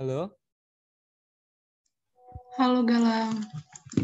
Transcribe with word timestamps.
Halo. 0.00 0.32
Halo 2.56 2.80
Galang. 2.88 3.36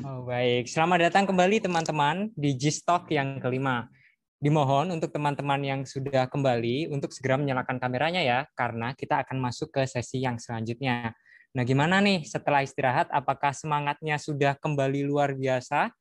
Oh, 0.04 0.28
baik, 0.28 0.68
selamat 0.68 1.08
datang 1.08 1.24
kembali 1.24 1.56
teman-teman 1.64 2.28
di 2.36 2.52
G-Stock 2.52 3.08
yang 3.08 3.40
kelima. 3.40 3.88
Dimohon 4.36 4.92
untuk 4.92 5.08
teman-teman 5.08 5.56
yang 5.64 5.80
sudah 5.88 6.28
kembali 6.28 6.92
untuk 6.92 7.16
segera 7.16 7.40
menyalakan 7.40 7.80
kameranya 7.80 8.20
ya, 8.20 8.44
karena 8.52 8.92
kita 8.92 9.24
akan 9.24 9.40
masuk 9.40 9.72
ke 9.72 9.88
sesi 9.88 10.20
yang 10.20 10.36
selanjutnya. 10.36 11.16
Nah, 11.56 11.64
gimana 11.64 12.04
nih 12.04 12.28
setelah 12.28 12.60
istirahat? 12.60 13.08
Apakah 13.08 13.56
semangatnya 13.56 14.20
sudah 14.20 14.52
kembali 14.52 15.00
luar 15.00 15.32
biasa? 15.32 15.96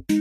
you. 0.09 0.18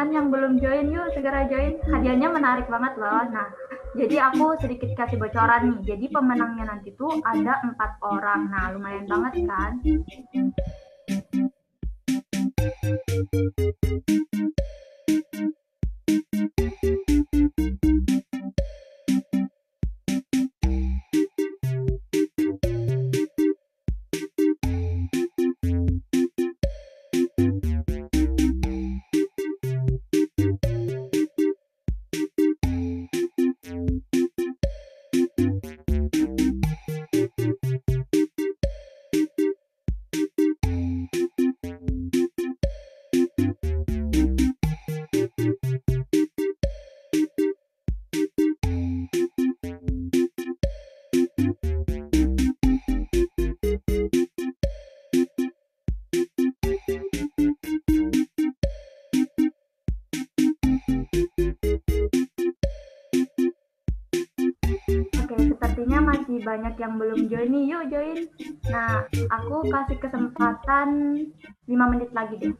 Teman-teman 0.00 0.16
yang 0.16 0.32
belum 0.32 0.52
join 0.64 0.88
yuk 0.96 1.12
segera 1.12 1.44
join. 1.44 1.76
Hadiahnya 1.84 2.32
menarik 2.32 2.64
banget 2.72 2.96
loh. 2.96 3.20
Nah 3.28 3.52
jadi 3.92 4.32
aku 4.32 4.56
sedikit 4.56 4.96
kasih 4.96 5.20
bocoran 5.20 5.76
nih. 5.76 5.92
Jadi 5.92 6.08
pemenangnya 6.08 6.72
nanti 6.72 6.96
tuh 6.96 7.20
ada 7.20 7.60
empat 7.60 8.00
orang. 8.00 8.48
Nah 8.48 8.72
lumayan 8.72 9.04
banget 9.04 9.44
kan 9.44 9.76
banyak 66.40 66.74
yang 66.80 66.96
belum 66.96 67.28
join 67.28 67.50
nih, 67.52 67.64
yuk 67.70 67.84
join. 67.92 68.18
Nah, 68.72 69.04
aku 69.28 69.68
kasih 69.68 69.98
kesempatan 70.00 70.88
5 71.68 71.90
menit 71.92 72.10
lagi 72.16 72.34
deh. 72.40 72.54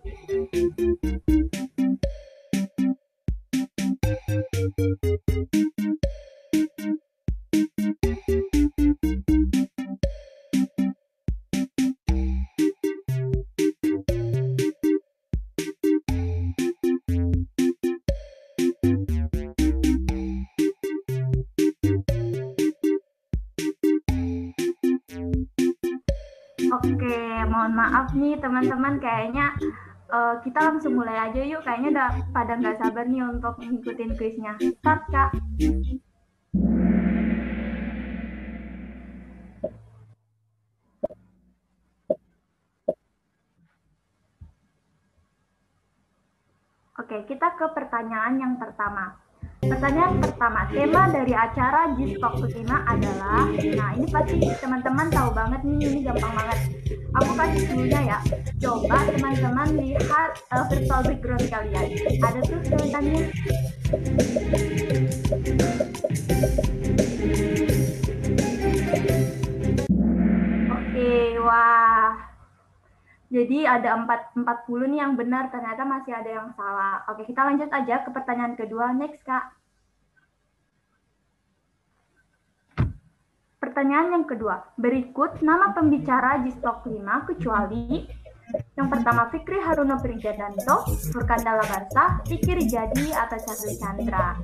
Kayaknya 29.00 29.56
uh, 30.12 30.38
kita 30.44 30.60
langsung 30.60 30.94
mulai 30.94 31.16
aja 31.16 31.40
yuk. 31.40 31.64
Kayaknya 31.64 31.88
udah 31.96 32.10
pada 32.30 32.52
nggak 32.60 32.78
sabar 32.78 33.04
nih 33.08 33.24
untuk 33.24 33.54
ngikutin 33.58 34.10
kuisnya. 34.20 34.52
Start 34.60 35.02
kak. 35.08 35.30
Oke, 47.00 47.16
kita 47.26 47.56
ke 47.56 47.66
pertanyaan 47.72 48.38
yang 48.38 48.54
pertama 48.60 49.29
pertanyaan 49.80 50.20
pertama, 50.20 50.68
tema 50.68 51.08
dari 51.08 51.32
acara 51.32 51.96
Gistok 51.96 52.44
kelima 52.44 52.84
adalah, 52.84 53.48
nah 53.48 53.96
ini 53.96 54.04
pasti 54.12 54.36
teman-teman 54.60 55.08
tahu 55.08 55.32
banget 55.32 55.60
nih, 55.64 55.88
ini 55.88 56.00
gampang 56.04 56.36
banget. 56.36 56.58
Aku 57.16 57.32
kasih 57.32 57.64
dulunya 57.64 58.00
ya, 58.12 58.18
coba 58.60 59.08
teman-teman 59.08 59.80
lihat 59.80 60.36
uh, 60.52 60.68
virtual 60.68 61.00
background 61.00 61.46
kalian. 61.48 61.96
Ada 61.96 62.40
tuh 62.44 62.60
tulisannya. 62.68 63.22
Oke, 70.76 71.12
wah. 71.40 72.20
Jadi 73.32 73.64
ada 73.64 73.96
4, 73.96 74.44
40 74.44 74.92
nih 74.92 75.00
yang 75.00 75.16
benar, 75.16 75.48
ternyata 75.48 75.88
masih 75.88 76.12
ada 76.12 76.28
yang 76.28 76.52
salah. 76.52 77.00
Oke, 77.08 77.24
kita 77.24 77.48
lanjut 77.48 77.72
aja 77.72 78.04
ke 78.04 78.12
pertanyaan 78.12 78.60
kedua. 78.60 78.92
Next, 78.92 79.24
Kak. 79.24 79.59
Pertanyaan 83.60 84.16
yang 84.16 84.24
kedua. 84.24 84.72
Berikut 84.80 85.44
nama 85.44 85.76
pembicara 85.76 86.40
di 86.40 86.48
stok 86.48 86.88
5 86.88 87.28
kecuali 87.28 88.08
yang 88.74 88.88
pertama 88.88 89.28
Fikri 89.28 89.60
Haruna 89.60 90.00
Prijadanto, 90.00 90.88
Furkan 91.12 91.44
Dalabarsa, 91.44 92.24
Fikri 92.24 92.64
Rijadi, 92.64 93.12
atau 93.12 93.36
Charlie 93.36 93.76
Chandra. 93.76 94.34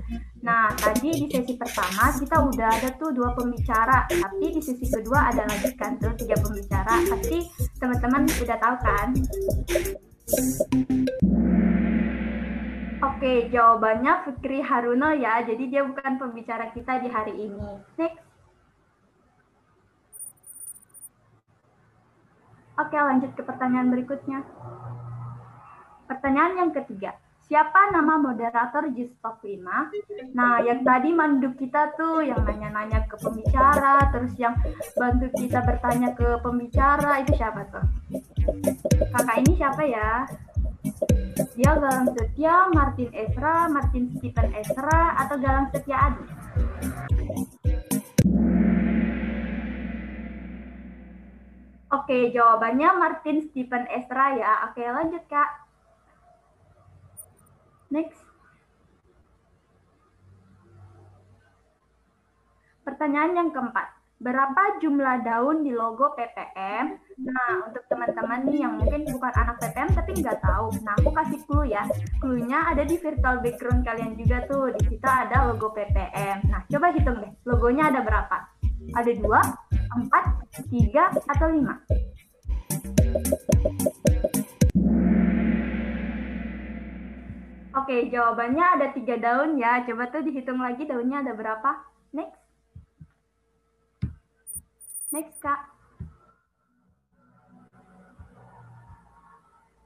Nah, 0.44 0.68
tadi 0.76 1.16
di 1.16 1.26
sesi 1.32 1.56
pertama 1.56 2.12
kita 2.14 2.44
udah 2.44 2.70
ada 2.70 2.92
tuh 3.00 3.10
dua 3.16 3.32
pembicara, 3.32 4.04
tapi 4.04 4.52
di 4.52 4.60
sesi 4.60 4.84
kedua 4.84 5.32
ada 5.32 5.48
lagi 5.48 5.72
kan 5.74 5.96
tuh 5.96 6.12
tiga 6.14 6.36
pembicara. 6.36 7.00
Pasti 7.08 7.48
teman-teman 7.80 8.28
udah 8.28 8.58
tahu 8.60 8.76
kan? 8.84 9.08
Oke, 13.00 13.48
jawabannya 13.48 14.12
Fikri 14.28 14.60
Haruna 14.60 15.16
ya. 15.16 15.40
Jadi 15.40 15.72
dia 15.72 15.82
bukan 15.88 16.20
pembicara 16.20 16.68
kita 16.76 17.00
di 17.00 17.08
hari 17.08 17.34
ini. 17.48 17.80
Next. 17.96 18.35
Oke, 22.76 22.92
lanjut 22.92 23.32
ke 23.32 23.40
pertanyaan 23.40 23.88
berikutnya. 23.88 24.44
Pertanyaan 26.04 26.52
yang 26.60 26.70
ketiga. 26.76 27.16
Siapa 27.46 27.94
nama 27.94 28.18
moderator 28.18 28.90
Gistok 28.90 29.40
5? 29.40 30.34
Nah, 30.34 30.60
yang 30.66 30.82
tadi 30.82 31.14
mandu 31.14 31.54
kita 31.54 31.94
tuh 31.94 32.20
yang 32.20 32.42
nanya-nanya 32.42 33.06
ke 33.06 33.16
pembicara, 33.16 34.10
terus 34.10 34.34
yang 34.36 34.58
bantu 34.98 35.30
kita 35.30 35.62
bertanya 35.62 36.10
ke 36.12 36.36
pembicara, 36.42 37.22
itu 37.22 37.38
siapa 37.38 37.64
tuh? 37.70 37.86
Kakak 39.14 39.36
ini 39.46 39.52
siapa 39.56 39.82
ya? 39.86 40.26
Dia 41.56 41.72
Galang 41.80 42.12
Setia, 42.12 42.68
Martin 42.74 43.08
Esra, 43.14 43.70
Martin 43.72 44.04
Stephen 44.18 44.50
Esra, 44.52 45.16
atau 45.16 45.38
Galang 45.38 45.70
Setia 45.70 45.96
Adi? 46.12 46.24
Oke, 51.86 52.34
jawabannya 52.34 52.98
Martin 52.98 53.46
Stephen 53.46 53.86
Esra 53.86 54.34
ya. 54.34 54.66
Oke, 54.66 54.82
lanjut 54.82 55.22
Kak. 55.30 55.70
Next. 57.94 58.18
Pertanyaan 62.82 63.38
yang 63.38 63.50
keempat. 63.54 63.94
Berapa 64.16 64.80
jumlah 64.80 65.22
daun 65.22 65.62
di 65.62 65.70
logo 65.76 66.16
PPM? 66.16 66.98
Nah, 67.20 67.68
untuk 67.68 67.84
teman-teman 67.86 68.48
nih 68.48 68.64
yang 68.64 68.80
mungkin 68.80 69.04
bukan 69.12 69.28
anak 69.36 69.60
PPM 69.60 69.92
tapi 69.92 70.10
nggak 70.18 70.40
tahu. 70.40 70.72
Nah, 70.82 70.96
aku 70.98 71.10
kasih 71.12 71.38
clue 71.46 71.68
ya. 71.70 71.84
Clue-nya 72.18 72.72
ada 72.72 72.82
di 72.82 72.96
virtual 72.96 73.44
background 73.44 73.84
kalian 73.84 74.16
juga 74.18 74.42
tuh. 74.48 74.72
Di 74.74 74.88
situ 74.88 75.06
ada 75.06 75.52
logo 75.52 75.70
PPM. 75.70 76.48
Nah, 76.48 76.64
coba 76.66 76.96
hitung 76.96 77.22
deh. 77.22 77.32
Logonya 77.44 77.92
ada 77.92 78.00
berapa? 78.02 78.55
Ada 78.94 79.12
dua, 79.18 79.40
empat, 79.96 80.24
tiga, 80.70 81.10
atau 81.26 81.48
lima? 81.50 81.74
Oke, 87.76 88.10
jawabannya 88.10 88.64
ada 88.78 88.86
tiga 88.94 89.14
daun 89.18 89.58
ya. 89.58 89.86
Coba 89.86 90.10
tuh 90.10 90.22
dihitung 90.26 90.58
lagi 90.58 90.86
daunnya 90.86 91.22
ada 91.22 91.32
berapa. 91.38 91.70
Next. 92.14 92.40
Next, 95.14 95.38
Kak. 95.38 95.60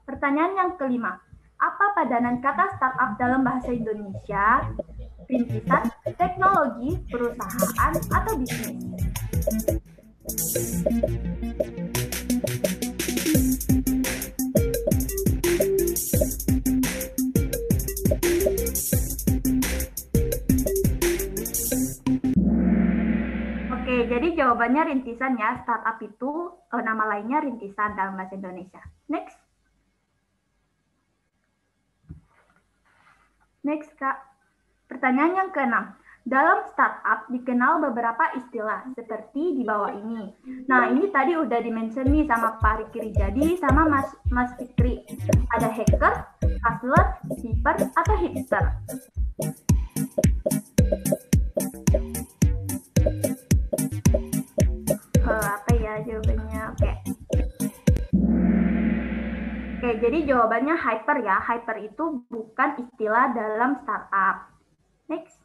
Pertanyaan 0.09 0.57
yang 0.57 0.71
kelima. 0.81 1.21
Apa 1.61 1.93
padanan 1.93 2.41
kata 2.41 2.73
startup 2.81 3.21
dalam 3.21 3.45
bahasa 3.45 3.69
Indonesia? 3.69 4.65
Rintisan, 5.31 5.83
teknologi, 6.19 6.99
perusahaan, 7.07 7.95
atau 8.11 8.35
bisnis? 8.35 8.83
jadi 24.11 24.35
jawabannya 24.35 24.91
rintisan 24.91 25.39
ya. 25.39 25.63
Startup 25.63 25.95
itu 26.03 26.51
uh, 26.51 26.83
nama 26.83 27.07
lainnya 27.07 27.39
rintisan 27.47 27.95
dalam 27.95 28.19
bahasa 28.19 28.35
Indonesia. 28.35 28.83
Next. 29.07 29.39
Next, 33.63 33.93
Kak. 34.01 34.30
Pertanyaan 34.91 35.39
yang 35.39 35.51
keenam. 35.55 35.95
Dalam 36.27 36.67
startup 36.75 37.31
dikenal 37.31 37.81
beberapa 37.81 38.35
istilah 38.37 38.85
seperti 38.93 39.57
di 39.57 39.63
bawah 39.63 39.95
ini. 39.95 40.35
Nah, 40.67 40.91
ini 40.91 41.09
tadi 41.15 41.39
udah 41.39 41.63
dimention 41.63 42.11
nih 42.11 42.27
sama 42.27 42.59
Pak 42.59 42.75
Riki 42.83 43.09
Rijadi 43.09 43.57
sama 43.63 43.87
Mas 43.87 44.11
Mas 44.35 44.51
Fikri. 44.59 45.01
Ada 45.57 45.71
hacker, 45.71 46.15
hustler, 46.43 47.07
hyper, 47.41 47.75
atau 47.95 48.15
hipster. 48.19 48.65
apa 55.31 55.73
ya 55.79 56.03
jawabannya? 56.03 56.61
Oke. 56.75 56.93
Oke, 59.81 59.91
jadi 60.05 60.19
jawabannya 60.29 60.75
hyper 60.77 61.17
ya. 61.25 61.41
Hyper 61.41 61.77
itu 61.81 62.27
bukan 62.29 62.71
istilah 62.77 63.33
dalam 63.33 63.81
startup. 63.87 64.50
Next. 65.11 65.43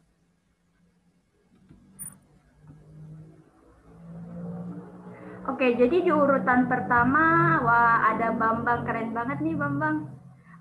Oke, 5.45 5.77
jadi 5.77 6.05
di 6.05 6.11
urutan 6.13 6.69
pertama, 6.69 7.57
wah 7.61 8.13
ada 8.13 8.33
Bambang, 8.33 8.85
keren 8.85 9.13
banget 9.13 9.41
nih 9.41 9.53
Bambang. 9.53 10.09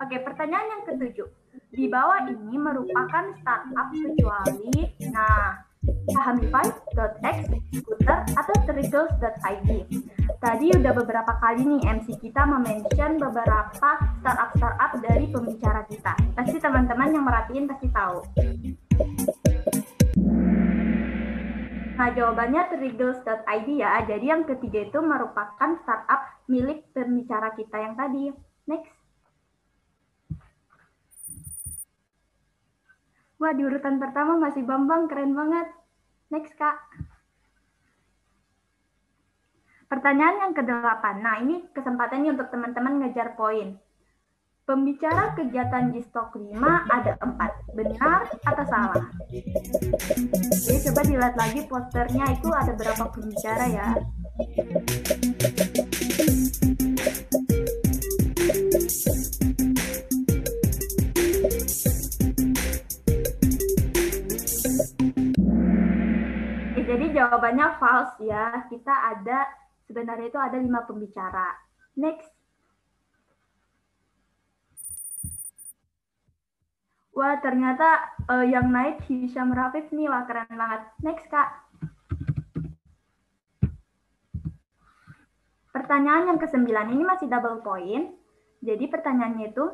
Oke, 0.00 0.20
pertanyaan 0.25 0.73
yang 0.73 0.82
ketujuh. 0.88 1.28
Di 1.73 1.88
bawah 1.88 2.28
ini 2.28 2.56
merupakan 2.56 3.32
startup 3.40 3.88
kecuali, 3.92 4.92
nah 5.08 5.64
Sahamify.x, 5.84 7.37
Scooter, 7.80 8.18
atau 8.37 8.54
Triggles.id. 8.64 9.70
Tadi 10.40 10.66
udah 10.76 10.92
beberapa 10.92 11.32
kali 11.40 11.64
nih 11.64 11.80
MC 12.00 12.20
kita 12.20 12.44
mention 12.44 13.16
beberapa 13.16 13.88
startup-startup 14.20 15.00
dari 15.00 15.28
pembicara 15.32 15.84
kita. 15.88 16.12
Pasti 16.37 16.56
teman-teman 16.61 17.08
yang 17.12 17.25
merhatiin 17.25 17.64
pasti 17.68 17.88
tahu. 17.88 18.20
Nah, 21.95 22.13
jawabannya 22.13 22.63
Triggles.id 22.69 23.69
ya. 23.81 24.05
Jadi 24.05 24.27
yang 24.29 24.45
ketiga 24.45 24.85
itu 24.85 24.99
merupakan 25.01 25.71
startup 25.81 26.21
milik 26.51 26.85
pembicara 26.93 27.57
kita 27.57 27.77
yang 27.81 27.95
tadi. 27.97 28.29
Next. 28.69 28.93
Wah, 33.41 33.57
di 33.57 33.63
urutan 33.65 33.97
pertama 33.97 34.37
masih 34.37 34.63
Bambang, 34.69 35.09
keren 35.09 35.33
banget. 35.33 35.69
Next, 36.29 36.53
Kak. 36.61 36.77
Pertanyaan 39.89 40.51
yang 40.51 40.53
kedelapan. 40.53 41.17
Nah, 41.25 41.37
ini 41.41 41.65
kesempatannya 41.73 42.37
untuk 42.37 42.53
teman-teman 42.53 43.01
ngejar 43.01 43.33
poin. 43.33 43.81
Pembicara 44.64 45.37
kegiatan 45.37 45.92
di 45.92 46.00
stok 46.09 46.40
5 46.40 46.56
ada 46.88 47.21
empat. 47.21 47.52
Benar 47.76 48.33
atau 48.49 48.64
salah? 48.64 49.04
Jadi 50.56 50.88
coba 50.88 51.00
dilihat 51.04 51.37
lagi 51.37 51.68
posternya 51.68 52.33
itu 52.33 52.49
ada 52.49 52.73
berapa 52.73 53.04
pembicara 53.12 53.64
ya. 53.68 53.88
jawabannya 67.14 67.78
false 67.78 68.18
ya. 68.26 68.66
Kita 68.66 68.90
ada 68.90 69.47
sebenarnya 69.87 70.26
itu 70.28 70.40
ada 70.40 70.59
lima 70.59 70.83
pembicara. 70.83 71.54
Next. 71.94 72.34
Wah, 77.14 77.38
ternyata 77.38 78.11
uh, 78.26 78.42
yang 78.42 78.75
naik 78.75 79.06
Hisham 79.06 79.54
Rafif 79.54 79.87
nih. 79.94 80.11
Wah, 80.11 80.26
keren 80.26 80.50
banget. 80.50 80.83
Next, 80.99 81.30
Kak. 81.30 81.47
Pertanyaan 85.71 86.35
yang 86.35 86.38
kesembilan 86.42 86.90
ini 86.90 87.06
masih 87.06 87.30
double 87.30 87.62
point. 87.62 88.18
Jadi 88.66 88.85
pertanyaannya 88.90 89.54
itu, 89.54 89.64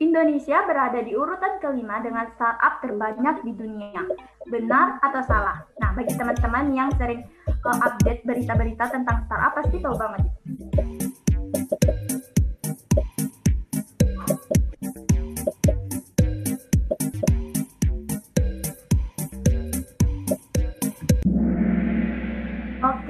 Indonesia 0.00 0.64
berada 0.64 1.00
di 1.00 1.12
urutan 1.16 1.60
kelima 1.60 2.00
dengan 2.04 2.28
startup 2.36 2.84
terbanyak 2.84 3.44
di 3.48 3.52
dunia. 3.52 4.04
Benar 4.48 5.00
atau 5.00 5.20
salah? 5.24 5.64
Nah, 5.80 5.96
bagi 5.96 6.16
teman-teman 6.16 6.72
yang 6.76 6.88
sering 7.00 7.24
uh, 7.64 7.78
update 7.80 8.24
berita-berita 8.28 8.92
tentang 8.92 9.24
startup 9.24 9.56
pasti 9.56 9.76
tahu 9.80 9.96
banget. 9.96 10.24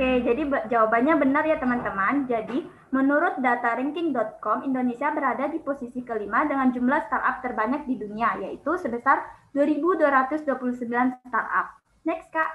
Oke, 0.01 0.25
jadi 0.25 0.49
jawabannya 0.73 1.13
benar 1.21 1.45
ya 1.45 1.61
teman-teman. 1.61 2.25
Jadi, 2.25 2.65
menurut 2.89 3.37
data 3.37 3.77
ranking.com, 3.77 4.65
Indonesia 4.65 5.13
berada 5.13 5.45
di 5.45 5.61
posisi 5.61 6.01
kelima 6.01 6.49
dengan 6.49 6.73
jumlah 6.73 7.05
startup 7.05 7.45
terbanyak 7.45 7.85
di 7.85 8.01
dunia, 8.01 8.33
yaitu 8.41 8.81
sebesar 8.81 9.21
2.229 9.53 10.49
startup. 11.21 11.77
Next, 12.09 12.33
Kak. 12.33 12.49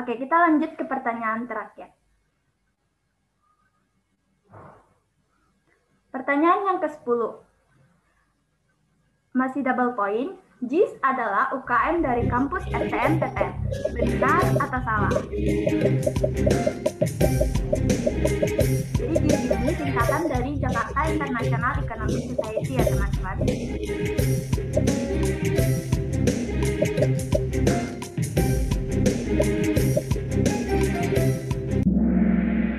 Oke, 0.00 0.16
kita 0.16 0.32
lanjut 0.48 0.80
ke 0.80 0.84
pertanyaan 0.88 1.44
terakhir. 1.44 1.92
Pertanyaan 6.08 6.60
yang 6.72 6.78
ke-10. 6.80 7.20
Masih 9.36 9.60
double 9.60 9.92
point. 9.92 10.45
JIS 10.64 10.88
adalah 11.04 11.52
UKM 11.52 12.00
dari 12.00 12.24
kampus 12.32 12.64
STMPTN. 12.72 13.52
Benar 13.92 14.40
atau 14.56 14.80
salah? 14.88 15.12
Jadi 18.96 19.16
JIS 19.20 19.42
ini 19.52 19.72
singkatan 19.76 20.22
dari 20.32 20.56
Jakarta 20.56 21.00
International 21.12 21.72
Economic 21.76 22.22
Society 22.32 22.72
ya 22.72 22.84
teman-teman. 22.88 23.36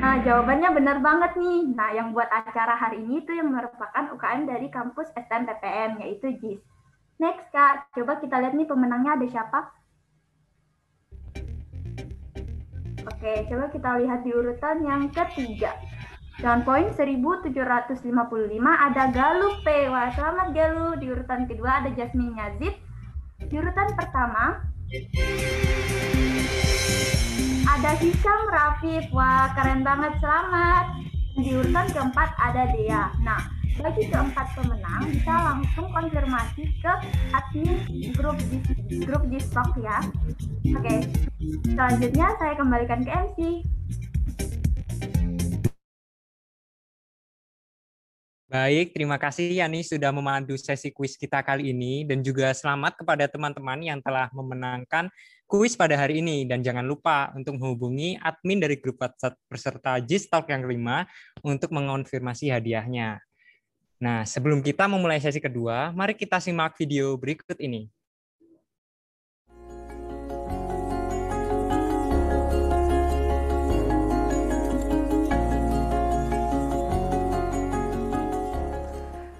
Nah, 0.01 0.15
jawabannya 0.25 0.69
benar 0.81 0.98
banget 1.05 1.31
nih. 1.38 1.62
Nah, 1.77 1.93
yang 1.93 2.10
buat 2.10 2.25
acara 2.34 2.74
hari 2.74 3.05
ini 3.05 3.22
itu 3.22 3.38
yang 3.38 3.53
merupakan 3.53 4.17
UKM 4.17 4.50
dari 4.50 4.65
kampus 4.74 5.13
STMPTN, 5.13 6.01
yaitu 6.01 6.34
JIS. 6.41 6.76
Next, 7.17 7.50
Kak. 7.50 7.89
Coba 7.97 8.21
kita 8.21 8.38
lihat 8.38 8.53
nih 8.53 8.69
pemenangnya 8.69 9.17
ada 9.17 9.25
siapa. 9.25 9.59
Oke, 13.07 13.33
coba 13.50 13.65
kita 13.74 13.89
lihat 14.05 14.21
di 14.21 14.31
urutan 14.38 14.86
yang 14.86 15.09
ketiga. 15.09 15.74
Dengan 16.38 16.62
poin 16.62 16.93
1755 16.93 18.05
ada 18.62 19.03
Galuh 19.09 19.57
P. 19.65 19.89
Wah, 19.89 20.13
selamat 20.13 20.53
Galuh. 20.53 20.93
Di 21.01 21.09
urutan 21.09 21.50
kedua 21.50 21.81
ada 21.81 21.89
Jasmine 21.97 22.38
Yazid. 22.38 22.77
Di 23.50 23.55
urutan 23.57 23.89
pertama 23.97 24.62
ada 27.65 27.91
Hisham 27.97 28.41
Rafif. 28.53 29.09
Wah, 29.09 29.50
keren 29.57 29.81
banget. 29.81 30.13
Selamat. 30.21 30.86
Di 31.33 31.50
urutan 31.57 31.89
keempat 31.89 32.29
ada 32.38 32.69
Dea. 32.69 33.09
Nah, 33.25 33.57
bagi 33.77 34.10
keempat 34.10 34.48
pemenang 34.57 35.05
bisa 35.13 35.34
langsung 35.34 35.88
konfirmasi 35.93 36.63
ke 36.81 36.93
admin 37.29 37.77
grup 38.17 38.38
di 38.89 38.98
grup 39.05 39.24
di 39.29 39.38
stock 39.38 39.69
ya. 39.77 40.01
Oke, 40.74 41.05
selanjutnya 41.69 42.27
saya 42.41 42.53
kembalikan 42.57 43.05
ke 43.05 43.12
MC. 43.13 43.39
Baik, 48.48 48.96
terima 48.96 49.19
kasih 49.19 49.60
Yani 49.60 49.84
sudah 49.84 50.07
memandu 50.15 50.55
sesi 50.55 50.88
kuis 50.88 51.19
kita 51.19 51.43
kali 51.43 51.75
ini 51.75 52.07
dan 52.07 52.24
juga 52.24 52.55
selamat 52.55 52.96
kepada 53.03 53.27
teman-teman 53.27 53.75
yang 53.84 54.00
telah 54.00 54.31
memenangkan 54.31 55.12
kuis 55.51 55.75
pada 55.75 56.00
hari 56.00 56.24
ini 56.24 56.48
dan 56.48 56.63
jangan 56.63 56.88
lupa 56.88 57.36
untuk 57.36 57.60
menghubungi 57.60 58.15
admin 58.24 58.63
dari 58.63 58.79
grup 58.79 59.03
WhatsApp 59.03 59.36
peserta 59.51 60.00
G-Stock 60.00 60.48
yang 60.48 60.63
kelima 60.63 61.03
untuk 61.43 61.75
mengonfirmasi 61.75 62.48
hadiahnya. 62.48 63.26
Nah, 63.98 64.22
sebelum 64.30 64.62
kita 64.62 64.86
memulai 64.86 65.18
sesi 65.18 65.42
kedua, 65.42 65.89
mari 65.89 66.13
kita 66.13 66.38
simak 66.38 66.77
video 66.77 67.18
berikut 67.18 67.58
ini. 67.58 67.89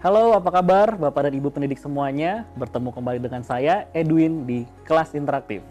Halo, 0.02 0.34
apa 0.34 0.50
kabar 0.50 0.98
Bapak 0.98 1.30
dan 1.30 1.38
Ibu 1.38 1.54
pendidik 1.54 1.78
semuanya? 1.78 2.50
Bertemu 2.58 2.90
kembali 2.90 3.22
dengan 3.22 3.46
saya, 3.46 3.86
Edwin, 3.94 4.50
di 4.50 4.66
kelas 4.90 5.14
interaktif. 5.14 5.62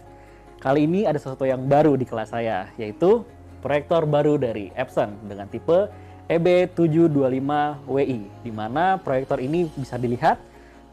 Kali 0.63 0.87
ini 0.87 1.11
ada 1.11 1.19
sesuatu 1.19 1.43
yang 1.43 1.67
baru 1.67 1.99
di 1.99 2.07
kelas 2.07 2.31
saya, 2.31 2.71
yaitu 2.79 3.27
proyektor 3.67 4.07
baru 4.07 4.39
dari 4.39 4.71
Epson 4.79 5.11
dengan 5.27 5.51
tipe 5.51 5.91
EB725WI, 6.27 8.21
di 8.43 8.51
mana 8.51 8.99
proyektor 8.99 9.39
ini 9.39 9.71
bisa 9.79 9.95
dilihat 9.95 10.43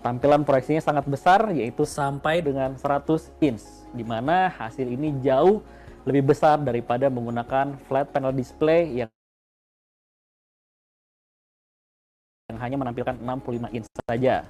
tampilan 0.06 0.46
proyeksinya 0.46 0.84
sangat 0.84 1.10
besar, 1.10 1.50
yaitu 1.50 1.90
sampai 1.90 2.46
dengan 2.46 2.78
100 2.78 3.34
inch, 3.42 3.66
di 3.98 4.06
mana 4.06 4.54
hasil 4.54 4.86
ini 4.86 5.10
jauh 5.26 5.66
lebih 6.06 6.36
besar 6.36 6.62
daripada 6.62 7.10
menggunakan 7.10 7.80
flat 7.90 8.12
panel 8.14 8.36
display 8.36 9.02
yang 9.02 9.10
yang 12.52 12.60
hanya 12.62 12.78
menampilkan 12.78 13.18
65 13.18 13.74
inch 13.74 13.90
saja. 14.06 14.46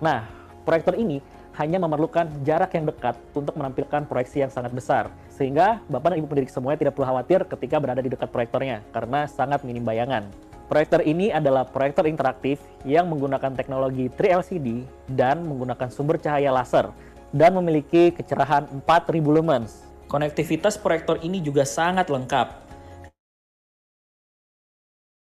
Nah, 0.00 0.24
proyektor 0.64 0.96
ini 0.96 1.20
hanya 1.60 1.76
memerlukan 1.76 2.28
jarak 2.48 2.72
yang 2.72 2.88
dekat 2.88 3.16
untuk 3.36 3.52
menampilkan 3.60 4.08
proyeksi 4.08 4.40
yang 4.40 4.52
sangat 4.52 4.72
besar. 4.72 5.12
Sehingga 5.28 5.84
Bapak 5.88 6.16
dan 6.16 6.24
Ibu 6.24 6.28
pendidik 6.32 6.52
semuanya 6.52 6.80
tidak 6.80 6.96
perlu 6.96 7.12
khawatir 7.12 7.44
ketika 7.44 7.76
berada 7.76 8.00
di 8.00 8.08
dekat 8.08 8.32
proyektornya, 8.32 8.80
karena 8.92 9.28
sangat 9.28 9.60
minim 9.64 9.84
bayangan. 9.84 10.24
Proyektor 10.72 11.04
ini 11.04 11.28
adalah 11.28 11.68
proyektor 11.68 12.08
interaktif 12.08 12.56
yang 12.88 13.04
menggunakan 13.12 13.52
teknologi 13.52 14.08
3LCD 14.08 14.88
dan 15.12 15.44
menggunakan 15.44 15.92
sumber 15.92 16.16
cahaya 16.16 16.48
laser 16.48 16.88
dan 17.28 17.52
memiliki 17.52 18.08
kecerahan 18.08 18.64
4000 18.88 19.20
lumens. 19.20 19.84
Konektivitas 20.08 20.80
proyektor 20.80 21.20
ini 21.20 21.44
juga 21.44 21.68
sangat 21.68 22.08
lengkap. 22.08 22.64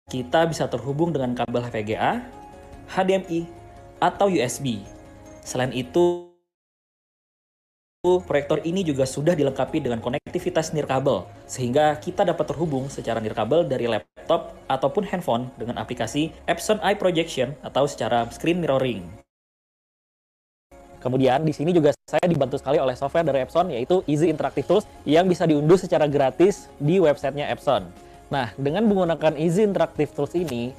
Kita 0.09 0.47
bisa 0.49 0.65
terhubung 0.65 1.13
dengan 1.13 1.37
kabel 1.37 1.67
VGA, 1.69 2.23
HDMI, 2.89 3.45
atau 4.01 4.29
USB 4.29 4.96
Selain 5.47 5.71
itu, 5.71 6.27
proyektor 8.03 8.59
ini 8.67 8.83
juga 8.83 9.07
sudah 9.07 9.31
dilengkapi 9.31 9.79
dengan 9.79 10.03
konektivitas 10.03 10.75
nirkabel, 10.75 11.23
sehingga 11.47 11.95
kita 12.03 12.27
dapat 12.27 12.51
terhubung 12.51 12.91
secara 12.91 13.23
nirkabel 13.23 13.63
dari 13.63 13.87
laptop 13.87 14.59
ataupun 14.67 15.07
handphone 15.07 15.47
dengan 15.55 15.79
aplikasi 15.79 16.35
Epson 16.51 16.83
Eye 16.83 16.99
Projection 16.99 17.55
atau 17.63 17.87
secara 17.87 18.27
screen 18.27 18.59
mirroring. 18.59 19.07
Kemudian 20.99 21.47
di 21.47 21.55
sini 21.55 21.71
juga 21.71 21.95
saya 22.03 22.27
dibantu 22.27 22.59
sekali 22.59 22.83
oleh 22.83 22.99
software 22.99 23.23
dari 23.23 23.47
Epson 23.47 23.71
yaitu 23.71 24.03
Easy 24.03 24.27
Interactive 24.27 24.67
Tools 24.67 24.83
yang 25.07 25.31
bisa 25.31 25.47
diunduh 25.47 25.79
secara 25.79 26.11
gratis 26.11 26.67
di 26.75 26.99
websitenya 26.99 27.47
Epson. 27.55 27.87
Nah, 28.27 28.51
dengan 28.59 28.83
menggunakan 28.83 29.39
Easy 29.39 29.63
Interactive 29.63 30.11
Tools 30.11 30.35
ini, 30.35 30.75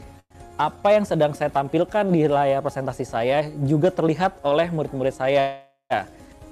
apa 0.58 0.90
yang 0.90 1.06
sedang 1.06 1.30
saya 1.38 1.54
tampilkan 1.54 2.10
di 2.10 2.26
layar 2.26 2.58
presentasi 2.66 3.06
saya 3.06 3.46
juga 3.62 3.94
terlihat 3.94 4.42
oleh 4.42 4.66
murid-murid 4.74 5.14
saya. 5.14 5.62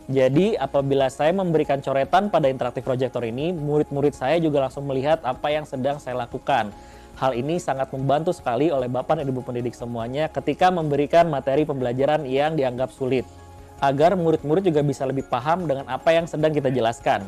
Jadi 0.06 0.54
apabila 0.54 1.10
saya 1.10 1.34
memberikan 1.34 1.82
coretan 1.82 2.30
pada 2.30 2.46
interaktif 2.46 2.86
projector 2.86 3.26
ini, 3.26 3.50
murid-murid 3.50 4.14
saya 4.14 4.38
juga 4.38 4.62
langsung 4.62 4.86
melihat 4.86 5.18
apa 5.26 5.50
yang 5.50 5.66
sedang 5.66 5.98
saya 5.98 6.22
lakukan. 6.22 6.70
Hal 7.18 7.34
ini 7.34 7.58
sangat 7.58 7.90
membantu 7.90 8.30
sekali 8.30 8.70
oleh 8.70 8.86
Bapak 8.86 9.18
dan 9.18 9.26
Ibu 9.26 9.42
pendidik 9.42 9.74
semuanya 9.74 10.30
ketika 10.30 10.70
memberikan 10.70 11.26
materi 11.26 11.66
pembelajaran 11.66 12.22
yang 12.30 12.54
dianggap 12.54 12.94
sulit. 12.94 13.26
Agar 13.82 14.14
murid-murid 14.14 14.70
juga 14.70 14.86
bisa 14.86 15.02
lebih 15.02 15.26
paham 15.26 15.66
dengan 15.66 15.90
apa 15.90 16.14
yang 16.14 16.30
sedang 16.30 16.54
kita 16.54 16.70
jelaskan. 16.70 17.26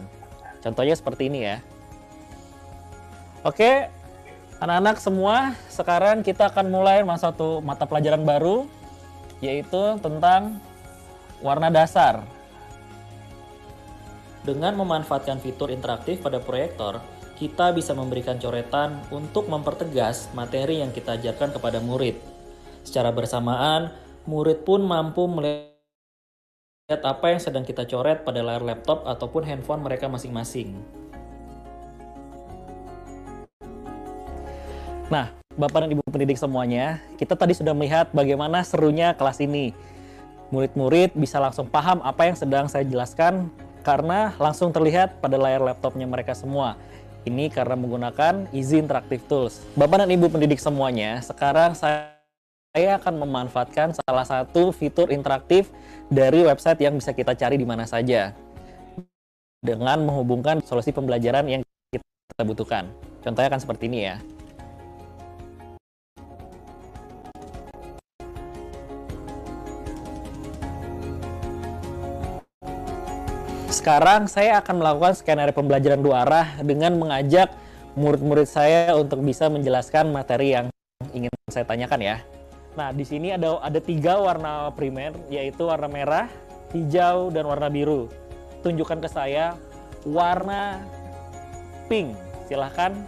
Contohnya 0.63 0.95
seperti 0.95 1.27
ini 1.27 1.41
ya. 1.43 1.59
Oke, 3.43 3.91
Anak-anak 4.59 4.99
semua, 4.99 5.55
sekarang 5.71 6.27
kita 6.27 6.51
akan 6.51 6.67
mulai 6.67 7.07
masuk 7.07 7.31
satu 7.31 7.49
mata 7.63 7.87
pelajaran 7.87 8.27
baru, 8.27 8.67
yaitu 9.39 10.03
tentang 10.03 10.59
warna 11.39 11.71
dasar. 11.71 12.27
Dengan 14.43 14.75
memanfaatkan 14.75 15.39
fitur 15.39 15.71
interaktif 15.71 16.19
pada 16.19 16.43
proyektor, 16.43 16.99
kita 17.39 17.71
bisa 17.71 17.95
memberikan 17.95 18.35
coretan 18.43 18.99
untuk 19.15 19.47
mempertegas 19.47 20.27
materi 20.35 20.83
yang 20.83 20.91
kita 20.91 21.15
ajarkan 21.15 21.55
kepada 21.55 21.79
murid. 21.79 22.19
Secara 22.83 23.15
bersamaan, 23.15 23.95
murid 24.27 24.67
pun 24.67 24.83
mampu 24.83 25.31
melihat 25.31 26.99
apa 27.07 27.31
yang 27.31 27.39
sedang 27.39 27.63
kita 27.63 27.87
coret 27.87 28.27
pada 28.27 28.43
layar 28.43 28.67
laptop 28.67 29.07
ataupun 29.07 29.47
handphone 29.47 29.87
mereka 29.87 30.11
masing-masing. 30.11 30.83
Nah, 35.09 35.33
Bapak 35.57 35.89
dan 35.89 35.97
Ibu 35.97 36.05
pendidik 36.13 36.37
semuanya, 36.37 37.01
kita 37.17 37.33
tadi 37.33 37.57
sudah 37.57 37.73
melihat 37.73 38.13
bagaimana 38.13 38.61
serunya 38.61 39.17
kelas 39.17 39.41
ini. 39.41 39.73
Murid-murid 40.53 41.17
bisa 41.17 41.41
langsung 41.41 41.65
paham 41.65 42.05
apa 42.05 42.29
yang 42.29 42.37
sedang 42.37 42.69
saya 42.69 42.85
jelaskan 42.85 43.49
karena 43.81 44.37
langsung 44.37 44.69
terlihat 44.69 45.17
pada 45.25 45.41
layar 45.41 45.65
laptopnya 45.65 46.05
mereka 46.05 46.37
semua. 46.37 46.77
Ini 47.25 47.49
karena 47.49 47.73
menggunakan 47.73 48.53
Easy 48.53 48.77
Interactive 48.77 49.25
Tools. 49.25 49.65
Bapak 49.81 50.05
dan 50.05 50.13
Ibu 50.13 50.29
pendidik 50.29 50.61
semuanya, 50.61 51.25
sekarang 51.25 51.73
saya 51.73 52.13
saya 52.77 53.01
akan 53.01 53.25
memanfaatkan 53.25 53.97
salah 53.97 54.29
satu 54.29 54.77
fitur 54.77 55.09
interaktif 55.09 55.73
dari 56.13 56.45
website 56.45 56.85
yang 56.85 57.01
bisa 57.01 57.17
kita 57.17 57.33
cari 57.33 57.57
di 57.57 57.65
mana 57.65 57.89
saja. 57.89 58.37
dengan 59.59 59.99
menghubungkan 60.07 60.63
solusi 60.63 60.95
pembelajaran 60.95 61.43
yang 61.51 61.67
kita 61.91 62.47
butuhkan. 62.47 62.87
Contohnya 63.27 63.51
kan 63.51 63.59
seperti 63.59 63.91
ini 63.91 64.07
ya. 64.07 64.23
Sekarang 73.79 74.27
saya 74.27 74.59
akan 74.59 74.83
melakukan 74.83 75.15
skenario 75.15 75.55
pembelajaran 75.55 76.03
dua 76.03 76.27
arah 76.27 76.59
dengan 76.67 76.99
mengajak 76.99 77.55
murid-murid 77.95 78.51
saya 78.51 78.91
untuk 78.99 79.23
bisa 79.23 79.47
menjelaskan 79.47 80.11
materi 80.11 80.51
yang 80.51 80.67
ingin 81.15 81.31
saya 81.47 81.63
tanyakan 81.63 82.03
ya. 82.03 82.17
Nah, 82.75 82.91
di 82.91 83.07
sini 83.07 83.31
ada 83.31 83.63
ada 83.63 83.79
tiga 83.79 84.19
warna 84.19 84.75
primer, 84.75 85.15
yaitu 85.31 85.71
warna 85.71 85.87
merah, 85.87 86.27
hijau, 86.75 87.31
dan 87.31 87.47
warna 87.47 87.71
biru. 87.71 88.11
Tunjukkan 88.67 88.99
ke 88.99 89.09
saya 89.15 89.55
warna 90.03 90.83
pink. 91.87 92.19
Silahkan 92.51 92.99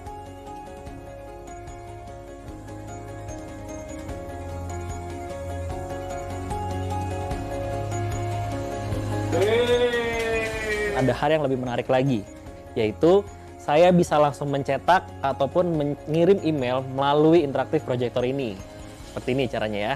ada 11.00 11.12
hal 11.16 11.40
yang 11.40 11.42
lebih 11.48 11.58
menarik 11.58 11.88
lagi, 11.88 12.22
yaitu 12.76 13.24
saya 13.60 13.92
bisa 13.92 14.16
langsung 14.16 14.48
mencetak 14.52 15.04
ataupun 15.20 15.64
mengirim 15.76 16.40
email 16.44 16.84
melalui 16.92 17.44
interaktif 17.44 17.84
projector 17.84 18.24
ini. 18.24 18.56
Seperti 19.10 19.28
ini 19.36 19.44
caranya 19.48 19.80
ya. 19.80 19.94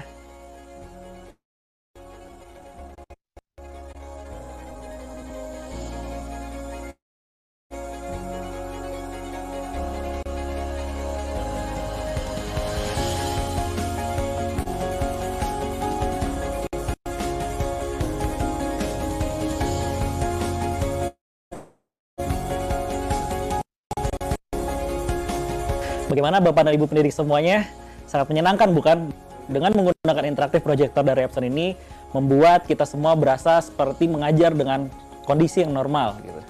Bagaimana 26.25 26.41
Bapak 26.41 26.65
dan 26.65 26.73
Ibu 26.73 26.89
pendidik 26.89 27.13
semuanya? 27.13 27.69
Sangat 28.09 28.33
menyenangkan 28.33 28.73
bukan? 28.73 29.13
Dengan 29.45 29.77
menggunakan 29.77 30.25
interaktif 30.25 30.65
proyektor 30.65 31.05
dari 31.05 31.21
Epson 31.21 31.45
ini, 31.45 31.77
membuat 32.17 32.65
kita 32.65 32.81
semua 32.81 33.13
berasa 33.13 33.61
seperti 33.61 34.09
mengajar 34.09 34.49
dengan 34.57 34.89
kondisi 35.29 35.61
yang 35.61 35.77
normal. 35.77 36.17
Gitu. 36.25 36.41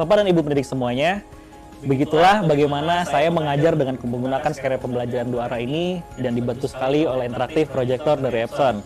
Bapak 0.00 0.24
dan 0.24 0.32
Ibu 0.32 0.40
pendidik 0.40 0.64
semuanya, 0.64 1.20
begitulah 1.84 2.40
bagaimana 2.40 3.04
saya 3.04 3.28
mengajar 3.28 3.76
dengan 3.76 4.00
menggunakan 4.00 4.48
skenario 4.48 4.80
pembelajaran 4.80 5.28
dua 5.28 5.52
arah 5.52 5.60
ini 5.60 6.00
dan 6.16 6.32
dibantu 6.32 6.64
sekali 6.64 7.04
oleh 7.04 7.28
interaktif 7.28 7.68
proyektor 7.68 8.16
dari 8.16 8.48
Epson. 8.48 8.80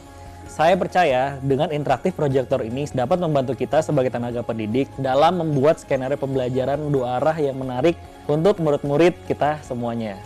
Saya 0.45 0.79
percaya 0.79 1.41
dengan 1.43 1.73
interaktif 1.73 2.15
proyektor 2.15 2.63
ini 2.63 2.87
dapat 2.93 3.19
membantu 3.19 3.59
kita 3.59 3.81
sebagai 3.81 4.13
tenaga 4.13 4.45
pendidik 4.45 4.87
dalam 5.01 5.41
membuat 5.41 5.81
skenario 5.81 6.21
pembelajaran 6.21 6.79
dua 6.93 7.19
arah 7.19 7.37
yang 7.41 7.59
menarik 7.59 7.99
untuk 8.31 8.61
murid-murid 8.61 9.17
kita 9.27 9.59
semuanya. 9.65 10.21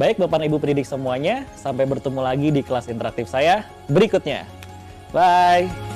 Baik 0.00 0.16
Bapak 0.16 0.40
dan 0.40 0.48
Ibu 0.48 0.56
pendidik 0.56 0.88
semuanya, 0.88 1.44
sampai 1.52 1.84
bertemu 1.84 2.20
lagi 2.24 2.48
di 2.48 2.64
kelas 2.64 2.88
interaktif 2.88 3.28
saya 3.28 3.68
berikutnya. 3.92 4.48
Bye! 5.12 5.91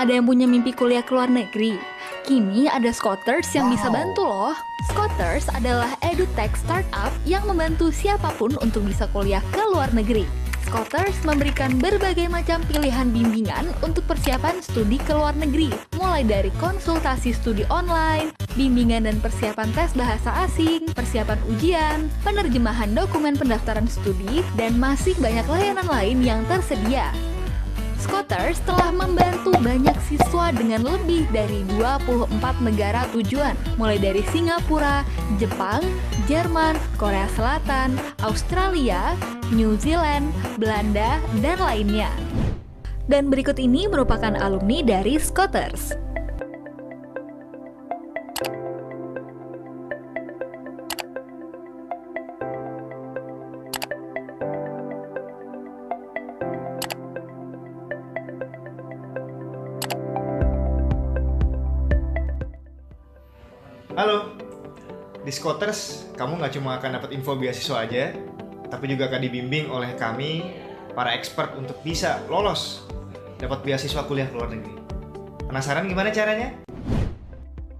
Ada 0.00 0.16
yang 0.16 0.24
punya 0.24 0.48
mimpi 0.48 0.72
kuliah 0.72 1.04
ke 1.04 1.12
luar 1.12 1.28
negeri? 1.28 1.76
Kini 2.24 2.72
ada 2.72 2.88
Scotters 2.88 3.52
yang 3.52 3.68
wow. 3.68 3.72
bisa 3.76 3.88
bantu 3.92 4.24
loh. 4.24 4.56
Scotters 4.88 5.44
adalah 5.52 5.92
edutech 6.00 6.56
startup 6.56 7.12
yang 7.28 7.44
membantu 7.44 7.92
siapa 7.92 8.32
pun 8.40 8.56
untuk 8.64 8.88
bisa 8.88 9.04
kuliah 9.12 9.44
ke 9.52 9.60
luar 9.68 9.92
negeri. 9.92 10.24
Scotters 10.64 11.20
memberikan 11.28 11.76
berbagai 11.76 12.32
macam 12.32 12.64
pilihan 12.64 13.12
bimbingan 13.12 13.68
untuk 13.84 14.08
persiapan 14.08 14.64
studi 14.64 14.96
ke 15.04 15.12
luar 15.12 15.36
negeri, 15.36 15.68
mulai 16.00 16.24
dari 16.24 16.48
konsultasi 16.56 17.36
studi 17.36 17.68
online, 17.68 18.32
bimbingan 18.56 19.04
dan 19.04 19.20
persiapan 19.20 19.68
tes 19.76 19.92
bahasa 19.92 20.32
asing, 20.48 20.88
persiapan 20.96 21.36
ujian, 21.52 22.08
penerjemahan 22.24 22.88
dokumen 22.96 23.36
pendaftaran 23.36 23.84
studi, 23.84 24.40
dan 24.56 24.80
masih 24.80 25.12
banyak 25.20 25.44
layanan 25.44 25.84
lain 25.92 26.24
yang 26.24 26.40
tersedia. 26.48 27.12
Scooters 28.10 28.58
telah 28.66 28.90
membantu 28.90 29.54
banyak 29.62 29.94
siswa 30.10 30.50
dengan 30.50 30.82
lebih 30.82 31.30
dari 31.30 31.62
24 31.78 32.26
negara 32.58 33.06
tujuan, 33.14 33.54
mulai 33.78 34.02
dari 34.02 34.26
Singapura, 34.34 35.06
Jepang, 35.38 35.78
Jerman, 36.26 36.74
Korea 36.98 37.30
Selatan, 37.38 37.94
Australia, 38.26 39.14
New 39.54 39.78
Zealand, 39.78 40.34
Belanda, 40.58 41.22
dan 41.38 41.54
lainnya. 41.62 42.10
Dan 43.06 43.30
berikut 43.30 43.62
ini 43.62 43.86
merupakan 43.86 44.34
alumni 44.42 44.82
dari 44.82 45.14
Scotters. 45.14 46.09
Halo, 64.00 64.32
di 65.20 65.28
Scotters 65.28 66.08
kamu 66.16 66.40
nggak 66.40 66.56
cuma 66.56 66.80
akan 66.80 66.96
dapat 66.96 67.12
info 67.12 67.36
beasiswa 67.36 67.84
aja, 67.84 68.16
tapi 68.72 68.88
juga 68.88 69.12
akan 69.12 69.20
dibimbing 69.28 69.68
oleh 69.68 69.92
kami, 69.92 70.56
para 70.96 71.12
expert 71.12 71.52
untuk 71.60 71.76
bisa 71.84 72.16
lolos 72.32 72.88
dapat 73.36 73.60
beasiswa 73.60 74.00
kuliah 74.08 74.24
ke 74.24 74.40
luar 74.40 74.56
negeri. 74.56 74.72
Penasaran 75.44 75.84
gimana 75.84 76.08
caranya? 76.16 76.56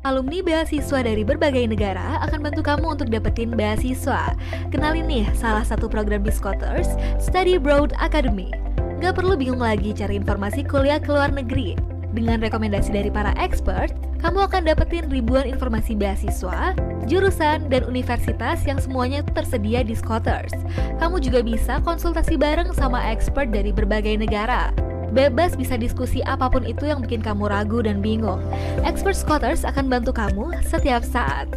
Alumni 0.04 0.44
beasiswa 0.44 1.00
dari 1.00 1.24
berbagai 1.24 1.64
negara 1.64 2.20
akan 2.28 2.52
bantu 2.52 2.68
kamu 2.68 3.00
untuk 3.00 3.08
dapetin 3.08 3.56
beasiswa. 3.56 4.36
Kenalin 4.68 5.08
nih 5.08 5.24
salah 5.32 5.64
satu 5.64 5.88
program 5.88 6.20
di 6.20 6.36
Scotters, 6.36 7.00
Study 7.16 7.56
Abroad 7.56 7.96
Academy. 7.96 8.52
Gak 9.00 9.16
perlu 9.16 9.40
bingung 9.40 9.64
lagi 9.64 9.96
cari 9.96 10.20
informasi 10.20 10.68
kuliah 10.68 11.00
ke 11.00 11.16
luar 11.16 11.32
negeri. 11.32 11.80
Dengan 12.12 12.44
rekomendasi 12.44 12.92
dari 12.92 13.08
para 13.08 13.32
expert, 13.40 14.09
kamu 14.20 14.46
akan 14.46 14.62
dapetin 14.68 15.08
ribuan 15.08 15.48
informasi 15.48 15.96
beasiswa, 15.96 16.76
jurusan, 17.08 17.72
dan 17.72 17.82
universitas 17.88 18.60
yang 18.68 18.76
semuanya 18.76 19.24
tersedia 19.32 19.80
di 19.80 19.96
Scotters. 19.96 20.52
Kamu 21.00 21.18
juga 21.24 21.40
bisa 21.40 21.80
konsultasi 21.80 22.36
bareng 22.36 22.76
sama 22.76 23.00
expert 23.08 23.48
dari 23.48 23.72
berbagai 23.72 24.20
negara. 24.20 24.70
Bebas 25.10 25.58
bisa 25.58 25.74
diskusi 25.74 26.22
apa 26.22 26.46
pun 26.46 26.62
itu 26.62 26.86
yang 26.86 27.02
bikin 27.02 27.18
kamu 27.18 27.50
ragu 27.50 27.82
dan 27.82 27.98
bingung. 27.98 28.38
Expert 28.86 29.18
Scotters 29.18 29.66
akan 29.66 29.90
bantu 29.90 30.14
kamu 30.14 30.54
setiap 30.62 31.02
saat. 31.02 31.50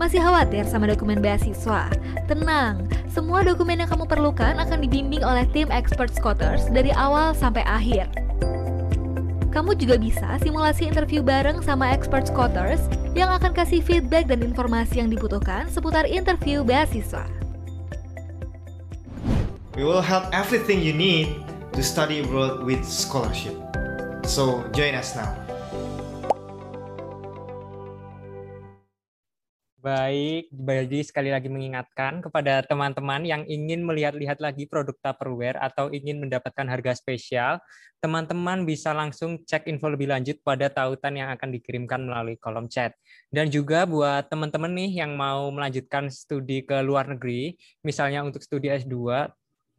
Masih 0.00 0.18
khawatir 0.18 0.66
sama 0.66 0.90
dokumen 0.90 1.22
beasiswa? 1.22 1.86
Tenang, 2.26 2.90
semua 3.06 3.46
dokumen 3.46 3.78
yang 3.78 3.86
kamu 3.86 4.10
perlukan 4.10 4.58
akan 4.58 4.82
dibimbing 4.82 5.22
oleh 5.22 5.46
tim 5.54 5.70
Expert 5.70 6.10
Scotters 6.10 6.66
dari 6.74 6.90
awal 6.90 7.30
sampai 7.30 7.62
akhir. 7.62 8.23
Kamu 9.54 9.78
juga 9.78 9.94
bisa 9.94 10.34
simulasi 10.42 10.90
interview 10.90 11.22
bareng 11.22 11.62
sama 11.62 11.94
expert 11.94 12.26
Scotters 12.26 12.82
yang 13.14 13.30
akan 13.30 13.54
kasih 13.54 13.78
feedback 13.78 14.26
dan 14.26 14.42
informasi 14.42 14.98
yang 14.98 15.06
dibutuhkan 15.06 15.70
seputar 15.70 16.10
interview 16.10 16.66
beasiswa. 16.66 17.22
We 19.78 19.86
will 19.86 20.02
help 20.02 20.26
everything 20.34 20.82
you 20.82 20.90
need 20.90 21.30
to 21.70 21.86
study 21.86 22.18
abroad 22.18 22.66
with 22.66 22.82
scholarship. 22.82 23.54
So 24.26 24.66
join 24.74 24.98
us 24.98 25.14
now. 25.14 25.43
Baik, 29.84 30.48
jadi 30.48 31.04
sekali 31.04 31.28
lagi 31.28 31.52
mengingatkan 31.52 32.24
kepada 32.24 32.64
teman-teman 32.64 33.20
yang 33.20 33.44
ingin 33.44 33.84
melihat-lihat 33.84 34.40
lagi 34.40 34.64
produk 34.64 34.96
Tupperware 34.96 35.60
atau 35.60 35.92
ingin 35.92 36.24
mendapatkan 36.24 36.64
harga 36.64 36.96
spesial, 36.96 37.60
teman-teman 38.00 38.64
bisa 38.64 38.96
langsung 38.96 39.44
cek 39.44 39.68
info 39.68 39.92
lebih 39.92 40.08
lanjut 40.08 40.40
pada 40.40 40.72
tautan 40.72 41.20
yang 41.20 41.28
akan 41.36 41.52
dikirimkan 41.52 42.00
melalui 42.00 42.40
kolom 42.40 42.64
chat. 42.64 42.96
Dan 43.28 43.52
juga 43.52 43.84
buat 43.84 44.24
teman-teman 44.32 44.72
nih 44.72 45.04
yang 45.04 45.20
mau 45.20 45.52
melanjutkan 45.52 46.08
studi 46.08 46.64
ke 46.64 46.80
luar 46.80 47.04
negeri, 47.04 47.52
misalnya 47.84 48.24
untuk 48.24 48.40
studi 48.40 48.72
S2, 48.72 49.28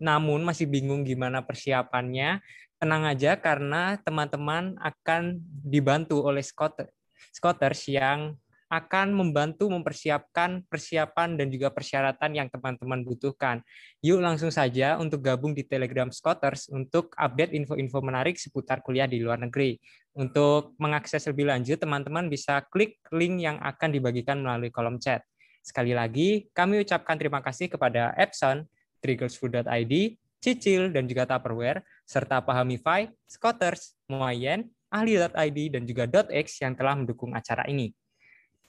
namun 0.05 0.45
masih 0.45 0.69
bingung 0.69 1.01
gimana 1.01 1.41
persiapannya, 1.41 2.45
tenang 2.77 3.09
aja 3.09 3.41
karena 3.41 3.97
teman-teman 4.05 4.77
akan 4.85 5.41
dibantu 5.65 6.21
oleh 6.21 6.45
Scotters 6.45 7.81
yang 7.89 8.37
akan 8.65 9.13
membantu 9.13 9.69
mempersiapkan 9.69 10.65
persiapan 10.65 11.37
dan 11.37 11.47
juga 11.53 11.69
persyaratan 11.69 12.33
yang 12.33 12.47
teman-teman 12.49 13.05
butuhkan. 13.05 13.61
Yuk 14.01 14.21
langsung 14.21 14.49
saja 14.49 14.97
untuk 14.97 15.21
gabung 15.21 15.53
di 15.53 15.61
Telegram 15.61 16.09
Scotters 16.09 16.67
untuk 16.73 17.13
update 17.13 17.53
info-info 17.53 18.01
menarik 18.01 18.41
seputar 18.41 18.81
kuliah 18.81 19.05
di 19.05 19.21
luar 19.21 19.37
negeri. 19.37 19.77
Untuk 20.17 20.73
mengakses 20.81 21.27
lebih 21.29 21.51
lanjut, 21.51 21.77
teman-teman 21.77 22.25
bisa 22.31 22.63
klik 22.71 22.97
link 23.13 23.43
yang 23.43 23.61
akan 23.61 23.89
dibagikan 23.93 24.41
melalui 24.41 24.73
kolom 24.73 24.97
chat. 24.97 25.21
Sekali 25.65 25.97
lagi, 25.97 26.45
kami 26.53 26.85
ucapkan 26.85 27.17
terima 27.17 27.41
kasih 27.41 27.69
kepada 27.69 28.13
Epson, 28.13 28.69
triggersfood.id, 29.01 29.93
Cicil, 30.39 30.93
dan 30.93 31.09
juga 31.09 31.25
Tupperware, 31.25 31.81
serta 32.05 32.37
Pahamify, 32.45 33.09
Scotters, 33.25 33.97
Moayen, 34.05 34.69
ahli.id, 34.93 35.59
dan 35.73 35.83
juga 35.89 36.05
.x 36.29 36.61
yang 36.61 36.77
telah 36.77 36.93
mendukung 36.93 37.33
acara 37.33 37.65
ini. 37.65 37.91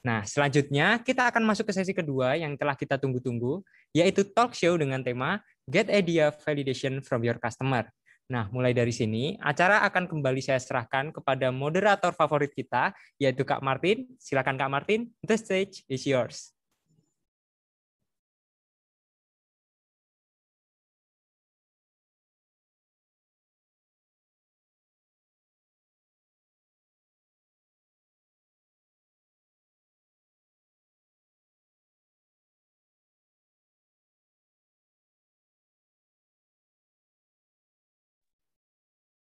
Nah, 0.02 0.24
selanjutnya 0.24 0.98
kita 1.04 1.28
akan 1.30 1.44
masuk 1.44 1.68
ke 1.68 1.72
sesi 1.76 1.92
kedua 1.94 2.34
yang 2.34 2.58
telah 2.58 2.74
kita 2.74 2.96
tunggu-tunggu, 2.96 3.60
yaitu 3.94 4.24
talk 4.24 4.56
show 4.56 4.74
dengan 4.74 5.04
tema 5.04 5.44
Get 5.68 5.92
Idea 5.92 6.32
Validation 6.32 7.04
from 7.04 7.22
Your 7.22 7.36
Customer. 7.36 7.86
Nah, 8.26 8.50
mulai 8.50 8.74
dari 8.74 8.90
sini, 8.90 9.38
acara 9.38 9.86
akan 9.86 10.10
kembali 10.10 10.42
saya 10.42 10.58
serahkan 10.58 11.14
kepada 11.14 11.54
moderator 11.54 12.10
favorit 12.10 12.50
kita, 12.50 12.90
yaitu 13.22 13.46
Kak 13.46 13.62
Martin. 13.62 14.10
Silakan 14.18 14.58
Kak 14.58 14.70
Martin, 14.72 15.14
the 15.22 15.38
stage 15.38 15.86
is 15.86 16.02
yours. 16.02 16.55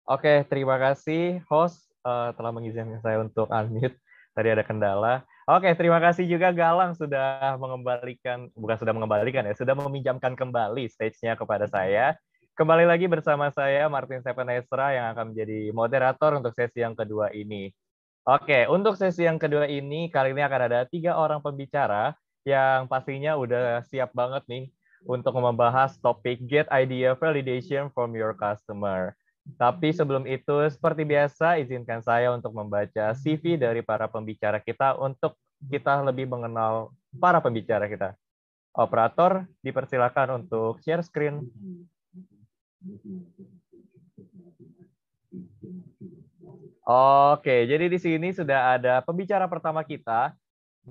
Oke, 0.04 0.44
terima 0.52 0.76
kasih 0.76 1.40
host 1.48 1.88
uh, 2.04 2.36
telah 2.36 2.52
mengizinkan 2.52 3.00
saya 3.00 3.24
untuk 3.24 3.48
unmute. 3.48 3.96
Tadi 4.36 4.50
ada 4.52 4.66
kendala. 4.66 5.24
Oke, 5.48 5.72
terima 5.80 6.02
kasih 6.04 6.28
juga 6.28 6.52
Galang 6.52 6.92
sudah 6.92 7.56
mengembalikan, 7.56 8.52
bukan 8.52 8.78
sudah 8.80 8.92
mengembalikan 8.92 9.48
ya, 9.48 9.56
sudah 9.56 9.72
meminjamkan 9.78 10.36
kembali 10.36 10.92
stage-nya 10.92 11.40
kepada 11.40 11.72
saya. 11.72 12.20
Kembali 12.60 12.84
lagi 12.84 13.08
bersama 13.08 13.48
saya 13.50 13.88
Martin 13.88 14.20
Sepenesra 14.20 14.92
yang 14.92 15.16
akan 15.16 15.32
menjadi 15.32 15.72
moderator 15.72 16.36
untuk 16.36 16.52
sesi 16.52 16.84
yang 16.84 17.00
kedua 17.00 17.32
ini. 17.32 17.72
Oke, 18.28 18.68
untuk 18.68 19.00
sesi 19.00 19.24
yang 19.24 19.40
kedua 19.40 19.72
ini 19.72 20.12
kali 20.12 20.36
ini 20.36 20.44
akan 20.44 20.62
ada 20.68 20.80
tiga 20.88 21.16
orang 21.16 21.40
pembicara 21.40 22.12
yang 22.44 22.92
pastinya 22.92 23.40
udah 23.40 23.84
siap 23.88 24.12
banget 24.12 24.44
nih 24.52 24.66
untuk 25.08 25.36
membahas 25.40 25.96
topik 26.00 26.44
Get 26.44 26.68
Idea 26.72 27.16
Validation 27.16 27.88
from 27.92 28.16
Your 28.16 28.36
Customer. 28.36 29.16
Tapi 29.44 29.92
sebelum 29.92 30.24
itu, 30.24 30.56
seperti 30.72 31.04
biasa, 31.04 31.60
izinkan 31.60 32.00
saya 32.00 32.32
untuk 32.32 32.56
membaca 32.56 33.12
CV 33.12 33.60
dari 33.60 33.84
para 33.84 34.08
pembicara 34.08 34.64
kita 34.64 34.96
untuk 34.96 35.36
kita 35.68 36.00
lebih 36.04 36.28
mengenal 36.32 36.96
para 37.20 37.44
pembicara 37.44 37.88
kita. 37.92 38.16
Operator, 38.74 39.46
dipersilakan 39.62 40.44
untuk 40.44 40.80
share 40.82 41.04
screen. 41.04 41.44
Oke, 46.84 47.64
jadi 47.64 47.88
di 47.88 48.00
sini 48.00 48.36
sudah 48.36 48.76
ada 48.76 49.00
pembicara 49.00 49.48
pertama 49.48 49.84
kita, 49.88 50.36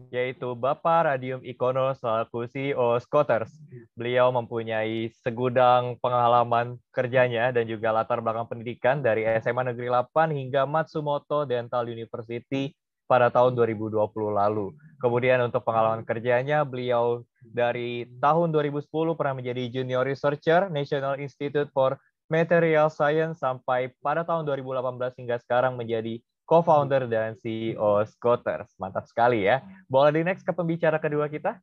yaitu 0.08 0.56
Bapak 0.56 1.08
Radium 1.08 1.44
Ikono 1.44 1.92
selaku 1.92 2.48
CEO 2.48 2.96
Scotters. 3.00 3.52
Beliau 3.92 4.32
mempunyai 4.32 5.12
segudang 5.20 6.00
pengalaman 6.00 6.80
kerjanya 6.92 7.52
dan 7.52 7.68
juga 7.68 7.92
latar 7.92 8.24
belakang 8.24 8.48
pendidikan 8.48 9.04
dari 9.04 9.28
SMA 9.40 9.72
Negeri 9.72 9.92
8 9.92 10.32
hingga 10.32 10.64
Matsumoto 10.64 11.44
Dental 11.44 11.84
University 11.84 12.72
pada 13.04 13.28
tahun 13.28 13.52
2020 13.52 14.00
lalu. 14.32 14.72
Kemudian 14.96 15.44
untuk 15.44 15.60
pengalaman 15.68 16.00
kerjanya, 16.06 16.64
beliau 16.64 17.20
dari 17.44 18.08
tahun 18.22 18.48
2010 18.54 18.88
pernah 19.18 19.34
menjadi 19.36 19.62
Junior 19.68 20.08
Researcher 20.08 20.72
National 20.72 21.20
Institute 21.20 21.68
for 21.76 22.00
Material 22.32 22.88
Science 22.88 23.44
sampai 23.44 23.92
pada 24.00 24.24
tahun 24.24 24.48
2018 24.48 25.20
hingga 25.20 25.36
sekarang 25.44 25.76
menjadi 25.76 26.24
co-founder 26.52 27.08
dan 27.08 27.32
CEO 27.40 28.04
Scooters. 28.04 28.76
Mantap 28.76 29.08
sekali 29.08 29.48
ya. 29.48 29.64
Boleh 29.88 30.20
di 30.20 30.20
next 30.20 30.44
ke 30.44 30.52
pembicara 30.52 31.00
kedua 31.00 31.24
kita? 31.32 31.56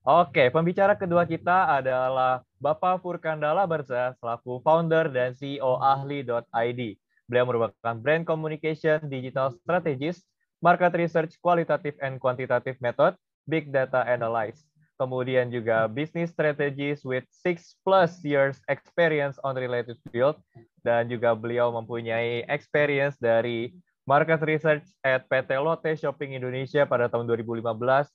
Oke, 0.00 0.48
pembicara 0.48 0.96
kedua 0.96 1.28
kita 1.28 1.76
adalah 1.76 2.40
Bapak 2.56 3.04
Furkandala 3.04 3.68
Berza 3.68 4.16
selaku 4.16 4.64
founder 4.64 5.12
dan 5.12 5.36
CEO 5.36 5.76
ahli.id. 5.76 6.80
Beliau 7.28 7.44
merupakan 7.44 7.94
brand 8.00 8.24
communication 8.24 9.04
digital 9.12 9.52
strategist, 9.60 10.24
market 10.64 10.96
research 10.96 11.36
qualitative 11.44 12.00
and 12.00 12.16
quantitative 12.16 12.80
method, 12.80 13.12
big 13.44 13.68
data 13.68 14.08
analysis. 14.08 14.69
Kemudian 15.00 15.48
juga 15.48 15.88
business 15.88 16.28
strategies 16.28 17.00
with 17.00 17.24
six 17.32 17.80
plus 17.80 18.20
years 18.20 18.60
experience 18.68 19.40
on 19.40 19.56
related 19.56 19.96
field, 20.12 20.36
dan 20.84 21.08
juga 21.08 21.32
beliau 21.32 21.72
mempunyai 21.72 22.44
experience 22.52 23.16
dari 23.16 23.72
market 24.04 24.44
research 24.44 24.84
at 25.00 25.24
PT 25.24 25.56
Lotte 25.56 25.96
Shopping 25.96 26.36
Indonesia 26.36 26.84
pada 26.84 27.08
tahun 27.08 27.24
2015 27.32 27.64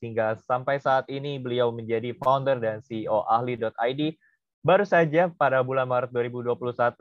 hingga 0.05 0.37
sampai 0.45 0.77
saat 0.77 1.09
ini 1.09 1.41
beliau 1.41 1.73
menjadi 1.73 2.13
founder 2.21 2.61
dan 2.61 2.85
CEO 2.85 3.25
ahli.id 3.25 4.01
baru 4.61 4.85
saja 4.85 5.33
pada 5.33 5.65
bulan 5.65 5.89
Maret 5.89 6.13
2021 6.13 6.53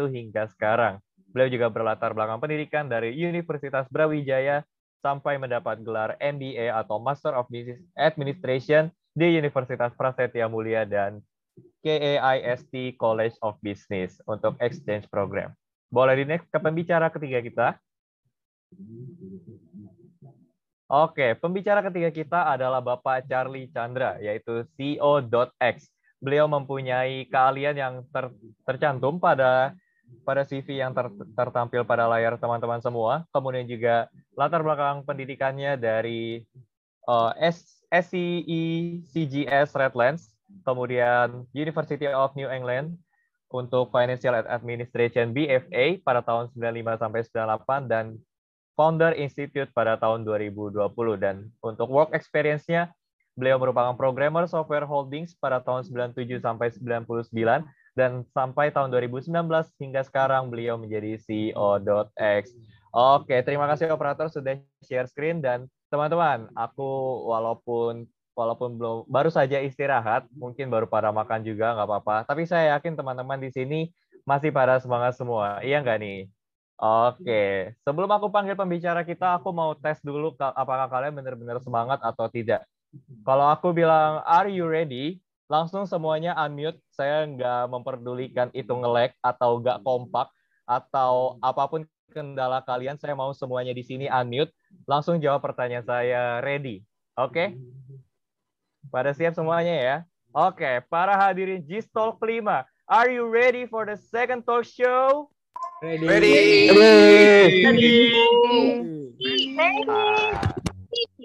hingga 0.09 0.49
sekarang. 0.49 0.97
Beliau 1.29 1.51
juga 1.51 1.66
berlatar 1.68 2.16
belakang 2.16 2.40
pendidikan 2.40 2.88
dari 2.88 3.12
Universitas 3.12 3.90
Brawijaya 3.90 4.64
sampai 5.05 5.37
mendapat 5.37 5.85
gelar 5.85 6.16
MBA 6.16 6.73
atau 6.73 6.97
Master 6.97 7.37
of 7.37 7.51
Business 7.53 7.85
Administration 7.92 8.88
di 9.14 9.38
Universitas 9.38 9.94
Prasetya 9.94 10.50
Mulia 10.50 10.83
dan 10.83 11.22
KAIST 11.87 12.98
College 12.98 13.38
of 13.46 13.55
Business 13.62 14.18
untuk 14.27 14.59
exchange 14.59 15.07
program. 15.07 15.55
Boleh 15.87 16.18
di 16.18 16.24
next 16.27 16.50
ke 16.50 16.59
pembicara 16.59 17.07
ketiga 17.14 17.38
kita. 17.38 17.68
Oke, 20.90 21.38
pembicara 21.38 21.81
ketiga 21.87 22.11
kita 22.11 22.40
adalah 22.50 22.83
Bapak 22.83 23.31
Charlie 23.31 23.70
Chandra, 23.70 24.18
yaitu 24.18 24.66
CEO.x. 24.74 25.77
Beliau 26.18 26.50
mempunyai 26.50 27.31
keahlian 27.31 27.77
yang 27.79 27.94
ter, 28.11 28.35
tercantum 28.66 29.22
pada 29.22 29.72
pada 30.27 30.42
CV 30.44 30.83
yang 30.83 30.92
ter, 30.92 31.09
tertampil 31.35 31.87
pada 31.87 32.11
layar 32.11 32.35
teman-teman 32.37 32.83
semua. 32.83 33.22
Kemudian 33.31 33.64
juga 33.64 34.11
latar 34.35 34.61
belakang 34.61 35.07
pendidikannya 35.07 35.79
dari 35.79 36.42
uh, 37.07 37.33
S, 37.38 37.73
SCE 37.92 39.03
CGS 39.11 39.73
Redlands, 39.75 40.33
kemudian 40.62 41.49
University 41.57 42.09
of 42.09 42.33
New 42.38 42.49
England 42.49 42.97
untuk 43.53 43.94
Financial 43.94 44.35
Administration 44.35 45.31
BFA 45.31 46.03
pada 46.03 46.20
tahun 46.25 46.51
95 46.55 47.03
sampai 47.03 47.20
98 47.23 47.92
dan 47.92 48.05
Founder 48.75 49.14
Institute 49.14 49.70
pada 49.70 49.94
tahun 49.94 50.27
2020 50.27 50.75
dan 51.23 51.47
untuk 51.62 51.87
work 51.87 52.11
experience-nya 52.11 52.90
beliau 53.38 53.59
merupakan 53.59 53.94
programmer 53.94 54.47
software 54.47 54.87
holdings 54.87 55.35
pada 55.38 55.62
tahun 55.62 55.87
97 55.87 56.42
sampai 56.42 56.70
99 56.75 57.66
dan 57.94 58.27
sampai 58.35 58.75
tahun 58.75 58.90
2019 58.90 59.31
hingga 59.79 60.03
sekarang 60.03 60.51
beliau 60.51 60.75
menjadi 60.75 61.18
CEO.x. 61.23 62.42
Oke, 62.94 63.42
terima 63.42 63.66
kasih 63.70 63.90
operator 63.90 64.31
sudah 64.31 64.59
share 64.87 65.07
screen 65.11 65.42
dan 65.42 65.66
teman-teman, 65.94 66.50
aku 66.59 66.90
walaupun 67.30 68.11
walaupun 68.35 68.74
belum 68.74 68.96
baru 69.07 69.30
saja 69.30 69.62
istirahat, 69.62 70.26
mungkin 70.35 70.66
baru 70.66 70.90
pada 70.90 71.14
makan 71.14 71.46
juga 71.46 71.70
nggak 71.78 71.87
apa-apa. 71.87 72.16
Tapi 72.26 72.42
saya 72.50 72.74
yakin 72.74 72.98
teman-teman 72.98 73.38
di 73.38 73.54
sini 73.54 73.80
masih 74.26 74.50
pada 74.50 74.83
semangat 74.83 75.14
semua. 75.14 75.62
Iya 75.62 75.78
nggak 75.78 75.98
nih? 76.02 76.20
Oke, 76.74 77.70
sebelum 77.87 78.11
aku 78.11 78.35
panggil 78.35 78.59
pembicara 78.59 79.07
kita, 79.07 79.38
aku 79.38 79.54
mau 79.54 79.78
tes 79.78 80.02
dulu 80.02 80.35
apakah 80.35 80.90
kalian 80.90 81.14
benar-benar 81.14 81.62
semangat 81.62 82.02
atau 82.02 82.26
tidak. 82.26 82.66
Kalau 83.26 83.46
aku 83.46 83.70
bilang, 83.70 84.18
are 84.26 84.50
you 84.50 84.66
ready? 84.66 85.22
Langsung 85.46 85.87
semuanya 85.87 86.35
unmute. 86.35 86.83
Saya 86.90 87.30
nggak 87.30 87.70
memperdulikan 87.70 88.50
itu 88.50 88.74
ngelek 88.74 89.14
atau 89.22 89.62
nggak 89.62 89.87
kompak 89.87 90.35
atau 90.66 91.38
apa 91.38 91.70
pun 91.70 91.87
kendala 92.11 92.62
kalian, 92.62 92.98
saya 92.98 93.14
mau 93.14 93.30
semuanya 93.30 93.70
di 93.70 93.87
sini 93.87 94.11
unmute. 94.11 94.50
Langsung 94.84 95.22
jawab 95.22 95.42
pertanyaan 95.46 95.87
saya, 95.87 96.42
ready. 96.42 96.82
Oke? 97.14 97.30
Okay? 97.30 97.48
Pada 98.90 99.14
siap 99.14 99.32
semuanya 99.38 99.74
ya? 99.74 99.96
Oke, 100.34 100.66
okay. 100.66 100.74
para 100.90 101.14
hadirin 101.14 101.62
G-Talk 101.62 102.18
5, 102.18 102.66
are 102.90 103.08
you 103.10 103.24
ready 103.30 103.70
for 103.70 103.87
the 103.87 103.94
second 103.94 104.42
talk 104.42 104.66
show? 104.66 105.30
Ready. 105.78 106.04
Ready. 106.04 106.34
Ready. 106.74 107.94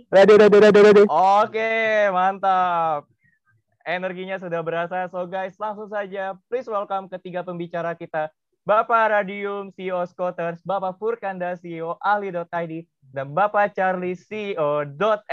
Ready, 0.10 0.34
ready, 0.38 0.58
ready, 0.58 0.80
ready. 0.82 1.04
Oke, 1.10 1.74
mantap. 2.14 3.06
Energinya 3.86 4.38
sudah 4.38 4.62
berasa. 4.62 5.10
So 5.10 5.26
guys, 5.26 5.58
langsung 5.58 5.90
saja 5.90 6.38
please 6.50 6.70
welcome 6.70 7.10
ketiga 7.10 7.42
pembicara 7.42 7.98
kita. 7.98 8.30
Bapak 8.68 9.10
Radium 9.10 9.74
CEO 9.74 10.06
Scooters, 10.06 10.62
Bapak 10.62 11.02
Furkanda 11.02 11.58
CEO 11.58 11.98
ahli.id, 11.98 12.86
dan 13.10 13.34
Bapak 13.34 13.74
Charlie 13.74 14.14
CEO.x. 14.14 15.26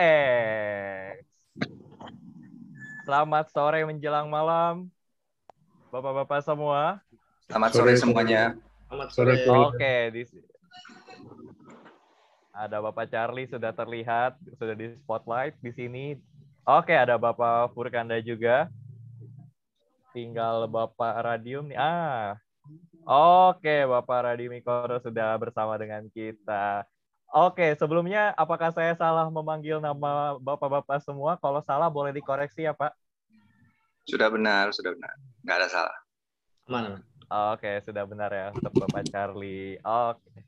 Selamat 3.07 3.47
sore 3.53 3.87
menjelang 3.87 4.27
malam. 4.27 4.89
Bapak-bapak 5.95 6.43
semua. 6.43 6.99
Selamat 7.47 7.71
sore, 7.77 7.93
semuanya. 7.95 8.59
Selamat 8.91 9.09
sore. 9.15 9.35
Oke, 9.47 10.11
di 10.11 10.23
ada 12.57 12.81
Bapak 12.81 13.13
Charlie 13.13 13.47
sudah 13.47 13.71
terlihat, 13.77 14.41
sudah 14.57 14.73
di 14.73 14.97
spotlight 15.05 15.55
di 15.61 15.71
sini. 15.77 16.07
Oke, 16.65 16.97
ada 16.97 17.21
Bapak 17.21 17.77
Furkanda 17.77 18.17
juga. 18.19 18.73
Tinggal 20.17 20.65
Bapak 20.67 21.21
Radium 21.21 21.69
nih. 21.69 21.79
Ah, 21.79 22.41
Oke, 23.07 23.87
Bapak 23.87 24.27
Radi 24.27 24.51
Mikoro 24.51 24.99
sudah 24.99 25.39
bersama 25.39 25.79
dengan 25.79 26.11
kita. 26.11 26.83
Oke, 27.35 27.75
sebelumnya 27.75 28.31
apakah 28.39 28.71
saya 28.71 28.95
salah 28.95 29.27
memanggil 29.27 29.83
nama 29.83 30.39
Bapak-Bapak 30.39 31.03
semua? 31.03 31.35
Kalau 31.43 31.59
salah 31.67 31.91
boleh 31.91 32.15
dikoreksi 32.15 32.65
ya, 32.65 32.73
Pak? 32.73 32.95
Sudah 34.07 34.31
benar, 34.31 34.71
sudah 34.71 34.95
benar. 34.95 35.15
Nggak 35.43 35.57
ada 35.59 35.69
salah. 35.69 35.97
Mana? 36.71 37.03
Oke, 37.27 37.83
sudah 37.83 38.07
benar 38.07 38.31
ya 38.31 38.55
untuk 38.55 38.71
Bapak 38.79 39.03
Charlie. 39.11 39.83
Oke. 39.83 40.47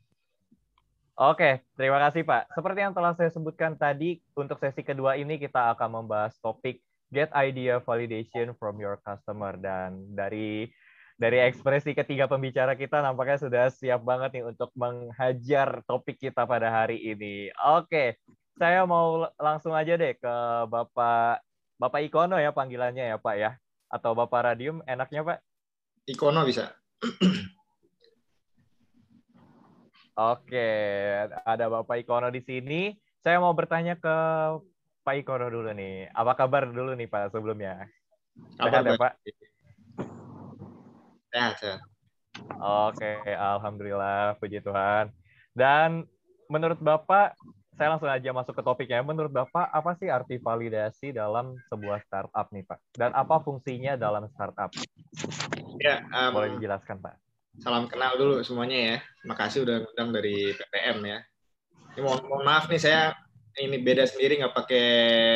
Oke, 1.19 1.67
terima 1.75 1.99
kasih 2.07 2.23
Pak. 2.23 2.55
Seperti 2.55 2.79
yang 2.79 2.95
telah 2.95 3.11
saya 3.11 3.27
sebutkan 3.27 3.75
tadi, 3.75 4.23
untuk 4.39 4.55
sesi 4.55 4.79
kedua 4.79 5.19
ini 5.19 5.35
kita 5.35 5.75
akan 5.75 5.99
membahas 5.99 6.39
topik 6.39 6.79
Get 7.11 7.27
Idea 7.35 7.83
Validation 7.83 8.55
from 8.55 8.79
Your 8.79 8.95
Customer. 9.03 9.59
Dan 9.59 10.15
dari 10.15 10.71
dari 11.19 11.43
ekspresi 11.43 11.91
ketiga 11.91 12.31
pembicara 12.31 12.79
kita 12.79 13.03
nampaknya 13.03 13.37
sudah 13.43 13.63
siap 13.67 14.07
banget 14.07 14.39
nih 14.39 14.45
untuk 14.47 14.71
menghajar 14.79 15.83
topik 15.83 16.15
kita 16.15 16.47
pada 16.47 16.71
hari 16.71 16.95
ini. 17.11 17.51
Oke, 17.59 18.15
saya 18.55 18.87
mau 18.87 19.27
langsung 19.35 19.75
aja 19.75 19.99
deh 19.99 20.15
ke 20.15 20.35
Bapak 20.71 21.43
Bapak 21.75 21.99
Ikono 22.07 22.39
ya 22.39 22.55
panggilannya 22.55 23.11
ya 23.11 23.17
Pak 23.19 23.35
ya, 23.35 23.59
atau 23.91 24.15
Bapak 24.15 24.47
Radium 24.47 24.79
enaknya 24.87 25.27
Pak? 25.27 25.43
Ikono 26.07 26.47
bisa. 26.47 26.71
Oke, 30.15 30.67
ada 31.43 31.65
Bapak 31.67 31.99
Ikono 31.99 32.31
di 32.31 32.39
sini. 32.39 32.95
Saya 33.19 33.43
mau 33.43 33.51
bertanya 33.51 33.99
ke 33.99 34.15
Pak 35.03 35.15
Ikono 35.19 35.51
dulu 35.51 35.75
nih. 35.75 36.07
Apa 36.15 36.39
kabar 36.39 36.71
dulu 36.71 36.95
nih 36.95 37.11
Pak 37.11 37.35
sebelumnya? 37.35 37.91
Kabar 38.55 38.83
Sehat 38.83 38.87
ya 38.87 38.95
Pak? 38.95 39.13
Sehat, 41.29 41.55
sehat. 41.61 41.79
Oke, 42.89 43.21
alhamdulillah, 43.37 44.37
puji 44.41 44.61
Tuhan. 44.65 45.13
Dan 45.53 46.05
menurut 46.49 46.81
Bapak, 46.81 47.37
saya 47.77 47.95
langsung 47.95 48.09
aja 48.09 48.29
masuk 48.33 48.57
ke 48.57 48.63
topiknya. 48.65 49.05
Menurut 49.05 49.29
Bapak, 49.29 49.69
apa 49.69 49.93
sih 49.97 50.09
arti 50.09 50.41
validasi 50.41 51.13
dalam 51.13 51.55
sebuah 51.69 52.01
startup 52.03 52.49
nih, 52.49 52.65
Pak? 52.65 52.79
Dan 52.97 53.13
apa 53.13 53.39
fungsinya 53.39 53.93
dalam 53.95 54.25
startup? 54.33 54.73
Ya, 55.79 56.03
um, 56.09 56.33
Boleh 56.33 56.57
dijelaskan, 56.57 56.99
Pak? 56.99 57.15
salam 57.59 57.91
kenal 57.91 58.15
dulu 58.15 58.39
semuanya 58.39 58.77
ya. 58.77 58.97
Makasih 59.27 59.67
udah 59.67 59.83
ngundang 59.83 60.09
dari 60.15 60.55
PPM 60.55 60.97
ya. 61.03 61.19
Ini 61.95 62.01
mohon, 62.01 62.23
mohon 62.23 62.43
maaf 62.47 62.71
nih 62.71 62.79
saya 62.79 63.11
ini 63.59 63.83
beda 63.83 64.07
sendiri 64.07 64.39
nggak 64.39 64.55
pakai 64.55 64.87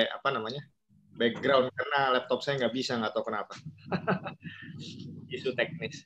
apa 0.08 0.32
namanya 0.32 0.64
background 1.14 1.70
karena 1.74 2.18
laptop 2.18 2.42
saya 2.42 2.66
nggak 2.66 2.74
bisa 2.74 2.98
nggak 2.98 3.14
tahu 3.14 3.26
kenapa. 3.30 3.54
Isu 5.34 5.54
teknis. 5.54 6.06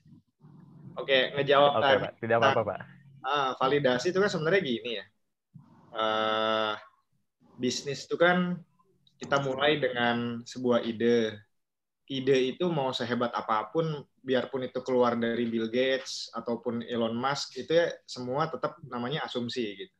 Oke, 0.98 1.32
ngejawab 1.36 1.72
Oke, 1.78 1.82
tadi. 1.84 1.96
Pak. 2.02 2.12
Tidak 2.18 2.36
apa-apa, 2.40 2.62
Pak. 2.64 2.80
Ah, 3.22 3.50
validasi 3.58 4.10
itu 4.10 4.18
kan 4.18 4.30
sebenarnya 4.30 4.62
gini 4.62 4.90
ya. 4.98 5.04
Eh, 5.98 6.74
bisnis 7.58 8.06
itu 8.06 8.16
kan 8.18 8.58
kita 9.18 9.42
mulai 9.42 9.82
dengan 9.82 10.42
sebuah 10.46 10.82
ide. 10.86 11.38
Ide 12.08 12.56
itu 12.56 12.72
mau 12.72 12.88
sehebat 12.94 13.36
apa 13.36 13.68
pun, 13.68 14.00
biarpun 14.24 14.64
itu 14.64 14.80
keluar 14.80 15.12
dari 15.12 15.44
Bill 15.44 15.68
Gates 15.68 16.32
ataupun 16.32 16.80
Elon 16.88 17.12
Musk, 17.12 17.60
itu 17.60 17.68
ya 17.68 17.92
semua 18.08 18.48
tetap 18.48 18.80
namanya 18.88 19.28
asumsi 19.28 19.76
gitu. 19.76 19.94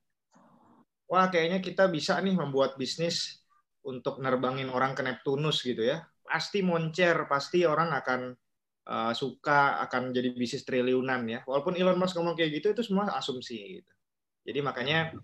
Wah, 1.08 1.28
kayaknya 1.28 1.60
kita 1.60 1.84
bisa 1.88 2.16
nih 2.20 2.36
membuat 2.36 2.80
bisnis 2.80 3.37
untuk 3.88 4.20
nerbangin 4.20 4.68
orang 4.68 4.92
ke 4.92 5.00
Neptunus 5.00 5.64
gitu 5.64 5.80
ya. 5.80 6.04
Pasti 6.20 6.60
moncer, 6.60 7.24
pasti 7.24 7.64
orang 7.64 7.96
akan 7.96 8.20
uh, 8.84 9.12
suka, 9.16 9.80
akan 9.88 10.12
jadi 10.12 10.36
bisnis 10.36 10.68
triliunan 10.68 11.24
ya. 11.24 11.40
Walaupun 11.48 11.72
Elon 11.80 11.96
Musk 11.96 12.20
ngomong 12.20 12.36
kayak 12.36 12.60
gitu, 12.60 12.76
itu 12.76 12.84
semua 12.84 13.08
asumsi 13.16 13.80
gitu. 13.80 13.92
Jadi 14.44 14.60
makanya 14.60 15.16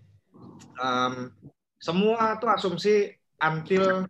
um, 0.81 1.29
semua 1.77 2.41
tuh 2.41 2.49
asumsi 2.49 3.13
until 3.37 4.09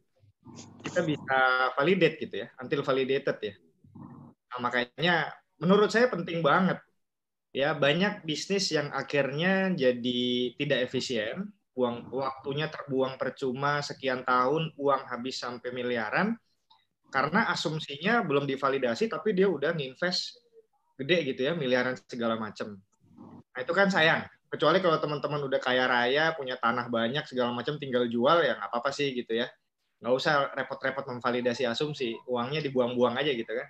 kita 0.88 1.02
bisa 1.04 1.38
validate 1.76 2.16
gitu 2.24 2.36
ya, 2.46 2.48
until 2.64 2.80
validated 2.80 3.38
ya. 3.44 3.56
Nah, 4.56 4.60
makanya 4.72 5.36
menurut 5.60 5.92
saya 5.92 6.08
penting 6.08 6.40
banget 6.40 6.80
ya 7.56 7.72
banyak 7.72 8.28
bisnis 8.28 8.68
yang 8.72 8.92
akhirnya 8.92 9.72
jadi 9.72 10.24
tidak 10.60 10.80
efisien, 10.92 11.52
uang 11.76 12.16
waktunya 12.16 12.72
terbuang 12.72 13.20
percuma 13.20 13.84
sekian 13.84 14.24
tahun, 14.24 14.72
uang 14.80 15.02
habis 15.12 15.44
sampai 15.44 15.76
miliaran 15.76 16.36
karena 17.12 17.48
asumsinya 17.52 18.24
belum 18.28 18.44
divalidasi 18.44 19.08
tapi 19.08 19.32
dia 19.32 19.48
udah 19.48 19.72
nginvest 19.76 20.40
gede 20.96 21.36
gitu 21.36 21.42
ya, 21.48 21.54
miliaran 21.56 21.96
segala 22.08 22.40
macam. 22.40 22.80
Nah, 23.56 23.60
itu 23.60 23.74
kan 23.76 23.92
sayang. 23.92 24.24
Kecuali 24.48 24.80
kalau 24.80 24.96
teman-teman 25.00 25.42
udah 25.52 25.60
kaya 25.60 25.84
raya, 25.84 26.32
punya 26.32 26.56
tanah 26.56 26.88
banyak 26.88 27.28
segala 27.28 27.52
macam 27.52 27.76
tinggal 27.76 28.08
jual 28.08 28.40
ya 28.40 28.56
nggak 28.56 28.72
apa-apa 28.72 28.96
sih 28.96 29.12
gitu 29.12 29.36
ya. 29.36 29.52
Nggak 30.00 30.14
usah 30.16 30.34
repot-repot 30.56 31.04
memvalidasi 31.12 31.68
asumsi, 31.68 32.16
uangnya 32.28 32.64
dibuang-buang 32.64 33.20
aja 33.20 33.32
gitu 33.36 33.52
kan. 33.52 33.68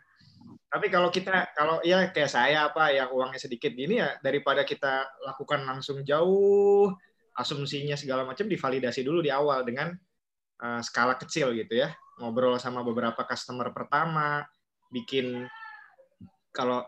Tapi 0.70 0.92
kalau 0.92 1.10
kita 1.10 1.56
kalau 1.58 1.82
ya 1.82 2.10
kayak 2.12 2.30
saya 2.30 2.70
apa 2.70 2.94
yang 2.94 3.10
uangnya 3.10 3.40
sedikit 3.42 3.74
gini 3.74 4.02
ya 4.02 4.18
daripada 4.22 4.62
kita 4.62 5.08
lakukan 5.26 5.64
langsung 5.66 6.04
jauh 6.04 6.92
asumsinya 7.36 8.00
segala 8.00 8.24
macam 8.24 8.48
divalidasi 8.48 9.04
dulu 9.04 9.20
di 9.20 9.30
awal 9.30 9.68
dengan 9.68 9.92
uh, 10.64 10.82
skala 10.82 11.20
kecil 11.20 11.52
gitu 11.56 11.84
ya. 11.84 11.92
Ngobrol 12.20 12.56
sama 12.58 12.80
beberapa 12.80 13.28
customer 13.28 13.76
pertama, 13.76 14.48
bikin 14.88 15.44
kalau 16.56 16.88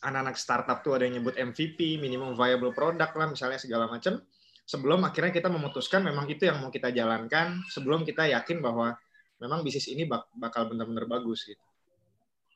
anak-anak 0.00 0.40
startup 0.40 0.80
tuh 0.80 0.96
ada 0.96 1.04
yang 1.04 1.20
nyebut 1.20 1.36
MVP, 1.36 2.00
minimum 2.00 2.32
viable 2.32 2.72
product 2.72 3.12
lah 3.18 3.28
misalnya 3.28 3.60
segala 3.60 3.84
macam. 3.90 4.24
Sebelum 4.68 5.00
akhirnya 5.04 5.32
kita 5.32 5.48
memutuskan 5.48 6.04
memang 6.04 6.28
itu 6.28 6.44
yang 6.44 6.60
mau 6.60 6.68
kita 6.72 6.92
jalankan, 6.92 7.60
sebelum 7.72 8.04
kita 8.04 8.28
yakin 8.28 8.60
bahwa 8.60 8.96
memang 9.40 9.64
bisnis 9.64 9.88
ini 9.88 10.04
bakal 10.36 10.68
benar-benar 10.68 11.08
bagus 11.08 11.44
gitu. 11.48 11.64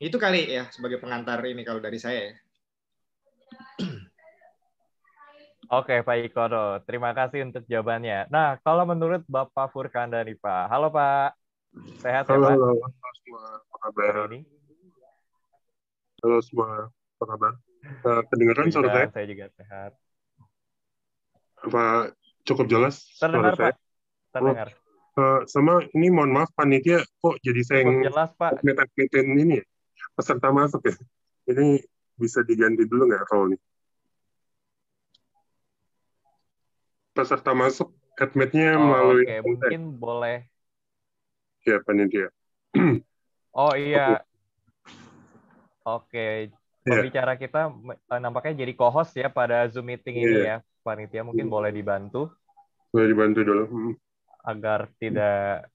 Itu 0.01 0.17
kali 0.17 0.49
ya 0.49 0.69
sebagai 0.69 1.01
pengantar 1.01 1.41
ini 1.45 1.61
kalau 1.65 1.81
dari 1.81 1.97
saya 2.01 2.33
ya. 2.33 2.35
Oke, 5.73 6.05
Pak 6.05 6.17
Ikono. 6.29 6.85
Terima 6.85 7.17
kasih 7.17 7.49
untuk 7.49 7.65
jawabannya. 7.65 8.29
Nah, 8.29 8.61
kalau 8.61 8.85
menurut 8.85 9.25
Bapak 9.25 9.73
Furkanda 9.73 10.21
nih, 10.21 10.37
Pak. 10.37 10.69
Halo, 10.69 10.93
Pak. 10.93 11.33
Sehat 11.97 12.29
halo, 12.29 12.45
ya, 12.45 12.53
Pak? 12.53 12.53
Halo, 12.53 12.69
halo 12.77 13.13
semua. 13.17 13.43
Apa 13.57 13.77
kabar? 13.81 14.13
Ini? 14.29 14.39
Halo 16.21 16.37
semua. 16.45 16.69
Apa 16.93 17.25
kabar? 17.25 17.51
Uh, 18.05 18.21
kedengaran 18.29 18.69
suara 18.69 18.89
saya? 18.93 19.07
Saya 19.17 19.25
juga 19.25 19.45
sehat. 19.57 19.91
Apa 21.65 21.83
cukup 22.45 22.65
jelas 22.69 23.01
Terdengar, 23.17 23.57
suara 23.57 23.57
saya? 23.57 23.73
Pak. 23.73 23.75
Terdengar. 24.29 24.67
Oh, 25.17 25.21
uh, 25.25 25.39
sama 25.49 25.73
ini 25.97 26.07
mohon 26.13 26.37
maaf 26.37 26.53
panitia 26.53 27.01
kok 27.01 27.35
jadi 27.41 27.61
saya 27.65 27.81
Cukup 27.89 28.13
jelas, 28.13 28.29
Pak. 28.37 28.61
admit 28.61 28.77
ini 29.41 29.57
ya? 29.57 29.65
peserta 30.13 30.53
masuk 30.53 30.85
ya. 30.85 30.93
Ini 31.49 31.81
bisa 32.13 32.45
diganti 32.45 32.85
dulu 32.85 33.09
nggak 33.09 33.25
kalau 33.25 33.49
ini? 33.49 33.57
Peserta 37.13 37.53
masuk 37.53 37.93
admitnya 38.17 38.73
Oh, 38.77 38.89
melalui 38.89 39.23
Oke, 39.29 39.37
mungkin 39.45 39.81
boleh. 40.01 40.37
ya 41.63 41.77
panitia. 41.85 42.27
Oh 43.53 43.77
iya. 43.77 44.25
Oke, 45.85 46.49
Iya. 46.49 46.89
pembicara 46.89 47.37
kita 47.37 47.69
eh, 47.93 48.19
nampaknya 48.19 48.65
jadi 48.65 48.73
co-host 48.73 49.13
ya 49.13 49.29
pada 49.29 49.69
Zoom 49.69 49.93
meeting 49.93 50.25
ini 50.25 50.25
Iya. 50.41 50.57
ya. 50.57 50.57
Panitia 50.81 51.21
mungkin 51.21 51.47
boleh 51.53 51.69
dibantu 51.69 52.33
Boleh 52.89 53.07
dibantu 53.13 53.39
dulu. 53.45 53.63
Hmm. 53.69 53.93
agar 54.43 54.91
tidak 54.99 55.71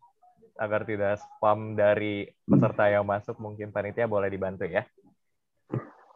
agar 0.59 0.83
tidak 0.85 1.17
spam 1.23 1.73
dari 1.79 2.29
peserta 2.45 2.85
yang 2.93 3.07
masuk 3.07 3.39
mungkin 3.41 3.71
panitia 3.73 4.05
boleh 4.11 4.29
dibantu 4.29 4.67
ya. 4.69 4.85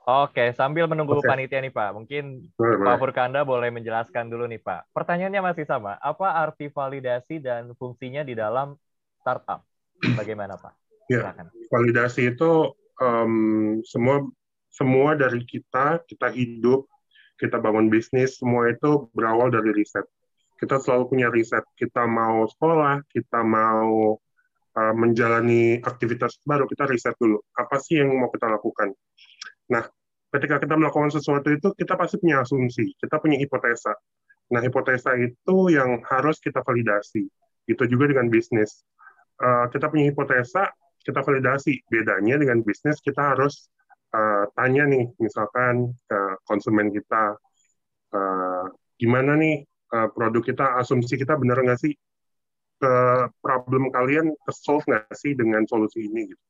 Oke, 0.03 0.51
sambil 0.59 0.91
menunggu 0.91 1.23
Oke. 1.23 1.31
panitia 1.31 1.63
nih 1.63 1.71
Pak, 1.71 1.95
mungkin 1.95 2.51
Boleh, 2.59 2.75
Pak. 2.83 2.99
Furkanda 2.99 3.47
boleh 3.47 3.71
menjelaskan 3.71 4.27
dulu 4.27 4.51
nih 4.51 4.59
Pak. 4.59 4.91
Pertanyaannya 4.91 5.39
masih 5.39 5.63
sama, 5.63 5.95
apa 6.03 6.43
arti 6.43 6.67
validasi 6.67 7.39
dan 7.39 7.71
fungsinya 7.79 8.27
di 8.27 8.35
dalam 8.35 8.75
startup? 9.23 9.63
Bagaimana 10.03 10.59
Pak? 10.59 10.75
Ya. 11.07 11.31
Validasi 11.71 12.35
itu 12.35 12.75
em, 12.99 13.79
semua 13.87 14.27
semua 14.73 15.13
dari 15.13 15.45
kita 15.45 16.01
kita 16.09 16.33
hidup 16.33 16.89
kita 17.37 17.61
bangun 17.61 17.93
bisnis 17.93 18.41
semua 18.41 18.73
itu 18.73 19.13
berawal 19.13 19.53
dari 19.53 19.69
riset 19.77 20.09
kita 20.57 20.81
selalu 20.81 21.13
punya 21.13 21.29
riset 21.29 21.63
kita 21.77 22.09
mau 22.09 22.49
sekolah 22.49 23.05
kita 23.13 23.45
mau 23.45 24.17
uh, 24.73 24.95
menjalani 24.97 25.77
aktivitas 25.85 26.41
baru 26.49 26.65
kita 26.65 26.89
riset 26.89 27.13
dulu 27.21 27.45
apa 27.53 27.77
sih 27.85 28.01
yang 28.01 28.17
mau 28.17 28.33
kita 28.33 28.49
lakukan 28.49 28.97
nah 29.73 29.89
ketika 30.29 30.61
kita 30.61 30.77
melakukan 30.77 31.09
sesuatu 31.09 31.49
itu 31.49 31.73
kita 31.73 31.97
pasti 31.97 32.21
punya 32.21 32.45
asumsi 32.45 32.93
kita 33.01 33.17
punya 33.17 33.41
hipotesa. 33.41 33.97
Nah 34.53 34.61
hipotesa 34.61 35.17
itu 35.17 35.57
yang 35.73 36.05
harus 36.05 36.37
kita 36.37 36.61
validasi. 36.61 37.25
Itu 37.65 37.89
juga 37.89 38.13
dengan 38.13 38.29
bisnis. 38.29 38.85
Uh, 39.41 39.67
kita 39.73 39.89
punya 39.89 40.13
hipotesa 40.13 40.69
kita 41.03 41.25
validasi. 41.25 41.81
Bedanya 41.89 42.37
dengan 42.37 42.61
bisnis 42.61 43.01
kita 43.01 43.35
harus 43.35 43.73
uh, 44.13 44.45
tanya 44.55 44.85
nih, 44.87 45.09
misalkan 45.19 45.97
ke 46.05 46.21
konsumen 46.45 46.93
kita, 46.93 47.41
uh, 48.13 48.67
gimana 49.01 49.41
nih 49.41 49.65
uh, 49.97 50.09
produk 50.13 50.45
kita, 50.45 50.67
asumsi 50.79 51.17
kita 51.17 51.35
benar 51.41 51.59
nggak 51.65 51.81
sih? 51.81 51.97
Ke 52.77 52.93
problem 53.41 53.89
kalian 53.95 54.37
ke 54.37 54.53
solve 54.53 54.85
nggak 54.85 55.17
sih 55.17 55.33
dengan 55.33 55.65
solusi 55.65 56.07
ini? 56.07 56.29
Gitu. 56.29 56.45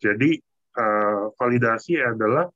Jadi 0.00 0.30
uh, 0.74 1.30
validasi 1.38 1.98
adalah 2.02 2.50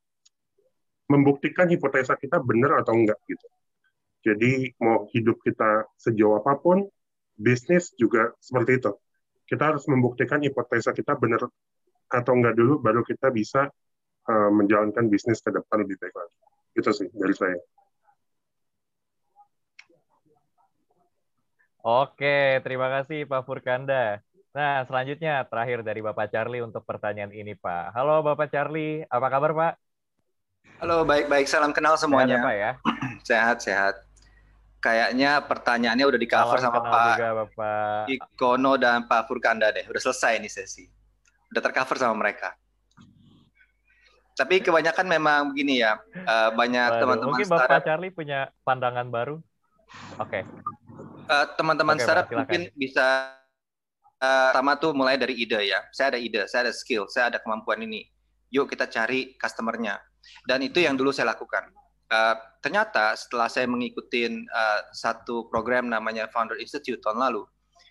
membuktikan 1.09 1.71
hipotesa 1.71 2.19
kita 2.21 2.39
benar 2.43 2.85
atau 2.85 2.93
enggak 2.95 3.19
gitu. 3.27 3.47
Jadi 4.23 4.75
mau 4.83 5.09
hidup 5.15 5.41
kita 5.41 5.89
sejauh 5.97 6.37
apa 6.43 6.59
pun, 6.59 6.85
bisnis 7.39 7.95
juga 7.97 8.35
seperti 8.43 8.83
itu 8.83 8.93
kita 9.49 9.73
harus 9.75 9.89
membuktikan 9.89 10.45
hipotesa 10.45 10.93
kita 10.93 11.17
benar 11.17 11.49
atau 12.13 12.33
enggak 12.37 12.53
dulu, 12.53 12.85
baru 12.85 13.01
kita 13.01 13.33
bisa 13.33 13.73
uh, 14.29 14.51
menjalankan 14.53 15.09
bisnis 15.09 15.41
ke 15.41 15.49
depan 15.49 15.89
lebih 15.89 15.97
baik 15.97 16.13
lagi. 16.13 16.37
Itu 16.77 16.93
sih 16.93 17.09
dari 17.17 17.33
saya. 17.33 17.57
Oke, 21.81 22.61
terima 22.61 22.93
kasih 22.93 23.25
Pak 23.25 23.49
Furkanda. 23.49 24.21
Nah, 24.59 24.83
selanjutnya 24.91 25.47
terakhir 25.47 25.87
dari 25.87 26.03
Bapak 26.03 26.35
Charlie 26.35 26.59
untuk 26.59 26.83
pertanyaan 26.83 27.31
ini, 27.31 27.55
Pak. 27.55 27.95
Halo 27.95 28.27
Bapak 28.27 28.51
Charlie, 28.51 29.07
apa 29.07 29.27
kabar 29.31 29.55
Pak? 29.55 29.73
Halo, 30.83 31.07
baik-baik. 31.07 31.47
Salam 31.47 31.71
kenal 31.71 31.95
Sehat 31.95 32.11
semuanya. 32.11 32.43
ya, 32.43 32.43
Pak 32.43 32.55
ya. 32.59 32.71
Sehat, 33.31 33.57
sehat. 33.63 33.95
Kayaknya 34.83 35.47
pertanyaannya 35.47 36.07
udah 36.11 36.19
di 36.19 36.27
cover 36.27 36.59
Salam 36.59 36.75
sama 36.75 36.91
Pak 36.91 37.07
juga 37.15 37.31
Bapak. 37.47 38.03
Ikono 38.11 38.75
dan 38.75 39.07
Pak 39.07 39.31
Furkanda 39.31 39.71
deh. 39.71 39.87
Udah 39.87 40.03
selesai 40.03 40.43
nih 40.43 40.51
sesi. 40.51 40.91
Udah 41.55 41.63
tercover 41.63 41.95
sama 41.95 42.19
mereka. 42.19 42.59
Tapi 44.35 44.59
kebanyakan 44.59 45.07
memang 45.07 45.41
begini 45.55 45.87
ya, 45.87 46.03
eh, 46.15 46.51
banyak 46.51 46.91
teman-teman 46.99 47.31
mungkin 47.31 47.47
Bapak 47.47 47.79
startup, 47.79 47.87
Charlie 47.87 48.11
punya 48.11 48.51
pandangan 48.67 49.07
baru. 49.07 49.39
Oke, 50.19 50.43
eh, 51.31 51.47
teman-teman 51.55 51.95
Oke, 51.95 52.03
Pak, 52.03 52.07
startup 52.07 52.27
mungkin 52.31 52.71
bisa 52.79 53.38
eh, 54.19 54.51
pertama 54.51 54.75
tuh 54.79 54.93
mulai 54.95 55.15
dari 55.15 55.39
ide 55.39 55.71
ya. 55.71 55.81
Saya 55.95 56.15
ada 56.15 56.21
ide, 56.21 56.47
saya 56.51 56.69
ada 56.69 56.75
skill, 56.75 57.07
saya 57.11 57.31
ada 57.31 57.39
kemampuan 57.39 57.83
ini. 57.83 58.07
Yuk 58.51 58.71
kita 58.71 58.89
cari 58.89 59.37
customernya. 59.39 60.01
Dan 60.45 60.65
itu 60.65 60.83
yang 60.83 60.99
dulu 60.99 61.15
saya 61.15 61.33
lakukan. 61.33 61.71
Eh, 62.09 62.35
ternyata 62.65 63.13
setelah 63.15 63.47
saya 63.53 63.69
mengikuti 63.69 64.27
eh, 64.27 64.81
satu 64.97 65.47
program 65.53 65.93
namanya 65.93 66.27
Founder 66.33 66.57
Institute 66.59 67.01
tahun 67.05 67.21
lalu, 67.21 67.45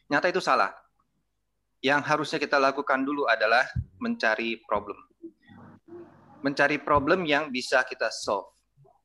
nyata 0.09 0.27
itu 0.27 0.41
salah. 0.41 0.73
Yang 1.79 2.01
harusnya 2.09 2.39
kita 2.41 2.57
lakukan 2.57 3.05
dulu 3.05 3.29
adalah 3.29 3.63
mencari 4.01 4.57
problem. 4.65 4.97
Mencari 6.41 6.81
problem 6.81 7.23
yang 7.29 7.53
bisa 7.53 7.85
kita 7.85 8.09
solve. 8.09 8.49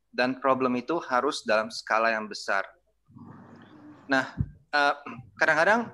Dan 0.09 0.41
problem 0.41 0.77
itu 0.77 1.01
harus 1.09 1.45
dalam 1.45 1.73
skala 1.73 2.13
yang 2.13 2.29
besar. 2.29 2.65
Nah, 4.09 4.37
kadang-kadang 5.37 5.89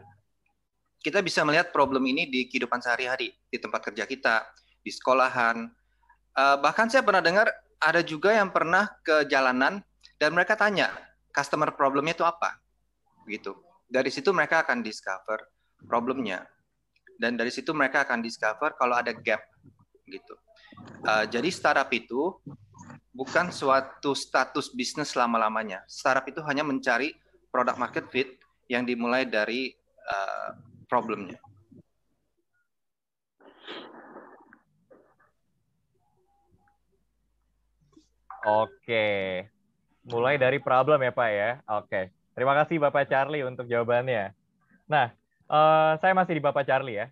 kita 1.09 1.25
bisa 1.25 1.41
melihat 1.41 1.73
problem 1.73 2.05
ini 2.05 2.29
di 2.29 2.45
kehidupan 2.45 2.85
sehari-hari, 2.85 3.33
di 3.49 3.57
tempat 3.57 3.81
kerja 3.81 4.05
kita, 4.05 4.45
di 4.85 4.93
sekolahan. 4.93 5.65
Eh, 6.37 6.57
bahkan 6.61 6.93
saya 6.93 7.01
pernah 7.01 7.25
dengar 7.25 7.49
ada 7.81 8.05
juga 8.05 8.37
yang 8.37 8.53
pernah 8.53 8.93
ke 9.01 9.25
jalanan 9.25 9.81
dan 10.21 10.31
mereka 10.37 10.53
tanya 10.53 10.93
customer 11.33 11.73
problemnya 11.73 12.13
itu 12.13 12.29
apa, 12.29 12.61
gitu. 13.25 13.57
Dari 13.89 14.13
situ 14.13 14.37
mereka 14.37 14.61
akan 14.69 14.85
discover 14.85 15.49
problemnya, 15.89 16.45
dan 17.17 17.41
dari 17.41 17.49
situ 17.49 17.73
mereka 17.73 18.05
akan 18.05 18.21
discover 18.21 18.77
kalau 18.77 18.93
ada 19.01 19.17
gap, 19.17 19.41
gitu. 20.05 20.37
Eh, 21.09 21.25
jadi 21.33 21.49
startup 21.49 21.89
itu 21.97 22.37
bukan 23.17 23.49
suatu 23.49 24.13
status 24.13 24.77
bisnis 24.77 25.17
selama-lamanya. 25.17 25.89
Startup 25.89 26.29
itu 26.29 26.45
hanya 26.45 26.69
mencari 26.69 27.17
product 27.49 27.81
market 27.81 28.05
fit 28.13 28.37
yang 28.69 28.85
dimulai 28.85 29.25
dari 29.25 29.73
uh, 30.07 30.68
problemnya. 30.89 31.37
Oke. 38.49 39.07
Mulai 40.09 40.41
dari 40.41 40.57
problem 40.57 41.05
ya 41.05 41.13
Pak 41.13 41.31
ya. 41.31 41.51
Oke. 41.69 42.09
Terima 42.33 42.57
kasih 42.57 42.81
Bapak 42.81 43.05
Charlie 43.11 43.45
untuk 43.45 43.69
jawabannya. 43.69 44.33
Nah, 44.89 45.13
uh, 45.53 46.01
saya 46.01 46.17
masih 46.17 46.41
di 46.41 46.43
Bapak 46.43 46.65
Charlie 46.65 47.05
ya. 47.05 47.07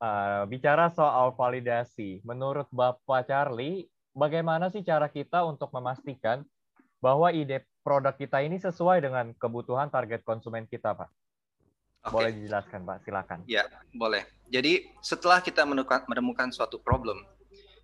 Uh, 0.00 0.48
bicara 0.48 0.88
soal 0.88 1.36
validasi, 1.36 2.24
menurut 2.24 2.64
Bapak 2.72 3.28
Charlie, 3.28 3.84
bagaimana 4.16 4.72
sih 4.72 4.80
cara 4.80 5.12
kita 5.12 5.44
untuk 5.44 5.68
memastikan 5.76 6.40
bahwa 7.04 7.28
ide 7.36 7.68
produk 7.84 8.16
kita 8.16 8.40
ini 8.40 8.56
sesuai 8.56 9.04
dengan 9.04 9.36
kebutuhan 9.36 9.92
target 9.92 10.24
konsumen 10.24 10.64
kita, 10.64 10.96
Pak? 10.96 11.19
Okay. 12.00 12.12
Boleh 12.12 12.30
dijelaskan, 12.32 12.80
Pak? 12.88 12.96
Silakan. 13.04 13.38
Ya, 13.44 13.68
boleh. 13.92 14.24
Jadi 14.48 14.88
setelah 15.04 15.44
kita 15.44 15.68
menemukan, 15.68 16.08
menemukan 16.08 16.48
suatu 16.48 16.80
problem, 16.80 17.20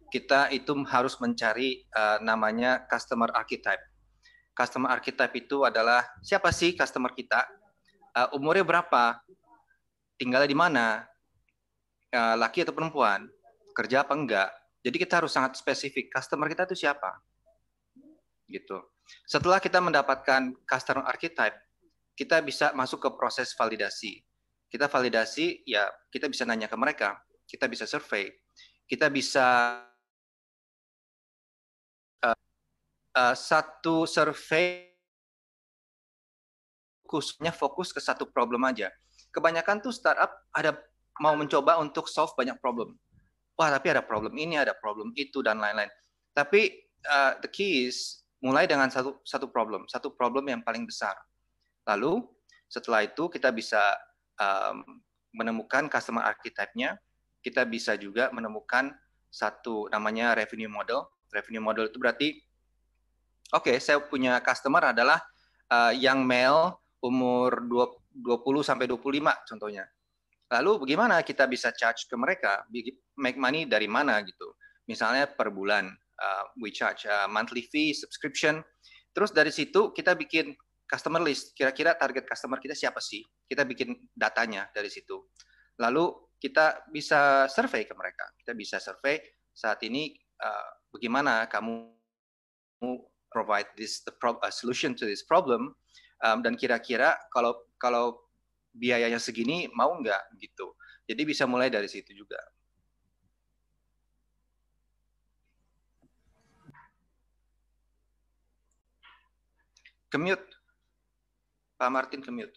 kita 0.09 0.49
itu 0.51 0.73
harus 0.89 1.21
mencari 1.21 1.85
uh, 1.93 2.19
namanya 2.25 2.81
customer 2.89 3.29
archetype 3.37 3.83
customer 4.57 4.89
archetype 4.89 5.37
itu 5.37 5.69
adalah 5.69 6.01
siapa 6.25 6.49
sih 6.49 6.73
customer 6.73 7.13
kita, 7.13 7.45
uh, 8.17 8.33
umurnya 8.33 8.65
berapa, 8.65 9.21
tinggalnya 10.17 10.49
di 10.49 10.57
mana, 10.57 11.05
uh, 12.17 12.35
laki 12.41 12.65
atau 12.65 12.73
perempuan, 12.73 13.29
kerja 13.77 14.01
apa 14.01 14.17
enggak. 14.17 14.49
Jadi 14.81 14.97
kita 14.97 15.21
harus 15.21 15.37
sangat 15.37 15.61
spesifik 15.61 16.09
customer 16.09 16.49
kita 16.49 16.65
itu 16.73 16.89
siapa. 16.89 17.21
Gitu. 18.49 18.81
Setelah 19.29 19.61
kita 19.61 19.79
mendapatkan 19.85 20.57
customer 20.65 21.05
archetype, 21.05 21.55
kita 22.17 22.41
bisa 22.41 22.73
masuk 22.73 23.05
ke 23.05 23.11
proses 23.15 23.53
validasi. 23.53 24.25
Kita 24.67 24.89
validasi, 24.91 25.63
ya 25.69 25.87
kita 26.11 26.27
bisa 26.27 26.43
nanya 26.43 26.67
ke 26.67 26.75
mereka, 26.75 27.15
kita 27.47 27.71
bisa 27.71 27.87
survei, 27.87 28.33
kita 28.89 29.07
bisa 29.13 29.79
uh, 33.17 33.35
satu 33.37 34.09
survei 34.09 34.91
khususnya 37.07 37.55
fokus 37.55 37.95
ke 37.95 38.03
satu 38.03 38.27
problem 38.27 38.67
aja. 38.67 38.91
Kebanyakan 39.31 39.79
tuh 39.79 39.95
startup 39.95 40.35
ada 40.51 40.75
mau 41.23 41.39
mencoba 41.39 41.79
untuk 41.79 42.11
solve 42.11 42.35
banyak 42.35 42.59
problem. 42.59 42.99
Wah, 43.57 43.73
tapi 43.73 43.95
ada 43.95 44.05
problem 44.05 44.37
ini, 44.37 44.59
ada 44.59 44.77
problem 44.77 45.15
itu 45.17 45.41
dan 45.41 45.63
lain-lain. 45.63 45.89
Tapi 46.35 46.91
uh, 47.09 47.39
the 47.41 47.49
key 47.49 47.89
is 47.89 48.27
mulai 48.45 48.69
dengan 48.69 48.93
satu 48.93 49.23
satu 49.25 49.49
problem, 49.49 49.89
satu 49.89 50.13
problem 50.13 50.51
yang 50.51 50.61
paling 50.61 50.85
besar. 50.85 51.17
Lalu 51.87 52.23
setelah 52.67 53.07
itu 53.07 53.31
kita 53.31 53.55
bisa 53.55 53.81
um, 54.37 54.83
menemukan 55.33 55.87
customer 55.87 56.27
archetype-nya, 56.27 56.99
kita 57.41 57.63
bisa 57.65 57.95
juga 57.95 58.29
menemukan 58.35 58.91
satu 59.31 59.87
namanya 59.89 60.35
revenue 60.35 60.71
model. 60.71 61.07
Revenue 61.31 61.63
model 61.63 61.91
itu 61.91 61.99
berarti 61.99 62.29
Oke, 63.55 63.71
okay, 63.71 63.77
saya 63.79 64.03
punya 64.03 64.43
customer 64.43 64.91
adalah 64.91 65.23
uh, 65.71 65.95
young 65.95 66.27
male 66.27 66.83
umur 66.99 67.63
20 67.63 68.43
sampai 68.67 68.91
25 68.91 69.23
contohnya. 69.47 69.87
Lalu 70.51 70.83
bagaimana 70.83 71.23
kita 71.23 71.47
bisa 71.47 71.71
charge 71.71 72.11
ke 72.11 72.19
mereka? 72.19 72.67
Make 73.15 73.39
money 73.39 73.63
dari 73.63 73.87
mana 73.87 74.19
gitu? 74.27 74.51
Misalnya 74.91 75.31
per 75.31 75.55
bulan 75.55 75.87
uh, 75.95 76.45
we 76.59 76.75
charge 76.75 77.07
uh, 77.07 77.31
monthly 77.31 77.63
fee, 77.71 77.95
subscription. 77.95 78.67
Terus 79.15 79.31
dari 79.31 79.55
situ 79.55 79.95
kita 79.95 80.19
bikin 80.19 80.51
customer 80.87 81.21
list. 81.21 81.53
Kira-kira 81.53 81.99
target 81.99 82.25
customer 82.25 82.63
kita 82.63 82.75
siapa 82.75 83.03
sih? 83.03 83.23
Kita 83.47 83.67
bikin 83.67 83.95
datanya 84.15 84.71
dari 84.71 84.89
situ. 84.89 85.27
Lalu 85.83 86.35
kita 86.39 86.89
bisa 86.89 87.51
survei 87.51 87.85
ke 87.85 87.93
mereka. 87.93 88.31
Kita 88.39 88.57
bisa 88.57 88.79
survei 88.79 89.19
saat 89.53 89.83
ini 89.85 90.15
uh, 90.41 90.71
bagaimana 90.93 91.49
kamu 91.49 91.93
provide 93.33 93.69
this 93.77 94.01
the 94.05 94.13
pro, 94.13 94.41
a 94.41 94.53
solution 94.53 94.97
to 94.97 95.05
this 95.05 95.25
problem 95.25 95.77
um, 96.25 96.41
dan 96.41 96.57
kira-kira 96.57 97.17
kalau 97.33 97.57
kalau 97.77 98.17
biayanya 98.73 99.21
segini 99.21 99.69
mau 99.73 99.97
nggak 100.01 100.37
gitu 100.41 100.77
jadi 101.09 101.23
bisa 101.25 101.45
mulai 101.49 101.69
dari 101.73 101.89
situ 101.89 102.13
juga 102.13 102.41
commute 110.13 110.56
Pak 111.77 111.91
Martin 111.93 112.21
commute 112.25 112.57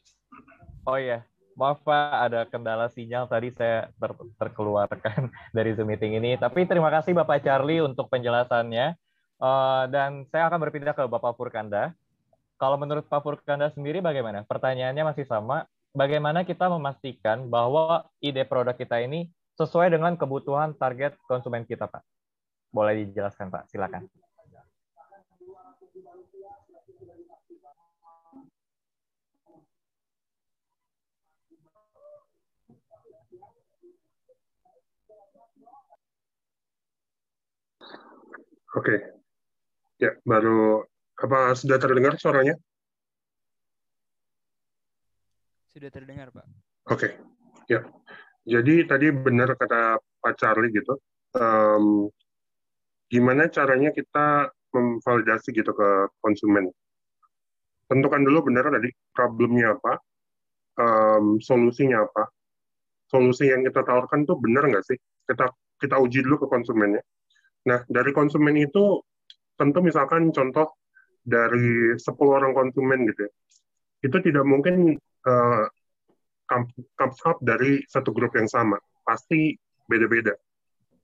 oh 0.87 0.97
iya 0.97 1.27
maaf 1.59 1.83
Pak 1.83 2.09
ada 2.31 2.47
kendala 2.47 2.87
sinyal 2.87 3.27
tadi 3.27 3.51
saya 3.51 3.91
ter 3.95 4.11
terkeluarkan 4.39 5.27
dari 5.55 5.75
Zoom 5.75 5.91
meeting 5.91 6.17
ini 6.17 6.39
tapi 6.39 6.63
terima 6.63 6.89
kasih 6.89 7.11
Bapak 7.13 7.43
Charlie 7.43 7.83
untuk 7.83 8.07
penjelasannya 8.07 8.95
Uh, 9.39 9.87
dan 9.87 10.27
saya 10.27 10.51
akan 10.51 10.59
berpindah 10.67 10.91
ke 10.91 11.07
Bapak 11.07 11.39
Furkanda. 11.39 11.95
Kalau 12.59 12.75
menurut 12.75 13.07
Pak 13.07 13.23
Furkanda 13.23 13.71
sendiri 13.71 14.03
bagaimana? 14.03 14.43
Pertanyaannya 14.43 15.15
masih 15.15 15.23
sama. 15.23 15.63
Bagaimana 15.95 16.43
kita 16.43 16.67
memastikan 16.67 17.47
bahwa 17.47 18.05
ide 18.19 18.43
produk 18.43 18.75
kita 18.75 18.99
ini 18.99 19.31
sesuai 19.55 19.95
dengan 19.95 20.19
kebutuhan 20.19 20.75
target 20.75 21.15
konsumen 21.25 21.63
kita, 21.63 21.87
Pak? 21.87 22.03
Boleh 22.69 23.07
dijelaskan, 23.07 23.47
Pak? 23.47 23.71
Silakan. 23.71 24.11
Oke, 38.77 38.93
okay. 38.93 38.99
Ya, 39.97 40.13
baru 40.21 40.85
apa 41.17 41.57
sudah 41.57 41.81
terdengar 41.81 42.15
suaranya? 42.21 42.53
Sudah 45.73 45.89
terdengar, 45.89 46.29
Pak. 46.29 46.45
Oke, 46.45 46.53
okay. 46.93 47.11
ya. 47.65 47.81
Jadi 48.45 48.85
tadi 48.85 49.09
benar 49.09 49.57
kata 49.57 49.97
Pak 49.97 50.33
Charlie 50.37 50.69
gitu. 50.69 51.01
Um, 51.33 52.13
gimana 53.09 53.49
caranya 53.49 53.89
kita 53.89 54.53
memvalidasi 54.69 55.49
gitu 55.49 55.73
ke 55.73 55.89
konsumen? 56.21 56.69
Tentukan 57.89 58.21
dulu 58.21 58.53
benar 58.53 58.69
tadi 58.69 58.93
problemnya 59.17 59.73
apa, 59.73 59.97
um, 60.77 61.41
solusinya 61.41 62.05
apa. 62.05 62.29
Solusi 63.09 63.49
yang 63.49 63.65
kita 63.65 63.81
tawarkan 63.81 64.29
tuh 64.29 64.37
benar 64.37 64.69
nggak 64.69 64.85
sih? 64.85 64.97
Kita 65.25 65.49
kita 65.81 65.97
uji 65.97 66.21
dulu 66.21 66.45
ke 66.45 66.47
konsumennya. 66.53 67.01
Nah, 67.67 67.83
dari 67.91 68.11
konsumen 68.15 68.55
itu 68.55 69.03
tentu 69.59 69.83
misalkan 69.83 70.31
contoh 70.31 70.79
dari 71.19 71.99
10 71.99 72.05
orang 72.31 72.55
konsumen 72.55 73.03
gitu 73.11 73.27
ya, 73.27 73.31
itu 74.07 74.17
tidak 74.23 74.45
mungkin 74.47 74.95
uh, 75.27 75.65
comes 76.95 77.19
up 77.27 77.37
dari 77.43 77.83
satu 77.85 78.15
grup 78.15 78.33
yang 78.39 78.47
sama, 78.47 78.79
pasti 79.03 79.53
beda-beda. 79.85 80.33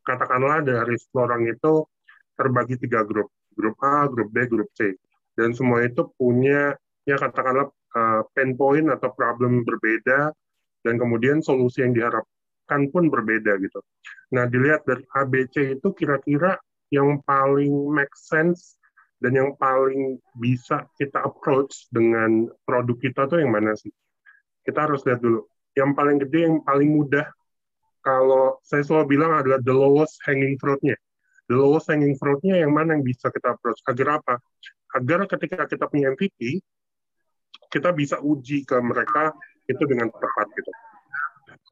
Katakanlah 0.07 0.63
dari 0.63 0.95
10 0.95 1.27
orang 1.27 1.43
itu 1.51 1.83
terbagi 2.39 2.79
tiga 2.79 3.03
grup, 3.03 3.29
grup 3.53 3.75
A, 3.83 4.07
grup 4.07 4.31
B, 4.31 4.47
grup 4.47 4.71
C, 4.73 4.95
dan 5.35 5.51
semua 5.51 5.83
itu 5.83 6.07
punya 6.15 6.73
ya 7.05 7.19
katakanlah 7.19 7.69
uh, 7.93 8.21
pain 8.33 8.55
point 8.55 8.87
atau 8.89 9.11
problem 9.11 9.61
berbeda, 9.67 10.31
dan 10.81 10.95
kemudian 10.95 11.43
solusi 11.43 11.83
yang 11.83 11.93
diharapkan 12.65 12.89
pun 12.89 13.13
berbeda 13.13 13.61
gitu. 13.61 13.79
Nah 14.33 14.49
dilihat 14.49 14.83
dari 14.89 15.05
ABC 15.13 15.77
itu 15.77 15.93
kira-kira 15.93 16.57
yang 16.89 17.21
paling 17.21 17.93
make 17.93 18.13
sense 18.17 18.77
dan 19.21 19.37
yang 19.37 19.53
paling 19.57 20.17
bisa 20.37 20.85
kita 20.97 21.21
approach 21.23 21.87
dengan 21.93 22.49
produk 22.65 22.97
kita 22.97 23.29
tuh 23.29 23.41
yang 23.41 23.53
mana 23.53 23.77
sih? 23.77 23.93
Kita 24.65 24.89
harus 24.89 25.05
lihat 25.05 25.21
dulu. 25.21 25.45
Yang 25.77 25.91
paling 25.93 26.17
gede, 26.25 26.39
yang 26.49 26.57
paling 26.65 26.89
mudah, 26.89 27.25
kalau 28.01 28.57
saya 28.65 28.81
selalu 28.81 29.17
bilang 29.17 29.33
adalah 29.33 29.59
the 29.61 29.73
lowest 29.73 30.17
hanging 30.25 30.57
fruit-nya. 30.57 30.97
The 31.45 31.57
lowest 31.57 31.89
hanging 31.89 32.17
fruit-nya 32.17 32.65
yang 32.65 32.73
mana 32.73 32.97
yang 32.97 33.05
bisa 33.05 33.29
kita 33.29 33.53
approach? 33.53 33.81
Agar 33.85 34.21
apa? 34.21 34.41
Agar 34.97 35.29
ketika 35.29 35.69
kita 35.69 35.85
punya 35.85 36.13
MVP, 36.13 36.63
kita 37.69 37.91
bisa 37.91 38.17
uji 38.23 38.63
ke 38.63 38.77
mereka 38.79 39.35
itu 39.67 39.83
dengan 39.85 40.09
tepat 40.09 40.47
gitu. 40.53 40.71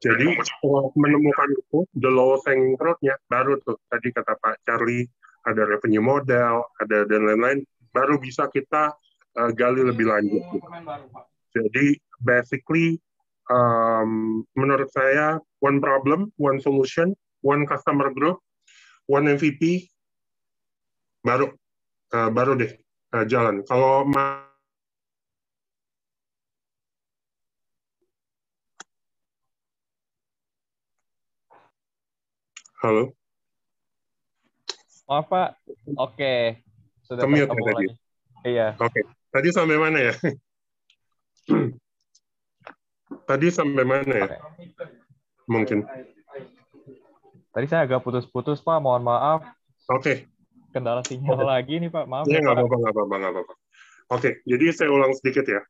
Jadi 0.02 0.36
setelah 0.40 0.90
menemukan 0.94 1.48
itu, 1.54 1.78
the 1.96 2.10
lowest 2.10 2.44
hanging 2.44 2.76
fruit-nya, 2.76 3.16
baru 3.26 3.56
tuh 3.64 3.80
tadi 3.88 4.12
kata 4.12 4.36
Pak 4.36 4.64
Charlie, 4.68 5.08
ada 5.44 5.64
revenue 5.64 6.04
model, 6.04 6.64
ada 6.80 7.04
dan 7.08 7.28
lain-lain, 7.28 7.64
baru 7.92 8.16
bisa 8.16 8.48
kita 8.48 8.92
uh, 9.38 9.50
gali 9.52 9.84
lebih 9.84 10.08
lanjut. 10.08 10.42
Gitu. 10.52 10.68
Jadi 11.54 11.86
basically, 12.20 12.98
um, 13.48 14.42
menurut 14.58 14.90
saya, 14.90 15.38
one 15.60 15.78
problem, 15.78 16.32
one 16.40 16.58
solution, 16.58 17.14
one 17.44 17.68
customer 17.68 18.10
group, 18.10 18.40
one 19.06 19.28
MVP, 19.28 19.88
baru 21.24 21.52
uh, 22.12 22.30
baru 22.32 22.56
deh 22.58 22.72
uh, 23.16 23.24
jalan. 23.24 23.64
Kalau 23.64 24.04
Halo. 32.84 33.16
Maaf 35.08 35.24
Pak. 35.32 35.48
Oke. 35.96 36.60
sudah 37.00 37.24
terhubung 37.24 37.64
tadi? 37.64 37.88
lagi. 37.88 37.88
Iya. 38.44 38.76
Oke, 38.76 39.00
tadi 39.32 39.48
sampai 39.56 39.80
mana 39.80 39.98
ya? 40.04 40.12
tadi 43.32 43.48
sampai 43.48 43.84
mana 43.88 44.14
ya? 44.20 44.28
Mungkin. 45.48 45.88
Tadi 47.56 47.66
saya 47.72 47.88
agak 47.88 48.04
putus-putus 48.04 48.60
Pak, 48.60 48.76
mohon 48.84 49.00
maaf. 49.00 49.48
Oke, 49.88 50.28
Kendala 50.68 51.00
sinyal 51.08 51.40
Oke. 51.40 51.44
lagi 51.48 51.74
nih 51.80 51.88
Pak, 51.88 52.04
maaf 52.04 52.28
ya 52.28 52.36
ya 52.36 52.44
nggak 52.44 52.52
apa-apa, 52.52 52.76
nggak 52.84 52.92
apa-apa, 52.92 53.14
nggak 53.16 53.32
apa-apa. 53.32 53.54
Oke, 54.12 54.30
jadi 54.44 54.64
saya 54.76 54.92
ulang 54.92 55.16
sedikit 55.16 55.48
ya. 55.48 55.64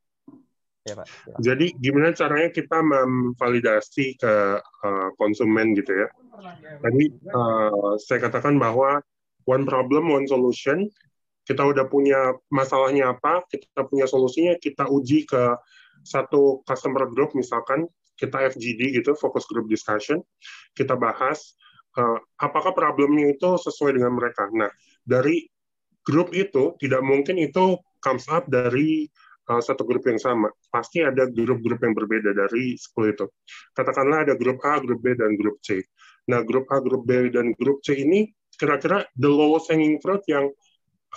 Pak. 0.92 1.08
silakan. 1.08 1.40
Jadi 1.40 1.66
gimana 1.80 2.12
caranya 2.12 2.50
kita 2.52 2.78
memvalidasi 2.84 4.20
ke 4.20 4.34
uh, 4.60 5.08
konsumen 5.16 5.72
gitu 5.72 5.96
ya? 5.96 6.08
Tadi 6.84 7.04
uh, 7.32 7.96
saya 7.96 8.18
katakan 8.28 8.60
bahwa 8.60 9.00
one 9.48 9.64
problem, 9.64 10.12
one 10.12 10.28
solution. 10.28 10.84
Kita 11.44 11.60
udah 11.60 11.84
punya 11.92 12.32
masalahnya 12.48 13.12
apa, 13.12 13.44
kita 13.52 13.84
punya 13.84 14.08
solusinya, 14.08 14.56
kita 14.56 14.88
uji 14.88 15.28
ke 15.28 15.52
satu 16.00 16.64
customer 16.64 17.04
group 17.12 17.36
misalkan 17.36 17.84
kita 18.16 18.48
FGD 18.48 18.96
gitu, 18.96 19.12
focus 19.12 19.44
group 19.44 19.68
discussion, 19.68 20.24
kita 20.72 20.96
bahas 20.96 21.52
uh, 22.00 22.16
apakah 22.40 22.72
problemnya 22.72 23.34
itu 23.34 23.60
sesuai 23.60 24.00
dengan 24.00 24.16
mereka. 24.16 24.48
Nah, 24.56 24.72
dari 25.04 25.44
grup 26.00 26.32
itu 26.32 26.76
tidak 26.80 27.02
mungkin 27.04 27.40
itu 27.40 27.76
comes 28.00 28.28
up 28.28 28.48
dari 28.48 29.08
satu 29.44 29.84
grup 29.84 30.04
yang 30.08 30.16
sama. 30.16 30.48
Pasti 30.72 31.04
ada 31.04 31.28
grup-grup 31.28 31.80
yang 31.84 31.92
berbeda 31.92 32.32
dari 32.32 32.74
10 32.76 33.12
itu. 33.12 33.26
Katakanlah 33.76 34.24
ada 34.28 34.34
grup 34.34 34.58
A, 34.64 34.80
grup 34.80 35.04
B, 35.04 35.12
dan 35.12 35.36
grup 35.36 35.60
C. 35.60 35.84
Nah, 36.32 36.40
grup 36.40 36.64
A, 36.72 36.80
grup 36.80 37.04
B, 37.04 37.28
dan 37.28 37.52
grup 37.52 37.84
C 37.84 38.00
ini 38.00 38.24
kira-kira 38.56 39.04
the 39.18 39.28
lowest 39.28 39.68
hanging 39.68 39.98
fruit 40.00 40.22
yang 40.30 40.48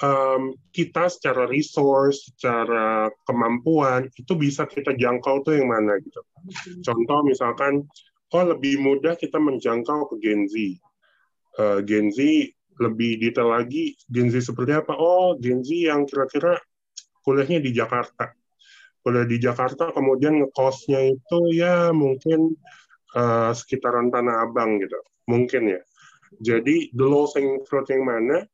um, 0.01 0.53
kita 0.73 1.07
secara 1.07 1.47
resource, 1.47 2.33
secara 2.33 3.07
kemampuan, 3.23 4.09
itu 4.13 4.33
bisa 4.35 4.65
kita 4.67 4.93
jangkau 4.93 5.45
tuh 5.45 5.57
yang 5.57 5.69
mana 5.69 5.97
gitu. 6.01 6.21
Contoh 6.83 7.19
misalkan, 7.23 7.85
oh 8.33 8.43
lebih 8.43 8.81
mudah 8.81 9.15
kita 9.15 9.39
menjangkau 9.39 10.11
ke 10.11 10.15
Gen 10.21 10.49
Z. 10.49 10.55
Uh, 11.57 11.79
Gen 11.85 12.13
Z 12.13 12.19
lebih 12.77 13.17
detail 13.17 13.49
lagi, 13.49 13.97
Gen 14.05 14.29
Z 14.29 14.53
seperti 14.53 14.77
apa? 14.77 14.93
Oh, 14.93 15.33
Gen 15.41 15.65
Z 15.65 15.69
yang 15.73 16.05
kira-kira 16.05 16.61
kuliahnya 17.27 17.59
di 17.59 17.75
Jakarta. 17.75 18.31
Kuliah 19.03 19.27
di 19.27 19.35
Jakarta, 19.35 19.91
kemudian 19.91 20.39
ngekosnya 20.39 21.11
itu 21.11 21.39
ya 21.51 21.91
mungkin 21.91 22.55
uh, 23.15 23.51
sekitaran 23.51 24.07
Tanah 24.07 24.47
Abang 24.47 24.79
gitu. 24.79 24.95
Mungkin 25.27 25.75
ya. 25.75 25.81
Jadi, 26.39 26.91
the 26.95 27.03
low 27.07 27.27
hanging 27.31 27.63
fruit 27.67 27.87
yang 27.87 28.03
mana, 28.07 28.47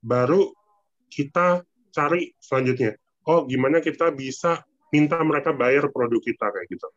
baru 0.00 0.52
kita 1.08 1.64
cari 1.92 2.32
selanjutnya. 2.40 2.96
Oh, 3.28 3.44
gimana 3.44 3.84
kita 3.84 4.08
bisa 4.12 4.64
minta 4.88 5.20
mereka 5.20 5.52
bayar 5.52 5.92
produk 5.92 6.20
kita 6.20 6.48
kayak 6.48 6.68
gitu. 6.72 6.88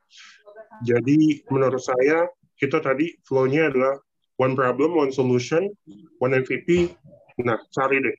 Jadi, 0.88 1.44
menurut 1.52 1.84
saya, 1.84 2.28
itu 2.56 2.78
tadi 2.80 3.20
flow-nya 3.28 3.68
adalah 3.68 4.00
one 4.40 4.56
problem, 4.56 4.96
one 4.96 5.12
solution, 5.12 5.68
one 6.24 6.40
MVP. 6.40 6.96
Nah, 7.44 7.60
cari 7.76 8.00
deh. 8.00 8.16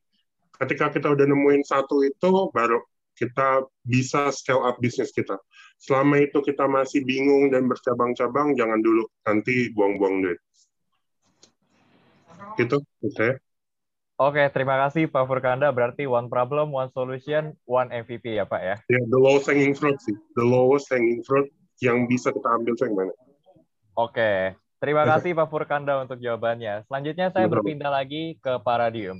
Ketika 0.60 0.92
kita 0.92 1.08
udah 1.08 1.24
nemuin 1.24 1.64
satu 1.64 2.04
itu, 2.04 2.52
baru 2.52 2.84
kita 3.14 3.66
bisa 3.86 4.30
scale 4.34 4.62
up 4.66 4.78
bisnis 4.82 5.14
kita. 5.14 5.38
Selama 5.78 6.22
itu 6.22 6.42
kita 6.42 6.66
masih 6.66 7.02
bingung 7.06 7.50
dan 7.50 7.66
bercabang-cabang, 7.70 8.54
jangan 8.58 8.82
dulu. 8.82 9.06
Nanti 9.26 9.70
buang-buang 9.74 10.22
duit. 10.22 10.38
Itu, 12.58 12.82
saya. 13.14 13.38
Oke, 14.14 14.46
terima 14.54 14.78
kasih 14.78 15.10
Pak 15.10 15.26
Furkanda. 15.26 15.74
Berarti 15.74 16.06
one 16.06 16.30
problem, 16.30 16.70
one 16.70 16.86
solution, 16.94 17.58
one 17.66 17.90
MVP 17.90 18.38
ya 18.38 18.46
Pak 18.46 18.62
ya. 18.62 18.76
Ya, 18.86 19.00
the 19.10 19.18
lowest 19.18 19.50
hanging 19.50 19.74
fruit 19.74 19.98
sih. 19.98 20.14
The 20.38 20.46
lowest 20.46 20.86
hanging 20.86 21.26
fruit 21.26 21.50
yang 21.82 22.06
bisa 22.06 22.30
kita 22.30 22.46
ambil 22.46 22.78
yang 22.78 22.94
mana. 22.94 23.12
Oke, 23.98 24.54
terima 24.78 25.02
kasih 25.02 25.34
Pak 25.34 25.50
Furkanda 25.50 25.98
untuk 25.98 26.22
jawabannya. 26.22 26.86
Selanjutnya 26.86 27.34
saya 27.34 27.50
berpindah 27.50 27.90
lagi 27.90 28.38
ke 28.38 28.54
Paradium. 28.62 29.18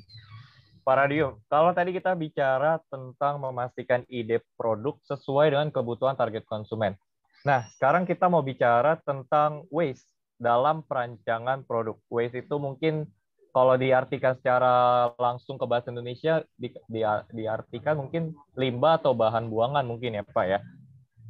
Paradium, 0.85 1.41
kalau 1.49 1.72
tadi 1.72 1.97
kita 1.97 2.12
bicara 2.12 2.76
tentang 2.93 3.41
memastikan 3.41 4.05
ide 4.12 4.45
produk 4.61 5.01
sesuai 5.09 5.57
dengan 5.57 5.72
kebutuhan 5.72 6.12
target 6.12 6.45
konsumen. 6.45 6.93
Nah, 7.41 7.64
sekarang 7.72 8.05
kita 8.05 8.28
mau 8.28 8.45
bicara 8.45 9.01
tentang 9.01 9.64
waste 9.72 10.05
dalam 10.37 10.85
perancangan 10.85 11.64
produk. 11.64 11.97
Waste 12.12 12.45
itu 12.45 12.57
mungkin 12.61 13.09
kalau 13.57 13.80
diartikan 13.80 14.37
secara 14.37 15.09
langsung 15.16 15.57
ke 15.57 15.64
bahasa 15.64 15.89
Indonesia, 15.89 16.45
di, 16.61 16.68
di, 16.91 17.01
diartikan 17.32 18.05
mungkin 18.05 18.37
limbah 18.53 19.01
atau 19.01 19.16
bahan 19.16 19.49
buangan 19.49 19.89
mungkin 19.89 20.20
ya 20.20 20.24
Pak 20.26 20.47
ya. 20.47 20.61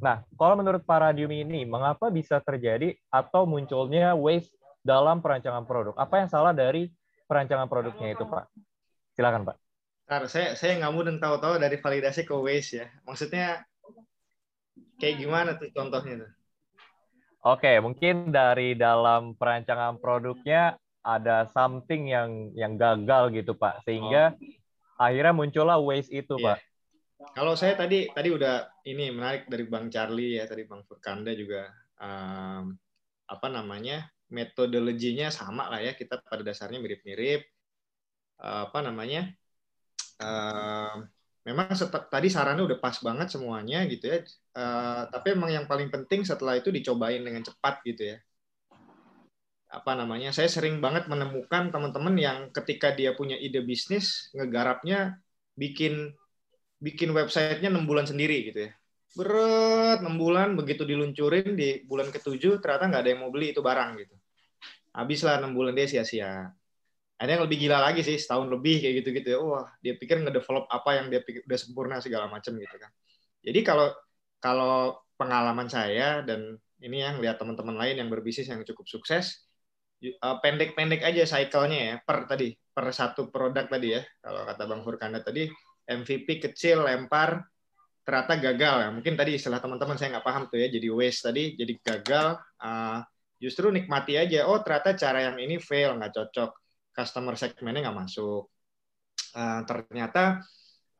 Nah, 0.03 0.27
kalau 0.35 0.59
menurut 0.59 0.83
Paradium 0.83 1.31
ini, 1.31 1.63
mengapa 1.63 2.11
bisa 2.11 2.43
terjadi 2.43 2.91
atau 3.07 3.47
munculnya 3.47 4.11
waste 4.19 4.51
dalam 4.83 5.23
perancangan 5.23 5.63
produk? 5.63 5.95
Apa 5.95 6.25
yang 6.25 6.27
salah 6.27 6.51
dari 6.51 6.91
perancangan 7.31 7.71
produknya 7.71 8.11
itu, 8.11 8.27
Pak? 8.27 8.51
Silakan, 9.15 9.47
Pak. 9.47 9.57
Ntar, 10.05 10.23
saya 10.29 10.53
saya 10.53 10.77
nggak 10.77 10.93
mudeng 10.93 11.17
tahu-tahu 11.17 11.57
dari 11.57 11.81
validasi 11.81 12.27
ke 12.27 12.35
waste 12.35 12.83
ya. 12.83 12.87
Maksudnya 13.07 13.65
kayak 15.01 15.15
gimana 15.17 15.57
tuh 15.57 15.71
contohnya 15.73 16.27
tuh? 16.27 16.31
Oke, 17.45 17.77
mungkin 17.81 18.29
dari 18.29 18.73
dalam 18.77 19.33
perancangan 19.37 19.97
produknya 19.97 20.77
ada 21.05 21.45
something 21.53 22.09
yang 22.09 22.49
yang 22.57 22.73
gagal 22.75 23.33
gitu, 23.33 23.53
Pak, 23.53 23.85
sehingga 23.85 24.33
akhirnya 24.97 25.33
muncullah 25.33 25.77
waste 25.77 26.09
itu, 26.09 26.35
Iya. 26.41 26.57
Pak. 26.57 26.59
Kalau 27.37 27.53
saya 27.57 27.77
tadi 27.77 28.09
tadi 28.11 28.29
udah 28.33 28.69
ini 28.85 29.13
menarik 29.13 29.45
dari 29.49 29.65
Bang 29.65 29.89
Charlie 29.89 30.37
ya, 30.37 30.45
tadi 30.49 30.65
Bang 30.65 30.83
Furkanda 30.85 31.31
juga 31.37 31.69
um, 32.01 32.75
apa 33.25 33.47
namanya 33.49 34.09
metodologinya 34.29 35.29
sama 35.29 35.69
lah 35.69 35.81
ya, 35.81 35.93
kita 35.93 36.21
pada 36.25 36.41
dasarnya 36.41 36.81
mirip-mirip. 36.81 37.54
Uh, 38.39 38.67
apa 38.67 38.79
namanya? 38.83 39.31
Um, 40.19 41.07
memang 41.45 41.69
tadi 42.09 42.27
sarannya 42.31 42.65
udah 42.65 42.79
pas 42.81 42.97
banget 42.99 43.29
semuanya 43.29 43.85
gitu 43.85 44.09
ya. 44.09 44.19
Uh, 44.55 45.07
tapi 45.13 45.35
emang 45.37 45.51
yang 45.53 45.65
paling 45.69 45.93
penting 45.93 46.25
setelah 46.25 46.57
itu 46.57 46.73
dicobain 46.73 47.21
dengan 47.21 47.45
cepat 47.45 47.85
gitu 47.85 48.15
ya. 48.15 48.17
Apa 49.69 49.93
namanya? 49.93 50.31
Saya 50.31 50.47
sering 50.47 50.79
banget 50.79 51.05
menemukan 51.11 51.69
teman-teman 51.69 52.15
yang 52.15 52.37
ketika 52.49 52.95
dia 52.95 53.11
punya 53.13 53.35
ide 53.35 53.59
bisnis, 53.61 54.31
ngegarapnya 54.33 55.19
bikin 55.55 56.15
bikin 56.79 57.15
websitenya 57.15 57.71
enam 57.71 57.87
bulan 57.87 58.07
sendiri 58.07 58.51
gitu 58.51 58.69
ya. 58.69 58.71
Berat 59.15 60.03
enam 60.03 60.19
bulan 60.19 60.59
begitu 60.59 60.83
diluncurin 60.83 61.55
di 61.55 61.83
bulan 61.87 62.11
ketujuh 62.11 62.59
ternyata 62.59 62.91
nggak 62.91 63.01
ada 63.03 63.09
yang 63.15 63.21
mau 63.23 63.31
beli 63.31 63.55
itu 63.55 63.63
barang 63.63 63.95
gitu. 63.99 64.15
Habislah 64.95 65.39
enam 65.39 65.55
bulan 65.55 65.75
dia 65.75 65.87
sia-sia. 65.87 66.51
Ada 67.15 67.39
yang 67.39 67.43
lebih 67.47 67.57
gila 67.67 67.79
lagi 67.79 68.03
sih 68.03 68.19
setahun 68.19 68.51
lebih 68.51 68.83
kayak 68.83 68.93
gitu-gitu 69.03 69.27
ya. 69.35 69.39
Wah 69.39 69.67
dia 69.79 69.95
pikir 69.95 70.19
ngedevelop 70.19 70.67
apa 70.67 70.89
yang 70.99 71.07
dia 71.07 71.23
pikir 71.23 71.47
udah 71.47 71.59
sempurna 71.59 71.95
segala 72.03 72.27
macam 72.27 72.55
gitu 72.59 72.75
kan. 72.75 72.91
Jadi 73.45 73.59
kalau 73.63 73.87
kalau 74.43 74.99
pengalaman 75.15 75.71
saya 75.71 76.21
dan 76.27 76.59
ini 76.83 77.01
yang 77.01 77.23
lihat 77.23 77.39
teman-teman 77.39 77.75
lain 77.79 77.95
yang 78.03 78.09
berbisnis 78.11 78.51
yang 78.51 78.61
cukup 78.67 78.85
sukses 78.85 79.47
eh, 80.03 80.37
pendek-pendek 80.43 81.01
aja 81.01 81.23
cycle-nya 81.23 81.79
ya 81.79 81.95
per 82.03 82.27
tadi 82.27 82.51
per 82.51 82.91
satu 82.91 83.31
produk 83.31 83.65
tadi 83.65 83.95
ya 83.95 84.01
kalau 84.19 84.43
kata 84.43 84.63
Bang 84.67 84.81
Furkanda 84.83 85.23
tadi 85.23 85.47
MVP 85.87 86.43
kecil 86.43 86.83
lempar 86.83 87.39
ternyata 88.05 88.37
gagal 88.37 88.75
ya 88.85 88.89
mungkin 88.93 89.17
tadi 89.17 89.39
istilah 89.39 89.57
teman-teman 89.57 89.97
saya 89.97 90.19
nggak 90.19 90.25
paham 90.27 90.43
tuh 90.45 90.61
ya 90.61 90.67
jadi 90.69 90.87
waste 90.93 91.25
tadi 91.25 91.57
jadi 91.57 91.73
gagal 91.81 92.37
uh, 92.61 93.01
justru 93.41 93.73
nikmati 93.73 94.13
aja 94.19 94.45
oh 94.45 94.61
ternyata 94.61 94.93
cara 94.93 95.31
yang 95.31 95.41
ini 95.41 95.57
fail 95.57 95.97
nggak 95.97 96.13
cocok 96.13 96.64
customer 96.95 97.35
segmennya 97.35 97.91
nggak 97.91 97.99
masuk. 98.07 98.47
Uh, 99.35 99.61
ternyata 99.67 100.39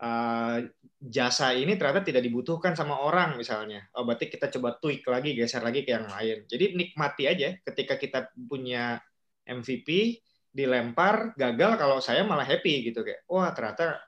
uh, 0.03 0.59
jasa 0.99 1.55
ini 1.55 1.79
ternyata 1.79 2.03
tidak 2.03 2.27
dibutuhkan 2.27 2.75
sama 2.75 2.99
orang 2.99 3.39
misalnya. 3.39 3.87
Oh 3.95 4.03
berarti 4.03 4.27
kita 4.27 4.51
coba 4.59 4.75
tweak 4.75 5.07
lagi 5.07 5.31
geser 5.31 5.63
lagi 5.63 5.87
ke 5.87 5.95
yang 5.95 6.11
lain. 6.11 6.43
Jadi 6.45 6.75
nikmati 6.75 7.23
aja 7.31 7.55
ketika 7.63 7.95
kita 7.95 8.19
punya 8.35 8.99
MVP 9.47 10.19
dilempar 10.51 11.35
gagal 11.39 11.79
kalau 11.79 11.97
saya 12.03 12.27
malah 12.27 12.47
happy 12.47 12.91
gitu 12.91 13.03
kayak 13.03 13.27
wah 13.27 13.51
ternyata 13.51 13.99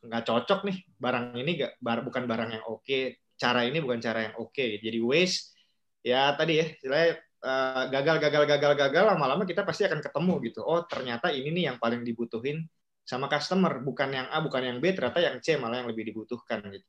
nggak 0.00 0.24
cocok 0.24 0.64
nih 0.64 0.80
barang 0.96 1.36
ini 1.36 1.60
gak, 1.60 1.72
bar, 1.84 2.00
bukan 2.00 2.24
barang 2.24 2.56
yang 2.56 2.64
oke 2.64 3.20
cara 3.38 3.62
ini 3.64 3.78
bukan 3.78 4.02
cara 4.02 4.26
yang 4.28 4.34
oke. 4.36 4.66
Jadi 4.82 4.98
waste. 4.98 5.54
Ya 6.02 6.34
tadi 6.34 6.58
ya 6.58 6.66
istilahnya 6.66 7.22
uh, 7.42 7.84
gagal 7.90 8.18
gagal 8.22 8.44
gagal 8.46 8.72
gagal 8.74 9.04
lama-lama 9.14 9.44
kita 9.46 9.62
pasti 9.62 9.84
akan 9.86 10.00
ketemu 10.02 10.34
gitu. 10.50 10.60
Oh 10.64 10.82
ternyata 10.86 11.30
ini 11.30 11.50
nih 11.54 11.64
yang 11.72 11.78
paling 11.78 12.02
dibutuhin 12.02 12.66
sama 13.06 13.30
customer. 13.30 13.80
Bukan 13.82 14.08
yang 14.14 14.26
A 14.30 14.40
bukan 14.42 14.62
yang 14.64 14.78
B 14.82 14.92
ternyata 14.94 15.20
yang 15.22 15.38
C 15.42 15.58
malah 15.58 15.82
yang 15.82 15.88
lebih 15.90 16.08
dibutuhkan 16.10 16.62
gitu. 16.70 16.88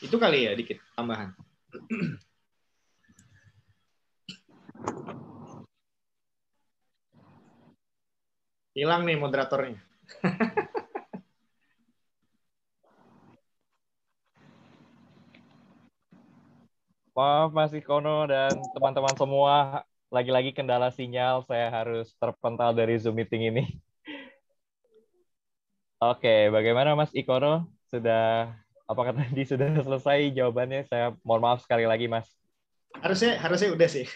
Itu 0.00 0.16
kali 0.16 0.46
ya 0.48 0.54
dikit 0.56 0.80
tambahan. 0.94 1.34
Hilang 8.70 9.02
nih 9.02 9.18
moderatornya 9.18 9.82
Maaf 17.20 17.52
Mas 17.52 17.76
Ikono 17.76 18.24
dan 18.24 18.64
teman-teman 18.72 19.12
semua, 19.12 19.84
lagi-lagi 20.08 20.56
kendala 20.56 20.88
sinyal, 20.88 21.44
saya 21.44 21.68
harus 21.68 22.16
terpental 22.16 22.72
dari 22.72 22.96
Zoom 22.96 23.20
meeting 23.20 23.52
ini. 23.52 23.64
Oke, 26.00 26.48
bagaimana 26.48 26.96
Mas 26.96 27.12
Ikono? 27.12 27.68
Sudah 27.92 28.56
apakah 28.88 29.12
tadi 29.12 29.44
sudah 29.44 29.68
selesai 29.84 30.32
jawabannya? 30.32 30.88
Saya 30.88 31.12
mohon 31.20 31.44
maaf 31.44 31.60
sekali 31.60 31.84
lagi 31.84 32.08
Mas. 32.08 32.24
Harusnya 33.04 33.36
harusnya 33.36 33.76
udah 33.76 33.88
sih. 33.92 34.08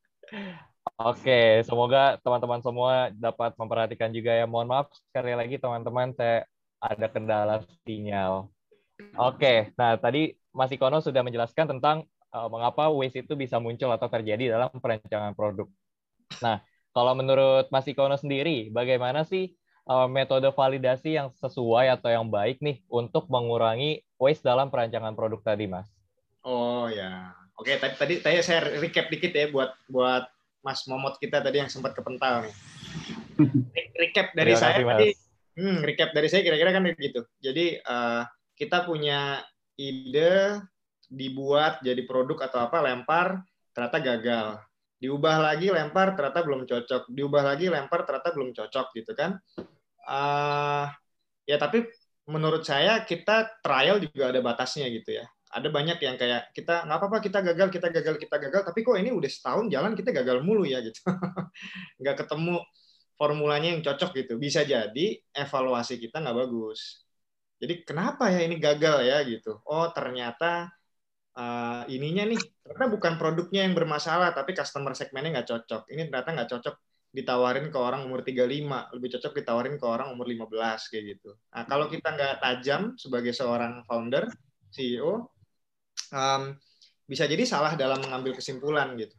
Oke, 1.12 1.60
semoga 1.68 2.16
teman-teman 2.24 2.64
semua 2.64 3.12
dapat 3.12 3.52
memperhatikan 3.60 4.08
juga 4.16 4.32
ya. 4.32 4.48
Mohon 4.48 4.68
maaf 4.72 4.88
sekali 5.12 5.36
lagi 5.36 5.60
teman-teman, 5.60 6.16
saya 6.16 6.48
ada 6.80 7.06
kendala 7.12 7.60
sinyal. 7.84 8.48
Oke, 9.12 9.76
nah 9.76 10.00
tadi 10.00 10.37
Mas 10.52 10.72
Ikono 10.72 10.98
sudah 11.04 11.20
menjelaskan 11.22 11.68
tentang 11.76 12.08
uh, 12.32 12.48
mengapa 12.48 12.88
waste 12.92 13.24
itu 13.24 13.34
bisa 13.36 13.60
muncul 13.60 13.88
atau 13.92 14.08
terjadi 14.08 14.56
dalam 14.56 14.72
perancangan 14.76 15.32
produk. 15.36 15.68
Nah, 16.44 16.60
kalau 16.92 17.12
menurut 17.16 17.68
Mas 17.72 17.88
Ikono 17.88 18.16
sendiri, 18.16 18.72
bagaimana 18.72 19.24
sih 19.24 19.56
uh, 19.88 20.06
metode 20.06 20.48
validasi 20.52 21.16
yang 21.16 21.28
sesuai 21.36 21.88
atau 21.98 22.12
yang 22.12 22.28
baik 22.28 22.60
nih 22.60 22.84
untuk 22.92 23.26
mengurangi 23.32 24.04
waste 24.20 24.44
dalam 24.44 24.68
perancangan 24.68 25.16
produk 25.16 25.40
tadi, 25.40 25.64
Mas? 25.66 25.88
Oh 26.44 26.86
ya, 26.88 27.34
oke 27.58 27.76
tadi 27.76 27.94
tadi 27.98 28.14
tadi 28.22 28.36
saya 28.40 28.64
recap 28.80 29.10
dikit 29.12 29.32
ya 29.34 29.50
buat 29.52 29.74
buat 29.90 30.24
Mas 30.62 30.84
Momot 30.86 31.16
kita 31.20 31.40
tadi 31.40 31.60
yang 31.60 31.70
sempat 31.70 31.96
kepental 31.96 32.46
nih. 32.46 32.54
recap 34.00 34.34
dari 34.34 34.52
Terima 34.54 34.62
saya 34.62 34.76
Mas. 34.80 34.90
tadi, 34.94 35.08
hmm, 35.58 35.78
recap 35.82 36.10
dari 36.14 36.28
saya 36.30 36.42
kira-kira 36.46 36.70
kan 36.70 36.82
gitu. 36.94 37.20
Jadi 37.42 37.78
uh, 37.82 38.22
kita 38.58 38.86
punya 38.86 39.42
ide 39.78 40.60
dibuat 41.08 41.80
jadi 41.80 42.02
produk 42.04 42.44
atau 42.50 42.66
apa 42.66 42.82
lempar 42.82 43.40
ternyata 43.72 43.98
gagal. 44.02 44.48
Diubah 44.98 45.38
lagi 45.38 45.70
lempar 45.70 46.18
ternyata 46.18 46.42
belum 46.42 46.66
cocok. 46.66 47.14
Diubah 47.14 47.42
lagi 47.54 47.70
lempar 47.70 48.02
ternyata 48.02 48.34
belum 48.34 48.50
cocok 48.50 48.86
gitu 48.98 49.12
kan. 49.14 49.38
Uh, 50.02 50.90
ya 51.46 51.56
tapi 51.56 51.86
menurut 52.28 52.66
saya 52.66 53.06
kita 53.06 53.62
trial 53.64 54.02
juga 54.02 54.34
ada 54.34 54.40
batasnya 54.44 54.84
gitu 54.92 55.16
ya 55.16 55.24
ada 55.48 55.68
banyak 55.72 55.96
yang 56.04 56.20
kayak 56.20 56.52
kita 56.52 56.84
nggak 56.84 56.98
apa-apa 57.00 57.18
kita 57.24 57.40
gagal 57.40 57.68
kita 57.72 57.88
gagal 57.88 58.14
kita 58.20 58.36
gagal 58.36 58.62
tapi 58.68 58.84
kok 58.84 59.00
ini 59.00 59.08
udah 59.08 59.30
setahun 59.32 59.72
jalan 59.72 59.96
kita 59.96 60.12
gagal 60.12 60.44
mulu 60.44 60.68
ya 60.68 60.84
gitu 60.84 61.00
nggak 62.04 62.16
ketemu 62.24 62.60
formulanya 63.16 63.72
yang 63.72 63.80
cocok 63.80 64.12
gitu 64.12 64.36
bisa 64.36 64.62
jadi 64.62 65.06
evaluasi 65.32 65.96
kita 65.96 66.20
nggak 66.20 66.36
bagus 66.36 67.07
jadi 67.58 67.74
kenapa 67.82 68.30
ya 68.30 68.40
ini 68.46 68.56
gagal 68.62 68.96
ya 69.02 69.18
gitu? 69.26 69.58
Oh 69.66 69.90
ternyata 69.90 70.70
uh, 71.34 71.82
ininya 71.90 72.24
nih 72.30 72.38
ternyata 72.62 72.86
bukan 72.94 73.14
produknya 73.18 73.66
yang 73.66 73.74
bermasalah 73.74 74.30
tapi 74.30 74.54
customer 74.54 74.94
segmennya 74.94 75.42
nggak 75.42 75.48
cocok. 75.50 75.82
Ini 75.90 76.06
ternyata 76.06 76.30
nggak 76.38 76.50
cocok 76.54 76.74
ditawarin 77.08 77.66
ke 77.72 77.78
orang 77.80 78.04
umur 78.06 78.20
35 78.20 78.94
lebih 78.94 79.08
cocok 79.16 79.32
ditawarin 79.42 79.74
ke 79.80 79.86
orang 79.88 80.08
umur 80.14 80.26
15 80.30 80.90
kayak 80.92 81.04
gitu. 81.16 81.30
Nah 81.50 81.64
kalau 81.66 81.90
kita 81.90 82.08
nggak 82.14 82.34
tajam 82.38 82.82
sebagai 82.94 83.32
seorang 83.34 83.82
founder 83.88 84.30
CEO 84.70 85.32
um, 86.14 86.42
bisa 87.08 87.24
jadi 87.24 87.42
salah 87.48 87.74
dalam 87.74 87.98
mengambil 88.04 88.36
kesimpulan 88.36 88.94
gitu. 89.00 89.16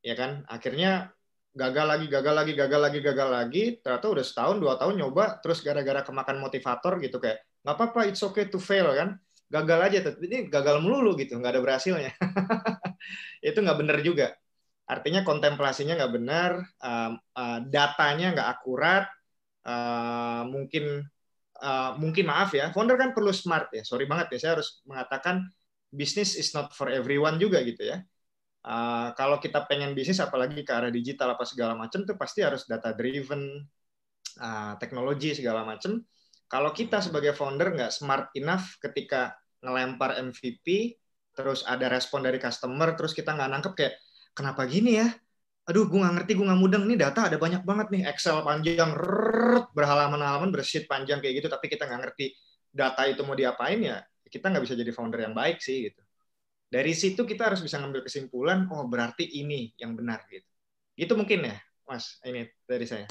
Ya 0.00 0.16
kan? 0.16 0.42
Akhirnya 0.48 1.15
gagal 1.56 1.86
lagi 1.88 2.06
gagal 2.12 2.34
lagi 2.36 2.52
gagal 2.52 2.80
lagi 2.84 2.98
gagal 3.00 3.28
lagi 3.32 3.64
ternyata 3.80 4.06
udah 4.12 4.24
setahun 4.24 4.56
dua 4.60 4.76
tahun 4.76 5.00
nyoba 5.00 5.40
terus 5.40 5.64
gara-gara 5.64 6.04
kemakan 6.04 6.36
motivator 6.36 7.00
gitu 7.00 7.16
kayak 7.16 7.40
nggak 7.64 7.74
apa-apa 7.80 8.00
it's 8.12 8.20
okay 8.20 8.46
to 8.46 8.60
fail 8.60 8.92
kan? 8.92 9.16
Gagal 9.48 9.78
aja 9.88 9.98
tapi 10.10 10.28
ini 10.28 10.38
gagal 10.52 10.84
melulu 10.84 11.16
gitu 11.16 11.40
nggak 11.40 11.56
ada 11.56 11.62
berhasilnya. 11.64 12.12
Itu 13.48 13.64
nggak 13.64 13.78
benar 13.80 13.98
juga. 14.04 14.36
Artinya 14.86 15.24
kontemplasinya 15.24 15.96
nggak 15.96 16.12
benar 16.14 16.50
uh, 16.84 17.58
datanya 17.66 18.36
nggak 18.36 18.48
akurat 18.60 19.04
uh, 19.64 20.46
mungkin 20.46 21.02
uh, 21.62 21.90
mungkin 21.96 22.24
maaf 22.28 22.52
ya 22.52 22.70
founder 22.70 23.00
kan 23.00 23.10
perlu 23.16 23.32
smart 23.32 23.72
ya 23.72 23.82
sorry 23.82 24.04
banget 24.04 24.36
ya 24.36 24.38
saya 24.38 24.52
harus 24.60 24.84
mengatakan 24.84 25.48
bisnis 25.90 26.36
is 26.36 26.52
not 26.52 26.70
for 26.76 26.92
everyone 26.92 27.40
juga 27.40 27.64
gitu 27.64 27.82
ya. 27.86 28.04
Uh, 28.66 29.14
kalau 29.14 29.38
kita 29.38 29.62
pengen 29.70 29.94
bisnis 29.94 30.18
apalagi 30.18 30.66
ke 30.66 30.72
arah 30.74 30.90
digital 30.90 31.38
apa 31.38 31.46
segala 31.46 31.78
macam 31.78 32.02
tuh 32.02 32.18
pasti 32.18 32.42
harus 32.42 32.66
data 32.66 32.90
driven, 32.90 33.62
uh, 34.42 34.74
teknologi 34.82 35.38
segala 35.38 35.62
macam. 35.62 36.02
Kalau 36.50 36.70
kita 36.74 36.98
sebagai 36.98 37.34
founder 37.34 37.74
nggak 37.74 37.94
smart 37.94 38.34
enough 38.34 38.78
ketika 38.82 39.38
ngelempar 39.62 40.18
MVP, 40.18 40.98
terus 41.34 41.62
ada 41.62 41.86
respon 41.86 42.26
dari 42.26 42.42
customer, 42.42 42.94
terus 42.98 43.14
kita 43.14 43.34
nggak 43.34 43.50
nangkep 43.54 43.72
kayak 43.78 43.94
kenapa 44.34 44.66
gini 44.66 44.98
ya? 44.98 45.08
Aduh, 45.66 45.90
gue 45.90 45.98
nggak 45.98 46.14
ngerti, 46.22 46.32
gue 46.38 46.46
nggak 46.46 46.60
mudeng 46.62 46.84
nih 46.86 46.98
data 46.98 47.26
ada 47.26 47.38
banyak 47.38 47.62
banget 47.66 47.86
nih 47.90 48.02
Excel 48.06 48.38
panjang, 48.46 48.94
berhalaman-halaman, 49.74 50.54
bersheet 50.54 50.86
panjang 50.86 51.18
kayak 51.18 51.42
gitu, 51.42 51.48
tapi 51.50 51.66
kita 51.66 51.86
nggak 51.90 52.00
ngerti 52.06 52.34
data 52.70 53.02
itu 53.10 53.22
mau 53.26 53.34
diapain 53.34 53.80
ya 53.82 53.98
kita 54.30 54.50
nggak 54.50 54.64
bisa 54.66 54.74
jadi 54.74 54.92
founder 54.92 55.20
yang 55.22 55.34
baik 55.34 55.62
sih 55.62 55.90
gitu. 55.90 56.05
Dari 56.66 56.92
situ 56.98 57.22
kita 57.22 57.52
harus 57.52 57.62
bisa 57.62 57.78
ngambil 57.78 58.02
kesimpulan, 58.02 58.66
oh 58.74 58.84
berarti 58.90 59.22
ini 59.22 59.70
yang 59.78 59.94
benar 59.94 60.26
gitu. 60.26 60.46
Itu 60.98 61.14
mungkin 61.14 61.46
ya, 61.46 61.56
Mas. 61.86 62.18
Ini 62.26 62.50
dari 62.66 62.86
saya. 62.88 63.06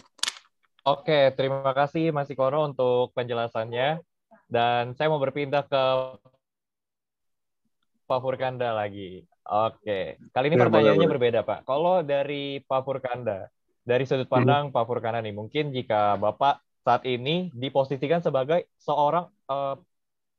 Oke, 0.86 1.34
terima 1.34 1.74
kasih 1.74 2.14
Mas 2.14 2.30
Ikono 2.30 2.68
untuk 2.68 3.16
penjelasannya. 3.16 4.04
Dan 4.46 4.94
saya 4.94 5.10
mau 5.10 5.18
berpindah 5.18 5.66
ke 5.66 5.84
Pak 8.06 8.20
Furkanda 8.22 8.70
lagi. 8.76 9.26
Oke, 9.46 10.18
kali 10.34 10.46
ini 10.50 10.58
Ya, 10.58 10.62
pertanyaannya 10.66 11.06
boleh, 11.06 11.14
berbeda 11.18 11.40
Pak. 11.46 11.70
Kalau 11.70 12.02
dari 12.02 12.62
Pak 12.66 12.82
Furkanda, 12.82 13.50
dari 13.86 14.06
sudut 14.06 14.26
pandang 14.26 14.74
Pak 14.74 14.86
Furkanda 14.86 15.22
nih, 15.22 15.34
mungkin 15.34 15.70
jika 15.70 16.18
Bapak 16.18 16.62
saat 16.86 17.06
ini 17.06 17.54
diposisikan 17.54 18.22
sebagai 18.22 18.70
seorang 18.82 19.30
uh, 19.50 19.78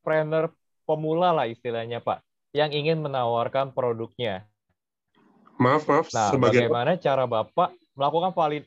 trainer 0.03 0.51
pemula 0.87 1.35
lah 1.35 1.47
istilahnya 1.47 2.03
Pak, 2.03 2.23
yang 2.57 2.73
ingin 2.73 3.05
menawarkan 3.05 3.77
produknya. 3.77 4.49
Maaf, 5.61 5.85
maaf. 5.85 6.09
Nah, 6.17 6.33
sebagai 6.33 6.65
bagaimana 6.65 6.97
cara 6.97 7.29
Bapak 7.29 7.77
melakukan 7.93 8.33
valid 8.33 8.65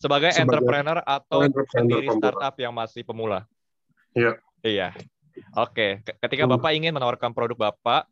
sebagai, 0.00 0.32
Sebagai 0.32 0.48
entrepreneur 0.48 0.98
atau 1.04 1.44
pendiri 1.68 2.08
startup 2.08 2.54
yang 2.56 2.72
masih 2.72 3.04
pemula? 3.04 3.44
Iya. 4.16 4.40
Iya. 4.64 4.88
Oke, 5.56 6.00
ketika 6.04 6.48
Hmm. 6.48 6.56
Bapak 6.56 6.72
ingin 6.72 6.96
menawarkan 6.96 7.36
produk 7.36 7.68
Bapak, 7.68 8.08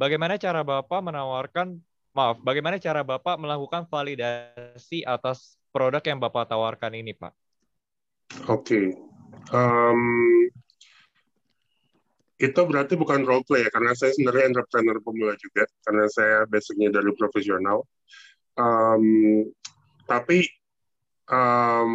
bagaimana 0.00 0.40
cara 0.40 0.64
Bapak 0.64 1.00
menawarkan 1.04 1.80
maaf, 2.16 2.40
bagaimana 2.40 2.80
cara 2.80 3.04
Bapak 3.04 3.36
melakukan 3.36 3.84
validasi 3.88 5.04
atas 5.04 5.60
produk 5.68 6.00
yang 6.00 6.20
Bapak 6.20 6.48
tawarkan 6.48 6.92
ini, 6.96 7.12
Pak? 7.12 7.32
Oke. 8.48 8.96
Em, 9.52 10.00
itu 12.34 12.60
berarti 12.66 12.98
bukan 12.98 13.22
role 13.22 13.46
play 13.46 13.62
ya, 13.62 13.70
karena 13.70 13.94
saya 13.94 14.10
sebenarnya 14.10 14.50
entrepreneur 14.50 14.98
pemula 14.98 15.34
juga, 15.38 15.64
karena 15.86 16.06
saya 16.10 16.36
basicnya 16.50 16.90
dari 16.90 17.10
profesional. 17.14 17.86
Em, 18.58 19.04
tapi 20.06 20.42
em, 21.30 21.92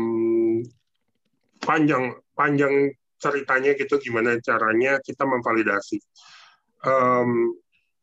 panjang 1.59 2.15
panjang 2.35 2.91
ceritanya 3.19 3.75
gitu 3.75 3.99
gimana 3.99 4.39
caranya 4.39 5.03
kita 5.03 5.27
memvalidasi. 5.27 5.99
Em, 6.87 7.51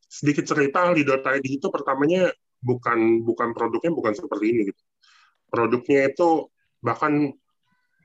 sedikit 0.07 0.45
cerita 0.45 0.93
Lido.id 0.93 1.45
itu 1.45 1.69
pertamanya 1.73 2.29
bukan 2.61 3.25
bukan 3.25 3.49
produknya 3.57 3.93
bukan 3.97 4.13
seperti 4.13 4.45
ini 4.53 4.61
gitu. 4.71 4.83
Produknya 5.49 6.13
itu 6.13 6.53
bahkan 6.85 7.33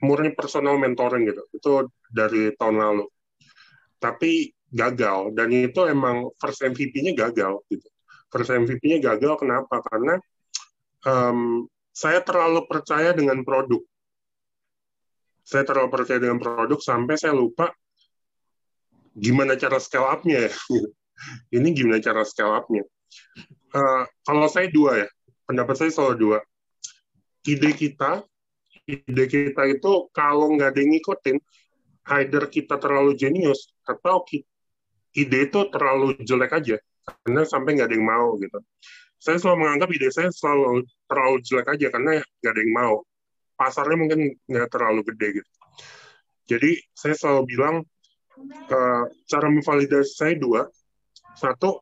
murni 0.02 0.32
personal 0.34 0.80
mentoring 0.80 1.28
gitu. 1.28 1.44
Itu 1.52 1.72
dari 2.10 2.56
tahun 2.56 2.80
lalu. 2.80 3.06
Tapi 4.02 4.50
gagal 4.72 5.36
dan 5.36 5.52
itu 5.52 5.84
emang 5.86 6.32
first 6.40 6.64
MVP-nya 6.64 7.14
gagal 7.14 7.62
gitu. 7.70 7.88
First 8.32 8.50
MVP-nya 8.56 9.04
gagal 9.04 9.44
kenapa? 9.44 9.84
Karena 9.84 10.16
em, 11.06 11.68
saya 11.92 12.24
terlalu 12.24 12.66
percaya 12.66 13.12
dengan 13.12 13.44
produk. 13.44 13.84
Saya 15.44 15.68
terlalu 15.68 15.92
percaya 15.92 16.20
dengan 16.24 16.40
produk 16.40 16.80
sampai 16.80 17.20
saya 17.20 17.36
lupa 17.36 17.70
gimana 19.12 19.60
cara 19.60 19.78
scale 19.84 20.08
up-nya 20.08 20.48
ya. 20.48 20.52
Ini 21.60 21.68
gimana 21.76 22.00
cara 22.00 22.24
scale 22.24 22.56
up-nya. 22.56 22.88
Eh, 23.72 24.04
kalau 24.24 24.48
saya 24.48 24.72
dua 24.72 25.06
ya, 25.06 25.10
pendapat 25.44 25.76
saya 25.76 25.92
selalu 25.92 26.16
dua. 26.16 26.40
Ide 27.44 27.72
kita, 27.76 28.24
ide 28.88 29.26
kita 29.28 29.64
itu 29.68 29.92
kalau 30.16 30.56
nggak 30.56 30.72
ada 30.72 30.80
yang 30.80 30.92
ngikutin, 30.96 31.38
either 32.20 32.44
kita 32.48 32.76
terlalu 32.80 33.18
jenius 33.18 33.72
atau 33.94 34.24
ide 35.12 35.40
itu 35.48 35.60
terlalu 35.72 36.16
jelek 36.24 36.52
aja 36.56 36.78
karena 37.26 37.42
sampai 37.44 37.76
nggak 37.76 37.88
ada 37.92 37.96
yang 37.98 38.08
mau 38.08 38.38
gitu. 38.40 38.60
Saya 39.22 39.38
selalu 39.38 39.58
menganggap 39.66 39.90
ide 39.94 40.08
saya 40.10 40.30
selalu 40.34 40.88
terlalu 41.06 41.38
jelek 41.46 41.68
aja 41.78 41.88
karena 41.94 42.12
nggak 42.22 42.52
ada 42.54 42.62
yang 42.62 42.74
mau. 42.74 42.96
Pasarnya 43.60 43.98
mungkin 43.98 44.20
nggak 44.50 44.70
terlalu 44.74 45.02
gede 45.14 45.28
gitu. 45.42 45.52
Jadi 46.50 46.72
saya 46.92 47.16
selalu 47.16 47.42
bilang 47.48 47.76
eh, 48.50 49.06
cara 49.30 49.48
memvalidasi 49.48 50.12
saya 50.12 50.34
dua. 50.36 50.66
Satu, 51.32 51.80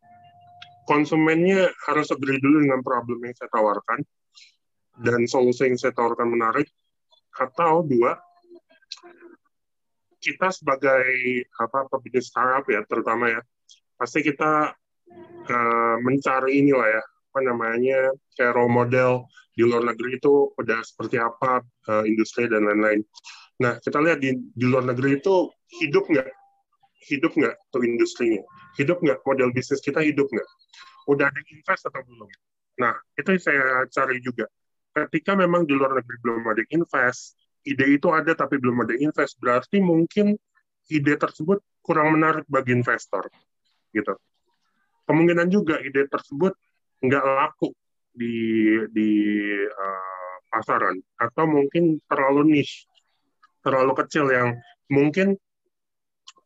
konsumennya 0.86 1.74
harus 1.89 2.14
agree 2.14 2.38
dulu 2.38 2.62
dengan 2.62 2.86
problem 2.86 3.18
yang 3.26 3.34
saya 3.34 3.49
tawarkan 3.49 3.99
dan 4.99 5.26
solusi 5.26 5.66
yang 5.66 5.80
saya 5.80 5.95
tawarkan 5.95 6.30
menarik. 6.30 6.70
Atau 7.34 7.88
dua, 7.88 8.20
kita 10.20 10.51
sebagai 10.51 11.07
apa 11.55 11.88
pebisnis 11.88 12.30
startup 12.32 12.67
ya 12.67 12.84
terutama 12.86 13.32
ya 13.32 13.41
pasti 13.95 14.24
kita 14.24 14.76
uh, 15.47 15.95
mencari 16.03 16.59
inilah 16.59 16.88
ya 16.88 17.03
apa 17.03 17.39
namanya 17.45 17.99
kayak 18.36 18.53
role 18.57 18.72
model 18.72 19.28
di 19.55 19.63
luar 19.67 19.84
negeri 19.84 20.20
itu 20.20 20.55
udah 20.55 20.80
seperti 20.84 21.20
apa 21.20 21.63
uh, 21.91 22.03
industri 22.07 22.47
dan 22.47 22.63
lain-lain. 22.63 23.03
Nah 23.59 23.76
kita 23.80 23.99
lihat 23.99 24.24
di 24.24 24.36
di 24.36 24.65
luar 24.67 24.88
negeri 24.88 25.20
itu 25.20 25.51
hidup 25.84 26.07
nggak 26.07 26.30
hidup 27.09 27.32
nggak 27.32 27.55
tuh 27.72 27.84
industrinya 27.84 28.43
hidup 28.76 28.99
nggak 28.99 29.24
model 29.24 29.49
bisnis 29.55 29.80
kita 29.80 30.03
hidup 30.03 30.28
nggak 30.32 30.47
udah 31.09 31.26
ada 31.32 31.41
invest 31.49 31.88
atau 31.88 32.01
belum. 32.05 32.30
Nah 32.80 32.93
itu 33.15 33.30
saya 33.39 33.88
cari 33.89 34.20
juga. 34.22 34.45
Ketika 34.89 35.38
memang 35.38 35.63
di 35.63 35.74
luar 35.78 35.95
negeri 35.95 36.17
belum 36.22 36.43
ada 36.49 36.63
invest, 36.76 37.39
ide 37.66 37.86
itu 37.99 38.07
ada 38.12 38.32
tapi 38.36 38.60
belum 38.60 38.88
ada 38.88 38.95
invest, 38.95 39.39
berarti 39.39 39.84
mungkin 39.84 40.36
ide 40.89 41.14
tersebut 41.20 41.60
kurang 41.84 42.16
menarik 42.16 42.45
bagi 42.47 42.76
investor, 42.76 43.28
gitu. 43.91 44.14
Kemungkinan 45.10 45.47
juga 45.49 45.82
ide 45.82 46.05
tersebut 46.05 46.53
nggak 46.99 47.26
laku 47.26 47.74
di 48.14 48.36
di 48.91 49.12
uh, 49.64 50.36
pasaran 50.49 50.97
atau 51.18 51.45
mungkin 51.45 52.01
terlalu 52.10 52.57
niche, 52.57 52.86
terlalu 53.62 53.93
kecil 54.05 54.30
yang 54.30 54.57
mungkin 54.89 55.38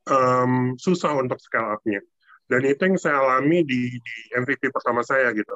um, 0.08 0.76
susah 0.76 1.16
untuk 1.16 1.40
scale 1.40 1.76
up-nya. 1.76 2.04
Dan 2.44 2.62
itu 2.68 2.82
yang 2.84 3.00
saya 3.00 3.24
alami 3.24 3.64
di, 3.64 3.88
di 3.88 4.16
MVP 4.36 4.70
pertama 4.70 5.02
saya 5.02 5.32
gitu. 5.32 5.56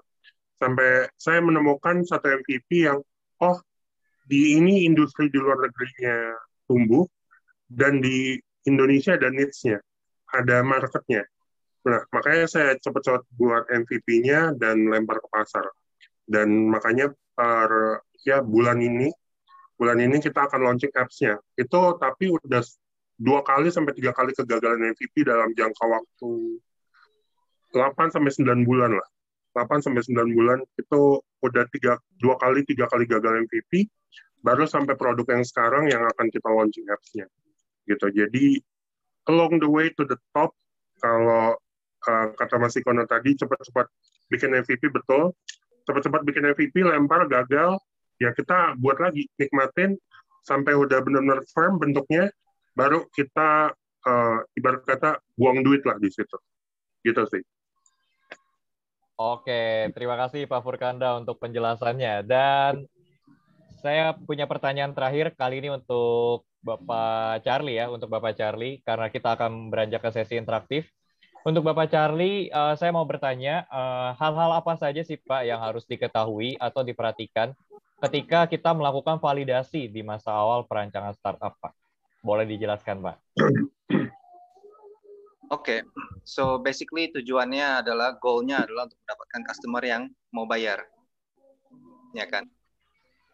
Sampai 0.58 1.12
saya 1.20 1.43
menemukan 1.43 2.01
satu 2.08 2.32
MVP 2.41 2.88
yang, 2.88 3.03
oh 3.43 3.58
di 4.28 4.59
ini 4.59 4.84
industri 4.84 5.32
di 5.32 5.39
luar 5.39 5.63
negerinya 5.63 6.36
tumbuh 6.67 7.07
dan 7.71 8.03
di 8.03 8.36
Indonesia 8.67 9.15
ada 9.15 9.32
needs-nya, 9.32 9.80
ada 10.36 10.59
marketnya. 10.67 11.23
Nah, 11.88 12.03
makanya 12.11 12.45
saya 12.51 12.75
cepat-cepat 12.75 13.23
buat 13.39 13.63
MVP-nya 13.71 14.59
dan 14.59 14.84
lempar 14.91 15.23
ke 15.23 15.28
pasar. 15.32 15.63
Dan 16.28 16.67
makanya 16.67 17.15
per 17.32 18.03
ya 18.28 18.43
bulan 18.43 18.84
ini, 18.84 19.07
bulan 19.80 20.03
ini 20.03 20.19
kita 20.19 20.51
akan 20.51 20.67
launching 20.67 20.91
apps-nya. 20.91 21.39
Itu 21.55 21.95
tapi 21.95 22.28
udah 22.28 22.59
dua 23.15 23.39
kali 23.47 23.71
sampai 23.71 23.95
tiga 23.95 24.11
kali 24.11 24.36
kegagalan 24.36 24.91
MVP 24.91 25.23
dalam 25.23 25.55
jangka 25.55 25.86
waktu 25.88 26.59
8 27.71 28.13
sampai 28.13 28.32
9 28.32 28.63
bulan 28.67 28.95
lah. 28.95 29.07
8 29.58 29.82
sampai 29.82 30.05
9 30.05 30.38
bulan 30.38 30.62
itu 30.78 31.01
udah 31.41 31.66
tiga 31.74 31.97
dua 32.22 32.38
kali 32.38 32.62
tiga 32.62 32.86
kali 32.86 33.10
gagal 33.10 33.49
MVP 33.49 33.89
baru 34.45 34.70
sampai 34.70 34.93
produk 34.93 35.26
yang 35.34 35.41
sekarang 35.41 35.89
yang 35.89 36.05
akan 36.05 36.30
kita 36.30 36.45
launching 36.45 36.86
apps-nya. 36.93 37.26
Gitu. 37.89 38.05
Jadi 38.14 38.62
along 39.26 39.58
the 39.58 39.66
way 39.66 39.89
to 39.97 40.05
the 40.05 40.16
top 40.38 40.53
kalau 41.01 41.58
uh, 42.05 42.28
kata 42.38 42.55
Mas 42.62 42.78
Ikono 42.78 43.10
tadi 43.10 43.34
cepat-cepat 43.34 43.89
bikin 44.30 44.53
MVP 44.53 44.93
betul. 44.93 45.34
Cepat-cepat 45.89 46.22
bikin 46.22 46.53
MVP 46.53 46.86
lempar 46.86 47.26
gagal 47.26 47.82
ya 48.22 48.30
kita 48.38 48.78
buat 48.78 49.01
lagi 49.01 49.26
nikmatin 49.41 49.97
sampai 50.45 50.78
udah 50.78 51.01
benar-benar 51.01 51.41
firm 51.49 51.82
bentuknya 51.82 52.30
baru 52.78 53.10
kita 53.10 53.74
uh, 54.05 54.39
ibarat 54.53 54.86
kata 54.86 55.18
buang 55.34 55.66
duit 55.66 55.82
lah 55.82 55.97
di 55.97 56.14
situ. 56.14 56.38
Gitu 57.01 57.26
sih 57.34 57.41
Oke, 59.18 59.89
terima 59.97 60.13
kasih 60.13 60.45
Pak 60.45 60.61
Furkanda 60.61 61.18
untuk 61.18 61.41
penjelasannya. 61.41 62.22
Dan 62.22 62.86
saya 63.82 64.13
punya 64.13 64.45
pertanyaan 64.45 64.93
terakhir 64.93 65.34
kali 65.34 65.57
ini 65.57 65.74
untuk 65.74 66.45
Bapak 66.61 67.41
Charlie 67.41 67.82
ya, 67.82 67.89
untuk 67.89 68.13
Bapak 68.13 68.38
Charlie, 68.38 68.78
karena 68.86 69.09
kita 69.09 69.34
akan 69.34 69.74
beranjak 69.74 70.05
ke 70.05 70.13
sesi 70.13 70.38
interaktif. 70.38 70.86
Untuk 71.41 71.65
Bapak 71.65 71.89
Charlie, 71.89 72.53
uh, 72.53 72.78
saya 72.78 72.93
mau 72.93 73.07
bertanya, 73.09 73.65
eh, 73.65 74.09
hal-hal 74.22 74.51
apa 74.53 74.78
saja 74.78 75.01
sih 75.01 75.18
Pak 75.18 75.49
yang 75.49 75.65
harus 75.65 75.88
diketahui 75.89 76.59
atau 76.61 76.86
diperhatikan 76.86 77.57
ketika 78.05 78.45
kita 78.45 78.70
melakukan 78.78 79.18
validasi 79.18 79.89
di 79.89 80.05
masa 80.05 80.30
awal 80.30 80.70
perancangan 80.70 81.18
startup 81.18 81.57
Pak? 81.57 81.74
Boleh 82.22 82.45
dijelaskan 82.45 83.01
Pak? 83.01 83.18
Oke, 85.48 85.80
okay. 85.80 85.80
so 86.28 86.60
basically 86.60 87.08
tujuannya 87.08 87.80
adalah 87.80 88.20
goalnya 88.20 88.68
adalah 88.68 88.84
untuk 88.84 89.00
mendapatkan 89.00 89.41
customer 89.48 89.84
yang 89.88 90.04
mau 90.36 90.43
bayar, 90.43 90.84
ya 92.12 92.28
kan? 92.28 92.43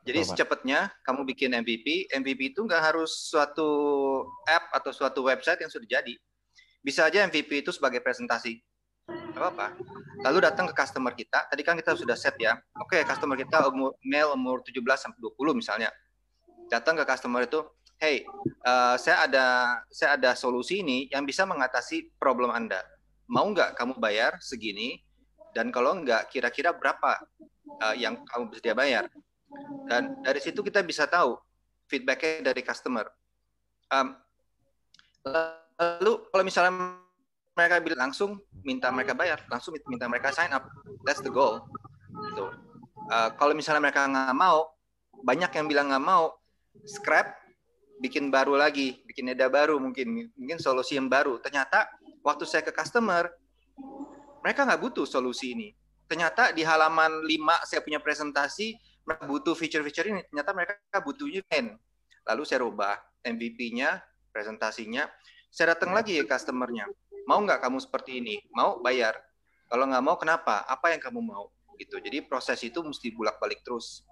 Jadi 0.03 0.19
Betul, 0.21 0.29
secepatnya 0.35 0.93
kamu 1.01 1.25
bikin 1.25 1.57
MVP, 1.57 2.13
MVP 2.13 2.53
itu 2.53 2.61
nggak 2.69 2.93
harus 2.93 3.33
suatu 3.33 3.65
app 4.45 4.69
atau 4.77 4.91
suatu 4.93 5.25
website 5.25 5.65
yang 5.65 5.71
sudah 5.73 5.89
jadi. 5.89 6.13
Bisa 6.85 7.09
aja 7.09 7.25
MVP 7.25 7.65
itu 7.65 7.73
sebagai 7.73 8.03
presentasi, 8.03 8.61
apa 9.09 9.47
apa. 9.49 9.67
Lalu 10.21 10.43
datang 10.45 10.69
ke 10.69 10.75
customer 10.77 11.17
kita, 11.17 11.49
tadi 11.49 11.65
kan 11.65 11.73
kita 11.79 11.97
sudah 11.97 12.13
set 12.13 12.37
ya. 12.37 12.53
Oke, 12.77 12.99
okay, 12.99 13.09
customer 13.09 13.33
kita 13.39 13.65
umur 13.73 13.97
male 14.05 14.37
umur 14.37 14.61
17 14.61 14.83
sampai 15.01 15.17
20 15.17 15.57
misalnya. 15.57 15.89
Datang 16.69 16.93
ke 16.99 17.03
customer 17.09 17.41
itu, 17.47 17.63
hey, 17.99 18.25
uh, 18.65 18.95
saya 18.97 19.27
ada 19.27 19.45
saya 19.91 20.15
ada 20.17 20.31
solusi 20.33 20.81
ini 20.81 21.07
yang 21.11 21.23
bisa 21.27 21.43
mengatasi 21.43 22.13
problem 22.17 22.49
Anda. 22.51 22.81
Mau 23.29 23.49
nggak 23.51 23.77
kamu 23.79 23.97
bayar 23.97 24.37
segini? 24.43 24.99
Dan 25.53 25.69
kalau 25.69 26.01
nggak, 26.01 26.33
kira-kira 26.33 26.73
berapa 26.73 27.21
uh, 27.77 27.93
yang 27.93 28.25
kamu 28.25 28.49
bisa 28.49 28.73
bayar? 28.73 29.05
Dan 29.85 30.17
dari 30.25 30.41
situ 30.41 30.65
kita 30.65 30.81
bisa 30.81 31.05
tahu 31.05 31.37
feedbacknya 31.85 32.49
dari 32.49 32.65
customer. 32.65 33.05
Um, 33.93 34.17
lalu 35.77 36.25
kalau 36.33 36.43
misalnya 36.43 36.73
mereka 37.53 37.77
bilang 37.85 38.09
langsung 38.09 38.41
minta 38.65 38.89
mereka 38.89 39.13
bayar, 39.13 39.45
langsung 39.45 39.77
minta 39.85 40.09
mereka 40.09 40.33
sign 40.33 40.49
up, 40.49 40.65
that's 41.05 41.21
the 41.21 41.29
goal. 41.29 41.69
Gitu. 42.09 42.49
Uh, 43.13 43.29
kalau 43.37 43.53
misalnya 43.53 43.85
mereka 43.85 44.09
nggak 44.09 44.33
mau, 44.33 44.73
banyak 45.21 45.53
yang 45.53 45.65
bilang 45.69 45.93
nggak 45.93 46.01
mau, 46.01 46.33
scrap 46.89 47.42
bikin 48.03 48.27
baru 48.27 48.59
lagi, 48.59 48.99
bikin 49.07 49.31
eda 49.31 49.47
baru 49.47 49.79
mungkin, 49.79 50.27
mungkin 50.35 50.59
solusi 50.59 50.99
yang 50.99 51.07
baru. 51.07 51.39
Ternyata 51.39 51.87
waktu 52.19 52.43
saya 52.43 52.59
ke 52.59 52.75
customer, 52.75 53.31
mereka 54.43 54.67
nggak 54.67 54.81
butuh 54.83 55.07
solusi 55.07 55.55
ini. 55.55 55.71
Ternyata 56.11 56.51
di 56.51 56.67
halaman 56.67 57.23
5 57.23 57.63
saya 57.63 57.79
punya 57.79 58.03
presentasi, 58.03 58.75
mereka 59.07 59.23
butuh 59.23 59.55
feature-feature 59.55 60.11
ini. 60.11 60.21
Ternyata 60.27 60.51
mereka 60.51 60.97
butuhnya 60.99 61.39
pen. 61.47 61.79
Lalu 62.27 62.43
saya 62.43 62.67
rubah 62.67 62.99
MVP-nya, 63.23 64.03
presentasinya. 64.35 65.07
Saya 65.47 65.71
datang 65.71 65.95
lagi 65.95 66.19
ke 66.19 66.27
customer-nya. 66.27 66.91
Mau 67.23 67.39
nggak 67.39 67.63
kamu 67.63 67.79
seperti 67.79 68.19
ini? 68.19 68.35
Mau 68.51 68.83
bayar. 68.83 69.15
Kalau 69.71 69.87
nggak 69.87 70.03
mau, 70.03 70.19
kenapa? 70.19 70.67
Apa 70.67 70.91
yang 70.91 70.99
kamu 70.99 71.23
mau? 71.23 71.47
Gitu. 71.79 72.03
Jadi 72.03 72.19
proses 72.27 72.59
itu 72.67 72.83
mesti 72.83 73.15
bolak-balik 73.15 73.63
terus. 73.63 74.03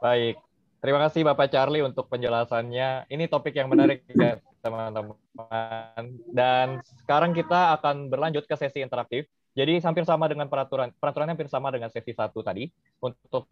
Baik, 0.00 0.40
Terima 0.80 0.96
kasih 0.96 1.28
Bapak 1.28 1.52
Charlie 1.52 1.84
untuk 1.84 2.08
penjelasannya. 2.08 3.12
Ini 3.12 3.24
topik 3.28 3.52
yang 3.52 3.68
menarik 3.68 4.00
ya 4.16 4.40
teman-teman. 4.64 6.04
Dan 6.32 6.80
sekarang 7.04 7.36
kita 7.36 7.76
akan 7.76 8.08
berlanjut 8.08 8.48
ke 8.48 8.56
sesi 8.56 8.80
interaktif. 8.80 9.28
Jadi 9.52 9.76
hampir 9.84 10.08
sama 10.08 10.24
dengan 10.24 10.48
peraturan, 10.48 10.88
peraturannya 10.96 11.36
hampir 11.36 11.52
sama 11.52 11.68
dengan 11.68 11.92
sesi 11.92 12.16
satu 12.16 12.40
tadi. 12.40 12.72
Untuk 12.96 13.44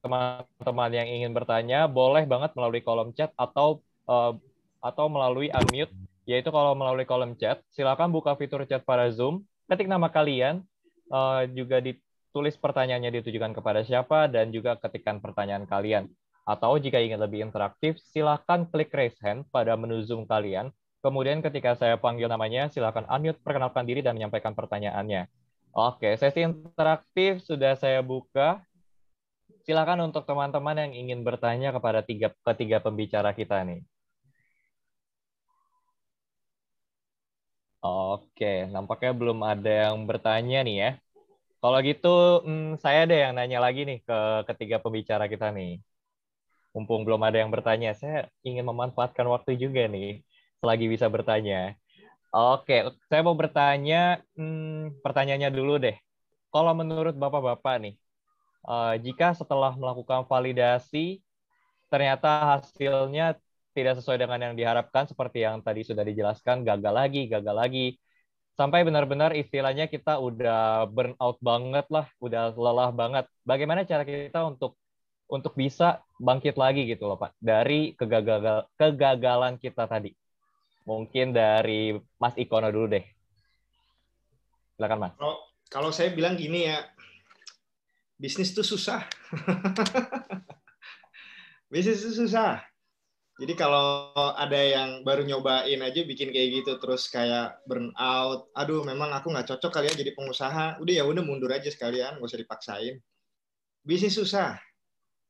teman-teman 0.00 0.90
yang 0.96 1.08
ingin 1.20 1.36
bertanya, 1.36 1.84
boleh 1.84 2.24
banget 2.24 2.56
melalui 2.56 2.80
kolom 2.80 3.12
chat 3.12 3.28
atau 3.36 3.84
uh, 4.08 4.32
atau 4.80 5.06
melalui 5.12 5.52
unmute. 5.52 5.92
Yaitu 6.24 6.48
kalau 6.48 6.72
melalui 6.72 7.04
kolom 7.04 7.36
chat, 7.36 7.60
silakan 7.72 8.08
buka 8.08 8.36
fitur 8.40 8.64
chat 8.64 8.84
pada 8.88 9.08
Zoom, 9.12 9.44
ketik 9.68 9.88
nama 9.88 10.08
kalian, 10.12 10.64
uh, 11.12 11.44
juga 11.48 11.80
ditulis 11.80 12.56
pertanyaannya 12.56 13.20
ditujukan 13.20 13.56
kepada 13.56 13.80
siapa, 13.84 14.28
dan 14.28 14.52
juga 14.52 14.76
ketikkan 14.76 15.24
pertanyaan 15.24 15.64
kalian. 15.64 16.08
Atau 16.48 16.80
jika 16.80 16.96
ingin 16.96 17.20
lebih 17.20 17.44
interaktif, 17.44 18.00
silakan 18.08 18.64
klik 18.72 18.88
raise 18.96 19.20
hand 19.20 19.44
pada 19.52 19.76
menu 19.76 20.00
Zoom 20.00 20.24
kalian. 20.24 20.72
Kemudian 21.04 21.44
ketika 21.44 21.76
saya 21.76 22.00
panggil 22.00 22.24
namanya, 22.24 22.72
silakan 22.72 23.04
unmute, 23.04 23.36
perkenalkan 23.44 23.84
diri, 23.84 24.00
dan 24.00 24.16
menyampaikan 24.16 24.56
pertanyaannya. 24.56 25.28
Oke, 25.76 26.16
sesi 26.16 26.40
interaktif 26.48 27.44
sudah 27.44 27.76
saya 27.76 28.00
buka. 28.00 28.64
Silakan 29.68 30.08
untuk 30.08 30.24
teman-teman 30.24 30.88
yang 30.88 30.92
ingin 30.96 31.20
bertanya 31.20 31.68
kepada 31.76 32.00
tiga, 32.00 32.32
ketiga 32.48 32.80
pembicara 32.80 33.36
kita 33.36 33.60
nih. 33.68 33.84
Oke, 37.84 38.64
nampaknya 38.72 39.12
belum 39.20 39.38
ada 39.44 39.70
yang 39.92 39.96
bertanya 40.08 40.64
nih 40.66 40.76
ya. 40.82 40.90
Kalau 41.60 41.78
gitu, 41.84 42.08
hmm, 42.46 42.80
saya 42.82 43.04
deh 43.10 43.18
yang 43.24 43.36
nanya 43.36 43.58
lagi 43.60 43.80
nih 43.88 43.98
ke 44.08 44.18
ketiga 44.48 44.76
pembicara 44.84 45.28
kita 45.28 45.52
nih 45.52 45.78
mumpung 46.72 47.02
belum 47.06 47.20
ada 47.24 47.40
yang 47.42 47.50
bertanya, 47.50 47.96
saya 47.96 48.28
ingin 48.44 48.64
memanfaatkan 48.66 49.26
waktu 49.28 49.56
juga 49.56 49.88
nih 49.88 50.22
selagi 50.60 50.86
bisa 50.90 51.06
bertanya. 51.08 51.74
Oke, 52.28 52.92
saya 53.08 53.20
mau 53.24 53.32
bertanya, 53.32 54.20
hmm, 54.36 55.00
pertanyaannya 55.00 55.48
dulu 55.48 55.80
deh. 55.80 55.96
Kalau 56.52 56.72
menurut 56.76 57.16
bapak-bapak 57.16 57.76
nih, 57.80 57.94
uh, 58.68 58.94
jika 59.00 59.32
setelah 59.32 59.72
melakukan 59.76 60.28
validasi 60.28 61.24
ternyata 61.88 62.56
hasilnya 62.56 63.40
tidak 63.72 63.96
sesuai 63.96 64.20
dengan 64.20 64.50
yang 64.50 64.54
diharapkan, 64.58 65.08
seperti 65.08 65.46
yang 65.46 65.64
tadi 65.64 65.88
sudah 65.88 66.04
dijelaskan, 66.04 66.66
gagal 66.68 66.92
lagi, 66.92 67.30
gagal 67.32 67.56
lagi, 67.56 67.86
sampai 68.58 68.82
benar-benar 68.82 69.32
istilahnya 69.32 69.86
kita 69.86 70.18
udah 70.18 70.90
burn 70.90 71.14
out 71.22 71.38
banget 71.38 71.86
lah, 71.88 72.10
udah 72.18 72.52
lelah 72.52 72.90
banget. 72.90 73.24
Bagaimana 73.46 73.86
cara 73.86 74.02
kita 74.02 74.44
untuk 74.44 74.74
untuk 75.30 75.54
bisa 75.54 76.02
bangkit 76.18 76.58
lagi 76.58 76.84
gitu 76.84 77.06
loh 77.06 77.16
Pak 77.16 77.38
dari 77.38 77.94
kegagalan 77.94 78.66
kegagalan 78.74 79.54
kita 79.56 79.86
tadi? 79.86 80.12
Mungkin 80.84 81.36
dari 81.36 81.94
Mas 82.18 82.34
Ikono 82.34 82.72
dulu 82.72 82.98
deh. 82.98 83.04
Silakan 84.74 84.98
Mas. 84.98 85.12
Kalau, 85.20 85.36
kalau 85.68 85.90
saya 85.92 86.10
bilang 86.16 86.34
gini 86.34 86.64
ya, 86.64 86.80
bisnis 88.16 88.50
itu 88.50 88.64
susah. 88.64 89.04
bisnis 91.72 92.02
itu 92.02 92.24
susah. 92.24 92.64
Jadi 93.38 93.54
kalau 93.54 94.10
ada 94.34 94.58
yang 94.58 95.06
baru 95.06 95.22
nyobain 95.22 95.78
aja 95.78 96.00
bikin 96.02 96.34
kayak 96.34 96.58
gitu 96.58 96.72
terus 96.82 97.06
kayak 97.06 97.62
burn 97.70 97.94
out, 97.94 98.50
aduh 98.50 98.82
memang 98.82 99.14
aku 99.14 99.30
nggak 99.30 99.54
cocok 99.54 99.70
kali 99.70 99.86
ya 99.86 99.94
jadi 99.94 100.10
pengusaha, 100.18 100.82
udah 100.82 100.94
ya 100.98 101.06
udah 101.06 101.22
mundur 101.22 101.54
aja 101.54 101.70
sekalian, 101.70 102.18
nggak 102.18 102.30
usah 102.34 102.42
dipaksain. 102.42 102.98
Bisnis 103.86 104.18
susah, 104.18 104.58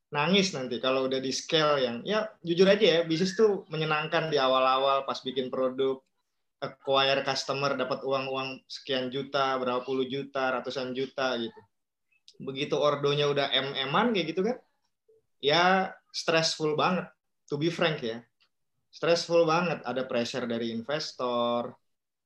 nangis 0.08 0.56
nanti 0.56 0.80
kalau 0.80 1.04
udah 1.04 1.20
di 1.20 1.28
scale 1.28 1.84
yang 1.84 1.96
ya 2.00 2.24
jujur 2.40 2.64
aja 2.64 2.80
ya 2.80 3.00
bisnis 3.04 3.36
tuh 3.36 3.68
menyenangkan 3.68 4.32
di 4.32 4.40
awal-awal 4.40 5.04
pas 5.04 5.20
bikin 5.20 5.52
produk 5.52 6.00
acquire 6.58 7.22
customer 7.22 7.76
dapat 7.76 8.02
uang-uang 8.02 8.64
sekian 8.66 9.12
juta 9.12 9.54
berapa 9.60 9.84
puluh 9.84 10.08
juta 10.08 10.58
ratusan 10.58 10.90
juta 10.96 11.38
gitu. 11.38 11.60
Begitu 12.40 12.74
ordonya 12.74 13.30
udah 13.30 13.52
mm-an 13.52 14.16
kayak 14.16 14.26
gitu 14.32 14.40
kan 14.42 14.56
ya 15.38 15.92
stressful 16.10 16.74
banget. 16.74 17.06
To 17.52 17.60
be 17.60 17.68
frank 17.68 18.02
ya 18.02 18.24
stressful 18.90 19.44
banget. 19.44 19.84
Ada 19.84 20.08
pressure 20.08 20.48
dari 20.48 20.72
investor 20.72 21.76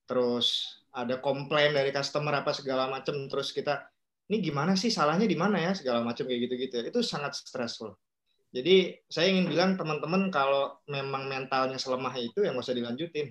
terus 0.06 0.80
ada 0.94 1.18
komplain 1.18 1.74
dari 1.74 1.90
customer 1.90 2.40
apa 2.40 2.54
segala 2.54 2.86
macam 2.88 3.28
terus 3.28 3.52
kita 3.52 3.91
ini 4.32 4.40
gimana 4.40 4.72
sih 4.72 4.88
salahnya 4.88 5.28
di 5.28 5.36
mana 5.36 5.60
ya 5.60 5.76
segala 5.76 6.00
macam 6.00 6.24
kayak 6.24 6.48
gitu-gitu 6.48 6.80
ya. 6.80 6.84
Itu 6.88 7.04
sangat 7.04 7.36
stressful. 7.36 7.92
Jadi 8.48 8.96
saya 9.04 9.28
ingin 9.28 9.52
bilang 9.52 9.76
teman-teman 9.76 10.32
kalau 10.32 10.80
memang 10.88 11.28
mentalnya 11.28 11.76
selemah 11.76 12.16
itu 12.16 12.40
yang 12.40 12.56
nggak 12.56 12.64
usah 12.64 12.76
dilanjutin. 12.76 13.28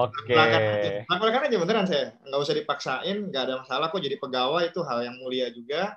Oke. 0.02 0.34
Okay. 0.34 1.06
Lakukan 1.06 1.46
aja 1.46 1.58
beneran 1.62 1.86
saya. 1.86 2.18
Nggak 2.26 2.42
usah 2.42 2.56
dipaksain, 2.58 3.18
nggak 3.30 3.44
ada 3.46 3.54
masalah 3.62 3.94
kok 3.94 4.02
jadi 4.02 4.18
pegawai 4.18 4.74
itu 4.74 4.82
hal 4.82 5.06
yang 5.06 5.16
mulia 5.22 5.54
juga, 5.54 5.94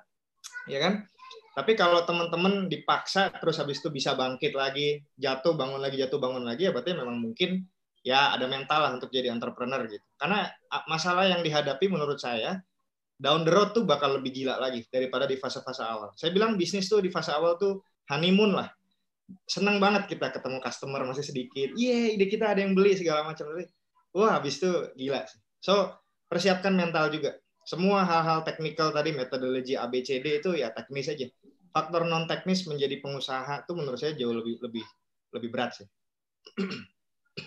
ya 0.69 0.79
kan? 0.85 1.09
Tapi 1.57 1.73
kalau 1.77 2.05
teman-teman 2.05 2.69
dipaksa 2.69 3.33
terus 3.37 3.57
habis 3.57 3.81
itu 3.81 3.89
bisa 3.89 4.13
bangkit 4.13 4.53
lagi, 4.53 5.01
jatuh 5.17 5.57
bangun 5.57 5.81
lagi, 5.81 5.97
jatuh 5.97 6.21
bangun 6.21 6.45
lagi 6.45 6.69
ya 6.69 6.73
berarti 6.73 6.93
memang 6.93 7.17
mungkin 7.17 7.65
ya 8.01 8.33
ada 8.33 8.49
mental 8.49 8.81
lah 8.81 8.93
untuk 8.97 9.09
jadi 9.09 9.33
entrepreneur 9.33 9.85
gitu. 9.89 10.05
Karena 10.17 10.49
masalah 10.89 11.29
yang 11.29 11.41
dihadapi 11.45 11.85
menurut 11.91 12.17
saya 12.17 12.61
down 13.21 13.45
the 13.45 13.53
road 13.53 13.77
tuh 13.77 13.85
bakal 13.85 14.17
lebih 14.17 14.33
gila 14.33 14.57
lagi 14.57 14.81
daripada 14.89 15.29
di 15.29 15.37
fase-fase 15.37 15.85
awal. 15.85 16.09
Saya 16.17 16.33
bilang 16.33 16.57
bisnis 16.57 16.89
tuh 16.89 17.05
di 17.05 17.13
fase 17.13 17.37
awal 17.37 17.61
tuh 17.61 17.85
honeymoon 18.09 18.57
lah. 18.57 18.73
Senang 19.45 19.77
banget 19.77 20.09
kita 20.09 20.33
ketemu 20.33 20.59
customer 20.65 21.05
masih 21.05 21.23
sedikit. 21.23 21.77
Iya, 21.77 22.17
ide 22.17 22.27
kita 22.27 22.57
ada 22.57 22.65
yang 22.65 22.73
beli 22.73 22.97
segala 22.97 23.29
macam. 23.29 23.53
Wah, 24.17 24.41
habis 24.41 24.59
itu 24.59 24.73
gila 24.97 25.23
sih. 25.29 25.39
So, 25.61 25.93
persiapkan 26.33 26.73
mental 26.73 27.13
juga. 27.13 27.37
Semua 27.63 28.03
hal-hal 28.03 28.43
teknikal 28.43 28.91
tadi 28.91 29.15
metodologi 29.15 29.77
ABCD 29.77 30.43
itu 30.43 30.57
ya 30.57 30.73
teknis 30.73 31.13
aja. 31.13 31.29
Faktor 31.71 32.09
non 32.09 32.27
teknis 32.27 32.67
menjadi 32.67 32.99
pengusaha 32.99 33.63
tuh 33.69 33.79
menurut 33.79 34.01
saya 34.01 34.17
jauh 34.19 34.35
lebih 34.35 34.59
lebih 34.59 34.83
lebih 35.37 35.49
berat 35.55 35.79
sih. 35.79 35.87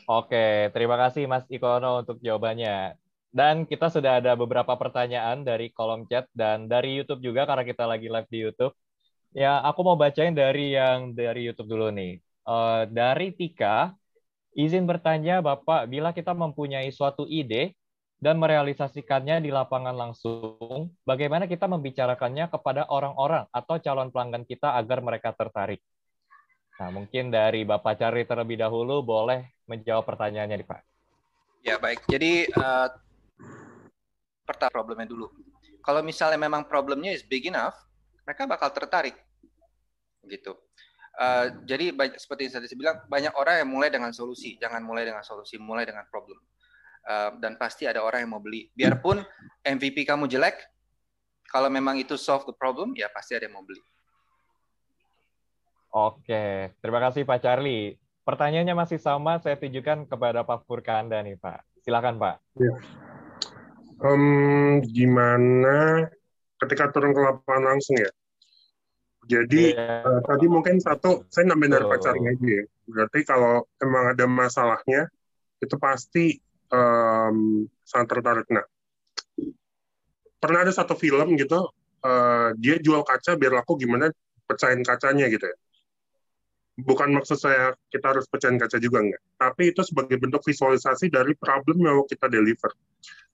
Oke, 0.08 0.72
terima 0.72 0.96
kasih 0.96 1.28
Mas 1.28 1.44
Ikono 1.52 2.00
untuk 2.06 2.24
jawabannya. 2.24 3.03
Dan 3.34 3.66
kita 3.66 3.90
sudah 3.90 4.22
ada 4.22 4.38
beberapa 4.38 4.78
pertanyaan 4.78 5.42
dari 5.42 5.74
kolom 5.74 6.06
chat 6.06 6.30
dan 6.38 6.70
dari 6.70 7.02
YouTube 7.02 7.26
juga 7.26 7.50
karena 7.50 7.66
kita 7.66 7.90
lagi 7.90 8.06
live 8.06 8.30
di 8.30 8.40
YouTube. 8.46 8.78
Ya, 9.34 9.58
aku 9.66 9.82
mau 9.82 9.98
bacain 9.98 10.38
dari 10.38 10.78
yang 10.78 11.18
dari 11.18 11.50
YouTube 11.50 11.74
dulu 11.74 11.90
nih. 11.90 12.22
Uh, 12.46 12.86
dari 12.94 13.34
Tika, 13.34 13.98
izin 14.54 14.86
bertanya 14.86 15.42
Bapak, 15.42 15.90
bila 15.90 16.14
kita 16.14 16.38
mempunyai 16.38 16.94
suatu 16.94 17.26
ide 17.26 17.74
dan 18.22 18.38
merealisasikannya 18.38 19.42
di 19.42 19.50
lapangan 19.50 19.98
langsung, 19.98 20.94
bagaimana 21.02 21.50
kita 21.50 21.66
membicarakannya 21.66 22.54
kepada 22.54 22.86
orang-orang 22.86 23.50
atau 23.50 23.82
calon 23.82 24.14
pelanggan 24.14 24.46
kita 24.46 24.78
agar 24.78 25.02
mereka 25.02 25.34
tertarik? 25.34 25.82
Nah, 26.78 26.94
mungkin 26.94 27.34
dari 27.34 27.66
Bapak 27.66 27.98
Cari 27.98 28.30
terlebih 28.30 28.62
dahulu 28.62 29.02
boleh 29.02 29.58
menjawab 29.66 30.06
pertanyaannya 30.06 30.62
Pak. 30.62 30.82
Ya, 31.66 31.82
baik. 31.82 32.06
Jadi 32.06 32.46
uh, 32.54 32.94
pertama 34.44 34.72
problemnya 34.72 35.08
dulu. 35.08 35.32
Kalau 35.84 36.00
misalnya 36.00 36.40
memang 36.40 36.68
problemnya 36.68 37.12
is 37.12 37.24
big 37.24 37.48
enough, 37.48 37.76
mereka 38.24 38.48
bakal 38.48 38.72
tertarik, 38.72 39.16
gitu. 40.28 40.56
Uh, 41.14 41.62
jadi 41.68 41.94
banyak, 41.94 42.18
seperti 42.18 42.48
yang 42.48 42.52
saya 42.56 42.80
bilang, 42.80 42.98
banyak 43.12 43.34
orang 43.36 43.62
yang 43.62 43.70
mulai 43.70 43.90
dengan 43.92 44.16
solusi, 44.16 44.56
jangan 44.58 44.82
mulai 44.82 45.04
dengan 45.04 45.22
solusi, 45.22 45.60
mulai 45.60 45.84
dengan 45.84 46.08
problem. 46.08 46.40
Uh, 47.04 47.36
dan 47.44 47.60
pasti 47.60 47.84
ada 47.84 48.00
orang 48.00 48.24
yang 48.24 48.32
mau 48.32 48.42
beli. 48.42 48.72
Biarpun 48.72 49.20
MVP 49.68 50.08
kamu 50.08 50.32
jelek, 50.32 50.56
kalau 51.52 51.68
memang 51.68 52.00
itu 52.00 52.16
solve 52.16 52.48
the 52.48 52.56
problem, 52.56 52.96
ya 52.96 53.12
pasti 53.12 53.36
ada 53.36 53.46
yang 53.46 53.60
mau 53.60 53.66
beli. 53.68 53.84
Oke, 55.94 56.74
terima 56.82 56.98
kasih 57.04 57.28
Pak 57.28 57.44
Charlie. 57.44 58.02
Pertanyaannya 58.24 58.74
masih 58.74 58.98
sama, 58.98 59.38
saya 59.38 59.60
tujukan 59.60 60.10
kepada 60.10 60.42
Pak 60.42 60.66
Furkanda 60.66 61.20
nih 61.22 61.38
Pak. 61.38 61.62
Silakan 61.86 62.18
Pak. 62.18 62.42
Ya 62.58 62.74
um, 64.04 64.84
gimana 64.84 66.12
ketika 66.60 66.92
turun 66.92 67.16
ke 67.16 67.22
lapangan 67.24 67.76
langsung 67.76 67.98
ya. 67.98 68.12
Jadi 69.24 69.72
yeah. 69.72 70.04
uh, 70.04 70.20
tadi 70.20 70.52
mungkin 70.52 70.84
satu 70.84 71.24
saya 71.32 71.48
nambah 71.48 71.72
dari 71.72 71.86
pacarnya 71.88 72.36
aja 72.36 72.48
ya. 72.60 72.64
Berarti 72.84 73.20
kalau 73.24 73.64
emang 73.80 74.12
ada 74.12 74.28
masalahnya 74.28 75.08
itu 75.64 75.76
pasti 75.80 76.36
um, 76.68 77.64
sangat 77.88 78.20
tertarik. 78.20 78.48
Nah, 78.52 78.68
pernah 80.44 80.68
ada 80.68 80.76
satu 80.76 81.00
film 81.00 81.40
gitu, 81.40 81.72
uh, 82.04 82.50
dia 82.60 82.76
jual 82.84 83.08
kaca 83.08 83.40
biar 83.40 83.56
laku 83.56 83.80
gimana 83.80 84.12
pecahin 84.44 84.84
kacanya 84.84 85.32
gitu 85.32 85.48
ya. 85.48 85.58
Bukan 86.74 87.16
maksud 87.16 87.40
saya 87.40 87.72
kita 87.88 88.12
harus 88.12 88.28
pecahin 88.28 88.60
kaca 88.60 88.76
juga 88.82 89.06
enggak, 89.06 89.24
tapi 89.40 89.72
itu 89.72 89.86
sebagai 89.88 90.20
bentuk 90.20 90.44
visualisasi 90.44 91.08
dari 91.08 91.32
problem 91.38 91.80
yang 91.80 92.02
mau 92.02 92.06
kita 92.10 92.28
deliver 92.28 92.76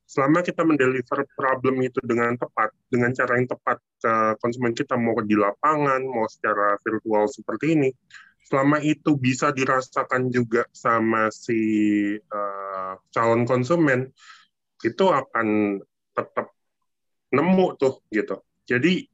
selama 0.09 0.41
kita 0.41 0.65
mendeliver 0.65 1.21
problem 1.37 1.85
itu 1.85 2.01
dengan 2.01 2.33
tepat, 2.33 2.73
dengan 2.89 3.13
cara 3.13 3.37
yang 3.37 3.45
tepat 3.45 3.77
ke 4.01 4.13
konsumen 4.41 4.73
kita, 4.73 4.97
mau 4.97 5.13
di 5.21 5.37
lapangan, 5.37 6.01
mau 6.01 6.25
secara 6.25 6.81
virtual 6.81 7.29
seperti 7.29 7.77
ini, 7.77 7.89
selama 8.49 8.81
itu 8.81 9.13
bisa 9.21 9.53
dirasakan 9.53 10.33
juga 10.33 10.65
sama 10.73 11.29
si 11.29 11.61
uh, 12.17 12.97
calon 13.13 13.45
konsumen, 13.45 14.09
itu 14.81 15.05
akan 15.05 15.77
tetap 16.17 16.57
nemu 17.29 17.77
tuh 17.77 18.01
gitu. 18.09 18.41
Jadi 18.65 19.05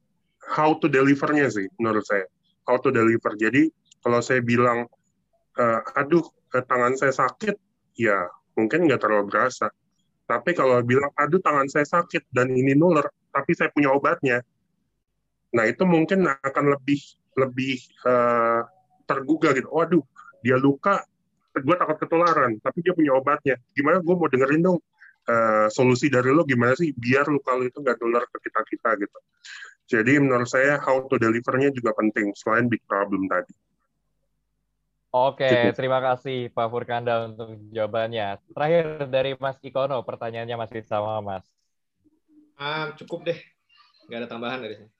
how 0.56 0.80
to 0.80 0.88
delivernya 0.88 1.52
sih 1.52 1.68
menurut 1.76 2.08
saya, 2.08 2.24
how 2.64 2.80
to 2.80 2.88
deliver. 2.88 3.36
Jadi 3.36 3.68
kalau 4.00 4.24
saya 4.24 4.40
bilang, 4.40 4.88
uh, 5.60 5.80
aduh 5.92 6.24
tangan 6.48 6.96
saya 6.96 7.12
sakit, 7.12 7.52
ya 8.00 8.32
mungkin 8.56 8.88
nggak 8.88 9.04
terlalu 9.04 9.28
berasa 9.28 9.68
tapi 10.26 10.50
kalau 10.52 10.82
bilang, 10.82 11.10
aduh 11.14 11.38
tangan 11.38 11.70
saya 11.70 11.86
sakit 11.86 12.28
dan 12.34 12.50
ini 12.50 12.74
nular, 12.74 13.06
tapi 13.30 13.54
saya 13.54 13.70
punya 13.70 13.94
obatnya, 13.94 14.42
nah 15.54 15.62
itu 15.64 15.86
mungkin 15.86 16.26
akan 16.26 16.74
lebih 16.74 17.00
lebih 17.38 17.78
uh, 18.02 18.66
tergugah 19.06 19.54
gitu. 19.54 19.70
Waduh, 19.70 20.02
dia 20.42 20.58
luka, 20.58 21.06
gue 21.54 21.76
takut 21.78 21.96
ketularan, 22.02 22.58
tapi 22.58 22.82
dia 22.82 22.92
punya 22.92 23.14
obatnya. 23.14 23.54
Gimana 23.72 24.02
gue 24.02 24.14
mau 24.18 24.26
dengerin 24.26 24.62
dong 24.66 24.78
uh, 25.30 25.68
solusi 25.70 26.10
dari 26.10 26.30
lo 26.34 26.42
gimana 26.42 26.74
sih 26.74 26.90
biar 26.94 27.26
luka 27.30 27.54
lo 27.54 27.66
itu 27.66 27.78
nggak 27.78 27.96
nular 28.02 28.24
ke 28.26 28.38
kita 28.50 28.60
kita 28.66 28.90
gitu. 28.98 29.18
Jadi 29.86 30.18
menurut 30.18 30.50
saya 30.50 30.82
how 30.82 31.06
to 31.06 31.14
delivernya 31.14 31.70
juga 31.70 31.94
penting 31.94 32.34
selain 32.34 32.66
big 32.66 32.82
problem 32.90 33.30
tadi. 33.30 33.54
Oke, 35.16 35.72
terima 35.72 35.96
kasih 36.04 36.52
Pak 36.52 36.68
Furkanda 36.68 37.24
untuk 37.24 37.56
jawabannya. 37.72 38.36
Terakhir 38.52 38.84
dari 39.08 39.32
Mas 39.40 39.56
Ikono, 39.64 40.04
pertanyaannya 40.04 40.56
masih 40.60 40.84
sama 40.84 41.24
Mas. 41.24 41.48
Ah, 42.60 42.92
cukup 43.00 43.24
deh, 43.24 43.40
nggak 44.12 44.18
ada 44.20 44.28
tambahan 44.28 44.60
dari 44.60 44.76
saya. 44.76 44.90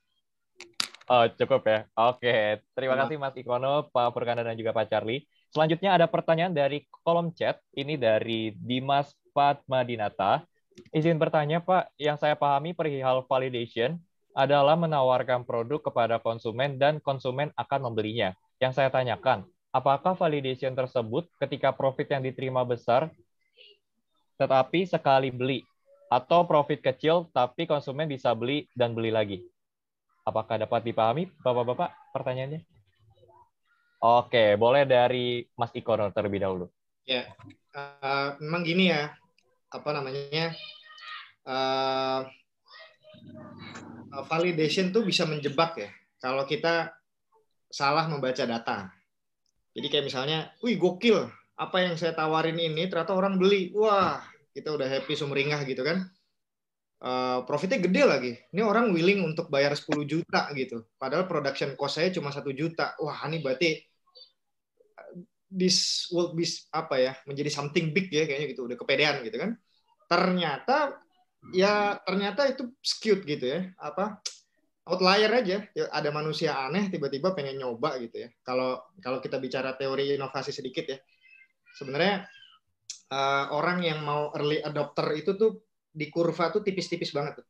Oh, 1.06 1.28
cukup 1.36 1.68
ya. 1.68 1.84
Oke, 1.92 2.64
terima 2.72 2.96
Iya. 2.96 3.04
kasih 3.04 3.16
Mas 3.20 3.36
Ikono, 3.36 3.92
Pak 3.92 4.16
Furkanda 4.16 4.40
dan 4.40 4.56
juga 4.56 4.72
Pak 4.72 4.88
Charlie. 4.88 5.28
Selanjutnya 5.52 5.92
ada 5.92 6.08
pertanyaan 6.08 6.56
dari 6.56 6.88
kolom 7.04 7.30
chat. 7.36 7.60
Ini 7.76 8.00
dari 8.00 8.56
Dimas 8.56 9.12
Padmadinata. 9.36 10.48
Izin 10.96 11.20
bertanya, 11.20 11.60
Pak. 11.60 11.92
Yang 12.00 12.24
saya 12.24 12.34
pahami 12.40 12.72
perihal 12.72 13.20
validation 13.28 14.00
adalah 14.32 14.80
menawarkan 14.80 15.44
produk 15.44 15.80
kepada 15.92 16.20
konsumen 16.24 16.80
dan 16.80 17.04
konsumen 17.04 17.52
akan 17.56 17.92
membelinya. 17.92 18.32
Yang 18.60 18.72
saya 18.80 18.88
tanyakan, 18.88 19.44
apakah 19.76 20.16
validation 20.16 20.72
tersebut 20.72 21.28
ketika 21.36 21.68
profit 21.76 22.08
yang 22.08 22.24
diterima 22.24 22.64
besar 22.64 23.12
tetapi 24.40 24.88
sekali 24.88 25.28
beli 25.28 25.60
atau 26.08 26.48
profit 26.48 26.80
kecil 26.80 27.28
tapi 27.36 27.68
konsumen 27.68 28.08
bisa 28.08 28.32
beli 28.32 28.64
dan 28.72 28.96
beli 28.96 29.12
lagi? 29.12 29.44
Apakah 30.26 30.58
dapat 30.58 30.82
dipahami, 30.82 31.30
Bapak-bapak, 31.38 31.92
pertanyaannya? 32.10 32.60
Oke, 34.02 34.58
boleh 34.58 34.84
dari 34.84 35.46
Mas 35.56 35.72
Ikono 35.72 36.10
terlebih 36.10 36.42
dahulu. 36.42 36.66
Ya, 37.06 37.30
eh, 37.72 38.28
memang 38.42 38.66
gini 38.66 38.90
ya, 38.90 39.14
apa 39.70 39.88
namanya? 39.94 40.52
eh, 41.46 42.20
validation 44.26 44.90
tuh 44.90 45.06
bisa 45.06 45.22
menjebak 45.24 45.78
ya. 45.78 45.90
Kalau 46.18 46.42
kita 46.42 46.90
salah 47.70 48.10
membaca 48.10 48.42
data. 48.42 48.95
Jadi 49.76 49.86
kayak 49.92 50.04
misalnya, 50.08 50.38
wih 50.64 50.80
gokil, 50.80 51.28
apa 51.60 51.76
yang 51.84 52.00
saya 52.00 52.16
tawarin 52.16 52.56
ini 52.56 52.88
ternyata 52.88 53.12
orang 53.12 53.36
beli. 53.36 53.68
Wah, 53.76 54.24
kita 54.56 54.72
udah 54.72 54.88
happy 54.88 55.12
sumringah 55.12 55.68
gitu 55.68 55.84
kan. 55.84 56.08
Eh, 56.96 57.38
profitnya 57.44 57.84
gede 57.84 58.02
lagi. 58.08 58.32
Ini 58.56 58.64
orang 58.64 58.96
willing 58.96 59.20
untuk 59.20 59.52
bayar 59.52 59.76
10 59.76 60.08
juta 60.08 60.48
gitu. 60.56 60.88
Padahal 60.96 61.28
production 61.28 61.76
cost 61.76 62.00
saya 62.00 62.08
cuma 62.08 62.32
satu 62.32 62.56
juta. 62.56 62.96
Wah, 62.96 63.20
ini 63.28 63.44
berarti 63.44 63.76
this 65.52 66.08
will 66.10 66.34
be 66.34 66.44
apa 66.74 66.94
ya 66.98 67.12
menjadi 67.24 67.50
something 67.52 67.94
big 67.94 68.10
ya 68.10 68.26
kayaknya 68.26 68.52
gitu 68.52 68.66
udah 68.66 68.76
kepedean 68.76 69.22
gitu 69.22 69.38
kan 69.38 69.50
ternyata 70.10 70.98
ya 71.54 71.98
ternyata 72.02 72.50
itu 72.50 72.74
skewed 72.82 73.22
gitu 73.22 73.46
ya 73.46 73.60
apa 73.78 74.18
outlier 74.86 75.30
aja 75.30 75.66
ya, 75.74 75.84
ada 75.90 76.08
manusia 76.14 76.54
aneh 76.56 76.86
tiba-tiba 76.88 77.34
pengen 77.34 77.58
nyoba 77.58 77.98
gitu 77.98 78.26
ya 78.26 78.28
kalau 78.46 78.78
kalau 79.02 79.18
kita 79.18 79.42
bicara 79.42 79.74
teori 79.74 80.14
inovasi 80.14 80.54
sedikit 80.54 80.86
ya 80.86 80.98
sebenarnya 81.74 82.24
eh, 83.10 83.46
orang 83.50 83.82
yang 83.82 84.00
mau 84.02 84.30
early 84.34 84.62
adopter 84.62 85.12
itu 85.18 85.34
tuh 85.34 85.66
di 85.96 86.12
kurva 86.12 86.52
tuh 86.52 86.60
tipis-tipis 86.60 87.08
banget 87.16 87.40
tuh. 87.40 87.46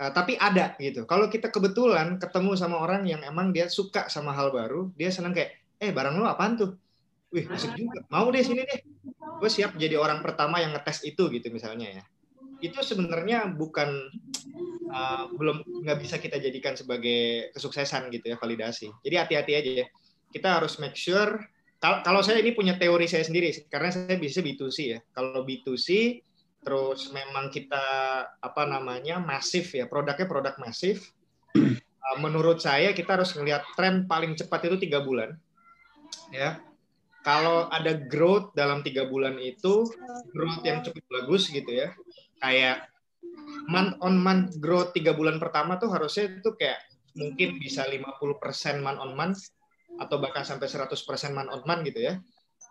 Eh, 0.00 0.10
tapi 0.16 0.34
ada 0.40 0.72
gitu. 0.80 1.04
Kalau 1.04 1.28
kita 1.28 1.52
kebetulan 1.52 2.16
ketemu 2.16 2.56
sama 2.56 2.80
orang 2.80 3.04
yang 3.04 3.20
emang 3.20 3.52
dia 3.52 3.68
suka 3.68 4.08
sama 4.08 4.32
hal 4.32 4.48
baru, 4.48 4.88
dia 4.96 5.12
senang 5.12 5.36
kayak, 5.36 5.52
eh 5.76 5.92
barang 5.92 6.16
lu 6.16 6.24
apaan 6.24 6.56
tuh? 6.56 6.72
Wih, 7.32 7.44
asik 7.52 7.76
juga. 7.76 8.00
Mau 8.08 8.28
deh 8.32 8.40
sini 8.40 8.64
deh. 8.64 8.80
Gue 9.40 9.50
siap 9.52 9.76
jadi 9.76 10.00
orang 10.00 10.24
pertama 10.24 10.60
yang 10.64 10.72
ngetes 10.72 11.04
itu 11.04 11.28
gitu 11.28 11.48
misalnya 11.52 12.00
ya. 12.00 12.04
Itu 12.62 12.78
sebenarnya 12.80 13.50
bukan 13.50 13.90
uh, 14.88 15.24
belum 15.34 15.82
nggak 15.82 15.98
bisa 15.98 16.16
kita 16.22 16.38
jadikan 16.38 16.78
sebagai 16.78 17.50
kesuksesan 17.52 18.08
gitu 18.14 18.32
ya 18.32 18.36
validasi. 18.38 18.88
Jadi 19.02 19.14
hati-hati 19.18 19.52
aja 19.58 19.70
ya. 19.82 19.86
Kita 20.32 20.62
harus 20.62 20.78
make 20.78 20.96
sure 20.96 21.42
kal- 21.82 22.00
kalau 22.06 22.22
saya 22.22 22.40
ini 22.40 22.54
punya 22.54 22.78
teori 22.78 23.10
saya 23.10 23.26
sendiri 23.26 23.50
karena 23.66 23.90
saya 23.90 24.16
bisa 24.16 24.40
B2C 24.40 24.78
ya. 24.86 24.98
Kalau 25.10 25.42
B2C 25.42 26.22
terus 26.62 27.10
memang 27.10 27.50
kita 27.50 27.84
apa 28.38 28.62
namanya 28.70 29.18
masif 29.18 29.74
ya 29.74 29.90
produknya 29.90 30.30
produk 30.30 30.56
masif 30.62 31.12
Uh, 31.52 32.16
menurut 32.24 32.64
saya 32.64 32.96
kita 32.96 33.20
harus 33.20 33.36
melihat 33.36 33.60
tren 33.76 34.08
paling 34.08 34.32
cepat 34.32 34.72
itu 34.72 34.88
tiga 34.88 35.04
bulan 35.04 35.36
ya 36.32 36.64
kalau 37.20 37.68
ada 37.68 37.92
growth 37.92 38.56
dalam 38.56 38.80
tiga 38.80 39.04
bulan 39.04 39.36
itu 39.36 39.84
growth 40.32 40.64
yang 40.64 40.80
cukup 40.80 41.04
bagus 41.12 41.52
gitu 41.52 41.68
ya 41.68 41.92
kayak 42.42 42.90
month 43.70 43.94
on 44.02 44.18
month 44.18 44.58
growth 44.58 44.90
tiga 44.90 45.14
bulan 45.14 45.38
pertama 45.38 45.78
tuh 45.78 45.94
harusnya 45.94 46.42
itu 46.42 46.50
kayak 46.58 46.82
mungkin 47.14 47.62
bisa 47.62 47.86
50% 47.86 48.82
month 48.82 48.98
on 48.98 49.14
month 49.14 49.38
atau 50.02 50.18
bahkan 50.18 50.42
sampai 50.42 50.66
100% 50.66 50.90
month 51.30 51.50
on 51.52 51.62
month 51.62 51.82
gitu 51.86 52.00
ya. 52.02 52.18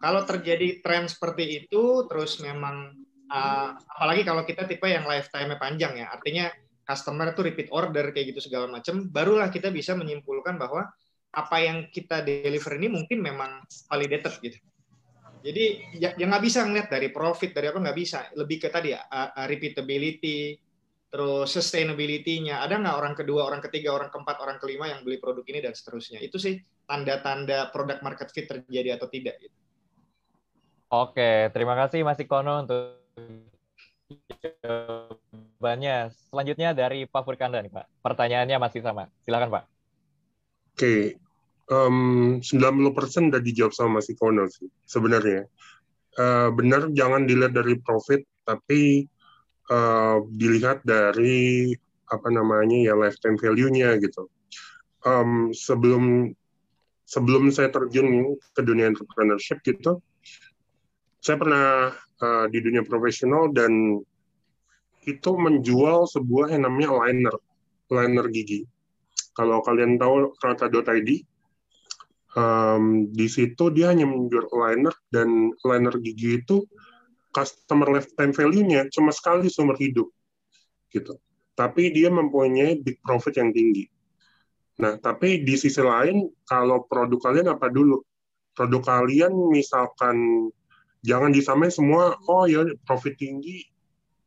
Kalau 0.01 0.25
terjadi 0.27 0.83
tren 0.83 1.05
seperti 1.07 1.63
itu 1.63 2.09
terus 2.09 2.41
memang 2.43 2.91
uh, 3.31 3.69
apalagi 3.77 4.27
kalau 4.27 4.43
kita 4.43 4.67
tipe 4.67 4.85
yang 4.89 5.07
lifetime-nya 5.07 5.57
panjang 5.61 5.93
ya 6.03 6.11
artinya 6.11 6.51
customer 6.81 7.31
itu 7.31 7.41
repeat 7.45 7.69
order 7.71 8.11
kayak 8.11 8.35
gitu 8.35 8.51
segala 8.51 8.67
macam 8.67 9.07
barulah 9.07 9.47
kita 9.47 9.71
bisa 9.71 9.95
menyimpulkan 9.95 10.57
bahwa 10.59 10.89
apa 11.31 11.57
yang 11.63 11.87
kita 11.87 12.19
deliver 12.27 12.75
ini 12.75 12.91
mungkin 12.91 13.23
memang 13.23 13.63
validated 13.87 14.35
gitu 14.43 14.57
jadi 15.41 15.65
ya 15.97 16.09
ya 16.15 16.25
nggak 16.29 16.43
bisa 16.45 16.63
ngeliat 16.63 16.87
dari 16.87 17.09
profit 17.09 17.51
dari 17.51 17.67
apa 17.69 17.81
nggak 17.81 17.97
bisa 17.97 18.19
lebih 18.37 18.57
ke 18.61 18.69
tadi 18.69 18.93
ya 18.93 19.01
uh, 19.09 19.45
repeatability 19.49 20.55
terus 21.11 21.51
sustainability-nya 21.51 22.63
ada 22.63 22.79
nggak 22.79 22.95
orang 22.95 23.13
kedua 23.17 23.43
orang 23.43 23.59
ketiga 23.59 23.91
orang 23.91 24.07
keempat 24.07 24.39
orang 24.39 24.57
kelima 24.63 24.87
yang 24.87 25.03
beli 25.03 25.19
produk 25.19 25.43
ini 25.43 25.59
dan 25.59 25.75
seterusnya 25.75 26.23
itu 26.23 26.39
sih 26.39 26.55
tanda-tanda 26.87 27.67
produk 27.75 27.99
market 27.99 28.31
fit 28.31 28.47
terjadi 28.47 28.95
atau 28.95 29.11
tidak 29.11 29.35
gitu. 29.43 29.57
Oke, 30.91 31.51
terima 31.55 31.75
kasih 31.75 32.03
Mas 32.03 32.19
Ikono 32.19 32.67
untuk 32.67 32.99
jawabannya. 34.59 36.11
Selanjutnya 36.11 36.75
dari 36.75 37.07
Pak 37.07 37.23
Furkanda 37.23 37.63
nih 37.63 37.71
Pak. 37.71 37.87
Pertanyaannya 38.03 38.57
masih 38.59 38.83
sama. 38.83 39.07
Silakan 39.23 39.51
Pak. 39.51 39.63
Oke, 40.75 41.15
em, 41.71 41.97
90% 42.43 43.31
udah 43.31 43.41
dijawab 43.41 43.73
sama 43.73 43.99
Mas 43.99 44.11
Ikono 44.11 44.45
sih 44.51 44.67
sebenarnya. 44.83 45.47
Eh, 46.19 46.49
benar 46.51 46.91
jangan 46.91 47.23
dilihat 47.23 47.55
dari 47.55 47.79
profit, 47.79 48.27
tapi 48.43 49.07
eh, 49.71 50.17
dilihat 50.35 50.83
dari 50.83 51.71
apa 52.11 52.27
namanya 52.27 52.91
ya 52.91 52.93
lifetime 52.99 53.39
value-nya 53.39 53.95
gitu. 54.03 54.27
Em, 55.07 55.55
sebelum 55.55 56.35
sebelum 57.07 57.51
saya 57.55 57.71
terjun 57.71 58.35
ke 58.51 58.61
dunia 58.61 58.91
entrepreneurship 58.91 59.63
gitu, 59.63 60.03
saya 61.23 61.39
pernah 61.39 61.95
eh, 61.95 62.45
di 62.51 62.59
dunia 62.59 62.83
profesional 62.83 63.47
dan 63.55 64.03
itu 65.07 65.31
menjual 65.33 66.05
sebuah 66.05 66.53
yang 66.53 66.67
namanya 66.67 66.93
liner, 66.93 67.35
liner 67.89 68.27
gigi. 68.29 68.67
Kalau 69.33 69.63
kalian 69.63 69.97
tahu 69.97 70.35
rata.id, 70.43 71.09
um, 72.35 73.07
di 73.11 73.27
situ 73.27 73.71
dia 73.71 73.91
hanya 73.91 74.07
menjual 74.07 74.47
liner 74.51 74.95
dan 75.11 75.51
liner 75.63 75.95
gigi 75.99 76.39
itu 76.43 76.63
customer 77.31 77.87
lifetime 77.87 78.35
value-nya 78.35 78.91
cuma 78.91 79.15
sekali 79.15 79.47
seumur 79.47 79.79
hidup, 79.79 80.11
gitu. 80.91 81.15
Tapi 81.55 81.91
dia 81.95 82.11
mempunyai 82.11 82.79
big 82.79 82.99
profit 83.03 83.39
yang 83.39 83.55
tinggi. 83.55 83.87
Nah, 84.81 84.99
tapi 84.99 85.45
di 85.45 85.55
sisi 85.55 85.79
lain, 85.79 86.27
kalau 86.43 86.83
produk 86.87 87.31
kalian 87.31 87.53
apa 87.53 87.71
dulu? 87.71 88.03
Produk 88.51 88.83
kalian 88.83 89.31
misalkan 89.51 90.49
jangan 91.05 91.31
disamain 91.31 91.71
semua, 91.71 92.19
oh 92.27 92.49
ya 92.49 92.67
profit 92.83 93.15
tinggi, 93.15 93.63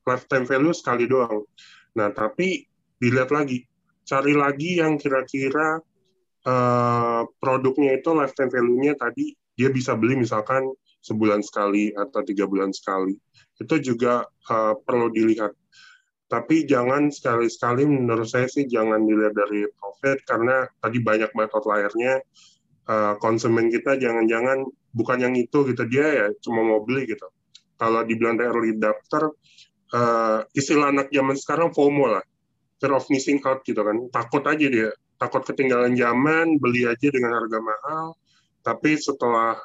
lifetime 0.09 0.49
value 0.49 0.73
sekali 0.73 1.05
doang. 1.05 1.45
Nah, 1.99 2.09
tapi 2.15 2.65
dilihat 3.03 3.35
lagi, 3.35 3.69
cari 4.09 4.33
lagi 4.33 4.81
yang 4.81 4.97
kira-kira 4.97 5.81
uh, 6.45 7.23
produknya 7.41 7.99
itu 7.99 8.13
lifetime 8.13 8.53
value-nya 8.53 8.95
tadi 8.97 9.33
dia 9.55 9.69
bisa 9.71 9.97
beli 9.97 10.19
misalkan 10.19 10.67
sebulan 11.05 11.45
sekali 11.45 11.93
atau 11.93 12.25
tiga 12.25 12.49
bulan 12.49 12.73
sekali. 12.73 13.17
Itu 13.61 13.77
juga 13.81 14.25
uh, 14.25 14.75
perlu 14.81 15.13
dilihat. 15.13 15.53
Tapi 16.25 16.65
jangan 16.65 17.13
sekali-sekali 17.13 17.85
menurut 17.85 18.27
saya 18.27 18.49
sih 18.49 18.65
jangan 18.65 19.05
dilihat 19.05 19.37
dari 19.37 19.69
profit 19.77 20.25
karena 20.25 20.65
tadi 20.81 20.99
banyak 21.05 21.31
banget 21.37 21.53
outlier-nya. 21.53 22.15
Uh, 22.85 23.17
konsumen 23.17 23.73
kita 23.73 23.97
jangan-jangan 23.97 24.61
bukan 24.93 25.17
yang 25.17 25.33
itu 25.33 25.65
gitu 25.73 25.89
dia 25.89 26.05
ya 26.05 26.27
cuma 26.45 26.61
mau 26.61 26.85
beli 26.85 27.09
gitu. 27.09 27.25
Kalau 27.81 28.05
dibilang 28.05 28.39
early 28.39 28.77
adopter, 28.77 29.35
istilah 30.55 30.95
anak 30.95 31.11
zaman 31.11 31.35
sekarang 31.35 31.75
FOMO 31.75 32.07
lah, 32.07 32.25
fear 32.79 32.95
of 32.95 33.03
missing 33.11 33.43
out 33.43 33.67
gitu 33.67 33.83
kan. 33.83 33.99
Takut 34.15 34.47
aja 34.47 34.67
dia, 34.71 34.95
takut 35.19 35.43
ketinggalan 35.47 35.95
zaman, 35.95 36.59
beli 36.59 36.85
aja 36.89 37.09
dengan 37.11 37.37
harga 37.39 37.59
mahal. 37.61 38.07
Tapi 38.65 38.97
setelah 38.97 39.61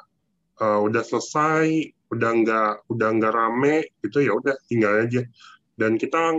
uh, 0.60 0.80
udah 0.84 1.02
selesai, 1.04 1.92
udah 2.12 2.30
nggak 2.42 2.72
udah 2.90 3.08
nggak 3.16 3.34
rame, 3.34 3.88
gitu 4.04 4.20
ya 4.24 4.36
udah 4.36 4.54
tinggal 4.68 5.06
aja. 5.06 5.22
Dan 5.74 5.96
kita 5.96 6.36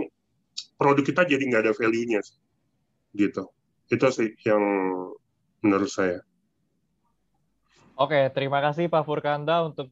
produk 0.78 1.04
kita 1.04 1.26
jadi 1.26 1.42
nggak 1.42 1.62
ada 1.68 1.74
value-nya, 1.74 2.22
gitu. 3.14 3.50
Itu 3.90 4.06
sih 4.14 4.32
yang 4.46 4.62
menurut 5.60 5.90
saya. 5.90 6.22
Oke, 7.92 8.32
terima 8.32 8.58
kasih 8.64 8.88
Pak 8.88 9.04
Furkanda 9.04 9.62
untuk 9.68 9.86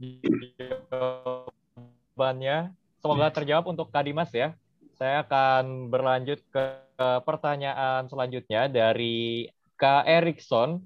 jawabannya. 0.91 2.73
Semoga 3.01 3.29
terjawab 3.33 3.71
untuk 3.71 3.93
Kak 3.93 4.05
Dimas 4.09 4.33
ya. 4.33 4.57
Saya 4.97 5.25
akan 5.25 5.89
berlanjut 5.89 6.41
ke 6.53 6.90
pertanyaan 7.25 8.07
selanjutnya 8.07 8.69
dari 8.69 9.49
Kak 9.81 10.05
Erikson. 10.05 10.85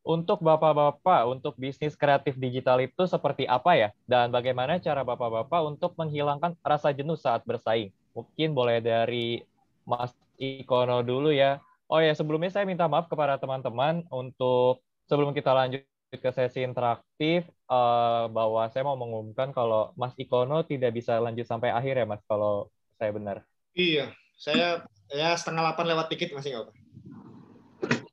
Untuk 0.00 0.40
bapak-bapak, 0.40 1.28
untuk 1.28 1.60
bisnis 1.60 1.92
kreatif 1.92 2.40
digital 2.40 2.80
itu 2.80 3.04
seperti 3.04 3.44
apa 3.44 3.76
ya? 3.76 3.88
Dan 4.08 4.32
bagaimana 4.32 4.80
cara 4.80 5.04
bapak-bapak 5.04 5.60
untuk 5.60 5.92
menghilangkan 6.00 6.56
rasa 6.64 6.88
jenuh 6.96 7.20
saat 7.20 7.44
bersaing? 7.44 7.92
Mungkin 8.16 8.56
boleh 8.56 8.80
dari 8.80 9.44
Mas 9.84 10.16
Ikono 10.40 11.04
dulu 11.04 11.36
ya. 11.36 11.60
Oh 11.92 12.00
ya, 12.00 12.16
sebelumnya 12.16 12.48
saya 12.48 12.64
minta 12.64 12.88
maaf 12.88 13.12
kepada 13.12 13.36
teman-teman 13.36 14.08
untuk 14.08 14.80
sebelum 15.04 15.36
kita 15.36 15.52
lanjut 15.52 15.84
ke 16.10 16.30
sesi 16.32 16.64
interaktif, 16.64 17.44
uh, 17.68 18.24
bahwa 18.32 18.72
saya 18.72 18.82
mau 18.82 18.96
mengumumkan 18.96 19.52
kalau 19.52 19.92
Mas 20.00 20.16
Ikono 20.16 20.64
tidak 20.64 20.96
bisa 20.96 21.20
lanjut 21.20 21.44
sampai 21.44 21.76
akhir 21.76 22.00
ya, 22.00 22.06
Mas, 22.08 22.24
kalau 22.24 22.72
saya 22.96 23.12
benar. 23.12 23.44
Iya, 23.76 24.16
saya 24.40 24.88
ya 25.12 25.36
setengah 25.36 25.68
delapan 25.68 25.86
lewat 25.92 26.06
dikit 26.08 26.32
masih 26.32 26.56
nggak 26.56 26.64
apa. 26.64 26.72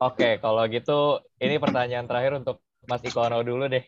Oke, 0.04 0.30
kalau 0.44 0.68
gitu 0.68 1.24
ini 1.40 1.56
pertanyaan 1.56 2.04
terakhir 2.04 2.36
untuk 2.36 2.60
Mas 2.84 3.02
Ikono 3.02 3.40
dulu 3.42 3.72
deh 3.72 3.82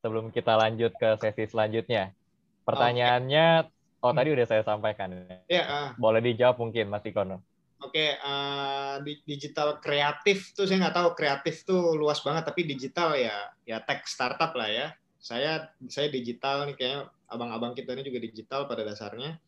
sebelum 0.00 0.32
kita 0.32 0.56
lanjut 0.56 0.96
ke 0.96 1.20
sesi 1.20 1.44
selanjutnya. 1.52 2.16
Pertanyaannya, 2.64 3.68
oh, 4.00 4.10
oh 4.10 4.12
tadi 4.16 4.32
udah 4.32 4.46
saya 4.48 4.64
sampaikan. 4.64 5.12
Ya. 5.46 5.62
Uh, 5.68 5.88
Boleh 6.00 6.24
dijawab 6.24 6.58
mungkin 6.58 6.88
Mas 6.88 7.04
Ikono. 7.04 7.44
Oke, 7.82 8.14
uh, 8.22 9.02
digital 9.26 9.82
kreatif 9.82 10.54
tuh 10.54 10.64
saya 10.64 10.86
nggak 10.86 10.96
tahu 10.96 11.08
kreatif 11.18 11.66
tuh 11.66 11.98
luas 11.98 12.22
banget, 12.24 12.46
tapi 12.46 12.64
digital 12.64 13.14
ya 13.18 13.52
ya 13.68 13.84
tech 13.84 14.08
startup 14.08 14.56
lah 14.56 14.70
ya. 14.70 14.86
Saya 15.22 15.70
saya 15.86 16.08
digital 16.08 16.66
nih 16.66 16.76
kayak 16.78 17.10
abang-abang 17.28 17.76
kita 17.76 17.94
ini 17.94 18.06
juga 18.06 18.18
digital 18.22 18.66
pada 18.66 18.82
dasarnya. 18.82 19.38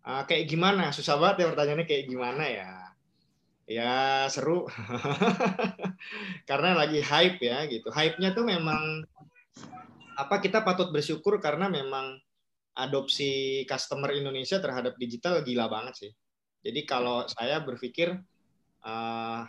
Uh, 0.00 0.24
kayak 0.24 0.48
gimana? 0.48 0.90
Susah 0.96 1.20
banget 1.20 1.44
ya 1.44 1.46
pertanyaannya 1.52 1.86
kayak 1.88 2.04
gimana 2.08 2.44
ya? 2.48 2.70
Ya 3.68 3.94
seru. 4.32 4.66
Karena 6.48 6.74
lagi 6.74 7.04
hype 7.04 7.38
ya 7.38 7.68
gitu. 7.68 7.92
Hype-nya 7.92 8.32
tuh 8.32 8.48
memang 8.48 9.04
apa 10.16 10.36
kita 10.40 10.60
patut 10.60 10.92
bersyukur 10.92 11.40
karena 11.40 11.72
memang 11.72 12.20
adopsi 12.76 13.64
customer 13.64 14.12
Indonesia 14.12 14.60
terhadap 14.60 14.96
digital 15.00 15.40
gila 15.40 15.68
banget 15.68 15.94
sih. 15.96 16.12
Jadi 16.60 16.84
kalau 16.84 17.24
saya 17.24 17.60
berpikir 17.64 18.12
uh, 18.84 19.40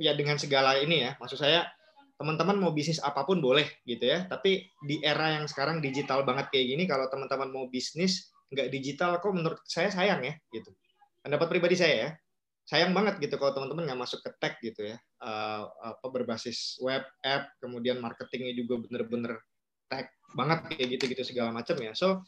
ya 0.00 0.12
dengan 0.16 0.40
segala 0.40 0.80
ini 0.80 1.04
ya 1.04 1.12
maksud 1.20 1.36
saya 1.36 1.68
teman-teman 2.16 2.56
mau 2.56 2.72
bisnis 2.72 3.02
apa 3.04 3.26
pun 3.28 3.40
boleh 3.44 3.68
gitu 3.84 4.04
ya. 4.04 4.24
Tapi 4.24 4.64
di 4.84 5.00
era 5.04 5.36
yang 5.36 5.44
sekarang 5.44 5.84
digital 5.84 6.24
banget 6.24 6.48
kayak 6.52 6.66
gini 6.72 6.84
kalau 6.88 7.10
teman-teman 7.12 7.52
mau 7.52 7.66
bisnis 7.68 8.33
nggak 8.52 8.68
digital 8.72 9.20
kok 9.22 9.32
menurut 9.32 9.60
saya 9.64 9.88
sayang 9.88 10.24
ya 10.24 10.34
gitu. 10.52 10.70
Pendapat 11.24 11.46
pribadi 11.48 11.76
saya 11.78 11.94
ya 11.94 12.10
sayang 12.64 12.96
banget 12.96 13.20
gitu 13.20 13.36
kalau 13.36 13.52
teman-teman 13.52 13.84
nggak 13.92 14.00
masuk 14.00 14.20
ke 14.24 14.30
tech 14.40 14.56
gitu 14.64 14.88
ya. 14.88 14.96
Uh, 15.20 15.68
apa 15.84 16.06
berbasis 16.08 16.80
web 16.80 17.04
app 17.20 17.52
kemudian 17.60 18.00
marketingnya 18.00 18.56
juga 18.56 18.80
bener-bener 18.88 19.36
tech 19.92 20.08
banget 20.32 20.72
kayak 20.72 20.88
gitu-gitu 20.96 21.22
segala 21.28 21.52
macam 21.52 21.76
ya. 21.76 21.92
So 21.92 22.24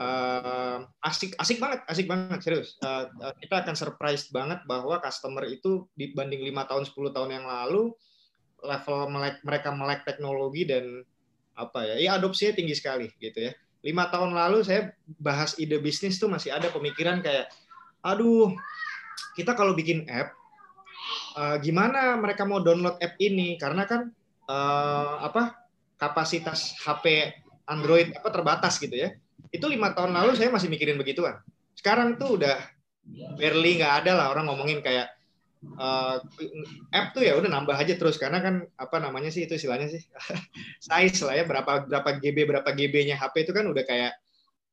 uh, 0.00 0.80
asik 1.04 1.36
asik 1.36 1.60
banget 1.60 1.84
asik 1.92 2.08
banget 2.08 2.40
serius. 2.40 2.80
Uh, 2.80 3.12
kita 3.40 3.64
akan 3.64 3.76
surprise 3.76 4.32
banget 4.32 4.64
bahwa 4.64 4.96
customer 5.04 5.44
itu 5.44 5.84
dibanding 5.92 6.40
lima 6.40 6.64
tahun 6.64 6.88
10 6.88 7.12
tahun 7.12 7.30
yang 7.36 7.44
lalu 7.44 7.92
level 8.64 8.98
melek, 9.12 9.44
mereka 9.44 9.68
melek 9.76 10.08
teknologi 10.08 10.64
dan 10.64 11.04
apa 11.56 11.88
ya 11.88 11.96
ya 11.96 12.10
adopsinya 12.20 12.52
tinggi 12.52 12.76
sekali 12.76 13.08
gitu 13.16 13.48
ya 13.48 13.52
lima 13.86 14.10
tahun 14.10 14.34
lalu 14.34 14.66
saya 14.66 14.90
bahas 15.22 15.54
ide 15.62 15.78
bisnis 15.78 16.18
tuh 16.18 16.26
masih 16.26 16.50
ada 16.50 16.66
pemikiran 16.74 17.22
kayak 17.22 17.46
aduh 18.02 18.50
kita 19.38 19.54
kalau 19.54 19.78
bikin 19.78 20.02
app 20.10 20.34
uh, 21.36 21.56
gimana 21.60 22.16
mereka 22.16 22.48
mau 22.48 22.58
download 22.64 22.98
app 22.98 23.14
ini? 23.20 23.60
Karena 23.60 23.84
kan 23.84 24.10
uh, 24.48 25.14
apa 25.22 25.68
kapasitas 26.00 26.76
HP 26.82 27.36
Android 27.68 28.12
apa 28.16 28.28
terbatas 28.32 28.80
gitu 28.80 28.96
ya. 28.96 29.12
Itu 29.52 29.70
lima 29.70 29.92
tahun 29.92 30.16
lalu 30.16 30.34
saya 30.34 30.50
masih 30.50 30.72
mikirin 30.72 30.98
begituan. 30.98 31.38
Sekarang 31.76 32.16
tuh 32.16 32.40
udah 32.40 32.56
barely 33.38 33.78
nggak 33.78 34.04
ada 34.04 34.12
lah 34.18 34.26
orang 34.34 34.50
ngomongin 34.50 34.82
kayak 34.82 35.12
uh, 35.74 36.22
app 36.94 37.10
tuh 37.12 37.26
ya 37.26 37.34
udah 37.34 37.50
nambah 37.50 37.74
aja 37.74 37.98
terus 37.98 38.16
karena 38.16 38.38
kan 38.38 38.62
apa 38.78 38.96
namanya 39.02 39.34
sih 39.34 39.44
itu 39.44 39.58
istilahnya 39.58 39.90
sih 39.90 40.02
size 40.86 41.20
lah 41.26 41.34
ya 41.40 41.44
berapa 41.44 41.90
berapa 41.90 42.10
GB 42.22 42.38
berapa 42.46 42.70
GB-nya 42.70 43.18
HP 43.18 43.50
itu 43.50 43.52
kan 43.52 43.66
udah 43.66 43.82
kayak 43.82 44.14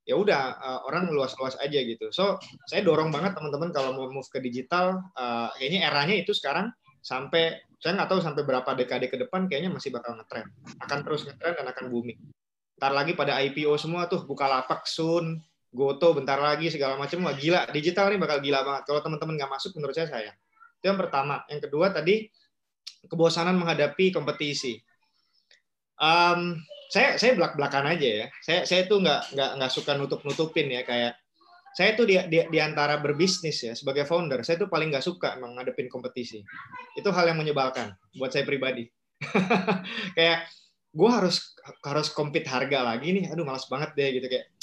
ya 0.03 0.19
udah 0.19 0.41
uh, 0.59 0.79
orang 0.87 1.07
luas-luas 1.11 1.55
aja 1.63 1.79
gitu. 1.79 2.11
So 2.11 2.39
saya 2.67 2.83
dorong 2.83 3.09
banget 3.09 3.39
teman-teman 3.39 3.71
kalau 3.71 3.95
mau 3.95 4.07
move 4.11 4.27
ke 4.27 4.43
digital, 4.43 4.99
uh, 5.15 5.49
kayaknya 5.55 5.87
eranya 5.87 6.15
itu 6.19 6.35
sekarang 6.35 6.71
sampai 6.99 7.59
saya 7.79 7.99
nggak 7.99 8.09
tahu 8.11 8.19
sampai 8.23 8.43
berapa 8.47 8.69
dekade 8.79 9.07
ke 9.11 9.15
depan 9.19 9.47
kayaknya 9.47 9.71
masih 9.71 9.91
bakal 9.91 10.15
ngetren, 10.15 10.47
akan 10.79 10.99
terus 11.03 11.27
ngetren 11.27 11.55
dan 11.55 11.67
akan 11.71 11.85
booming. 11.91 12.19
Ntar 12.79 12.91
lagi 12.91 13.15
pada 13.15 13.39
IPO 13.43 13.75
semua 13.79 14.07
tuh 14.11 14.27
buka 14.27 14.47
lapak 14.47 14.83
Sun, 14.87 15.39
Goto 15.73 16.13
bentar 16.13 16.37
lagi 16.37 16.69
segala 16.69 16.99
macam 16.99 17.25
wah 17.25 17.33
gila 17.33 17.65
digital 17.73 18.11
ini 18.11 18.19
bakal 18.19 18.43
gila 18.43 18.59
banget. 18.61 18.83
Kalau 18.91 18.99
teman-teman 19.01 19.33
nggak 19.39 19.51
masuk 19.51 19.71
menurut 19.79 19.95
saya 19.95 20.07
saya. 20.11 20.31
Itu 20.83 20.91
yang 20.91 20.99
pertama. 20.99 21.47
Yang 21.47 21.71
kedua 21.71 21.95
tadi 21.95 22.27
kebosanan 23.07 23.55
menghadapi 23.55 24.11
kompetisi. 24.11 24.75
Um, 25.95 26.59
saya 26.91 27.15
saya 27.15 27.39
belak 27.39 27.55
belakan 27.55 27.95
aja 27.95 28.03
ya. 28.03 28.25
Saya 28.43 28.67
saya 28.67 28.83
tuh 28.91 28.99
nggak 28.99 29.31
nggak 29.31 29.51
nggak 29.63 29.71
suka 29.71 29.95
nutup 29.95 30.19
nutupin 30.27 30.67
ya 30.67 30.83
kayak 30.83 31.15
saya 31.73 31.97
tuh 31.97 32.05
di, 32.05 32.21
di, 32.29 32.37
di 32.53 32.59
antara 32.61 33.01
berbisnis 33.01 33.65
ya 33.65 33.73
sebagai 33.73 34.05
founder, 34.05 34.45
saya 34.45 34.61
tuh 34.61 34.69
paling 34.69 34.93
nggak 34.93 35.01
suka 35.01 35.41
menghadapin 35.41 35.89
kompetisi. 35.89 36.45
Itu 36.93 37.09
hal 37.09 37.33
yang 37.33 37.41
menyebalkan 37.41 37.97
buat 38.13 38.29
saya 38.29 38.45
pribadi. 38.45 38.85
kayak 40.17 40.45
gue 40.93 41.09
harus 41.09 41.57
harus 41.81 42.13
compete 42.13 42.45
harga 42.45 42.85
lagi 42.85 43.09
nih, 43.17 43.33
aduh 43.33 43.41
malas 43.41 43.65
banget 43.65 43.89
deh 43.97 44.21
gitu 44.21 44.27
kayak. 44.29 44.53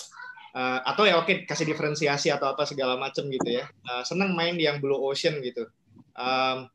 Uh, 0.50 0.82
atau 0.82 1.06
ya 1.06 1.18
oke 1.18 1.46
kasih 1.46 1.62
diferensiasi 1.62 2.30
atau 2.30 2.54
apa 2.54 2.62
segala 2.62 2.94
macam 2.94 3.26
gitu 3.26 3.58
ya. 3.58 3.66
Uh, 3.90 4.06
seneng 4.06 4.30
main 4.38 4.54
yang 4.54 4.78
blue 4.78 4.98
ocean 5.02 5.42
gitu. 5.42 5.66
Um, 6.20 6.68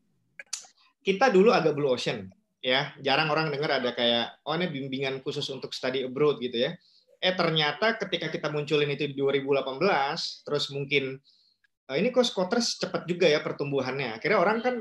kita 1.06 1.30
dulu 1.30 1.54
agak 1.54 1.78
blue 1.78 1.94
ocean 1.94 2.26
ya. 2.58 2.90
Jarang 2.98 3.30
orang 3.30 3.54
dengar 3.54 3.78
ada 3.78 3.94
kayak 3.94 4.42
oh 4.42 4.58
ini 4.58 4.66
bimbingan 4.66 5.22
khusus 5.22 5.46
untuk 5.54 5.70
study 5.70 6.02
abroad 6.02 6.42
gitu 6.42 6.66
ya. 6.66 6.74
Eh 7.22 7.32
ternyata 7.38 7.94
ketika 7.94 8.26
kita 8.28 8.50
munculin 8.50 8.90
itu 8.90 9.06
di 9.06 9.14
2018 9.14 9.78
terus 10.42 10.74
mungkin 10.74 11.14
uh, 11.86 11.96
ini 11.96 12.10
kok 12.10 12.26
Scotters 12.26 12.82
cepat 12.82 13.06
juga 13.06 13.30
ya 13.30 13.38
pertumbuhannya. 13.38 14.18
Akhirnya 14.18 14.42
orang 14.42 14.58
kan 14.66 14.74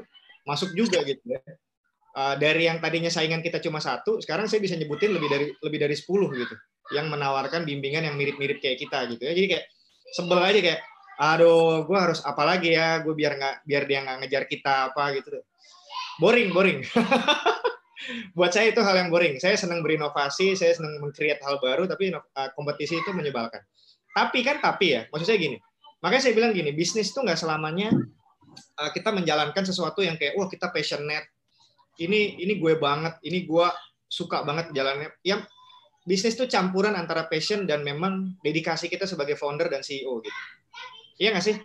masuk 0.50 0.74
juga 0.74 1.06
gitu 1.06 1.22
ya. 1.30 1.42
Uh, 2.16 2.34
dari 2.40 2.66
yang 2.66 2.80
tadinya 2.80 3.12
saingan 3.12 3.44
kita 3.44 3.60
cuma 3.60 3.84
satu 3.84 4.24
sekarang 4.24 4.48
saya 4.48 4.64
bisa 4.64 4.80
nyebutin 4.80 5.12
lebih 5.12 5.28
dari 5.28 5.46
lebih 5.60 5.80
dari 5.84 5.96
10 6.00 6.08
gitu 6.42 6.56
yang 6.96 7.12
menawarkan 7.12 7.68
bimbingan 7.68 8.08
yang 8.08 8.16
mirip-mirip 8.16 8.58
kayak 8.64 8.82
kita 8.82 9.06
gitu 9.14 9.22
ya. 9.30 9.34
Jadi 9.38 9.48
kayak 9.52 9.66
sebel 10.16 10.40
aja 10.42 10.60
kayak 10.62 10.82
aduh 11.16 11.88
gue 11.88 11.98
harus 11.98 12.20
apa 12.24 12.44
lagi 12.44 12.76
ya 12.76 13.00
gue 13.00 13.16
biar 13.16 13.40
nggak 13.40 13.56
biar 13.64 13.84
dia 13.88 14.00
nggak 14.04 14.18
ngejar 14.24 14.44
kita 14.52 14.92
apa 14.92 15.16
gitu 15.16 15.40
boring 16.20 16.52
boring 16.52 16.80
buat 18.38 18.52
saya 18.54 18.72
itu 18.72 18.82
hal 18.84 18.96
yang 18.96 19.10
boring. 19.10 19.42
Saya 19.42 19.58
senang 19.58 19.82
berinovasi, 19.82 20.54
saya 20.54 20.76
senang 20.76 21.02
mengcreate 21.02 21.42
hal 21.42 21.58
baru, 21.58 21.90
tapi 21.90 22.14
uh, 22.14 22.22
kompetisi 22.54 23.00
itu 23.00 23.12
menyebalkan. 23.12 23.62
Tapi 24.16 24.46
kan 24.46 24.62
tapi 24.64 24.96
ya, 24.96 25.02
maksud 25.12 25.28
saya 25.28 25.40
gini. 25.40 25.58
Makanya 26.04 26.22
saya 26.30 26.34
bilang 26.38 26.52
gini, 26.54 26.72
bisnis 26.72 27.12
itu 27.12 27.20
nggak 27.24 27.40
selamanya 27.40 27.92
uh, 28.80 28.92
kita 28.94 29.10
menjalankan 29.12 29.64
sesuatu 29.66 30.06
yang 30.06 30.16
kayak, 30.16 30.38
wah 30.38 30.48
kita 30.48 30.70
passionate, 30.70 31.28
ini 32.00 32.38
ini 32.40 32.60
gue 32.62 32.78
banget, 32.78 33.20
ini 33.26 33.44
gue 33.44 33.68
suka 34.06 34.46
banget 34.46 34.72
jalannya. 34.72 35.12
Yang 35.26 35.50
bisnis 36.06 36.38
itu 36.38 36.46
campuran 36.46 36.94
antara 36.94 37.26
passion 37.26 37.66
dan 37.66 37.82
memang 37.82 38.38
dedikasi 38.46 38.88
kita 38.88 39.10
sebagai 39.10 39.36
founder 39.36 39.68
dan 39.68 39.82
CEO 39.82 40.22
gitu. 40.22 40.40
Iya 41.16 41.36
nggak 41.36 41.46
sih? 41.46 41.58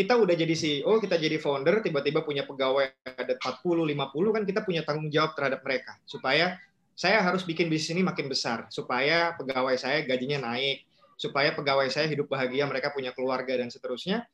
kita 0.00 0.16
udah 0.16 0.32
jadi 0.32 0.54
CEO, 0.56 1.02
kita 1.02 1.18
jadi 1.20 1.36
founder, 1.36 1.84
tiba-tiba 1.84 2.24
punya 2.24 2.46
pegawai 2.48 2.88
ada 3.04 3.34
40, 3.36 3.84
50 3.84 4.32
kan 4.32 4.42
kita 4.48 4.60
punya 4.64 4.82
tanggung 4.86 5.10
jawab 5.10 5.34
terhadap 5.34 5.60
mereka 5.66 5.98
supaya 6.08 6.56
saya 6.94 7.20
harus 7.20 7.44
bikin 7.44 7.68
bisnis 7.68 7.96
ini 7.96 8.02
makin 8.04 8.28
besar 8.28 8.68
supaya 8.72 9.36
pegawai 9.36 9.76
saya 9.76 10.04
gajinya 10.04 10.52
naik, 10.52 10.84
supaya 11.20 11.52
pegawai 11.52 11.88
saya 11.92 12.08
hidup 12.08 12.32
bahagia, 12.32 12.64
mereka 12.64 12.92
punya 12.96 13.12
keluarga 13.12 13.56
dan 13.56 13.68
seterusnya. 13.68 14.24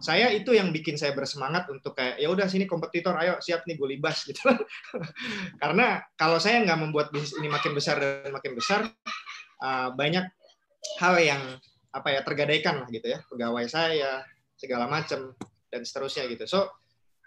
Saya 0.00 0.32
itu 0.32 0.56
yang 0.56 0.72
bikin 0.72 0.96
saya 0.96 1.12
bersemangat 1.12 1.68
untuk 1.68 1.92
kayak 1.92 2.16
ya 2.16 2.32
udah 2.32 2.48
sini 2.48 2.64
kompetitor, 2.64 3.12
ayo 3.20 3.36
siap 3.44 3.68
nih 3.68 3.76
gue 3.76 3.88
libas 3.98 4.24
gitu. 4.28 4.40
Karena 5.60 6.00
kalau 6.16 6.40
saya 6.40 6.64
nggak 6.64 6.78
membuat 6.80 7.12
bisnis 7.12 7.36
ini 7.36 7.52
makin 7.52 7.76
besar 7.76 8.00
dan 8.00 8.32
makin 8.32 8.56
besar, 8.56 8.88
uh, 9.60 9.92
banyak 9.92 10.24
hal 10.96 11.14
yang 11.20 11.42
apa 11.92 12.08
ya 12.08 12.20
tergadaikan 12.24 12.82
lah 12.82 12.88
gitu 12.88 13.04
ya 13.04 13.20
pegawai 13.28 13.68
saya 13.68 14.24
segala 14.56 14.88
macam 14.88 15.36
dan 15.68 15.82
seterusnya 15.84 16.28
gitu. 16.28 16.44
So 16.48 16.60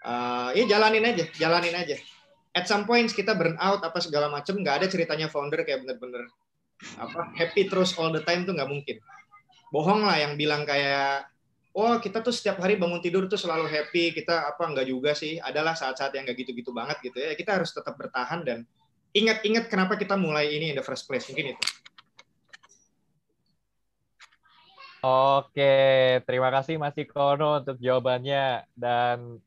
uh, 0.06 0.50
ya 0.54 0.64
jalanin 0.66 1.06
aja, 1.06 1.24
jalanin 1.34 1.74
aja. 1.74 1.96
At 2.56 2.64
some 2.64 2.88
points 2.88 3.12
kita 3.12 3.36
burn 3.36 3.60
out 3.60 3.84
apa 3.84 4.00
segala 4.00 4.32
macam, 4.32 4.56
nggak 4.56 4.82
ada 4.82 4.86
ceritanya 4.88 5.28
founder 5.28 5.60
kayak 5.66 5.84
bener-bener 5.84 6.24
apa 7.00 7.32
happy 7.36 7.68
terus 7.68 7.96
all 7.96 8.12
the 8.12 8.22
time 8.24 8.48
tuh 8.48 8.56
nggak 8.56 8.70
mungkin. 8.70 8.96
Bohong 9.68 10.06
lah 10.06 10.16
yang 10.16 10.40
bilang 10.40 10.64
kayak 10.64 11.28
oh 11.76 12.00
kita 12.00 12.24
tuh 12.24 12.32
setiap 12.32 12.56
hari 12.64 12.80
bangun 12.80 13.04
tidur 13.04 13.28
tuh 13.28 13.36
selalu 13.36 13.68
happy, 13.68 14.16
kita 14.16 14.56
apa 14.56 14.64
enggak 14.64 14.88
juga 14.88 15.12
sih. 15.12 15.36
Adalah 15.36 15.76
saat-saat 15.76 16.16
yang 16.16 16.24
enggak 16.24 16.40
gitu-gitu 16.40 16.72
banget 16.72 16.96
gitu 17.04 17.20
ya. 17.20 17.36
Kita 17.36 17.60
harus 17.60 17.76
tetap 17.76 17.92
bertahan 18.00 18.40
dan 18.40 18.64
ingat-ingat 19.12 19.68
kenapa 19.68 20.00
kita 20.00 20.16
mulai 20.16 20.48
ini 20.48 20.72
in 20.72 20.76
the 20.80 20.84
first 20.86 21.04
place. 21.04 21.28
Mungkin 21.28 21.52
itu. 21.52 21.64
Oke, 25.06 26.18
terima 26.26 26.50
kasih 26.50 26.82
Mas 26.82 26.98
Ikono 26.98 27.62
untuk 27.62 27.78
jawabannya 27.78 28.66
dan 28.74 29.38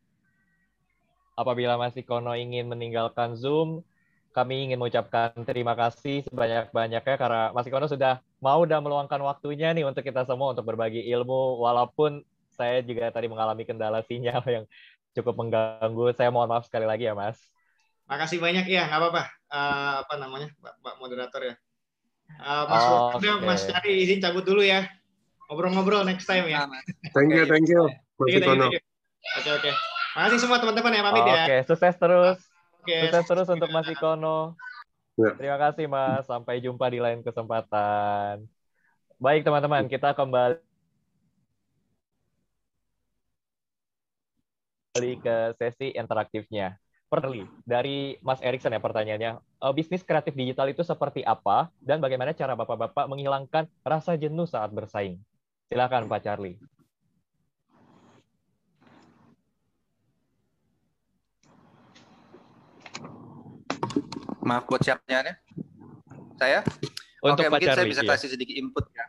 apabila 1.35 1.75
Mas 1.75 1.99
Ikono 1.99 2.31
ingin 2.31 2.71
meninggalkan 2.71 3.35
Zoom, 3.35 3.83
kami 4.31 4.71
ingin 4.71 4.79
mengucapkan 4.79 5.35
terima 5.43 5.75
kasih 5.75 6.23
sebanyak-banyaknya 6.31 7.15
karena 7.19 7.51
Mas 7.51 7.67
Ikono 7.67 7.91
sudah 7.91 8.23
mau 8.39 8.63
dan 8.63 8.87
meluangkan 8.87 9.19
waktunya 9.19 9.75
nih 9.75 9.83
untuk 9.83 9.99
kita 9.99 10.23
semua 10.23 10.55
untuk 10.55 10.63
berbagi 10.63 11.03
ilmu 11.11 11.59
walaupun 11.59 12.23
saya 12.55 12.79
juga 12.79 13.11
tadi 13.11 13.27
mengalami 13.27 13.67
kendala 13.67 13.99
sinyal 14.07 14.39
yang 14.47 14.63
cukup 15.11 15.35
mengganggu. 15.43 16.15
Saya 16.15 16.31
mohon 16.31 16.47
maaf 16.47 16.71
sekali 16.71 16.87
lagi 16.87 17.11
ya, 17.11 17.19
Mas. 17.19 17.35
Makasih 18.07 18.39
banyak 18.39 18.63
ya, 18.63 18.87
nggak 18.87 18.99
apa-apa. 19.03 19.23
Uh, 19.51 19.93
apa 20.07 20.13
namanya, 20.23 20.47
Pak 20.63 20.95
Moderator 21.03 21.41
ya. 21.43 21.55
Uh, 22.39 22.63
Mas 22.63 22.83
Oh, 22.87 23.11
Wakanda, 23.11 23.43
oke. 23.43 23.43
Mas 23.43 23.61
Cari 23.67 24.07
izin 24.07 24.23
cabut 24.23 24.47
dulu 24.47 24.63
ya. 24.63 24.87
Ngobrol-ngobrol 25.49 26.05
next 26.05 26.29
time 26.29 26.45
ya. 26.45 26.69
Thank 27.09 27.33
you, 27.33 27.49
thank 27.49 27.65
you. 27.65 27.89
Thank 28.21 28.45
you. 28.45 28.79
Oke, 29.41 29.49
oke. 29.49 29.71
Makasih 30.13 30.39
semua 30.45 30.61
teman-teman 30.61 30.93
ya, 30.93 31.01
pamit 31.01 31.25
ya. 31.25 31.43
Oke, 31.45 31.57
sukses 31.65 31.95
terus. 31.97 32.37
Oke, 32.79 32.95
Sukses 33.09 33.25
terus 33.25 33.47
untuk 33.49 33.69
Mas 33.73 33.89
Ikono. 33.89 34.53
Ya. 35.17 35.33
Terima 35.35 35.57
kasih 35.57 35.85
Mas. 35.89 36.29
Sampai 36.29 36.61
jumpa 36.61 36.85
di 36.93 37.01
lain 37.01 37.25
kesempatan. 37.25 38.45
Baik 39.17 39.41
teman-teman, 39.41 39.89
kita 39.89 40.13
kembali 40.13 40.61
kembali 44.95 45.13
ke 45.21 45.37
sesi 45.59 45.93
interaktifnya. 45.93 46.77
Pertama, 47.09 47.41
dari 47.65 48.21
Mas 48.21 48.37
Erikson 48.45 48.69
ya 48.69 48.81
pertanyaannya, 48.81 49.31
eh, 49.41 49.73
bisnis 49.73 50.05
kreatif 50.05 50.37
digital 50.37 50.69
itu 50.69 50.85
seperti 50.85 51.25
apa 51.25 51.73
dan 51.81 51.97
bagaimana 51.97 52.37
cara 52.37 52.53
Bapak-Bapak 52.53 53.09
menghilangkan 53.09 53.65
rasa 53.81 54.13
jenuh 54.13 54.45
saat 54.45 54.69
bersaing? 54.69 55.17
Silakan 55.69 56.09
Pak 56.09 56.25
Charlie. 56.25 56.57
Maaf 64.41 64.65
buat 64.65 64.81
siapanya. 64.81 65.37
Saya? 66.41 66.65
Untuk 67.21 67.45
Oke, 67.45 67.53
Pak 67.53 67.61
mungkin 67.61 67.69
saya 67.69 67.77
Charlie, 67.85 67.93
bisa 67.93 68.01
iya. 68.01 68.09
kasih 68.17 68.29
sedikit 68.33 68.55
input 68.57 68.85
ya. 68.89 69.05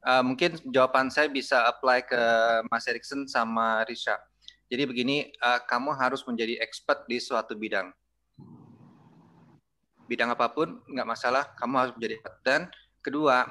Eh, 0.00 0.22
mungkin 0.26 0.58
jawaban 0.66 1.14
saya 1.14 1.30
bisa 1.30 1.62
apply 1.62 2.02
ke 2.10 2.22
Mas 2.66 2.90
Erikson 2.90 3.30
sama 3.30 3.86
Risha. 3.86 4.18
Jadi 4.66 4.82
begini, 4.82 5.30
eh, 5.30 5.60
kamu 5.70 5.94
harus 5.94 6.26
menjadi 6.26 6.58
expert 6.58 7.06
di 7.06 7.22
suatu 7.22 7.54
bidang. 7.54 7.94
Bidang 10.10 10.34
apa 10.34 10.50
pun, 10.50 10.82
nggak 10.90 11.06
masalah, 11.06 11.54
kamu 11.54 11.74
harus 11.78 11.92
menjadi 11.94 12.18
expert. 12.18 12.36
Dan 12.42 12.60
kedua, 12.98 13.46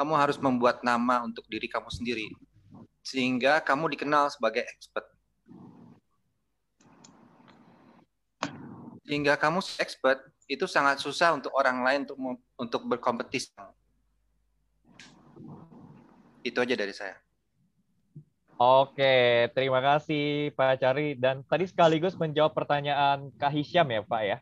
kamu 0.00 0.16
harus 0.16 0.40
membuat 0.40 0.80
nama 0.80 1.20
untuk 1.20 1.44
diri 1.44 1.68
kamu 1.68 1.92
sendiri. 1.92 2.32
Sehingga 3.04 3.60
kamu 3.60 3.92
dikenal 3.92 4.32
sebagai 4.32 4.64
expert. 4.64 5.04
Sehingga 9.04 9.36
kamu 9.36 9.60
expert, 9.76 10.24
itu 10.48 10.64
sangat 10.64 11.04
susah 11.04 11.36
untuk 11.36 11.52
orang 11.52 11.84
lain 11.84 12.08
untuk 12.08 12.16
untuk 12.56 12.80
berkompetisi. 12.88 13.52
Itu 16.40 16.64
aja 16.64 16.72
dari 16.72 16.96
saya. 16.96 17.20
Oke, 18.56 19.52
terima 19.52 19.84
kasih 19.84 20.56
Pak 20.56 20.80
Cari. 20.80 21.12
Dan 21.12 21.44
tadi 21.44 21.68
sekaligus 21.68 22.16
menjawab 22.16 22.56
pertanyaan 22.56 23.28
Kak 23.36 23.52
Hisyam 23.52 23.92
ya 23.92 24.00
Pak 24.00 24.22
ya? 24.24 24.38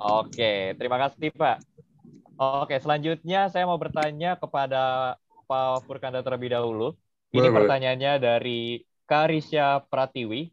Oke, 0.00 0.76
terima 0.76 1.00
kasih 1.00 1.32
Pak. 1.32 1.69
Oke, 2.40 2.80
selanjutnya 2.80 3.52
saya 3.52 3.68
mau 3.68 3.76
bertanya 3.76 4.32
kepada 4.32 5.14
Pak 5.44 5.84
Furkanda 5.84 6.24
terlebih 6.24 6.56
dahulu. 6.56 6.96
Ini 7.36 7.36
Boleh, 7.36 7.52
boleh. 7.52 7.56
pertanyaannya 7.68 8.12
dari 8.16 8.60
Karisya 9.04 9.84
Pratiwi. 9.92 10.48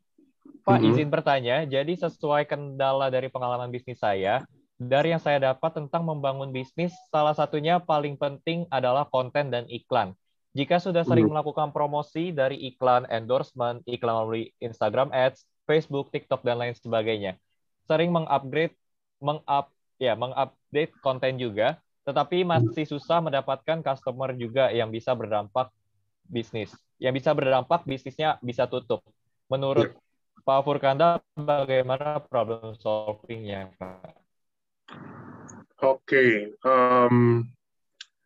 Pak, 0.67 0.83
Mhm. 0.83 0.87
izin 0.91 1.07
bertanya, 1.07 1.63
jadi 1.63 1.93
sesuai 1.95 2.43
kendala 2.43 3.07
dari 3.07 3.31
pengalaman 3.31 3.71
bisnis 3.71 4.03
saya, 4.03 4.43
dari 4.75 5.15
yang 5.15 5.23
saya 5.23 5.39
dapat 5.39 5.79
tentang 5.79 6.03
membangun 6.03 6.51
bisnis, 6.51 6.91
salah 7.07 7.31
satunya 7.31 7.79
paling 7.79 8.19
penting 8.19 8.67
adalah 8.67 9.07
konten 9.07 9.47
dan 9.47 9.63
iklan. 9.71 10.11
Jika 10.51 10.83
sudah 10.83 11.07
sering 11.07 11.31
Mhm. 11.31 11.39
melakukan 11.39 11.71
promosi 11.71 12.35
dari 12.35 12.67
iklan 12.67 13.07
endorsement, 13.07 13.79
iklan 13.87 14.27
melalui 14.27 14.51
Instagram 14.59 15.07
Ads, 15.15 15.47
Facebook, 15.63 16.11
TikTok 16.11 16.43
dan 16.43 16.59
lain 16.59 16.75
sebagainya, 16.75 17.39
sering 17.87 18.11
mengupgrade, 18.11 18.75
mengup, 19.23 19.71
ya 19.97 20.13
mengupdate 20.13 20.93
konten 21.01 21.37
juga, 21.41 21.81
tetapi 22.05 22.45
masih 22.47 22.85
susah 22.87 23.19
mendapatkan 23.19 23.83
customer 23.83 24.31
juga 24.37 24.71
yang 24.71 24.93
bisa 24.93 25.11
berdampak 25.17 25.73
bisnis, 26.23 26.71
yang 27.01 27.11
bisa 27.11 27.33
berdampak 27.33 27.83
bisnisnya 27.83 28.37
bisa 28.39 28.69
tutup. 28.69 29.03
Menurut 29.51 29.91
Pak 30.47 30.63
Furkanda, 30.63 31.19
bagaimana 31.35 32.23
problem 32.23 32.77
solving-nya, 32.79 33.73
Pak? 33.75 34.15
Oke, 35.83 36.55
em, 36.55 37.15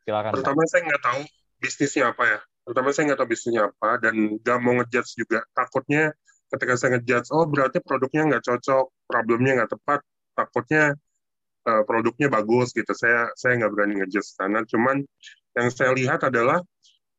Silakan. 0.06 0.32
Pak. 0.32 0.38
pertama 0.40 0.62
saya 0.70 0.82
nggak 0.88 1.04
tahu 1.04 1.22
bisnisnya 1.58 2.04
apa 2.14 2.24
ya. 2.26 2.40
Pertama 2.62 2.94
saya 2.94 3.04
nggak 3.12 3.20
tahu 3.26 3.30
bisnisnya 3.34 3.64
apa 3.74 3.90
dan 3.98 4.14
nggak 4.38 4.58
mau 4.62 4.78
ngejudge 4.78 5.18
juga. 5.18 5.42
Takutnya 5.58 6.14
ketika 6.54 6.74
saya 6.78 6.90
ngejudge, 6.98 7.34
oh 7.34 7.50
berarti 7.50 7.82
produknya 7.82 8.30
nggak 8.30 8.44
cocok, 8.46 8.86
problemnya 9.10 9.64
nggak 9.64 9.72
tepat, 9.74 10.00
takutnya 10.38 10.96
eh, 11.68 11.84
produknya 11.86 12.28
bagus 12.32 12.74
gitu. 12.74 12.92
Saya 12.96 13.30
saya 13.38 13.62
nggak 13.62 13.72
berani 13.74 13.94
ngejudge 14.02 14.38
karena 14.38 14.62
cuman 14.66 15.04
yang 15.58 15.70
saya 15.70 15.92
lihat 15.94 16.24
adalah 16.26 16.64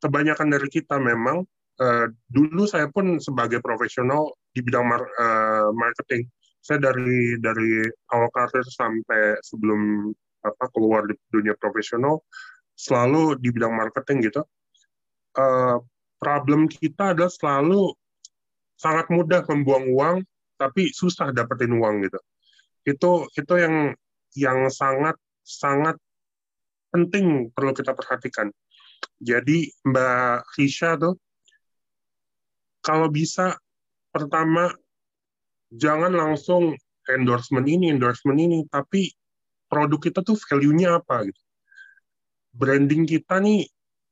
kebanyakan 0.02 0.48
dari 0.50 0.68
kita 0.70 0.98
memang 0.98 1.46
eh, 1.80 2.06
dulu 2.30 2.64
saya 2.66 2.88
pun 2.90 3.18
sebagai 3.22 3.62
profesional 3.62 4.34
di 4.52 4.60
bidang 4.60 4.86
mar- 4.86 5.12
eh, 5.18 5.68
marketing. 5.72 6.26
Saya 6.62 6.78
dari 6.78 7.38
dari 7.42 7.82
awal 8.14 8.30
karir 8.30 8.62
sampai 8.62 9.42
sebelum 9.42 10.10
apa 10.42 10.66
keluar 10.74 11.06
di 11.06 11.14
dunia 11.30 11.54
profesional 11.58 12.22
selalu 12.74 13.38
di 13.38 13.50
bidang 13.50 13.74
marketing 13.74 14.30
gitu. 14.30 14.42
Eh, 15.38 15.76
problem 16.22 16.70
kita 16.70 17.14
adalah 17.16 17.32
selalu 17.32 17.94
sangat 18.78 19.06
mudah 19.10 19.42
membuang 19.46 19.86
uang 19.94 20.16
tapi 20.58 20.90
susah 20.90 21.34
dapetin 21.34 21.74
uang 21.74 22.06
gitu. 22.06 22.20
Itu 22.86 23.10
itu 23.34 23.54
yang 23.58 23.94
yang 24.36 24.68
sangat 24.72 25.16
sangat 25.42 25.96
penting 26.92 27.50
perlu 27.50 27.72
kita 27.72 27.96
perhatikan. 27.96 28.52
Jadi 29.18 29.70
Mbak 29.86 30.58
Risha 30.58 30.94
tuh 30.98 31.16
kalau 32.82 33.08
bisa 33.08 33.56
pertama 34.12 34.68
jangan 35.72 36.12
langsung 36.12 36.76
endorsement 37.08 37.66
ini 37.66 37.90
endorsement 37.90 38.38
ini 38.38 38.66
tapi 38.68 39.10
produk 39.66 39.98
kita 39.98 40.20
tuh 40.20 40.36
value-nya 40.36 41.00
apa 41.00 41.24
gitu. 41.26 41.42
Branding 42.52 43.08
kita 43.08 43.40
nih 43.40 43.64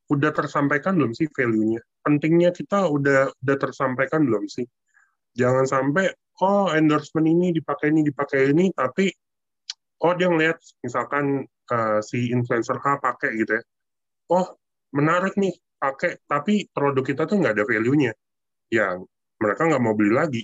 udah 0.08 0.32
tersampaikan 0.32 0.96
belum 0.96 1.12
sih 1.12 1.28
value-nya? 1.28 1.84
Pentingnya 2.00 2.50
kita 2.56 2.88
udah 2.88 3.28
udah 3.28 3.56
tersampaikan 3.60 4.24
belum 4.24 4.48
sih? 4.48 4.64
Jangan 5.36 5.68
sampai 5.68 6.08
oh 6.40 6.72
endorsement 6.72 7.28
ini 7.28 7.52
dipakai 7.52 7.92
ini 7.92 8.00
dipakai 8.00 8.50
ini 8.50 8.72
tapi 8.72 9.12
oh 10.04 10.12
dia 10.16 10.28
ngeliat 10.30 10.58
misalkan 10.84 11.44
eh, 11.46 12.00
si 12.04 12.32
influencer 12.32 12.78
A 12.82 12.98
pakai 13.00 13.30
gitu 13.40 13.52
ya. 13.58 13.62
Oh, 14.30 14.46
menarik 14.96 15.34
nih 15.36 15.54
pakai 15.80 16.20
tapi 16.26 16.68
produk 16.70 17.04
kita 17.04 17.26
tuh 17.26 17.40
nggak 17.40 17.54
ada 17.56 17.64
value-nya. 17.66 18.12
Ya, 18.70 18.94
mereka 19.42 19.66
nggak 19.66 19.82
mau 19.82 19.94
beli 19.98 20.12
lagi 20.14 20.42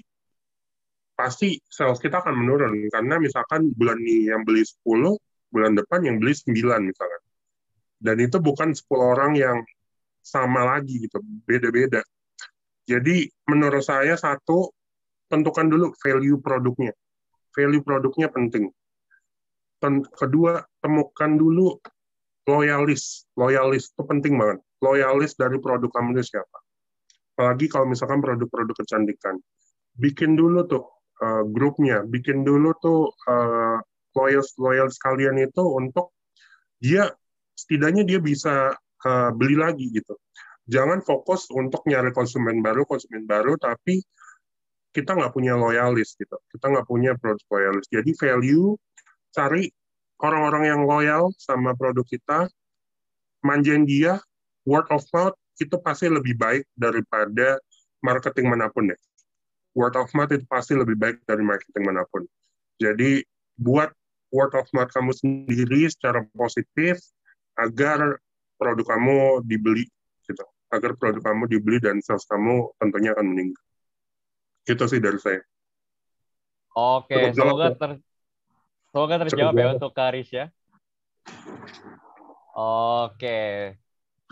pasti 1.17 1.57
sales 1.65 1.97
kita 1.97 2.21
akan 2.21 2.37
menurun 2.37 2.93
karena 2.93 3.17
misalkan 3.17 3.73
bulan 3.73 3.97
ini 4.05 4.29
yang 4.29 4.45
beli 4.45 4.63
10, 4.63 5.17
bulan 5.49 5.73
depan 5.73 6.05
yang 6.05 6.21
beli 6.21 6.37
9 6.37 6.85
misalkan. 6.85 7.23
Dan 7.97 8.21
itu 8.21 8.37
bukan 8.37 8.77
10 8.77 8.85
orang 9.17 9.33
yang 9.33 9.59
sama 10.21 10.77
lagi 10.77 11.09
gitu, 11.09 11.17
beda-beda. 11.49 12.05
Jadi 12.85 13.25
menurut 13.49 13.81
saya 13.81 14.15
satu 14.21 14.69
tentukan 15.33 15.67
dulu 15.67 15.97
value 16.05 16.39
produknya. 16.39 16.93
Value 17.57 17.81
produknya 17.81 18.29
penting. 18.29 18.69
Kedua, 20.17 20.61
temukan 20.81 21.31
dulu 21.37 21.77
loyalis. 22.49 23.27
Loyalis 23.37 23.93
itu 23.93 24.03
penting 24.07 24.39
banget. 24.39 24.63
Loyalis 24.81 25.37
dari 25.37 25.59
produk 25.61 25.91
kamu 25.93 26.17
itu 26.17 26.33
siapa. 26.37 26.59
Apalagi 27.37 27.67
kalau 27.69 27.87
misalkan 27.91 28.25
produk-produk 28.25 28.73
kecantikan. 28.81 29.37
Bikin 29.97 30.37
dulu 30.37 30.65
tuh 30.65 30.85
uh, 31.21 31.45
grupnya, 31.45 32.05
bikin 32.05 32.45
dulu 32.45 32.73
tuh 32.81 33.13
uh, 33.29 33.77
loyal 34.17 34.45
loyal 34.57 34.89
sekalian 34.89 35.37
itu 35.41 35.61
untuk 35.61 36.17
dia 36.81 37.13
setidaknya 37.57 38.05
dia 38.05 38.21
bisa 38.21 38.73
uh, 39.05 39.31
beli 39.33 39.57
lagi 39.57 39.93
gitu. 39.93 40.17
jangan 40.67 40.99
fokus 40.99 41.47
untuk 41.55 41.87
nyari 41.87 42.11
konsumen 42.11 42.59
baru, 42.59 42.83
konsumen 42.91 43.23
baru, 43.23 43.55
tapi 43.55 44.03
kita 44.91 45.15
nggak 45.15 45.31
punya 45.31 45.55
loyalis 45.55 46.19
gitu. 46.19 46.35
Kita 46.51 46.75
nggak 46.75 46.91
punya 46.91 47.15
produk 47.15 47.47
loyalis. 47.55 47.87
Jadi 47.87 48.11
value, 48.19 48.75
cari 49.37 49.69
orang-orang 50.25 50.65
yang 50.65 50.81
loyal 50.89 51.29
sama 51.37 51.77
produk 51.77 52.09
kita, 52.09 52.49
manjain 53.45 53.85
dia, 53.85 54.17
word 54.65 54.89
of 54.89 55.05
mouth 55.13 55.37
itu 55.61 55.77
pasti 55.85 56.09
lebih 56.09 56.41
baik 56.41 56.65
daripada 56.73 57.61
marketing 58.01 58.49
mana 58.49 58.73
pun 58.73 58.89
ya. 58.89 58.99
Word 59.77 60.01
of 60.01 60.09
mouth 60.17 60.33
itu 60.33 60.49
pasti 60.49 60.73
lebih 60.73 60.97
baik 60.97 61.21
dari 61.29 61.45
marketing 61.45 61.85
mana 61.85 62.09
pun. 62.09 62.25
Jadi 62.81 63.21
buat 63.61 63.93
word 64.33 64.53
of 64.57 64.69
mouth 64.73 64.89
kamu 64.93 65.13
sendiri 65.13 65.89
secara 65.89 66.25
positif 66.33 67.01
agar 67.57 68.21
produk 68.61 68.87
kamu 68.97 69.45
dibeli 69.45 69.89
gitu 70.29 70.45
agar 70.73 70.93
produk 70.99 71.23
kamu 71.23 71.49
dibeli 71.49 71.79
dan 71.79 72.03
sales 72.03 72.27
kamu 72.29 72.69
tentunya 72.81 73.17
akan 73.17 73.27
meningkat 73.33 73.65
itu 74.67 74.85
sih 74.91 75.01
dari 75.01 75.17
saya 75.21 75.41
oke 76.75 77.15
semoga 77.33 77.73
ya? 77.73 77.77
ter 77.79 77.91
semoga 78.97 79.15
terjawab 79.29 79.53
Cukup 79.53 79.61
ya 79.61 79.69
untuk 79.77 79.93
Karis 79.93 80.29
ya 80.33 80.49
oke 82.57 83.41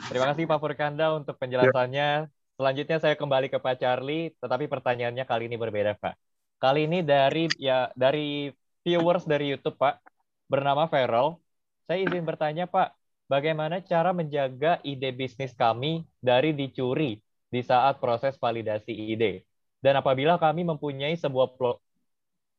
terima 0.09 0.27
kasih 0.33 0.49
Pak 0.49 0.59
Furkanda 0.65 1.13
untuk 1.13 1.37
penjelasannya 1.37 2.33
selanjutnya 2.57 2.97
saya 2.97 3.15
kembali 3.21 3.53
ke 3.53 3.61
Pak 3.61 3.85
Charlie 3.85 4.33
tetapi 4.41 4.65
pertanyaannya 4.73 5.29
kali 5.29 5.53
ini 5.53 5.61
berbeda 5.61 5.93
Pak 6.01 6.17
kali 6.57 6.89
ini 6.89 7.05
dari 7.05 7.53
ya 7.61 7.93
dari 7.93 8.49
viewers 8.81 9.29
dari 9.29 9.53
YouTube 9.53 9.81
Pak 9.81 10.01
bernama 10.49 10.87
Feral. 10.87 11.41
Saya 11.85 12.05
izin 12.05 12.25
bertanya 12.25 12.69
Pak, 12.69 12.97
bagaimana 13.29 13.81
cara 13.81 14.13
menjaga 14.13 14.81
ide 14.85 15.13
bisnis 15.13 15.53
kami 15.57 16.05
dari 16.21 16.53
dicuri 16.53 17.21
di 17.49 17.61
saat 17.65 18.01
proses 18.01 18.37
validasi 18.41 18.93
ide? 18.93 19.45
Dan 19.81 20.01
apabila 20.01 20.41
kami 20.41 20.65
mempunyai 20.65 21.17
sebuah 21.17 21.57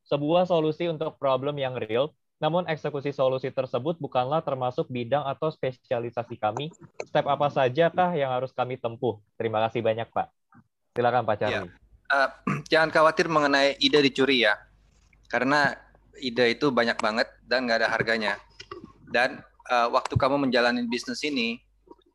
sebuah 0.06 0.45
solusi 0.45 0.86
untuk 0.86 1.18
problem 1.18 1.57
yang 1.57 1.73
real, 1.76 2.14
namun 2.38 2.68
eksekusi 2.69 3.15
solusi 3.15 3.49
tersebut 3.49 3.98
bukanlah 3.98 4.44
termasuk 4.45 4.86
bidang 4.91 5.26
atau 5.26 5.49
spesialisasi 5.49 6.36
kami, 6.38 6.69
step 7.07 7.26
apa 7.26 7.48
sajakah 7.49 8.14
yang 8.14 8.30
harus 8.30 8.53
kami 8.53 8.77
tempuh? 8.77 9.18
Terima 9.40 9.64
kasih 9.65 9.82
banyak 9.82 10.07
Pak. 10.14 10.27
Silakan 10.94 11.23
Pak 11.26 11.36
Charlie. 11.41 11.72
Eh, 12.11 12.30
jangan 12.72 12.90
khawatir 12.94 13.26
mengenai 13.32 13.82
ide 13.82 13.99
dicuri 14.06 14.45
ya, 14.45 14.53
karena 15.32 15.73
ide 16.22 16.53
itu 16.53 16.69
banyak 16.69 17.02
banget 17.02 17.27
dan 17.48 17.65
nggak 17.65 17.84
ada 17.84 17.90
harganya. 17.90 18.34
Dan 19.10 19.41
eh, 19.72 19.88
waktu 19.90 20.14
kamu 20.14 20.45
menjalani 20.45 20.86
bisnis 20.86 21.26
ini, 21.26 21.65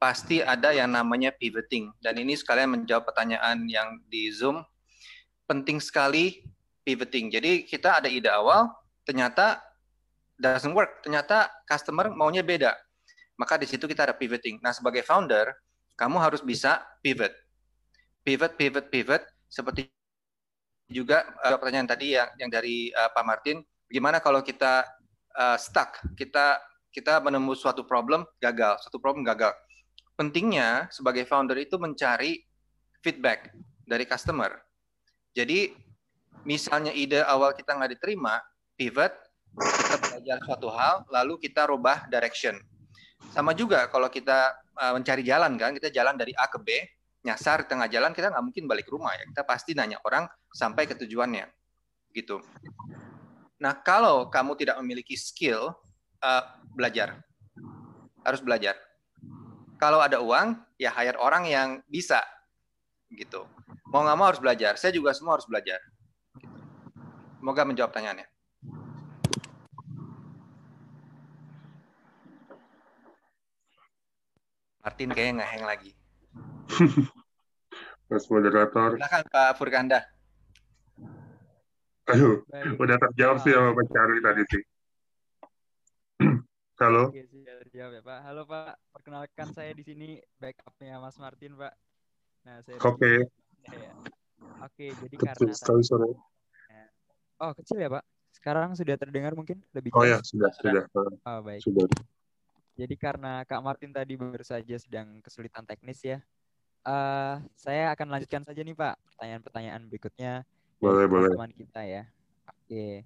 pasti 0.00 0.40
ada 0.40 0.72
yang 0.72 0.92
namanya 0.94 1.28
pivoting. 1.34 1.92
Dan 2.00 2.16
ini 2.16 2.32
sekalian 2.32 2.72
menjawab 2.72 3.08
pertanyaan 3.08 3.68
yang 3.68 4.00
di 4.08 4.32
Zoom. 4.32 4.64
Penting 5.44 5.82
sekali 5.82 6.40
pivoting. 6.90 7.30
Jadi 7.30 7.62
kita 7.62 8.02
ada 8.02 8.10
ide 8.10 8.26
awal, 8.26 8.66
ternyata 9.06 9.62
doesn't 10.34 10.74
work. 10.74 11.06
Ternyata 11.06 11.46
customer 11.62 12.10
maunya 12.10 12.42
beda. 12.42 12.74
Maka 13.38 13.54
di 13.62 13.70
situ 13.70 13.86
kita 13.86 14.10
ada 14.10 14.14
pivoting. 14.18 14.58
Nah, 14.58 14.74
sebagai 14.74 15.06
founder, 15.06 15.54
kamu 15.94 16.18
harus 16.18 16.42
bisa 16.42 16.82
pivot. 16.98 17.30
Pivot, 18.26 18.58
pivot, 18.58 18.90
pivot. 18.90 19.22
Seperti 19.46 19.86
juga 20.90 21.22
uh, 21.46 21.54
pertanyaan 21.56 21.86
tadi 21.86 22.18
yang 22.18 22.28
yang 22.36 22.50
dari 22.50 22.90
uh, 22.90 23.08
Pak 23.14 23.24
Martin, 23.24 23.62
gimana 23.86 24.18
kalau 24.18 24.42
kita 24.42 24.82
uh, 25.38 25.54
stuck, 25.54 26.02
kita 26.18 26.58
kita 26.90 27.22
menembus 27.22 27.62
suatu 27.62 27.86
problem 27.86 28.26
gagal, 28.42 28.82
suatu 28.82 28.98
problem 28.98 29.22
gagal. 29.22 29.54
Pentingnya 30.18 30.90
sebagai 30.90 31.22
founder 31.24 31.56
itu 31.62 31.78
mencari 31.78 32.42
feedback 33.00 33.54
dari 33.86 34.04
customer. 34.04 34.58
Jadi 35.32 35.70
misalnya 36.44 36.92
ide 36.94 37.20
awal 37.24 37.52
kita 37.52 37.76
nggak 37.76 37.98
diterima, 37.98 38.40
pivot, 38.76 39.12
kita 39.58 39.96
belajar 39.98 40.36
suatu 40.46 40.68
hal, 40.70 41.04
lalu 41.10 41.36
kita 41.42 41.66
rubah 41.66 42.06
direction. 42.08 42.56
Sama 43.34 43.52
juga 43.52 43.86
kalau 43.92 44.08
kita 44.08 44.56
uh, 44.80 44.92
mencari 44.96 45.20
jalan 45.26 45.58
kan, 45.60 45.76
kita 45.76 45.92
jalan 45.92 46.16
dari 46.16 46.32
A 46.34 46.48
ke 46.48 46.58
B, 46.62 46.68
nyasar 47.20 47.64
di 47.64 47.66
tengah 47.68 47.84
jalan 47.90 48.16
kita 48.16 48.32
nggak 48.32 48.44
mungkin 48.44 48.64
balik 48.64 48.88
rumah 48.88 49.12
ya, 49.12 49.24
kita 49.28 49.42
pasti 49.44 49.76
nanya 49.76 50.00
orang 50.06 50.24
sampai 50.50 50.88
ke 50.88 50.96
tujuannya, 50.96 51.44
gitu. 52.16 52.40
Nah 53.60 53.76
kalau 53.76 54.32
kamu 54.32 54.56
tidak 54.56 54.80
memiliki 54.80 55.14
skill, 55.20 55.76
uh, 56.24 56.42
belajar, 56.72 57.20
harus 58.24 58.40
belajar. 58.40 58.78
Kalau 59.80 60.00
ada 60.00 60.20
uang, 60.20 60.60
ya 60.76 60.92
hire 60.92 61.16
orang 61.16 61.44
yang 61.48 61.68
bisa, 61.88 62.20
gitu. 63.12 63.48
Mau 63.88 64.04
nggak 64.04 64.16
mau 64.16 64.28
harus 64.28 64.40
belajar. 64.40 64.76
Saya 64.76 64.92
juga 64.92 65.10
semua 65.16 65.40
harus 65.40 65.48
belajar. 65.48 65.80
Semoga 67.40 67.64
menjawab 67.64 67.88
pertanyaannya. 67.88 68.28
Martin 74.84 75.10
kayaknya 75.16 75.32
nggak 75.40 75.50
hang 75.56 75.64
lagi. 75.64 75.90
Mas 78.10 78.26
moderator 78.26 78.98
Silakan 78.98 79.24
Pak 79.30 79.50
Furkanda. 79.56 80.00
aduh 82.10 82.42
Baik. 82.50 82.74
udah 82.74 82.96
terjawab 82.98 83.38
sih 83.38 83.54
sama 83.54 83.70
Pak 83.70 83.86
Charlie 83.94 84.18
tadi 84.18 84.42
sih 84.50 84.62
halo 86.82 87.14
Oke, 87.14 87.22
sudah 87.30 87.54
terjawab 87.62 87.92
ya 87.94 88.02
Pak. 88.02 88.18
Halo 88.26 88.42
Pak, 88.50 88.74
perkenalkan 88.90 89.48
saya 89.54 89.70
di 89.70 89.86
sini 89.86 90.18
backupnya 90.42 90.98
Mas 90.98 91.14
Martin 91.22 91.54
Pak. 91.54 91.70
Nah, 92.50 92.56
saya 92.66 92.82
Oke. 92.82 93.30
Ya. 93.70 93.92
Oke, 94.66 94.90
jadi 94.90 95.14
kecil 95.14 95.54
karena 95.54 95.54
sekali 95.54 96.10
Oh, 97.40 97.56
kecil 97.56 97.80
ya 97.80 97.88
Pak. 97.88 98.04
Sekarang 98.36 98.76
sudah 98.76 98.94
terdengar 99.00 99.32
mungkin 99.32 99.64
lebih 99.72 99.90
oh 99.96 100.04
ya 100.04 100.20
sudah 100.20 100.52
sudah 100.52 100.84
Oh, 101.24 101.40
baik. 101.40 101.64
sudah 101.64 101.88
Jadi 102.76 102.94
karena 102.96 103.44
Kak 103.48 103.60
Martin 103.64 103.92
tadi 103.92 104.16
baru 104.16 104.44
saja 104.44 104.76
sedang 104.76 105.24
kesulitan 105.24 105.64
teknis 105.64 106.04
ya. 106.04 106.20
eh 106.80 107.36
saya 107.60 107.92
akan 107.92 108.08
lanjutkan 108.08 108.40
saja 108.40 108.64
nih 108.64 108.72
Pak 108.72 108.96
pertanyaan-pertanyaan 109.12 109.84
berikutnya 109.84 110.32
boleh 110.80 111.04
dari 111.04 111.12
boleh 111.12 111.28
teman 111.36 111.52
kita 111.52 111.80
ya. 111.84 112.02
Oke. 112.48 113.04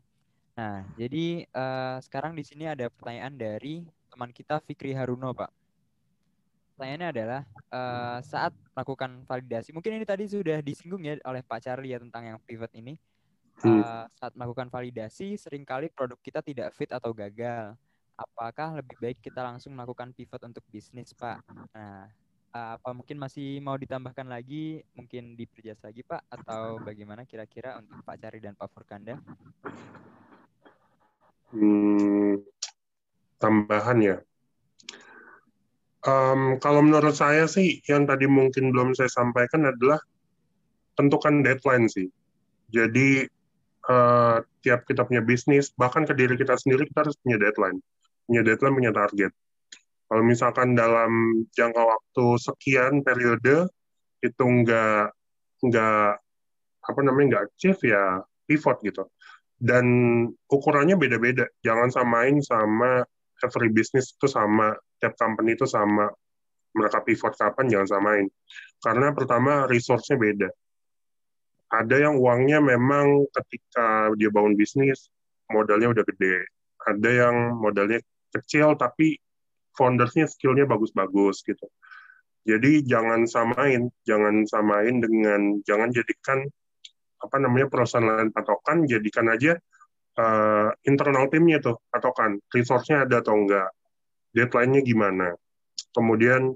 Nah, 0.55 0.86
jadi 0.94 1.43
eh, 1.43 1.97
sekarang 2.06 2.39
di 2.39 2.47
sini 2.47 2.70
ada 2.70 2.86
pertanyaan 2.86 3.35
dari 3.35 3.82
teman 4.15 4.31
kita 4.31 4.62
Fikri 4.62 4.94
Haruno, 4.94 5.35
Pak. 5.35 5.51
Pertanyaannya 6.74 7.09
adalah 7.11 7.40
eh, 7.51 8.19
saat 8.23 8.55
melakukan 8.78 9.27
validasi, 9.27 9.74
mungkin 9.74 9.98
ini 9.98 10.06
tadi 10.06 10.31
sudah 10.31 10.62
disinggung 10.62 11.02
ya 11.02 11.19
oleh 11.27 11.43
Pak 11.43 11.66
Charlie 11.66 11.90
ya 11.94 11.98
tentang 11.98 12.23
yang 12.31 12.39
pivot 12.47 12.70
ini. 12.78 12.94
Hmm. 13.62 13.81
Eh, 13.81 14.05
saat 14.18 14.35
melakukan 14.35 14.66
validasi, 14.66 15.39
sering 15.39 15.62
kali 15.62 15.86
produk 15.93 16.18
kita 16.18 16.43
tidak 16.43 16.74
fit 16.74 16.90
atau 16.90 17.14
gagal. 17.14 17.78
Apakah 18.14 18.78
lebih 18.78 18.98
baik 18.98 19.18
kita 19.22 19.43
langsung 19.43 19.74
melakukan 19.74 20.10
pivot 20.10 20.43
untuk 20.43 20.62
bisnis, 20.70 21.14
Pak? 21.14 21.43
Nah, 21.74 22.10
eh, 22.55 22.68
apa 22.78 22.90
mungkin 22.90 23.18
masih 23.18 23.62
mau 23.62 23.78
ditambahkan 23.78 24.26
lagi, 24.26 24.82
mungkin 24.98 25.39
diperjelas 25.39 25.82
lagi, 25.86 26.02
Pak, 26.02 26.22
atau 26.31 26.82
bagaimana 26.82 27.22
kira-kira 27.22 27.78
untuk 27.78 28.02
Pak 28.02 28.16
Cari 28.18 28.39
dan 28.43 28.59
Pak 28.59 28.68
Furkanda? 28.74 29.14
Hmm, 31.55 32.43
tambahan 33.39 33.98
ya. 34.02 34.16
Em, 36.05 36.60
kalau 36.60 36.85
menurut 36.85 37.16
saya 37.16 37.48
sih, 37.48 37.81
yang 37.89 38.05
tadi 38.05 38.28
mungkin 38.28 38.74
belum 38.74 38.93
saya 38.93 39.09
sampaikan 39.09 39.64
adalah 39.64 40.02
tentukan 40.98 41.40
deadline 41.40 41.89
sih. 41.89 42.12
Jadi 42.68 43.24
eh, 43.90 44.36
tiap 44.65 44.81
kita 44.89 45.05
punya 45.05 45.20
bisnis, 45.24 45.73
bahkan 45.77 46.09
ke 46.09 46.15
diri 46.16 46.35
kita 46.39 46.56
sendiri 46.56 46.89
kita 46.89 47.09
harus 47.09 47.16
punya 47.20 47.36
deadline, 47.40 47.78
punya 48.28 48.43
deadline, 48.44 48.74
punya 48.74 48.93
target. 48.93 49.32
Kalau 50.05 50.23
misalkan 50.23 50.77
dalam 50.77 51.44
jangka 51.56 51.82
waktu 51.82 52.27
sekian 52.39 53.02
periode 53.02 53.69
itu 54.20 54.44
nggak 54.44 55.12
nggak 55.65 56.11
apa 56.85 57.01
namanya 57.01 57.27
nggak 57.28 57.44
achieve 57.48 57.81
ya 57.89 58.20
pivot 58.44 58.77
gitu 58.85 59.09
dan 59.65 59.86
ukurannya 60.51 60.98
beda-beda. 60.98 61.48
Jangan 61.65 61.89
samain 61.89 62.36
sama 62.44 63.01
every 63.40 63.70
business 63.70 64.12
itu 64.12 64.28
sama, 64.28 64.74
tiap 65.01 65.16
company 65.16 65.56
itu 65.56 65.65
sama. 65.65 66.11
Mereka 66.74 67.06
pivot 67.06 67.32
kapan, 67.39 67.70
jangan 67.70 67.89
samain. 67.89 68.27
Karena 68.82 69.15
pertama, 69.15 69.70
resource-nya 69.70 70.19
beda. 70.19 70.48
Ada 71.73 72.09
yang 72.11 72.15
uangnya 72.20 72.61
memang 72.61 73.28
ketika 73.32 74.12
dia 74.19 74.31
bangun 74.31 74.55
bisnis, 74.55 75.11
modalnya 75.51 75.91
udah 75.91 76.05
gede. 76.15 76.45
Ada 76.85 77.11
yang 77.27 77.36
modalnya 77.59 78.01
kecil, 78.31 78.77
tapi 78.77 79.16
foundersnya 79.74 80.28
skill-nya 80.28 80.69
bagus-bagus 80.69 81.43
gitu. 81.43 81.66
Jadi 82.45 82.85
jangan 82.85 83.24
samain, 83.24 83.89
jangan 84.05 84.45
samain 84.45 85.01
dengan, 85.01 85.65
jangan 85.65 85.89
jadikan 85.91 86.45
apa 87.24 87.36
namanya 87.41 87.73
perusahaan 87.73 88.05
lain 88.05 88.28
patokan 88.28 88.85
jadikan 88.85 89.32
aja 89.32 89.57
uh, 90.20 90.69
internal 90.85 91.24
timnya 91.32 91.59
tuh 91.65 91.81
patokan 91.89 92.36
resource-nya 92.53 93.09
ada 93.09 93.24
atau 93.24 93.32
enggak 93.41 93.73
deadline-nya 94.36 94.85
gimana 94.85 95.32
kemudian 95.97 96.53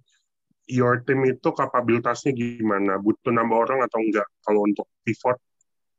your 0.69 1.01
team 1.03 1.25
itu 1.25 1.49
kapabilitasnya 1.51 2.37
gimana, 2.37 3.01
butuh 3.01 3.33
nambah 3.33 3.57
orang 3.57 3.81
atau 3.89 3.99
enggak. 3.99 4.29
Kalau 4.45 4.69
untuk 4.69 4.87
pivot, 5.03 5.41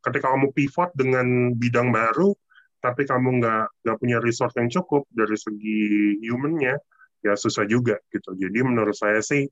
ketika 0.05 0.31
kamu 0.31 0.53
pivot 0.53 0.89
dengan 0.93 1.57
bidang 1.57 1.89
baru, 1.89 2.31
tapi 2.79 3.03
kamu 3.03 3.43
nggak 3.43 3.65
nggak 3.83 3.97
punya 3.99 4.17
resource 4.23 4.55
yang 4.55 4.69
cukup 4.71 5.03
dari 5.11 5.35
segi 5.35 5.81
humannya, 6.29 6.77
ya 7.25 7.33
susah 7.35 7.67
juga 7.67 7.99
gitu. 8.13 8.37
Jadi 8.37 8.59
menurut 8.63 8.95
saya 8.95 9.19
sih 9.19 9.43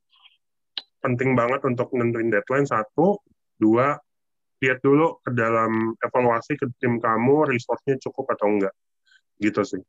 penting 1.01 1.35
banget 1.35 1.65
untuk 1.67 1.91
nentuin 1.97 2.31
deadline 2.31 2.69
satu, 2.69 3.19
dua 3.59 3.97
lihat 4.57 4.81
dulu 4.81 5.21
ke 5.21 5.33
dalam 5.37 5.93
evaluasi 6.01 6.57
ke 6.57 6.65
tim 6.81 6.97
kamu 6.97 7.45
resource-nya 7.45 7.97
cukup 8.01 8.33
atau 8.37 8.47
enggak. 8.49 8.73
Gitu 9.37 9.61
sih. 9.65 9.83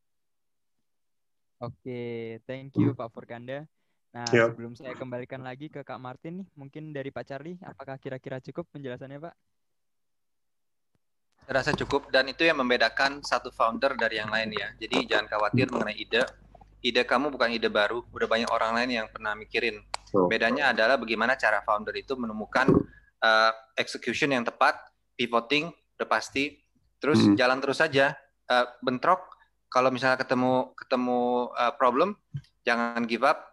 Oke, 1.58 2.38
thank 2.46 2.76
you 2.78 2.94
Pak 2.94 3.10
Furkanda. 3.10 3.66
Nah, 4.08 4.24
Ya. 4.32 4.48
sebelum 4.48 4.72
saya 4.72 4.96
kembalikan 4.96 5.44
lagi 5.44 5.68
ke 5.68 5.84
Kak 5.84 6.00
Martin 6.00 6.40
nih, 6.42 6.48
mungkin 6.56 6.96
dari 6.96 7.12
Pak 7.12 7.24
Charlie, 7.28 7.60
apakah 7.60 8.00
kira-kira 8.00 8.40
cukup 8.40 8.64
penjelasannya, 8.72 9.20
Pak? 9.20 9.34
Saya 11.44 11.64
rasa 11.64 11.72
cukup 11.72 12.12
dan 12.12 12.28
itu 12.28 12.44
yang 12.44 12.60
membedakan 12.60 13.24
satu 13.24 13.48
founder 13.48 13.96
dari 13.96 14.20
yang 14.20 14.28
lain 14.28 14.52
ya. 14.52 14.68
Jadi 14.76 15.08
jangan 15.08 15.32
khawatir 15.32 15.68
mengenai 15.72 15.96
ide. 15.96 16.24
Ide 16.84 17.08
kamu 17.08 17.32
bukan 17.32 17.48
ide 17.56 17.72
baru, 17.72 18.04
udah 18.12 18.28
banyak 18.28 18.50
orang 18.52 18.76
lain 18.76 18.90
yang 19.00 19.06
pernah 19.08 19.32
mikirin. 19.32 19.80
Bedanya 20.28 20.76
adalah 20.76 21.00
bagaimana 21.00 21.40
cara 21.40 21.64
founder 21.64 21.96
itu 21.96 22.14
menemukan 22.20 22.68
uh, 23.24 23.52
execution 23.80 24.30
yang 24.30 24.44
tepat, 24.44 24.76
pivoting 25.16 25.72
udah 25.96 26.08
pasti, 26.08 26.60
terus 27.00 27.24
Hmm. 27.24 27.34
jalan 27.34 27.58
terus 27.64 27.80
saja. 27.80 28.12
Uh, 28.48 28.68
bentrok 28.84 29.24
kalau 29.72 29.88
misalnya 29.88 30.20
ketemu 30.20 30.72
ketemu 30.76 31.48
uh, 31.56 31.72
problem, 31.80 32.16
jangan 32.62 33.08
give 33.08 33.24
up, 33.24 33.47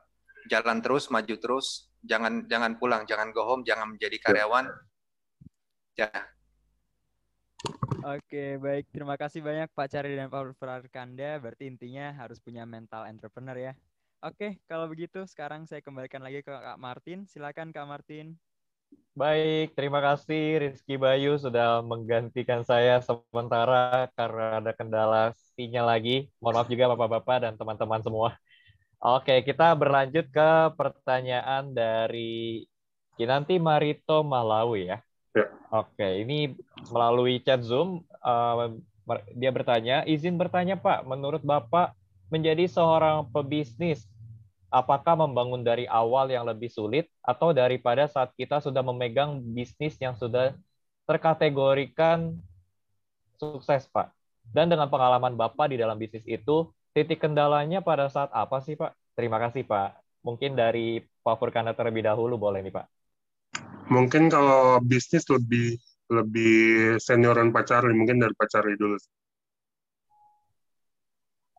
jalan 0.49 0.79
terus, 0.81 1.09
maju 1.09 1.35
terus, 1.37 1.89
jangan 2.05 2.45
jangan 2.45 2.77
pulang, 2.77 3.03
jangan 3.09 3.33
go 3.33 3.43
home, 3.45 3.63
jangan 3.65 3.95
menjadi 3.95 4.17
karyawan. 4.21 4.65
Ya, 5.95 6.11
Oke, 8.05 8.61
baik. 8.61 8.85
Terima 8.93 9.17
kasih 9.17 9.41
banyak 9.41 9.73
Pak 9.73 9.89
Charlie 9.89 10.13
dan 10.13 10.29
Pak 10.29 10.53
Furkanda. 10.61 11.41
Berarti 11.41 11.65
intinya 11.65 12.13
harus 12.13 12.37
punya 12.37 12.61
mental 12.61 13.09
entrepreneur 13.09 13.57
ya. 13.57 13.73
Oke, 14.21 14.61
kalau 14.69 14.85
begitu 14.85 15.25
sekarang 15.25 15.65
saya 15.65 15.81
kembalikan 15.81 16.21
lagi 16.21 16.45
ke 16.45 16.53
Kak 16.53 16.77
Martin. 16.77 17.25
Silakan 17.25 17.73
Kak 17.73 17.89
Martin. 17.89 18.37
Baik, 19.17 19.73
terima 19.73 20.03
kasih 20.03 20.61
Rizky 20.61 20.99
Bayu 21.01 21.39
sudah 21.41 21.81
menggantikan 21.81 22.61
saya 22.61 23.01
sementara 23.01 24.11
karena 24.13 24.61
ada 24.61 24.71
kendala 24.75 25.33
sinyal 25.57 25.87
lagi. 25.87 26.29
Mohon 26.37 26.55
maaf 26.61 26.69
juga 26.69 26.85
Bapak-Bapak 26.93 27.37
dan 27.41 27.53
teman-teman 27.57 28.01
semua. 28.05 28.37
Oke, 29.01 29.43
kita 29.45 29.75
berlanjut 29.75 30.31
ke 30.31 30.51
pertanyaan 30.75 31.71
dari 31.75 32.65
Kinanti 33.15 33.59
Marito 33.59 34.23
Malawi 34.23 34.91
ya. 34.91 34.97
Ya. 35.35 35.45
Oke, 35.71 36.23
ini 36.23 36.55
melalui 36.91 37.43
chat 37.43 37.59
Zoom 37.59 38.03
eh, 38.23 38.71
dia 39.37 39.51
bertanya, 39.53 40.01
izin 40.07 40.39
bertanya 40.39 40.79
Pak, 40.79 41.05
menurut 41.05 41.45
Bapak 41.45 41.93
menjadi 42.33 42.65
seorang 42.65 43.29
pebisnis 43.29 44.09
apakah 44.73 45.15
membangun 45.15 45.61
dari 45.61 45.85
awal 45.85 46.27
yang 46.27 46.43
lebih 46.43 46.67
sulit 46.67 47.07
atau 47.21 47.53
daripada 47.53 48.09
saat 48.09 48.33
kita 48.35 48.59
sudah 48.59 48.81
memegang 48.81 49.39
bisnis 49.53 49.95
yang 50.01 50.17
sudah 50.17 50.57
terkategorikan 51.05 52.35
sukses, 53.37 53.85
Pak? 53.93 54.11
Dan 54.49 54.67
dengan 54.73 54.89
pengalaman 54.89 55.37
Bapak 55.37 55.71
di 55.71 55.77
dalam 55.77 55.95
bisnis 55.95 56.25
itu, 56.25 56.69
titik 56.95 57.19
kendalanya 57.19 57.83
pada 57.83 58.07
saat 58.07 58.31
apa 58.31 58.63
sih, 58.63 58.79
Pak? 58.79 58.95
Terima 59.19 59.35
kasih, 59.35 59.67
Pak. 59.67 60.23
Mungkin 60.23 60.55
dari 60.55 61.03
Pak 61.03 61.35
Furkana 61.35 61.75
terlebih 61.75 62.07
dahulu 62.07 62.39
boleh 62.39 62.63
nih, 62.63 62.71
Pak. 62.71 62.87
Mungkin 63.91 64.31
kalau 64.31 64.79
bisnis 64.79 65.27
lebih 65.27 65.75
lebih 66.07 66.95
senioran 67.03 67.51
Pak 67.51 67.67
Charlie, 67.67 67.97
mungkin 67.99 68.23
dari 68.23 68.31
Pak 68.31 68.47
Charlie 68.47 68.79
dulu. 68.79 68.95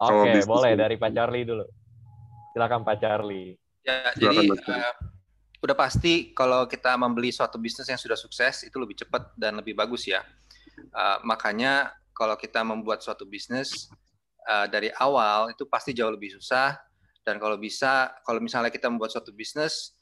Oke, 0.00 0.40
bisnis 0.40 0.48
boleh 0.48 0.72
dulu. 0.72 0.82
dari 0.82 0.96
Pak 0.96 1.10
Charlie 1.12 1.44
dulu. 1.44 1.64
Silakan 2.56 2.80
Pak 2.88 2.96
Charlie. 2.96 3.52
Ya, 3.84 4.10
Silakan, 4.16 4.44
jadi 4.48 4.72
eh, 4.72 4.94
udah 5.60 5.76
pasti 5.76 6.32
kalau 6.32 6.64
kita 6.64 6.96
membeli 6.96 7.28
suatu 7.30 7.60
bisnis 7.60 7.86
yang 7.92 8.00
sudah 8.00 8.16
sukses 8.16 8.64
itu 8.64 8.76
lebih 8.80 8.96
cepat 9.04 9.36
dan 9.36 9.60
lebih 9.60 9.76
bagus 9.76 10.08
ya. 10.08 10.24
Eh, 10.80 11.18
makanya 11.28 11.92
kalau 12.16 12.40
kita 12.40 12.64
membuat 12.64 13.04
suatu 13.04 13.28
bisnis 13.28 13.92
eh, 14.47 14.66
dari 14.70 14.89
awal 15.02 15.51
itu 15.51 15.66
pasti 15.66 15.90
jauh 15.90 16.14
lebih 16.14 16.32
susah 16.39 16.78
dan 17.27 17.43
kalau 17.43 17.59
bisa 17.59 18.14
kalau 18.23 18.39
misalnya 18.39 18.70
kita 18.70 18.86
membuat 18.86 19.10
suatu 19.10 19.35
bisnis 19.35 19.98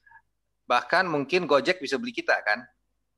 bahkan 0.69 1.05
mungkin 1.09 1.45
Gojek 1.49 1.81
bisa 1.81 1.97
beli 1.97 2.13
kita 2.13 2.37
kan. 2.45 2.65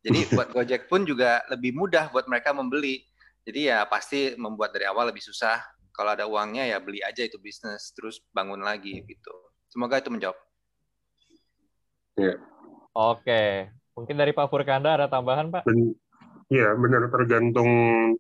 Jadi 0.03 0.23
buat 0.39 0.55
Gojek 0.55 0.87
pun 0.87 1.03
juga 1.03 1.43
lebih 1.51 1.75
mudah 1.75 2.11
buat 2.15 2.31
mereka 2.31 2.55
membeli. 2.55 3.03
Jadi 3.47 3.71
ya 3.71 3.87
pasti 3.87 4.35
membuat 4.39 4.75
dari 4.75 4.87
awal 4.87 5.11
lebih 5.11 5.23
susah. 5.23 5.63
Kalau 5.95 6.13
ada 6.13 6.27
uangnya 6.29 6.67
ya 6.67 6.79
beli 6.83 7.01
aja 7.01 7.25
itu 7.25 7.39
bisnis 7.41 7.95
terus 7.95 8.21
bangun 8.35 8.61
lagi 8.63 9.01
gitu. 9.07 9.35
Semoga 9.71 9.99
itu 10.03 10.11
menjawab. 10.13 10.39
Oke, 12.97 13.69
mungkin 13.93 14.17
dari 14.17 14.33
Pak 14.33 14.49
Furkanda 14.49 14.97
ada 14.97 15.07
tambahan, 15.09 15.53
Pak? 15.53 15.69
Ben- 15.69 15.97
Iya, 16.47 16.79
benar 16.79 17.11
tergantung 17.11 17.71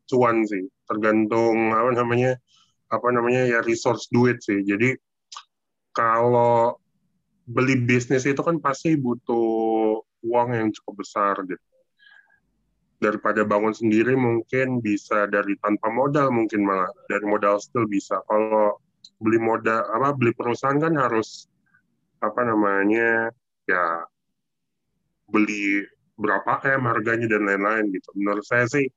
cuan 0.03 0.43
sih, 0.43 0.66
tergantung 0.83 1.70
apa 1.70 1.95
namanya 1.95 2.35
apa 2.87 3.09
namanya 3.11 3.47
ya 3.47 3.59
resource 3.63 4.07
duit 4.11 4.39
sih. 4.43 4.63
Jadi 4.63 4.95
kalau 5.91 6.77
beli 7.47 7.79
bisnis 7.79 8.27
itu 8.27 8.43
kan 8.43 8.59
pasti 8.59 8.99
butuh 8.99 10.03
uang 10.27 10.49
yang 10.55 10.69
cukup 10.75 11.07
besar 11.07 11.35
gitu. 11.47 11.67
Daripada 12.97 13.45
bangun 13.45 13.77
sendiri 13.77 14.17
mungkin 14.17 14.81
bisa 14.81 15.29
dari 15.29 15.55
tanpa 15.61 15.93
modal 15.93 16.33
mungkin 16.33 16.65
malah 16.65 16.91
dari 17.07 17.25
modal 17.29 17.61
still 17.61 17.87
bisa. 17.87 18.19
Kalau 18.27 18.81
beli 19.21 19.39
modal 19.39 19.85
apa 19.95 20.13
beli 20.17 20.33
perusahaan 20.35 20.77
kan 20.77 20.97
harus 20.97 21.47
apa 22.25 22.41
namanya 22.43 23.31
ya 23.69 23.85
beli 25.29 25.85
berapa 26.17 26.65
M 26.65 26.89
harganya 26.89 27.29
dan 27.29 27.45
lain-lain 27.45 27.93
gitu. 27.93 28.09
Menurut 28.17 28.45
saya 28.49 28.65
sih, 28.67 28.89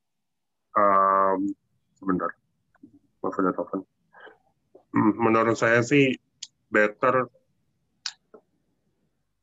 um, 0.79 1.51
sebentar, 1.99 2.31
ada 3.23 3.51
telepon. 3.53 3.81
Hmm, 4.89 5.13
Menurut 5.19 5.57
saya 5.59 5.83
sih 5.85 6.17
better 6.71 7.29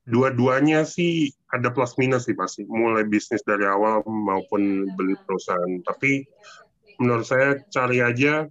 dua-duanya 0.06 0.86
sih 0.86 1.34
ada 1.50 1.74
plus 1.74 1.98
minus 1.98 2.30
sih 2.30 2.36
pasti, 2.38 2.62
mulai 2.66 3.02
bisnis 3.06 3.42
dari 3.42 3.66
awal 3.66 4.06
maupun 4.06 4.86
beli 4.94 5.18
perusahaan. 5.26 5.82
Tapi 5.82 6.22
menurut 7.02 7.26
saya 7.26 7.58
cari 7.70 8.02
aja 8.02 8.46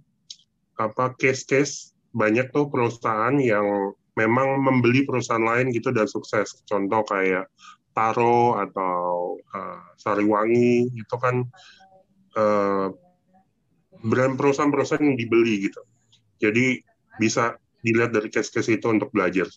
apa 0.76 1.16
case-case 1.16 1.96
banyak 2.12 2.52
tuh 2.52 2.68
perusahaan 2.68 3.32
yang 3.40 3.96
memang 4.16 4.60
membeli 4.60 5.04
perusahaan 5.04 5.44
lain 5.44 5.72
gitu 5.72 5.92
dan 5.92 6.08
sukses. 6.08 6.64
Contoh 6.68 7.04
kayak 7.08 7.48
Taro 7.96 8.60
atau 8.60 9.36
uh, 9.56 9.80
Sariwangi 9.96 10.92
itu 10.92 11.16
kan 11.16 11.40
uh, 12.36 12.92
brand 14.02 14.34
perusahaan-perusahaan 14.36 15.04
yang 15.04 15.16
dibeli 15.16 15.70
gitu. 15.70 15.80
Jadi 16.42 16.80
bisa 17.16 17.56
dilihat 17.80 18.12
dari 18.12 18.28
case-case 18.28 18.76
itu 18.76 18.86
untuk 18.90 19.08
belajar. 19.14 19.48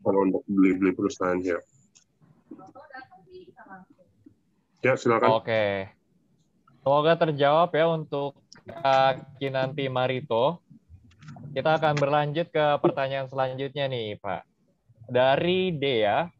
Kalau 0.00 0.20
untuk 0.24 0.42
beli-beli 0.48 0.96
perusahaan 0.96 1.36
ya. 1.40 1.60
Ya 4.80 4.96
silakan. 4.96 5.44
Oke. 5.44 5.92
Semoga 6.80 7.12
terjawab 7.20 7.68
ya 7.76 7.86
untuk 7.92 8.40
Kak 8.64 9.36
Kinanti 9.36 9.92
Marito. 9.92 10.64
Kita 11.52 11.76
akan 11.76 12.00
berlanjut 12.00 12.48
ke 12.48 12.66
pertanyaan 12.80 13.28
selanjutnya 13.28 13.90
nih, 13.90 14.16
Pak. 14.16 14.48
Dari 15.10 15.74
Dea, 15.74 16.30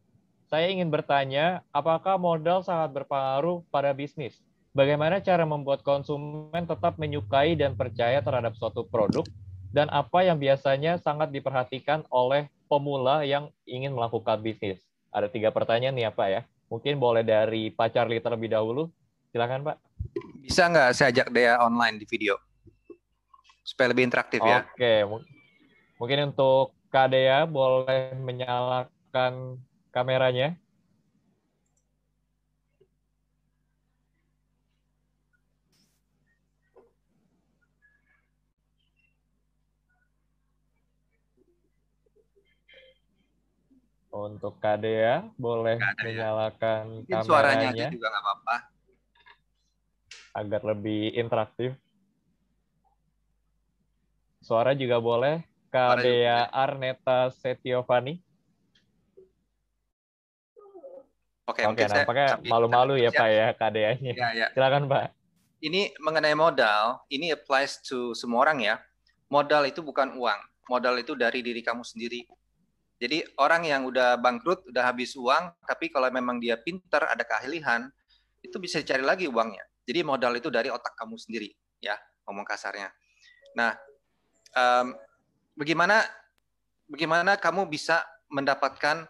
saya 0.48 0.66
ingin 0.70 0.88
bertanya, 0.88 1.60
apakah 1.74 2.16
modal 2.16 2.62
sangat 2.62 2.94
berpengaruh 2.94 3.66
pada 3.68 3.90
bisnis? 3.92 4.38
Bagaimana 4.70 5.18
cara 5.18 5.42
membuat 5.42 5.82
konsumen 5.82 6.62
tetap 6.62 6.94
menyukai 6.94 7.58
dan 7.58 7.74
percaya 7.74 8.22
terhadap 8.22 8.54
suatu 8.54 8.86
produk? 8.86 9.26
Dan 9.74 9.90
apa 9.90 10.22
yang 10.22 10.38
biasanya 10.38 10.94
sangat 11.02 11.34
diperhatikan 11.34 12.06
oleh 12.06 12.46
pemula 12.70 13.26
yang 13.26 13.50
ingin 13.66 13.90
melakukan 13.90 14.38
bisnis? 14.38 14.78
Ada 15.10 15.26
tiga 15.26 15.50
pertanyaan 15.50 15.98
nih 15.98 16.06
ya, 16.06 16.12
Pak 16.14 16.28
ya. 16.30 16.40
Mungkin 16.70 17.02
boleh 17.02 17.26
dari 17.26 17.74
Pak 17.74 17.98
Charlie 17.98 18.22
terlebih 18.22 18.46
dahulu. 18.46 18.86
Silakan, 19.34 19.66
Pak. 19.66 19.76
Bisa 20.38 20.70
nggak 20.70 20.94
saya 20.94 21.10
ajak 21.10 21.34
dia 21.34 21.58
online 21.58 21.98
di 21.98 22.06
video? 22.06 22.38
Supaya 23.66 23.90
lebih 23.90 24.06
interaktif 24.06 24.38
ya. 24.38 24.62
Oke, 24.70 25.02
mu- 25.02 25.26
mungkin 25.98 26.30
untuk 26.30 26.78
Kak 26.94 27.10
Dea 27.10 27.42
boleh 27.42 28.14
menyalakan 28.22 29.58
kameranya. 29.90 30.54
Untuk 44.20 44.60
Kadea, 44.60 45.24
boleh 45.40 45.80
Kadea. 45.80 46.04
menyalakan 46.04 47.04
Mungkin 47.04 47.24
suaranya 47.24 47.72
aja 47.72 47.88
kameranya 47.88 47.94
juga 47.96 48.06
nggak 48.12 48.24
apa-apa. 48.24 48.56
agar 50.30 50.60
lebih 50.62 51.02
interaktif. 51.16 51.70
Suara 54.44 54.76
juga 54.76 55.00
boleh. 55.00 55.42
Kadea. 55.70 56.50
Arneta 56.50 57.30
Setiovani. 57.30 58.20
Oke, 61.50 61.66
Oke, 61.66 61.82
nampaknya 61.82 62.38
malu-malu 62.46 62.94
ya 62.94 63.10
Pak 63.10 63.28
ya 63.28 63.48
Kadeanya. 63.58 64.12
Ya, 64.14 64.28
ya. 64.30 64.46
Silakan 64.54 64.86
Pak. 64.86 65.10
Ini 65.60 65.92
mengenai 65.98 66.32
modal, 66.38 67.02
ini 67.10 67.34
applies 67.34 67.82
to 67.82 68.14
semua 68.14 68.46
orang 68.46 68.62
ya. 68.62 68.78
Modal 69.26 69.66
itu 69.66 69.82
bukan 69.82 70.14
uang. 70.14 70.40
Modal 70.70 71.02
itu 71.02 71.18
dari 71.18 71.42
diri 71.42 71.58
kamu 71.60 71.82
sendiri. 71.82 72.30
Jadi 73.00 73.24
orang 73.40 73.64
yang 73.64 73.88
udah 73.88 74.20
bangkrut, 74.20 74.68
udah 74.68 74.84
habis 74.92 75.16
uang, 75.16 75.56
tapi 75.64 75.88
kalau 75.88 76.12
memang 76.12 76.36
dia 76.36 76.60
pintar, 76.60 77.08
ada 77.08 77.24
keahlian, 77.24 77.88
itu 78.44 78.60
bisa 78.60 78.76
dicari 78.84 79.00
lagi 79.00 79.24
uangnya. 79.24 79.64
Jadi 79.88 80.04
modal 80.04 80.36
itu 80.36 80.52
dari 80.52 80.68
otak 80.68 80.92
kamu 81.00 81.16
sendiri, 81.16 81.48
ya, 81.80 81.96
ngomong 82.28 82.44
kasarnya. 82.44 82.92
Nah, 83.56 83.72
em, 84.52 84.92
bagaimana 85.56 86.04
bagaimana 86.92 87.40
kamu 87.40 87.72
bisa 87.72 88.04
mendapatkan 88.28 89.08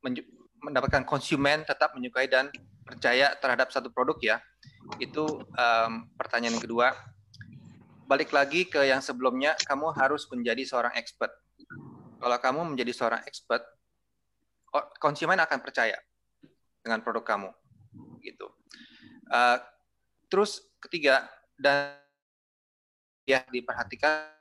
menju- 0.00 0.24
mendapatkan 0.64 1.04
konsumen 1.04 1.68
tetap 1.68 1.92
menyukai 1.92 2.24
dan 2.24 2.48
percaya 2.88 3.36
terhadap 3.36 3.68
satu 3.68 3.92
produk 3.92 4.16
ya? 4.24 4.36
Itu 4.96 5.44
em, 5.60 6.08
pertanyaan 6.16 6.56
yang 6.56 6.64
kedua. 6.64 6.96
Balik 8.08 8.32
lagi 8.32 8.64
ke 8.64 8.80
yang 8.88 9.04
sebelumnya, 9.04 9.52
kamu 9.68 9.92
harus 9.92 10.24
menjadi 10.32 10.64
seorang 10.64 10.96
expert. 10.96 11.28
Kalau 12.18 12.38
kamu 12.42 12.60
menjadi 12.74 12.92
seorang 12.92 13.22
expert, 13.24 13.62
o- 14.74 14.90
konsumen 14.98 15.38
akan 15.38 15.58
percaya 15.62 15.96
dengan 16.82 17.00
produk 17.02 17.24
kamu, 17.24 17.50
gitu. 18.22 18.50
Eh, 19.28 19.58
terus 20.28 20.66
ketiga 20.82 21.24
dan 21.54 21.96
ya 23.28 23.44
diperhatikan. 23.48 24.34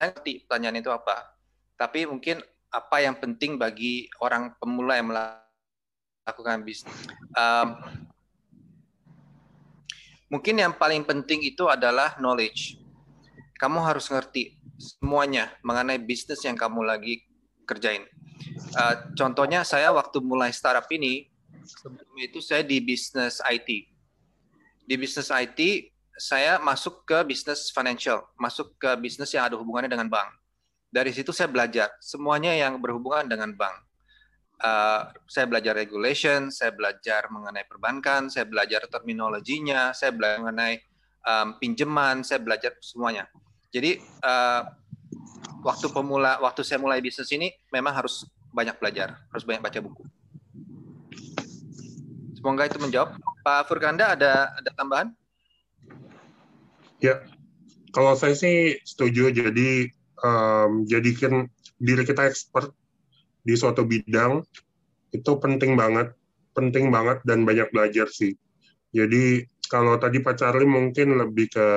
Saya 0.00 0.16
ngerti 0.16 0.44
pertanyaan 0.48 0.80
itu 0.80 0.90
apa, 0.92 1.36
tapi 1.76 2.08
mungkin 2.08 2.40
apa 2.72 3.02
yang 3.04 3.18
penting 3.18 3.60
bagi 3.60 4.08
orang 4.22 4.56
pemula 4.56 4.96
yang 4.96 5.12
melakukan 5.12 6.64
bisnis. 6.64 6.94
Em, 7.36 7.68
mungkin 10.32 10.54
yang 10.56 10.72
paling 10.72 11.04
penting 11.04 11.44
itu 11.44 11.68
adalah 11.68 12.16
knowledge. 12.16 12.80
Kamu 13.60 13.84
harus 13.84 14.08
ngerti 14.08 14.56
semuanya 14.80 15.52
mengenai 15.60 16.00
bisnis 16.00 16.40
yang 16.40 16.56
kamu 16.56 16.80
lagi 16.80 17.20
kerjain. 17.68 18.08
Eh, 18.74 18.94
contohnya 19.14 19.62
saya 19.62 19.92
waktu 19.92 20.18
mulai 20.24 20.50
startup 20.50 20.88
ini, 20.90 21.28
sebelum 21.62 22.16
itu 22.16 22.40
saya 22.40 22.64
di 22.64 22.80
bisnis 22.80 23.38
IT. 23.44 23.68
Di 24.88 24.94
bisnis 24.96 25.28
IT, 25.28 25.92
saya 26.16 26.56
masuk 26.58 27.04
ke 27.04 27.20
bisnis 27.28 27.68
financial, 27.70 28.24
masuk 28.40 28.74
ke 28.80 28.90
bisnis 28.98 29.30
yang 29.36 29.46
ada 29.46 29.54
hubungannya 29.60 29.92
dengan 29.92 30.08
bank. 30.08 30.32
Dari 30.90 31.14
situ 31.14 31.30
saya 31.30 31.46
belajar 31.46 31.94
semuanya 32.02 32.50
yang 32.56 32.80
berhubungan 32.80 33.28
dengan 33.28 33.54
bank. 33.54 33.76
Eh, 34.60 35.02
saya 35.28 35.46
belajar 35.46 35.76
regulation, 35.76 36.48
saya 36.48 36.72
belajar 36.72 37.28
mengenai 37.28 37.68
perbankan, 37.68 38.32
saya 38.32 38.48
belajar 38.48 38.88
terminologinya, 38.88 39.92
saya 39.92 40.10
belajar 40.10 40.42
mengenai 40.42 40.74
em, 41.20 41.48
pinjaman, 41.60 42.24
saya 42.24 42.40
belajar 42.40 42.76
semuanya. 42.80 43.28
Jadi 43.70 44.02
eh, 44.02 44.62
waktu 45.62 45.86
pemula, 45.94 46.42
waktu 46.42 46.66
saya 46.66 46.82
mulai 46.82 46.98
bisnis 46.98 47.30
ini 47.30 47.54
memang 47.70 47.94
harus 47.94 48.26
banyak 48.50 48.76
belajar, 48.82 49.22
harus 49.30 49.44
banyak 49.46 49.62
baca 49.62 49.78
buku. 49.78 50.02
Semoga 52.34 52.66
itu 52.66 52.78
menjawab. 52.80 53.20
Pak 53.44 53.68
Furkanda 53.68 54.16
ada 54.16 54.50
ada 54.56 54.70
tambahan? 54.74 55.12
Ya, 57.00 57.24
kalau 57.92 58.16
saya 58.16 58.32
sih 58.36 58.80
setuju. 58.84 59.28
Jadi 59.32 59.92
em, 60.24 60.70
jadikan 60.88 61.48
diri 61.80 62.04
kita 62.04 62.28
expert 62.28 62.72
di 63.44 63.56
suatu 63.56 63.84
bidang 63.84 64.44
itu 65.12 65.32
penting 65.40 65.76
banget, 65.76 66.12
penting 66.52 66.88
banget 66.88 67.20
dan 67.24 67.44
banyak 67.44 67.68
belajar 67.72 68.08
sih. 68.08 68.36
Jadi 68.90 69.46
kalau 69.70 69.96
tadi 70.00 70.18
Pak 70.18 70.34
Charlie 70.40 70.68
mungkin 70.68 71.14
lebih 71.16 71.46
ke 71.52 71.68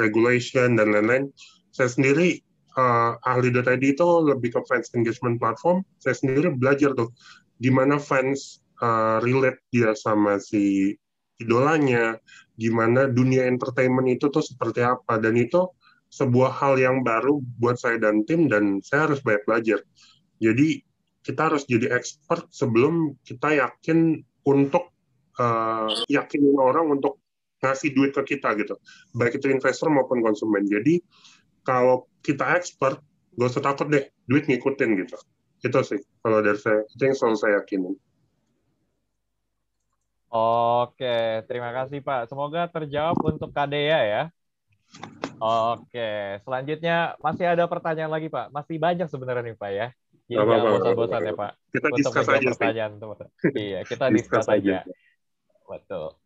regulation 0.00 0.78
dan 0.78 0.92
lain-lain, 0.92 1.28
saya 1.72 1.88
sendiri 1.88 2.40
eh, 2.78 3.12
ahli 3.26 3.48
data 3.52 3.76
ID 3.76 3.96
itu 3.96 4.08
lebih 4.24 4.56
ke 4.56 4.60
fans 4.68 4.92
engagement 4.96 5.40
platform. 5.40 5.84
Saya 6.00 6.16
sendiri 6.16 6.52
belajar 6.52 6.92
tuh 6.96 7.12
gimana 7.60 7.96
fans 8.00 8.62
eh, 8.80 9.18
relate 9.24 9.60
dia 9.72 9.92
sama 9.96 10.38
si 10.38 10.94
idolanya, 11.42 12.16
gimana 12.54 13.10
dunia 13.10 13.50
entertainment 13.50 14.06
itu 14.06 14.30
tuh 14.30 14.44
seperti 14.44 14.86
apa 14.86 15.18
dan 15.18 15.34
itu 15.34 15.66
sebuah 16.12 16.52
hal 16.60 16.76
yang 16.76 17.00
baru 17.00 17.40
buat 17.56 17.80
saya 17.80 17.96
dan 17.96 18.22
tim 18.28 18.46
dan 18.46 18.84
saya 18.84 19.08
harus 19.08 19.24
banyak 19.24 19.42
belajar. 19.48 19.80
Jadi 20.38 20.84
kita 21.24 21.48
harus 21.48 21.64
jadi 21.64 21.88
expert 21.96 22.50
sebelum 22.52 23.16
kita 23.24 23.56
yakin 23.56 24.20
untuk 24.44 24.92
uh, 25.38 25.88
yakinin 26.12 26.58
orang 26.58 26.98
untuk 26.98 27.21
ngasih 27.62 27.94
duit 27.94 28.10
ke 28.10 28.34
kita 28.34 28.58
gitu, 28.58 28.74
baik 29.14 29.38
itu 29.38 29.46
investor 29.46 29.86
maupun 29.86 30.18
konsumen. 30.18 30.66
Jadi 30.66 30.98
kalau 31.62 32.10
kita 32.18 32.58
expert, 32.58 32.98
gak 33.38 33.48
usah 33.54 33.62
takut 33.62 33.86
deh, 33.86 34.10
duit 34.26 34.50
ngikutin 34.50 34.90
gitu. 35.06 35.16
Itu 35.62 35.78
sih 35.86 36.02
kalau 36.26 36.42
dari 36.42 36.58
saya, 36.58 36.82
itu 36.90 37.02
yang 37.06 37.14
selalu 37.14 37.36
saya 37.38 37.52
yakinin. 37.62 37.94
Oke, 40.32 41.46
terima 41.46 41.70
kasih 41.70 42.02
Pak. 42.02 42.26
Semoga 42.26 42.66
terjawab 42.66 43.20
untuk 43.20 43.54
Kadea 43.54 44.00
ya. 44.02 44.22
Oke, 45.42 46.40
selanjutnya 46.42 47.14
masih 47.22 47.46
ada 47.46 47.68
pertanyaan 47.70 48.10
lagi 48.10 48.26
Pak. 48.26 48.50
Masih 48.50 48.80
banyak 48.80 49.06
sebenarnya 49.06 49.52
nih 49.52 49.56
Pak 49.58 49.70
ya. 49.70 49.88
Jadi 50.26 50.38
jangan 50.38 50.72
bosan-bosan 50.80 51.20
ya. 51.20 51.34
Pak. 51.36 51.52
Kita 51.68 51.86
Untuk 51.92 51.98
discuss 52.00 52.26
menjawab 52.26 52.40
aja 52.40 52.50
pertanyaan 52.56 52.92
teman. 52.96 53.28
Iya, 53.52 53.80
kita 53.84 54.04
Discuss 54.08 54.16
discuss 54.16 54.46
aja. 54.48 54.76
aja. 54.82 54.92
Betul. 55.68 56.21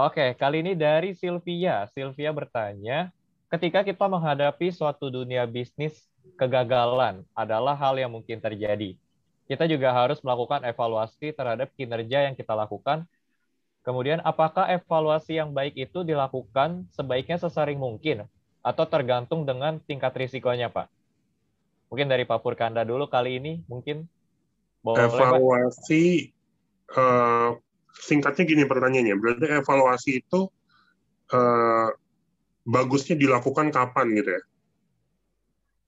Oke, 0.00 0.32
kali 0.32 0.64
ini 0.64 0.72
dari 0.72 1.12
Sylvia. 1.12 1.84
Sylvia 1.92 2.32
bertanya, 2.32 3.12
ketika 3.52 3.84
kita 3.84 4.08
menghadapi 4.08 4.72
suatu 4.72 5.12
dunia 5.12 5.44
bisnis, 5.44 5.92
kegagalan 6.40 7.20
adalah 7.36 7.76
hal 7.76 8.00
yang 8.00 8.08
mungkin 8.08 8.40
terjadi. 8.40 8.96
Kita 9.44 9.68
juga 9.68 9.92
harus 9.92 10.16
melakukan 10.24 10.64
evaluasi 10.64 11.36
terhadap 11.36 11.68
kinerja 11.76 12.24
yang 12.24 12.32
kita 12.32 12.56
lakukan. 12.56 13.04
Kemudian, 13.84 14.24
apakah 14.24 14.72
evaluasi 14.72 15.36
yang 15.36 15.52
baik 15.52 15.76
itu 15.76 16.00
dilakukan 16.00 16.88
sebaiknya 16.96 17.36
sesering 17.36 17.76
mungkin 17.76 18.24
atau 18.64 18.88
tergantung 18.88 19.44
dengan 19.44 19.84
tingkat 19.84 20.16
risikonya, 20.16 20.72
Pak? 20.72 20.88
Mungkin 21.92 22.08
dari 22.08 22.24
Pak 22.24 22.40
Purkanda 22.40 22.88
dulu 22.88 23.04
kali 23.04 23.36
ini, 23.36 23.60
mungkin. 23.68 24.08
Boleh, 24.80 25.12
evaluasi 25.12 26.32
eh, 26.88 27.50
singkatnya 28.00 28.44
gini 28.48 28.62
pertanyaannya 28.64 29.16
berarti 29.20 29.46
evaluasi 29.60 30.10
itu 30.24 30.48
eh, 31.30 31.88
bagusnya 32.64 33.16
dilakukan 33.20 33.68
kapan 33.70 34.08
gitu 34.16 34.30
ya 34.32 34.42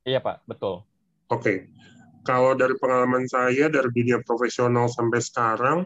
Iya, 0.02 0.18
Pak. 0.18 0.50
Betul. 0.50 0.82
oke 1.30 1.54
kalau 2.22 2.54
dari 2.54 2.74
pengalaman 2.78 3.26
saya 3.26 3.66
dari 3.66 3.90
dunia 3.90 4.22
profesional 4.22 4.86
sampai 4.86 5.18
sekarang 5.18 5.78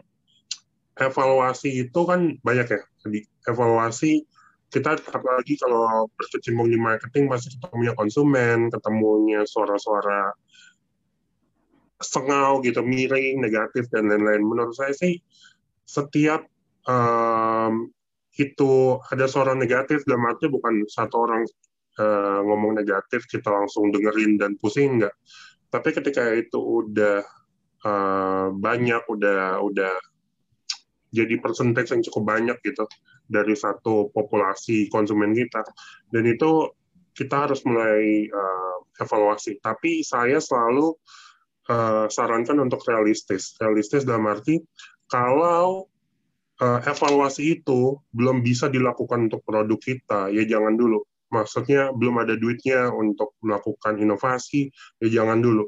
evaluasi 0.97 1.87
itu 1.87 1.99
kan 2.05 2.35
banyak 2.41 2.67
ya 2.67 2.81
jadi 3.05 3.19
evaluasi 3.49 4.25
kita 4.67 4.99
apalagi 4.99 5.55
kalau 5.55 6.11
berkecimpung 6.19 6.67
di 6.67 6.75
marketing 6.75 7.31
pasti 7.31 7.55
ketemunya 7.55 7.95
konsumen 7.95 8.67
ketemunya 8.67 9.47
suara-suara 9.47 10.35
sengau 12.01 12.61
gitu, 12.61 12.85
miring, 12.85 13.41
negatif 13.41 13.89
dan 13.89 14.09
lain-lain. 14.09 14.45
Menurut 14.45 14.73
saya 14.77 14.93
sih 14.93 15.17
setiap 15.87 16.43
em, 16.83 17.87
itu 18.37 18.99
ada 19.07 19.25
suara 19.25 19.55
negatif 19.55 20.03
dalam 20.03 20.27
arti 20.27 20.51
bukan 20.51 20.83
satu 20.85 21.15
orang 21.23 21.43
eh, 21.97 22.39
ngomong 22.43 22.77
negatif 22.77 23.25
kita 23.25 23.47
langsung 23.49 23.89
dengerin 23.89 24.35
dan 24.37 24.59
pusing 24.59 24.99
enggak. 24.99 25.15
Tapi 25.71 25.89
ketika 25.95 26.27
itu 26.35 26.59
udah 26.59 27.23
eh, 27.87 28.47
banyak, 28.51 29.03
udah 29.07 29.63
udah 29.63 29.95
jadi 31.07 31.39
persentase 31.39 31.95
yang 31.95 32.03
cukup 32.11 32.23
banyak 32.35 32.57
gitu 32.67 32.83
dari 33.31 33.55
satu 33.55 34.11
populasi 34.11 34.91
konsumen 34.91 35.31
kita 35.31 35.63
dan 36.11 36.23
itu 36.27 36.67
kita 37.15 37.49
harus 37.49 37.65
mulai 37.65 38.29
eh, 38.29 38.77
evaluasi. 39.01 39.57
Tapi 39.57 40.05
saya 40.05 40.37
selalu 40.37 40.93
eh, 41.73 42.05
sarankan 42.11 42.61
untuk 42.61 42.85
realistis. 42.85 43.57
Realistis 43.57 44.05
dalam 44.05 44.29
arti 44.29 44.61
kalau 45.07 45.87
eh, 46.59 46.79
evaluasi 46.87 47.59
itu 47.59 47.99
belum 48.11 48.43
bisa 48.43 48.67
dilakukan 48.67 49.31
untuk 49.31 49.41
produk 49.47 49.79
kita, 49.79 50.29
ya 50.31 50.43
jangan 50.43 50.75
dulu. 50.75 51.03
Maksudnya 51.27 51.91
belum 51.91 52.23
ada 52.23 52.39
duitnya 52.39 52.87
untuk 52.91 53.35
melakukan 53.43 53.99
inovasi, 53.99 54.71
ya 55.03 55.21
jangan 55.21 55.43
dulu. 55.43 55.67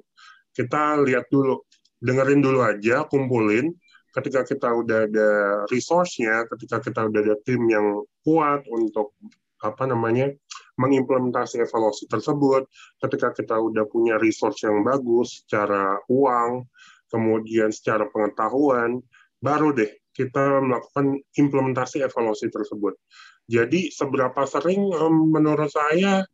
kita 0.50 1.00
lihat 1.08 1.32
dulu, 1.32 1.64
dengerin 2.04 2.44
dulu 2.44 2.60
aja, 2.66 3.08
kumpulin. 3.08 3.72
Ketika 4.12 4.44
kita 4.44 4.68
udah 4.76 5.08
ada 5.08 5.30
resource-nya, 5.72 6.44
ketika 6.52 6.84
kita 6.84 7.08
udah 7.08 7.22
ada 7.22 7.36
tim 7.48 7.64
yang 7.70 8.04
kuat 8.26 8.68
untuk 8.68 9.16
apa 9.64 9.84
namanya 9.88 10.32
mengimplementasi 10.80 11.64
evaluasi 11.64 12.08
tersebut, 12.12 12.68
ketika 13.04 13.36
kita 13.36 13.56
udah 13.56 13.84
punya 13.88 14.16
resource 14.20 14.64
yang 14.64 14.84
bagus 14.84 15.44
secara 15.44 16.00
uang, 16.08 16.66
kemudian 17.12 17.70
secara 17.70 18.08
pengetahuan, 18.08 19.04
baru 19.40 19.72
deh 19.76 19.92
kita 20.14 20.60
melakukan 20.60 21.16
implementasi 21.40 22.04
evaluasi 22.04 22.52
tersebut. 22.52 23.00
Jadi 23.48 23.90
seberapa 23.90 24.44
sering 24.46 24.92
menurut 25.32 25.72
saya 25.72 26.28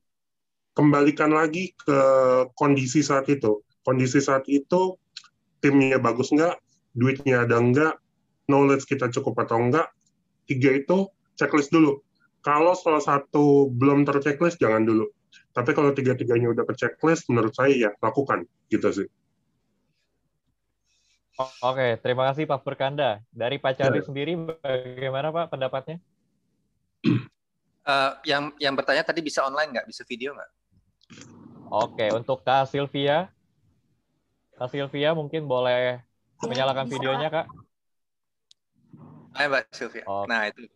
kembalikan 0.75 1.31
lagi 1.31 1.71
ke 1.77 1.99
kondisi 2.57 3.05
saat 3.05 3.29
itu. 3.31 3.61
Kondisi 3.85 4.19
saat 4.19 4.49
itu 4.49 4.97
timnya 5.61 6.01
bagus 6.01 6.33
nggak, 6.33 6.57
duitnya 6.97 7.45
ada 7.45 7.61
nggak, 7.61 7.93
knowledge 8.49 8.89
kita 8.89 9.07
cukup 9.13 9.45
atau 9.45 9.61
nggak. 9.69 9.87
Tiga 10.49 10.75
itu 10.75 11.07
checklist 11.37 11.69
dulu. 11.69 12.01
Kalau 12.41 12.73
salah 12.73 13.01
satu 13.01 13.69
belum 13.69 14.05
terchecklist 14.05 14.57
jangan 14.57 14.85
dulu. 14.85 15.05
Tapi 15.55 15.71
kalau 15.71 15.95
tiga-tiganya 15.95 16.51
udah 16.51 16.67
ke 16.67 16.73
checklist, 16.75 17.31
menurut 17.31 17.55
saya 17.55 17.71
ya 17.71 17.91
lakukan 18.03 18.43
gitu 18.67 18.91
sih. 18.91 19.07
Oke, 21.35 21.99
terima 21.99 22.31
kasih 22.31 22.47
Pak 22.47 22.63
Perkanda. 22.63 23.19
Dari 23.27 23.59
Pak 23.59 23.75
Charlie 23.75 23.99
ya. 23.99 24.07
sendiri, 24.07 24.39
bagaimana 24.39 25.35
Pak 25.35 25.51
pendapatnya? 25.51 25.99
Uh, 27.83 28.15
yang 28.31 28.55
yang 28.55 28.71
bertanya 28.71 29.03
tadi 29.03 29.19
bisa 29.19 29.43
online 29.43 29.75
nggak? 29.75 29.87
Bisa 29.91 30.07
video 30.07 30.31
nggak? 30.31 30.51
Oke, 31.75 32.07
untuk 32.15 32.39
Kak 32.47 32.71
Sylvia. 32.71 33.27
Kak 34.55 34.71
Sylvia 34.71 35.11
mungkin 35.11 35.43
boleh 35.43 35.99
menyalakan 36.39 36.87
videonya, 36.87 37.27
Kak. 37.27 37.47
Hai, 39.35 39.51
Mbak 39.51 39.75
Sylvia. 39.75 40.07
Okay. 40.07 40.27
Nah, 40.31 40.41
itu. 40.47 40.71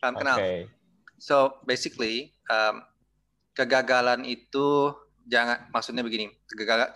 Salam 0.00 0.16
kenal. 0.16 0.36
Okay. 0.40 0.72
So, 1.20 1.60
basically, 1.68 2.32
um, 2.48 2.80
kegagalan 3.52 4.24
itu 4.24 4.96
jangan 5.28 5.68
maksudnya 5.68 6.00
begini, 6.00 6.32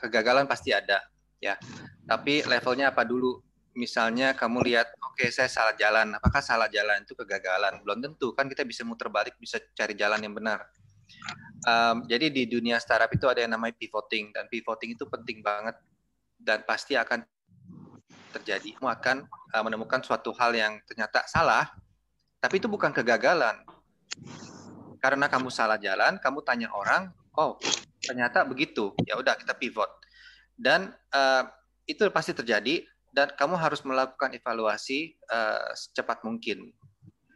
kegagalan 0.00 0.48
pasti 0.48 0.72
ada, 0.72 1.04
ya. 1.38 1.60
Tapi 2.06 2.46
levelnya 2.46 2.94
apa 2.94 3.02
dulu? 3.02 3.42
Misalnya 3.76 4.32
kamu 4.32 4.64
lihat, 4.64 4.88
oke 4.96 5.20
okay, 5.20 5.28
saya 5.28 5.52
salah 5.52 5.74
jalan. 5.76 6.16
Apakah 6.16 6.40
salah 6.40 6.70
jalan 6.70 7.04
itu 7.04 7.12
kegagalan? 7.12 7.82
Belum 7.84 8.00
tentu 8.00 8.32
kan 8.32 8.48
kita 8.48 8.64
bisa 8.64 8.86
muter 8.86 9.12
balik, 9.12 9.36
bisa 9.36 9.60
cari 9.76 9.92
jalan 9.92 10.22
yang 10.22 10.32
benar. 10.32 10.64
Um, 11.66 12.06
jadi 12.06 12.30
di 12.30 12.46
dunia 12.46 12.78
startup 12.78 13.10
itu 13.10 13.26
ada 13.26 13.42
yang 13.42 13.52
namanya 13.52 13.74
pivoting 13.74 14.30
dan 14.30 14.46
pivoting 14.46 14.94
itu 14.94 15.04
penting 15.10 15.42
banget 15.42 15.74
dan 16.38 16.62
pasti 16.62 16.94
akan 16.94 17.26
terjadi. 18.32 18.78
Kamu 18.78 18.88
akan 18.88 19.16
uh, 19.26 19.62
menemukan 19.66 20.00
suatu 20.00 20.30
hal 20.38 20.54
yang 20.54 20.78
ternyata 20.86 21.26
salah, 21.26 21.68
tapi 22.38 22.62
itu 22.62 22.70
bukan 22.70 22.94
kegagalan. 22.94 23.60
Karena 25.02 25.26
kamu 25.26 25.52
salah 25.52 25.76
jalan, 25.76 26.16
kamu 26.22 26.38
tanya 26.46 26.68
orang, 26.72 27.12
oh 27.36 27.58
ternyata 28.00 28.46
begitu, 28.46 28.94
ya 29.02 29.18
udah 29.18 29.34
kita 29.34 29.52
pivot. 29.58 29.90
Dan 30.56 30.94
uh, 31.12 31.44
itu 31.86 32.02
pasti 32.10 32.34
terjadi 32.34 32.82
dan 33.14 33.32
kamu 33.32 33.56
harus 33.56 33.80
melakukan 33.86 34.34
evaluasi 34.34 35.16
uh, 35.30 35.72
secepat 35.72 36.20
mungkin. 36.26 36.68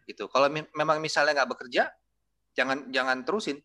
Gitu. 0.05 0.27
Kalau 0.29 0.51
mi 0.51 0.67
memang 0.77 0.99
misalnya 0.99 1.41
nggak 1.41 1.51
bekerja 1.57 1.89
jangan 2.53 2.91
jangan 2.91 3.23
terusin. 3.23 3.63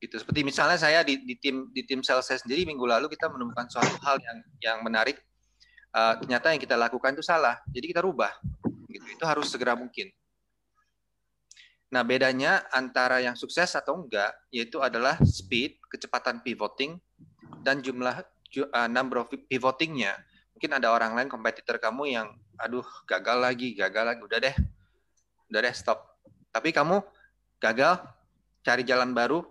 Gitu. 0.00 0.18
Seperti 0.18 0.42
misalnya 0.42 0.80
saya 0.80 1.04
di, 1.04 1.20
di 1.22 1.36
tim 1.38 1.68
di 1.70 1.84
tim 1.84 2.00
sales 2.02 2.26
saya 2.26 2.40
sendiri 2.40 2.64
minggu 2.64 2.82
lalu 2.82 3.06
kita 3.12 3.28
menemukan 3.30 3.68
suatu 3.70 3.94
hal 4.02 4.16
yang 4.18 4.38
yang 4.58 4.78
menarik. 4.82 5.20
Uh, 5.88 6.20
ternyata 6.20 6.52
yang 6.52 6.60
kita 6.60 6.76
lakukan 6.76 7.16
itu 7.16 7.24
salah 7.24 7.60
jadi 7.70 7.86
kita 7.94 8.00
rubah. 8.02 8.32
Gitu. 8.88 9.04
Itu 9.14 9.24
harus 9.28 9.52
segera 9.52 9.76
mungkin. 9.78 10.10
Nah 11.88 12.04
bedanya 12.04 12.68
antara 12.68 13.20
yang 13.24 13.32
sukses 13.32 13.72
atau 13.72 14.04
enggak 14.04 14.32
yaitu 14.52 14.80
adalah 14.80 15.16
speed 15.24 15.80
kecepatan 15.88 16.44
pivoting 16.44 17.00
dan 17.64 17.80
jumlah 17.80 18.20
uh, 18.56 18.88
number 18.88 19.22
of 19.22 19.28
pivotingnya 19.28 20.16
mungkin 20.54 20.70
ada 20.74 20.90
orang 20.90 21.14
lain 21.14 21.28
kompetitor 21.30 21.78
kamu 21.78 22.18
yang 22.18 22.28
aduh 22.58 22.86
gagal 23.06 23.38
lagi 23.38 23.76
gagal 23.78 24.04
lagi 24.14 24.20
udah 24.24 24.38
deh 24.42 24.56
udah 25.52 25.60
deh 25.62 25.74
stop 25.74 26.18
tapi 26.50 26.74
kamu 26.74 26.98
gagal 27.62 28.02
cari 28.66 28.82
jalan 28.82 29.14
baru 29.14 29.44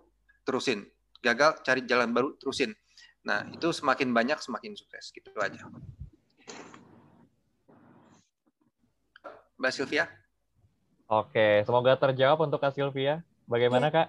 terusin 0.43 0.83
gagal 1.23 1.63
cari 1.63 1.87
jalan 1.87 2.11
baru 2.11 2.35
terusin 2.35 2.75
nah 3.23 3.47
itu 3.47 3.71
semakin 3.71 4.11
banyak 4.11 4.39
semakin 4.39 4.75
sukses 4.75 5.11
gitu 5.15 5.31
aja 5.39 5.63
Mbak 9.57 9.71
Sylvia 9.73 10.05
Oke, 11.07 11.63
semoga 11.63 11.95
terjawab 11.95 12.43
untuk 12.43 12.59
Kak 12.59 12.75
Sylvia. 12.75 13.23
Bagaimana, 13.47 13.87
ya. 13.87 13.95
Kak? 13.95 14.07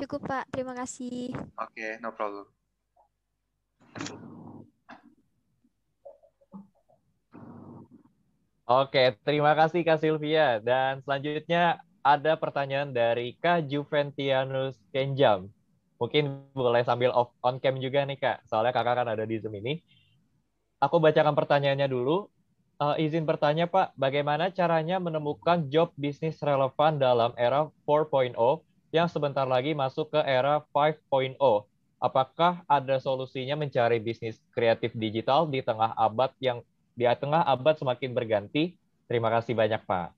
Cukup, 0.00 0.24
Pak. 0.24 0.48
Terima 0.56 0.72
kasih. 0.72 1.36
Oke, 1.60 2.00
no 2.00 2.16
problem. 2.16 2.48
Oke, 8.64 9.12
terima 9.28 9.52
kasih 9.52 9.84
Kak 9.84 10.00
Sylvia. 10.00 10.56
Dan 10.56 11.04
selanjutnya 11.04 11.84
ada 12.00 12.32
pertanyaan 12.40 12.96
dari 12.96 13.36
Kak 13.36 13.68
Juventianus 13.68 14.80
Kenjam. 14.88 15.52
Mungkin 16.00 16.48
boleh 16.56 16.80
sambil 16.80 17.12
off 17.12 17.32
on 17.44 17.60
cam 17.60 17.76
juga 17.76 18.08
nih 18.08 18.16
Kak, 18.16 18.48
soalnya 18.48 18.72
kakak 18.72 19.04
kan 19.04 19.08
ada 19.08 19.24
di 19.24 19.36
Zoom 19.40 19.56
ini. 19.60 19.84
Aku 20.80 21.00
bacakan 21.00 21.36
pertanyaannya 21.36 21.88
dulu. 21.88 22.28
Uh, 22.80 22.98
izin 22.98 23.24
bertanya 23.24 23.70
Pak, 23.70 23.94
bagaimana 24.00 24.50
caranya 24.50 24.98
menemukan 24.98 25.68
job 25.70 25.94
bisnis 25.94 26.40
relevan 26.42 26.98
dalam 26.98 27.30
era 27.38 27.70
4.0 27.86 28.36
yang 28.90 29.06
sebentar 29.06 29.46
lagi 29.46 29.72
masuk 29.72 30.10
ke 30.12 30.20
era 30.24 30.64
5.0? 30.72 31.36
Apakah 32.02 32.62
ada 32.68 32.96
solusinya 33.00 33.58
mencari 33.58 33.98
bisnis 33.98 34.38
kreatif 34.54 34.94
digital 34.94 35.46
di 35.48 35.64
tengah 35.64 35.92
abad 35.94 36.30
yang 36.38 36.60
di 36.94 37.04
tengah 37.06 37.42
abad 37.42 37.74
semakin 37.74 38.14
berganti? 38.14 38.78
Terima 39.10 39.28
kasih 39.28 39.52
banyak, 39.52 39.82
Pak. 39.84 40.14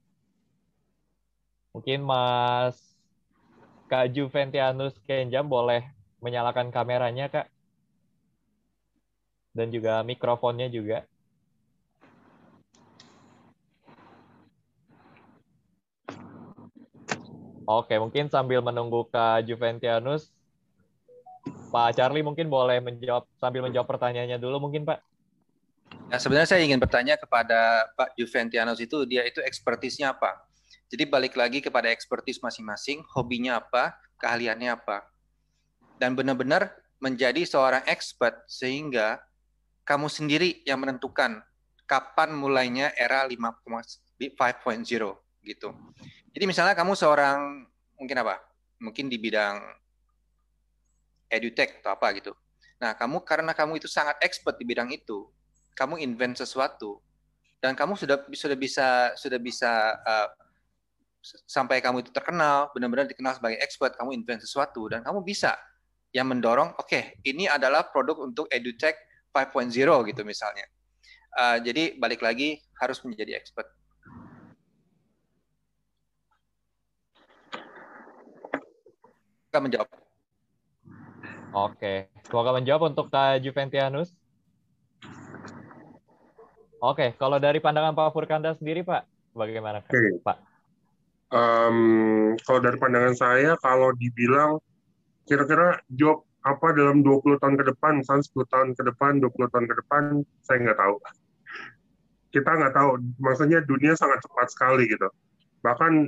Mungkin 1.77 2.05
Mas 2.05 2.77
Kak 3.87 4.11
Juventianus 4.13 4.99
Kenjam 5.05 5.47
boleh 5.47 5.85
menyalakan 6.21 6.73
kameranya, 6.75 7.29
Kak. 7.29 7.47
Dan 9.57 9.73
juga 9.73 10.05
mikrofonnya 10.05 10.69
juga. 10.69 11.09
Oke, 17.67 17.99
mungkin 17.99 18.31
sambil 18.31 18.63
menunggu 18.63 19.11
Kak 19.11 19.43
Juventianus, 19.43 20.31
Pak 21.71 21.99
Charlie 21.99 22.25
mungkin 22.25 22.47
boleh 22.49 22.81
menjawab 22.81 23.27
sambil 23.37 23.67
menjawab 23.67 23.87
pertanyaannya 23.91 24.39
dulu 24.41 24.69
mungkin 24.69 24.87
Pak. 24.87 24.99
Ya, 26.11 26.19
sebenarnya 26.23 26.49
saya 26.51 26.63
ingin 26.63 26.79
bertanya 26.79 27.19
kepada 27.19 27.91
Pak 27.95 28.15
Juventianus 28.19 28.79
itu 28.79 29.03
dia 29.07 29.27
itu 29.27 29.43
ekspertisnya 29.43 30.15
apa? 30.15 30.47
Jadi 30.87 31.03
balik 31.07 31.35
lagi 31.35 31.59
kepada 31.59 31.91
ekspertis 31.91 32.39
masing-masing, 32.39 33.03
hobinya 33.11 33.59
apa, 33.59 33.99
keahliannya 34.23 34.71
apa. 34.71 35.03
Dan 35.99 36.15
benar-benar 36.15 36.71
menjadi 37.03 37.43
seorang 37.43 37.83
expert 37.91 38.47
sehingga 38.47 39.19
kamu 39.83 40.07
sendiri 40.07 40.63
yang 40.63 40.83
menentukan 40.83 41.43
kapan 41.87 42.35
mulainya 42.35 42.91
era 42.95 43.27
5.0 43.27 43.39
gitu. 45.47 45.69
Jadi 46.35 46.45
misalnya 46.45 46.75
kamu 46.75 46.93
seorang 46.99 47.67
mungkin 47.99 48.17
apa? 48.23 48.43
Mungkin 48.83 49.07
di 49.11 49.17
bidang 49.19 49.63
edutech 51.31 51.83
atau 51.83 51.95
apa 51.95 52.13
gitu. 52.17 52.33
Nah, 52.77 52.93
kamu 52.93 53.25
karena 53.25 53.53
kamu 53.57 53.81
itu 53.81 53.89
sangat 53.89 54.21
expert 54.21 54.61
di 54.61 54.65
bidang 54.69 54.93
itu, 54.93 55.29
kamu 55.77 56.01
invent 56.01 56.37
sesuatu 56.37 57.01
dan 57.61 57.73
kamu 57.73 57.97
sudah 57.97 58.21
sudah 58.37 58.57
bisa 58.57 59.17
sudah 59.17 59.41
bisa 59.41 59.97
uh, 60.05 60.29
sampai 61.49 61.83
kamu 61.83 62.07
itu 62.07 62.13
terkenal, 62.15 62.71
benar-benar 62.71 63.09
dikenal 63.11 63.35
sebagai 63.35 63.59
expert, 63.59 63.97
kamu 63.99 64.15
invent 64.15 64.45
sesuatu 64.45 64.87
dan 64.87 65.03
kamu 65.03 65.27
bisa 65.27 65.57
yang 66.15 66.31
mendorong, 66.31 66.73
oke, 66.79 66.87
okay, 66.87 67.19
ini 67.27 67.51
adalah 67.51 67.91
produk 67.91 68.25
untuk 68.25 68.47
edutech 68.49 68.95
5.0 69.35 69.75
gitu 70.09 70.23
misalnya. 70.23 70.65
Uh, 71.37 71.61
jadi 71.61 71.99
balik 72.01 72.25
lagi 72.25 72.63
harus 72.81 73.03
menjadi 73.05 73.37
expert. 73.37 73.69
Kita 79.51 79.59
menjawab. 79.61 80.06
Oke, 81.55 82.11
semoga 82.27 82.51
menjawab 82.57 82.91
untuk 82.95 83.13
Kak 83.13 83.43
Juventianus. 83.43 84.11
Oke, 86.83 87.17
kalau 87.17 87.41
dari 87.41 87.59
pandangan 87.59 87.97
Pak 87.97 88.13
Furkanda 88.13 88.53
sendiri, 88.55 88.85
Pak, 88.85 89.33
bagaimana, 89.33 89.81
Oke. 89.83 90.21
Pak? 90.21 90.37
Um, 91.33 92.39
kalau 92.47 92.61
dari 92.63 92.79
pandangan 92.79 93.17
saya, 93.19 93.59
kalau 93.59 93.91
dibilang 93.99 94.63
kira-kira 95.27 95.83
job 95.91 96.23
apa 96.47 96.71
dalam 96.71 97.03
20 97.03 97.43
tahun 97.43 97.59
ke 97.59 97.65
depan, 97.75 97.99
misalnya 97.99 98.23
10 98.31 98.47
tahun 98.47 98.69
ke 98.79 98.83
depan, 98.95 99.19
20 99.19 99.51
tahun 99.51 99.67
ke 99.67 99.75
depan, 99.83 100.03
saya 100.47 100.59
nggak 100.63 100.79
tahu. 100.79 100.95
Kita 102.31 102.51
nggak 102.55 102.75
tahu, 102.77 102.91
maksudnya 103.19 103.59
dunia 103.67 103.99
sangat 103.99 104.23
cepat 104.23 104.47
sekali 104.55 104.87
gitu. 104.87 105.11
Bahkan 105.67 106.07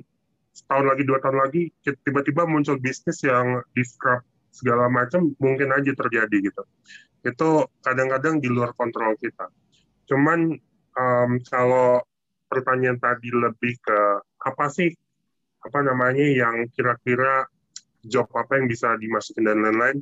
setahun 0.55 0.87
lagi, 0.87 1.03
dua 1.03 1.19
tahun 1.19 1.43
lagi, 1.43 1.75
tiba-tiba 1.83 2.47
muncul 2.47 2.79
bisnis 2.79 3.19
yang 3.27 3.67
disrupt 3.75 4.23
segala 4.51 4.89
macam, 4.91 5.33
mungkin 5.39 5.73
aja 5.73 5.93
terjadi 5.93 6.37
gitu. 6.53 6.63
Itu 7.25 7.69
kadang-kadang 7.85 8.41
di 8.43 8.49
luar 8.49 8.73
kontrol 8.75 9.15
kita. 9.21 9.49
Cuman 10.09 10.57
um, 10.97 11.31
kalau 11.47 12.03
pertanyaan 12.49 12.97
tadi 12.97 13.29
lebih 13.29 13.77
ke 13.81 14.01
apa 14.41 14.67
sih 14.73 14.89
apa 15.59 15.85
namanya 15.85 16.25
yang 16.25 16.65
kira-kira 16.73 17.45
job 18.07 18.31
apa 18.33 18.57
yang 18.57 18.71
bisa 18.71 18.97
dimasukin 18.97 19.45
dan 19.45 19.61
lain-lain 19.61 20.01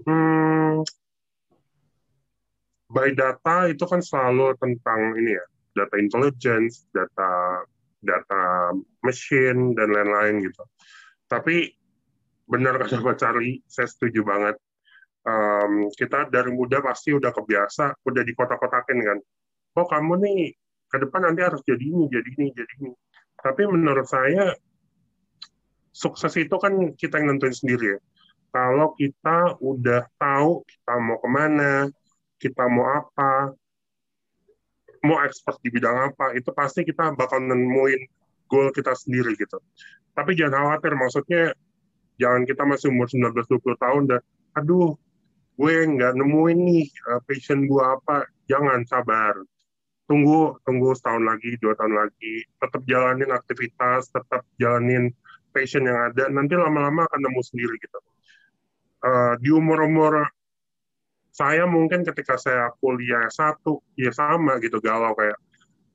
Hmm, 0.00 0.80
by 2.88 3.12
data 3.12 3.68
itu 3.68 3.84
kan 3.84 4.00
selalu 4.00 4.56
tentang 4.56 5.20
ini 5.20 5.36
ya, 5.36 5.44
data 5.76 6.00
intelligence, 6.00 6.88
data 6.96 7.60
data 8.00 8.72
machine 9.04 9.76
dan 9.76 9.92
lain-lain 9.92 10.48
gitu. 10.48 10.64
Tapi 11.28 11.76
benar 12.48 12.78
kata 12.80 13.00
Pak 13.00 13.16
Charlie, 13.18 13.62
saya 13.66 13.88
setuju 13.88 14.22
banget. 14.26 14.56
Um, 15.22 15.86
kita 15.94 16.26
dari 16.34 16.50
muda 16.50 16.82
pasti 16.82 17.14
udah 17.14 17.30
kebiasa, 17.30 18.02
udah 18.02 18.22
di 18.26 18.32
kota-kotakin 18.34 18.98
kan. 19.02 19.18
Oh 19.78 19.86
kamu 19.86 20.18
nih 20.18 20.50
ke 20.90 20.96
depan 20.98 21.30
nanti 21.30 21.40
harus 21.46 21.62
jadi 21.62 21.80
ini, 21.80 22.10
jadi 22.10 22.28
ini, 22.38 22.46
jadi 22.52 22.72
ini. 22.82 22.92
Tapi 23.38 23.62
menurut 23.70 24.06
saya 24.06 24.52
sukses 25.94 26.34
itu 26.34 26.56
kan 26.58 26.94
kita 26.98 27.22
yang 27.22 27.36
nentuin 27.36 27.54
sendiri 27.54 27.96
ya 27.96 27.98
kalau 28.52 28.92
kita 28.94 29.56
udah 29.64 30.04
tahu 30.20 30.60
kita 30.68 30.94
mau 31.00 31.16
ke 31.16 31.28
mana, 31.32 31.88
kita 32.36 32.68
mau 32.68 32.84
apa, 33.00 33.56
mau 35.00 35.18
expert 35.24 35.56
di 35.64 35.72
bidang 35.72 36.12
apa, 36.12 36.36
itu 36.36 36.52
pasti 36.52 36.84
kita 36.84 37.16
bakal 37.16 37.40
nemuin 37.40 38.00
goal 38.52 38.68
kita 38.76 38.92
sendiri 38.92 39.32
gitu. 39.40 39.56
Tapi 40.12 40.36
jangan 40.36 40.68
khawatir, 40.68 40.92
maksudnya 40.92 41.44
jangan 42.20 42.42
kita 42.44 42.62
masih 42.68 42.92
umur 42.92 43.08
19-20 43.08 43.76
tahun 43.78 44.02
dan 44.08 44.20
aduh, 44.56 44.96
gue 45.56 45.74
nggak 45.84 46.12
nemuin 46.16 46.58
nih 46.58 46.86
uh, 47.08 47.20
passion 47.24 47.64
gue 47.64 47.82
apa, 47.82 48.28
jangan 48.48 48.84
sabar. 48.88 49.36
Tunggu, 50.10 50.60
tunggu 50.66 50.92
setahun 50.92 51.24
lagi, 51.24 51.56
dua 51.62 51.72
tahun 51.78 51.94
lagi, 51.96 52.44
tetap 52.60 52.82
jalanin 52.84 53.30
aktivitas, 53.32 54.12
tetap 54.12 54.44
jalanin 54.60 55.08
passion 55.54 55.88
yang 55.88 56.12
ada, 56.12 56.28
nanti 56.28 56.52
lama-lama 56.58 57.08
akan 57.08 57.20
nemu 57.22 57.40
sendiri 57.40 57.76
gitu. 57.80 57.98
Uh, 59.02 59.34
di 59.40 59.50
umur-umur 59.50 60.28
saya 61.32 61.64
mungkin 61.64 62.04
ketika 62.04 62.36
saya 62.36 62.70
kuliah 62.76 63.24
satu 63.32 63.80
ya 63.96 64.12
sama 64.12 64.60
gitu 64.60 64.78
galau 64.84 65.16
kayak 65.16 65.38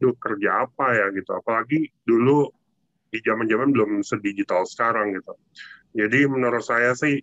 duh 0.01 0.17
kerja 0.17 0.65
apa 0.65 0.97
ya? 0.97 1.05
Gitu. 1.13 1.29
Apalagi 1.29 1.87
dulu 2.03 2.49
di 3.13 3.21
zaman-zaman 3.21 3.69
belum 3.71 3.91
sedigital 4.01 4.65
sekarang 4.65 5.15
gitu 5.15 5.33
jadi 5.97 6.29
menurut 6.29 6.61
saya 6.61 6.93
sih 6.93 7.17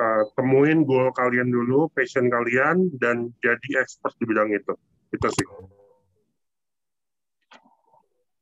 uh, 0.00 0.22
temuin 0.32 0.88
goal 0.88 1.12
kalian 1.12 1.52
dulu 1.52 1.92
passion 1.92 2.32
kalian 2.32 2.88
dan 2.96 3.28
jadi 3.44 3.84
expert 3.84 4.16
di 4.16 4.24
bidang 4.24 4.50
itu 4.56 4.72
itu 5.12 5.28
sih 5.36 5.46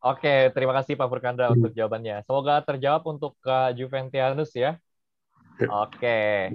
Oke, 0.06 0.54
terima 0.54 0.70
kasih 0.70 0.94
Pak 0.94 1.10
Furkanda 1.10 1.50
hmm. 1.50 1.58
untuk 1.58 1.72
jawabannya. 1.74 2.22
Semoga 2.22 2.62
terjawab 2.62 3.02
untuk 3.10 3.34
Kak 3.42 3.74
Juventianus 3.74 4.54
ya. 4.54 4.78
Oke. 5.66 6.54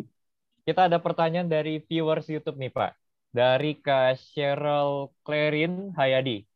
Kita 0.63 0.87
ada 0.87 0.95
pertanyaan 1.03 1.51
dari 1.51 1.83
viewers 1.83 2.31
YouTube 2.31 2.55
nih, 2.55 2.71
Pak. 2.71 2.95
Dari 3.35 3.75
Kak 3.75 4.15
Cheryl 4.31 5.11
Clarin 5.27 5.91
Hayadi. 5.99 6.47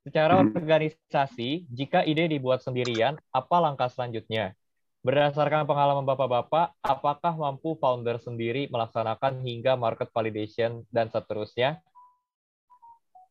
Secara 0.00 0.40
hmm. 0.40 0.56
organisasi, 0.56 1.68
jika 1.68 2.00
ide 2.08 2.32
dibuat 2.32 2.64
sendirian, 2.64 3.20
apa 3.28 3.56
langkah 3.60 3.92
selanjutnya? 3.92 4.56
Berdasarkan 5.00 5.64
pengalaman 5.64 6.04
Bapak-Bapak, 6.04 6.76
apakah 6.84 7.32
mampu 7.32 7.72
founder 7.80 8.20
sendiri 8.20 8.68
melaksanakan 8.68 9.40
hingga 9.40 9.72
market 9.74 10.12
validation 10.12 10.84
dan 10.92 11.08
seterusnya? 11.08 11.80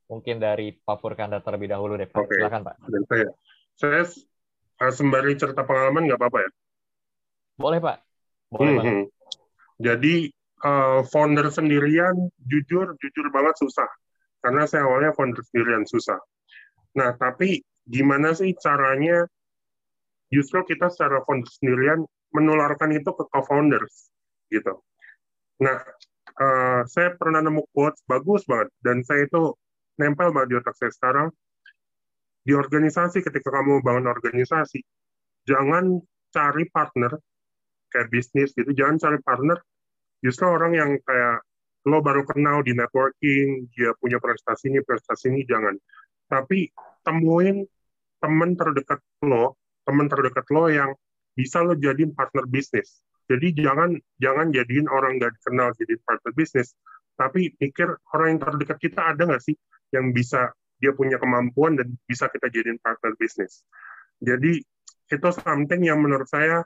Mungkin 0.10 0.42
dari 0.42 0.74
Pak 0.74 0.98
Furkanda 0.98 1.38
terlebih 1.46 1.70
dahulu 1.70 1.94
deh, 1.94 2.10
Pak. 2.10 2.26
Okay. 2.26 2.42
Silakan, 2.42 2.62
Pak. 2.66 2.76
Saya, 3.06 3.28
saya 3.78 4.02
eh, 4.82 4.94
sembari 4.94 5.38
cerita 5.38 5.62
pengalaman 5.62 6.10
nggak 6.10 6.18
apa-apa 6.18 6.40
ya? 6.42 6.50
Boleh, 7.62 7.78
Pak. 7.78 7.98
Boleh 8.50 8.82
hmm. 8.82 9.06
Jadi 9.78 10.28
uh, 10.66 11.06
founder 11.08 11.48
sendirian 11.54 12.18
jujur 12.50 12.98
jujur 13.00 13.26
banget 13.30 13.56
susah 13.62 13.88
karena 14.42 14.66
saya 14.66 14.90
awalnya 14.90 15.14
founder 15.14 15.40
sendirian 15.46 15.86
susah. 15.86 16.18
Nah 16.98 17.16
tapi 17.16 17.62
gimana 17.86 18.34
sih 18.34 18.58
caranya 18.58 19.30
justru 20.30 20.62
kita 20.66 20.90
secara 20.94 21.22
sendirian 21.50 22.06
menularkan 22.34 22.94
itu 22.94 23.10
ke 23.14 23.24
co-founders 23.34 24.14
gitu. 24.54 24.82
Nah 25.62 25.82
uh, 26.38 26.82
saya 26.86 27.18
pernah 27.18 27.42
nemu 27.42 27.66
quotes 27.74 28.06
bagus 28.06 28.46
banget 28.46 28.70
dan 28.86 29.02
saya 29.02 29.26
itu 29.26 29.54
nempel 29.98 30.30
banget 30.32 30.50
di 30.54 30.56
otak 30.62 30.76
saya. 30.78 30.94
Sekarang 30.94 31.28
di 32.46 32.54
organisasi 32.56 33.26
ketika 33.26 33.50
kamu 33.52 33.82
bangun 33.84 34.08
organisasi 34.10 34.80
jangan 35.46 36.00
cari 36.30 36.66
partner 36.70 37.18
kayak 37.90 38.08
bisnis 38.14 38.54
gitu 38.54 38.70
jangan 38.74 39.02
cari 39.02 39.20
partner. 39.26 39.58
Justru 40.20 40.46
orang 40.46 40.76
yang 40.76 40.92
kayak 41.02 41.42
lo 41.88 42.04
baru 42.04 42.28
kenal 42.28 42.60
di 42.62 42.76
networking 42.76 43.72
dia 43.74 43.96
punya 43.98 44.20
prestasi 44.22 44.70
ini 44.70 44.80
prestasi 44.86 45.34
ini 45.34 45.42
jangan. 45.48 45.74
Tapi 46.30 46.70
temuin 47.02 47.66
teman 48.20 48.54
terdekat 48.54 49.00
lo 49.26 49.59
teman 49.90 50.06
terdekat 50.06 50.46
lo 50.54 50.70
yang 50.70 50.94
bisa 51.34 51.66
lo 51.66 51.74
jadiin 51.74 52.14
partner 52.14 52.46
bisnis 52.46 53.02
jadi 53.26 53.50
jangan 53.58 53.98
jangan 54.22 54.54
jadiin 54.54 54.86
orang 54.86 55.18
nggak 55.18 55.34
dikenal 55.42 55.74
jadi 55.74 55.98
partner 56.06 56.32
bisnis 56.38 56.78
tapi 57.18 57.50
pikir 57.58 57.90
orang 58.14 58.38
yang 58.38 58.42
terdekat 58.46 58.78
kita 58.78 59.02
ada 59.18 59.26
nggak 59.26 59.42
sih 59.42 59.58
yang 59.90 60.14
bisa 60.14 60.54
dia 60.78 60.94
punya 60.94 61.18
kemampuan 61.18 61.76
dan 61.76 61.90
bisa 62.06 62.30
kita 62.30 62.48
jadiin 62.54 62.78
partner 62.78 63.18
bisnis 63.18 63.66
jadi 64.22 64.62
itu 65.10 65.30
something 65.34 65.82
yang 65.82 65.98
menurut 66.00 66.30
saya 66.30 66.62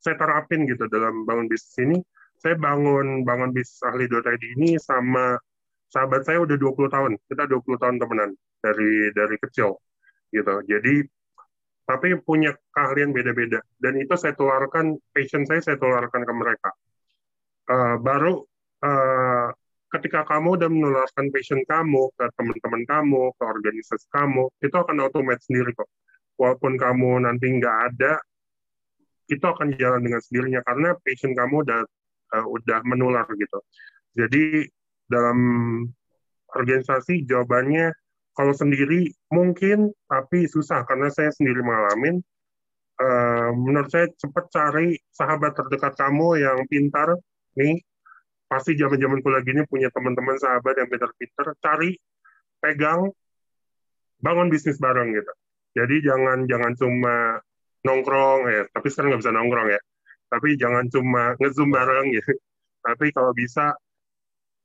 saya 0.00 0.16
terapin 0.16 0.64
gitu 0.64 0.88
dalam 0.88 1.28
bangun 1.28 1.46
bisnis 1.46 1.76
ini. 1.84 1.98
Saya 2.40 2.56
bangun 2.56 3.22
bangun 3.22 3.52
bisnis 3.52 3.84
ahli 3.84 4.08
.id 4.08 4.42
ini 4.56 4.80
sama 4.80 5.36
sahabat 5.92 6.24
saya 6.24 6.40
udah 6.40 6.56
20 6.56 6.88
tahun. 6.88 7.12
Kita 7.28 7.44
20 7.44 7.76
tahun 7.76 7.96
temenan 8.00 8.30
dari 8.64 9.12
dari 9.12 9.36
kecil 9.36 9.76
gitu. 10.32 10.54
Jadi 10.64 11.04
tapi 11.90 12.14
punya 12.22 12.54
keahlian 12.70 13.10
beda-beda 13.10 13.58
dan 13.82 13.98
itu 13.98 14.14
saya 14.14 14.38
tularkan 14.38 14.94
passion 15.10 15.42
saya 15.42 15.58
saya 15.58 15.74
tularkan 15.74 16.22
ke 16.22 16.32
mereka. 16.38 16.70
Uh, 17.66 17.98
baru 17.98 18.46
uh, 18.86 19.50
ketika 19.90 20.22
kamu 20.22 20.54
udah 20.54 20.70
menularkan 20.70 21.34
passion 21.34 21.58
kamu 21.66 22.14
ke 22.14 22.30
teman-teman 22.38 22.82
kamu, 22.86 23.34
ke 23.34 23.42
organisasi 23.42 24.06
kamu, 24.14 24.46
itu 24.62 24.76
akan 24.78 24.96
otomatis 25.02 25.50
sendiri 25.50 25.74
kok. 25.74 25.90
Walaupun 26.38 26.78
kamu 26.78 27.26
nanti 27.26 27.46
nggak 27.58 27.76
ada, 27.90 28.22
itu 29.26 29.42
akan 29.42 29.74
jalan 29.74 30.00
dengan 30.06 30.22
sendirinya 30.22 30.60
karena 30.62 30.94
passion 31.02 31.34
kamu 31.34 31.66
udah 31.66 31.80
uh, 32.38 32.46
udah 32.46 32.78
menular 32.86 33.26
gitu. 33.34 33.58
Jadi 34.14 34.66
dalam 35.10 35.38
organisasi 36.54 37.26
jawabannya 37.26 37.90
kalau 38.36 38.54
sendiri 38.54 39.10
mungkin 39.30 39.90
tapi 40.06 40.46
susah 40.46 40.86
karena 40.86 41.10
saya 41.12 41.30
sendiri 41.34 41.60
mengalami. 41.60 42.22
Uh, 43.00 43.56
menurut 43.56 43.88
saya 43.88 44.12
cepat 44.12 44.52
cari 44.52 44.92
sahabat 45.08 45.56
terdekat 45.56 45.96
kamu 45.96 46.40
yang 46.40 46.58
pintar. 46.68 47.16
Nih 47.56 47.80
pasti 48.50 48.76
zaman-zaman 48.76 49.24
kuliah 49.24 49.40
gini 49.40 49.64
punya 49.64 49.88
teman-teman 49.94 50.36
sahabat 50.36 50.74
yang 50.76 50.88
pintar-pintar. 50.92 51.56
Cari 51.64 51.96
pegang 52.60 53.08
bangun 54.20 54.52
bisnis 54.52 54.76
bareng 54.76 55.16
gitu. 55.16 55.32
Jadi 55.80 56.04
jangan 56.04 56.44
jangan 56.44 56.72
cuma 56.76 57.40
nongkrong 57.88 58.40
ya. 58.52 58.62
Tapi 58.68 58.86
sekarang 58.92 59.16
nggak 59.16 59.22
bisa 59.24 59.32
nongkrong 59.32 59.68
ya. 59.72 59.80
Tapi 60.30 60.48
jangan 60.60 60.84
cuma 60.92 61.34
ngezoom 61.40 61.72
bareng 61.72 62.08
ya 62.14 62.24
tapi 62.80 63.12
kalau 63.12 63.32
bisa 63.36 63.76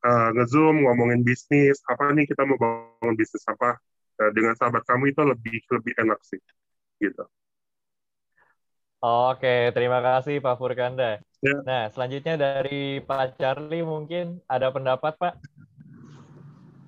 uh, 0.05 0.29
ngezoom 0.37 0.85
ngomongin 0.85 1.25
bisnis 1.25 1.81
apa 1.89 2.13
nih 2.13 2.29
kita 2.29 2.45
mau 2.45 2.57
bangun 2.61 3.17
bisnis 3.17 3.41
apa 3.49 3.81
uh, 4.21 4.31
dengan 4.31 4.53
sahabat 4.53 4.85
kamu 4.85 5.09
itu 5.11 5.21
lebih 5.25 5.57
lebih 5.73 5.93
enak 5.97 6.21
sih 6.21 6.39
gitu 7.01 7.25
Oke, 9.05 9.69
terima 9.77 10.01
kasih 10.01 10.41
Pak 10.41 10.57
Furkanda. 10.57 11.21
Ya. 11.37 11.55
Nah, 11.61 11.93
selanjutnya 11.93 12.41
dari 12.41 12.97
Pak 13.05 13.37
Charlie 13.37 13.85
mungkin 13.85 14.41
ada 14.49 14.73
pendapat 14.73 15.13
Pak? 15.21 15.33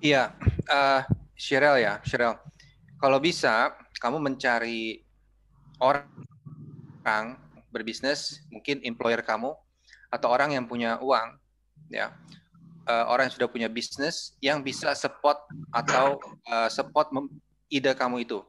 Iya, 0.02 0.34
uh, 0.66 1.06
Cheryl 1.38 1.78
ya, 1.78 2.02
Cheryl. 2.02 2.34
Kalau 2.98 3.22
bisa, 3.22 3.70
kamu 4.02 4.18
mencari 4.18 4.98
orang 5.78 7.38
berbisnis, 7.70 8.42
mungkin 8.50 8.82
employer 8.82 9.22
kamu, 9.22 9.54
atau 10.10 10.28
orang 10.34 10.58
yang 10.58 10.66
punya 10.66 10.98
uang 10.98 11.38
ya 11.86 12.10
uh, 12.88 13.04
orang 13.12 13.28
yang 13.28 13.34
sudah 13.36 13.48
punya 13.52 13.68
bisnis 13.68 14.32
yang 14.40 14.64
bisa 14.64 14.96
support 14.96 15.36
atau 15.70 16.16
uh, 16.48 16.72
support 16.72 17.12
ide 17.68 17.92
kamu 17.92 18.24
itu. 18.24 18.40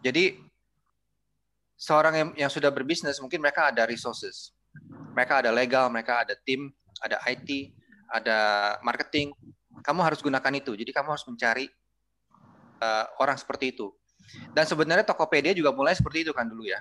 Jadi 0.00 0.38
seorang 1.74 2.14
yang, 2.14 2.30
yang 2.46 2.50
sudah 2.50 2.70
berbisnis 2.70 3.18
mungkin 3.18 3.42
mereka 3.42 3.68
ada 3.68 3.84
resources. 3.84 4.54
Mereka 5.12 5.42
ada 5.44 5.50
legal 5.50 5.90
mereka 5.90 6.22
ada 6.22 6.38
tim 6.38 6.70
ada 7.02 7.18
IT 7.26 7.74
ada 8.14 8.38
marketing. 8.86 9.34
Kamu 9.82 10.00
harus 10.04 10.22
gunakan 10.22 10.52
itu. 10.54 10.76
Jadi 10.78 10.90
kamu 10.94 11.18
harus 11.18 11.26
mencari 11.26 11.66
uh, 12.80 13.06
orang 13.18 13.34
seperti 13.36 13.74
itu. 13.74 13.90
Dan 14.54 14.62
sebenarnya 14.62 15.02
Tokopedia 15.02 15.50
juga 15.56 15.74
mulai 15.74 15.96
seperti 15.96 16.22
itu 16.28 16.32
kan 16.36 16.46
dulu 16.46 16.68
ya. 16.68 16.78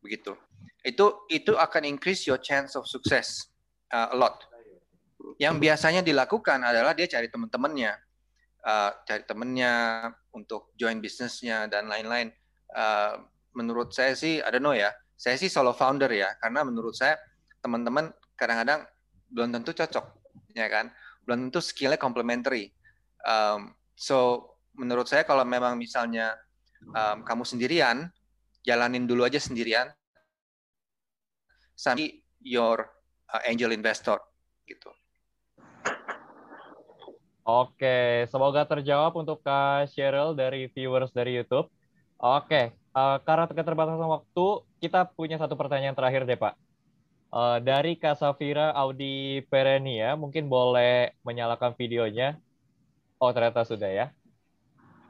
Begitu. 0.00 0.32
Itu 0.82 1.28
itu 1.28 1.52
akan 1.54 1.86
increase 1.86 2.24
your 2.24 2.40
chance 2.40 2.74
of 2.74 2.88
success 2.88 3.52
uh, 3.92 4.14
a 4.14 4.16
lot. 4.16 4.51
Yang 5.38 5.54
biasanya 5.62 6.02
dilakukan 6.02 6.62
adalah 6.66 6.92
dia 6.98 7.06
cari 7.06 7.30
teman-temannya, 7.30 7.92
uh, 8.66 8.90
cari 9.06 9.22
temennya 9.22 9.74
untuk 10.34 10.74
join 10.74 10.98
bisnisnya 10.98 11.70
dan 11.70 11.86
lain-lain. 11.86 12.30
Uh, 12.72 13.22
menurut 13.54 13.92
saya 13.94 14.16
sih, 14.16 14.40
don't 14.40 14.64
know 14.64 14.74
ya, 14.74 14.90
saya 15.14 15.38
sih 15.38 15.46
solo 15.46 15.76
founder 15.76 16.10
ya, 16.10 16.34
karena 16.42 16.66
menurut 16.66 16.96
saya 16.96 17.14
teman-teman 17.62 18.10
kadang-kadang 18.34 18.82
belum 19.30 19.54
tentu 19.54 19.70
cocok, 19.76 20.06
ya 20.56 20.66
kan? 20.66 20.90
Belum 21.22 21.48
tentu 21.48 21.60
skillnya 21.62 22.00
complementary. 22.00 22.74
Um, 23.22 23.76
so 23.94 24.50
menurut 24.74 25.06
saya 25.06 25.22
kalau 25.22 25.46
memang 25.46 25.78
misalnya 25.78 26.34
um, 26.90 27.22
kamu 27.22 27.44
sendirian, 27.46 28.10
jalanin 28.66 29.06
dulu 29.06 29.22
aja 29.22 29.38
sendirian, 29.38 29.86
sampai 31.76 32.18
your 32.42 32.82
uh, 33.30 33.42
angel 33.46 33.70
investor 33.70 34.18
gitu. 34.66 34.90
Oke, 37.42 38.22
semoga 38.30 38.62
terjawab 38.62 39.18
untuk 39.18 39.42
Kak 39.42 39.90
Cheryl 39.90 40.30
dari 40.38 40.70
viewers 40.70 41.10
dari 41.10 41.34
YouTube. 41.34 41.66
Oke, 42.22 42.70
uh, 42.94 43.18
karena 43.26 43.50
keterbatasan 43.50 44.06
waktu, 44.06 44.62
kita 44.78 45.10
punya 45.10 45.42
satu 45.42 45.58
pertanyaan 45.58 45.98
terakhir 45.98 46.22
deh 46.22 46.38
Pak. 46.38 46.54
Uh, 47.34 47.58
dari 47.58 47.98
Kak 47.98 48.14
Safira 48.22 48.70
Audi 48.78 49.42
Perenia, 49.50 50.14
mungkin 50.14 50.46
boleh 50.46 51.18
menyalakan 51.26 51.74
videonya. 51.74 52.38
Oh, 53.18 53.34
ternyata 53.34 53.66
sudah 53.66 53.90
ya. 53.90 54.06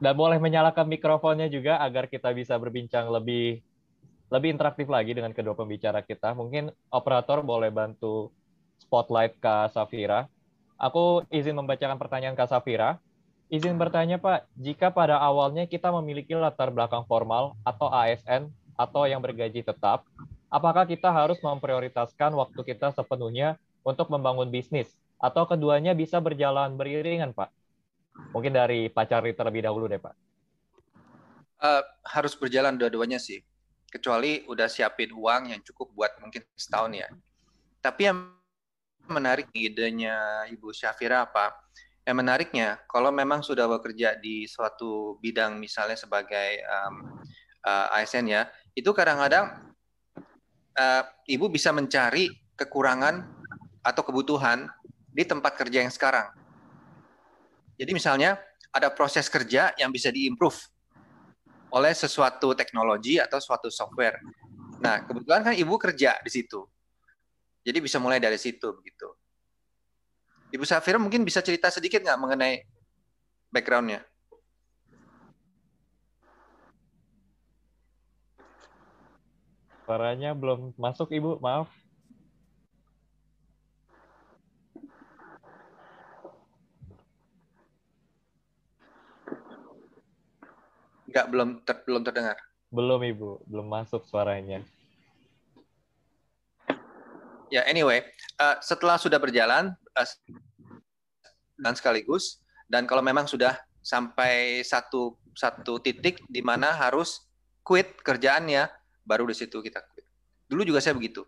Dan 0.01 0.17
boleh 0.17 0.41
menyalakan 0.41 0.89
mikrofonnya 0.89 1.45
juga 1.53 1.77
agar 1.85 2.09
kita 2.09 2.33
bisa 2.33 2.57
berbincang 2.57 3.13
lebih 3.13 3.61
lebih 4.33 4.49
interaktif 4.57 4.89
lagi 4.89 5.13
dengan 5.13 5.37
kedua 5.37 5.53
pembicara 5.53 6.01
kita. 6.01 6.33
Mungkin 6.33 6.73
operator 6.89 7.45
boleh 7.45 7.69
bantu 7.69 8.33
spotlight 8.81 9.37
Kak 9.37 9.77
Safira. 9.77 10.32
Aku 10.77 11.23
izin 11.29 11.55
membacakan 11.55 11.95
pertanyaan 11.95 12.35
Kak 12.35 12.51
Safira. 12.51 12.99
Izin 13.53 13.77
bertanya 13.77 14.17
Pak, 14.17 14.49
jika 14.57 14.89
pada 14.89 15.21
awalnya 15.21 15.69
kita 15.69 15.93
memiliki 15.93 16.33
latar 16.33 16.73
belakang 16.73 17.05
formal 17.05 17.53
atau 17.61 17.91
ASN 17.91 18.49
atau 18.73 19.05
yang 19.05 19.21
bergaji 19.21 19.61
tetap, 19.61 20.09
apakah 20.49 20.89
kita 20.89 21.13
harus 21.13 21.37
memprioritaskan 21.37 22.33
waktu 22.33 22.61
kita 22.65 22.89
sepenuhnya 22.97 23.61
untuk 23.85 24.09
membangun 24.09 24.49
bisnis? 24.49 24.89
Atau 25.21 25.45
keduanya 25.45 25.93
bisa 25.93 26.17
berjalan 26.17 26.73
beriringan 26.73 27.31
Pak? 27.31 27.53
Mungkin 28.33 28.53
dari 28.53 28.89
Pak 28.89 29.05
Charlie 29.05 29.37
terlebih 29.37 29.63
dahulu 29.63 29.85
deh 29.85 30.01
Pak. 30.01 30.15
Uh, 31.63 31.83
harus 32.03 32.35
berjalan 32.35 32.75
dua-duanya 32.75 33.21
sih 33.21 33.39
kecuali 33.93 34.41
udah 34.49 34.65
siapin 34.65 35.13
uang 35.13 35.53
yang 35.53 35.61
cukup 35.61 35.93
buat 35.93 36.11
mungkin 36.17 36.41
setahun 36.57 36.97
ya. 36.97 37.07
Tapi 37.77 38.01
yang 38.09 38.17
menarik 39.07 39.51
idenya 39.55 40.47
Ibu 40.49 40.71
Syafira 40.71 41.27
apa? 41.27 41.55
Yang 42.03 42.17
menariknya, 42.19 42.83
kalau 42.91 43.15
memang 43.15 43.39
sudah 43.39 43.63
bekerja 43.67 44.19
di 44.19 44.43
suatu 44.43 45.15
bidang 45.23 45.55
misalnya 45.55 45.95
sebagai 45.95 46.59
um, 46.67 47.15
uh, 47.63 47.95
ASN 47.95 48.27
ya, 48.27 48.51
itu 48.75 48.91
kadang-kadang 48.91 49.71
uh, 50.75 51.03
Ibu 51.23 51.47
bisa 51.47 51.71
mencari 51.71 52.27
kekurangan 52.59 53.23
atau 53.83 54.03
kebutuhan 54.03 54.67
di 55.07 55.23
tempat 55.23 55.55
kerja 55.55 55.83
yang 55.83 55.93
sekarang. 55.93 56.27
Jadi 57.79 57.91
misalnya 57.95 58.39
ada 58.73 58.89
proses 58.89 59.29
kerja 59.29 59.71
yang 59.77 59.93
bisa 59.93 60.09
diimprove 60.09 60.57
oleh 61.73 61.93
sesuatu 61.93 62.53
teknologi 62.53 63.17
atau 63.17 63.41
suatu 63.41 63.69
software. 63.69 64.21
Nah, 64.81 65.05
kebetulan 65.05 65.41
kan 65.41 65.53
ibu 65.57 65.73
kerja 65.77 66.17
di 66.21 66.29
situ. 66.29 66.65
Jadi 67.63 67.79
bisa 67.79 67.97
mulai 67.97 68.19
dari 68.19 68.35
situ 68.35 68.75
begitu. 68.75 69.07
Ibu 70.53 70.67
Safira 70.67 70.99
mungkin 70.99 71.23
bisa 71.23 71.39
cerita 71.39 71.71
sedikit 71.71 72.03
nggak 72.03 72.19
mengenai 72.19 72.61
backgroundnya? 73.49 74.03
Suaranya 79.83 80.31
belum 80.35 80.75
masuk 80.79 81.11
Ibu, 81.11 81.43
maaf. 81.43 81.67
Enggak, 91.07 91.25
belum 91.29 91.49
ter, 91.61 91.75
belum 91.83 92.01
terdengar. 92.01 92.37
Belum 92.73 93.01
Ibu, 93.03 93.45
belum 93.45 93.67
masuk 93.69 94.01
suaranya. 94.07 94.65
Ya, 97.53 97.61
anyway, 97.69 98.01
uh, 98.41 98.57
setelah 98.65 98.97
sudah 98.97 99.21
berjalan 99.21 99.77
uh, 99.93 100.09
dan 101.61 101.77
sekaligus 101.77 102.41
dan 102.65 102.89
kalau 102.89 103.05
memang 103.05 103.29
sudah 103.29 103.53
sampai 103.77 104.65
satu 104.65 105.21
satu 105.37 105.77
titik 105.77 106.17
di 106.25 106.41
mana 106.41 106.73
harus 106.73 107.29
quit 107.61 108.01
kerjaannya, 108.01 108.73
baru 109.05 109.29
di 109.29 109.37
situ 109.37 109.61
kita 109.61 109.85
quit. 109.93 110.01
Dulu 110.49 110.65
juga 110.65 110.81
saya 110.81 110.97
begitu. 110.97 111.21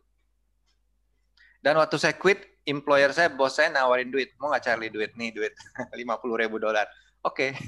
Dan 1.61 1.77
waktu 1.77 1.97
saya 2.01 2.17
quit, 2.17 2.41
employer 2.65 3.13
saya, 3.13 3.29
bos 3.29 3.53
saya 3.53 3.69
nawarin 3.69 4.09
duit. 4.09 4.33
Mau 4.41 4.49
nggak 4.49 4.65
cari 4.65 4.89
duit? 4.89 5.13
Nih 5.13 5.29
duit 5.29 5.53
50 5.93 6.41
ribu 6.41 6.57
dolar. 6.57 6.89
Oke. 7.21 7.53
Okay. 7.53 7.61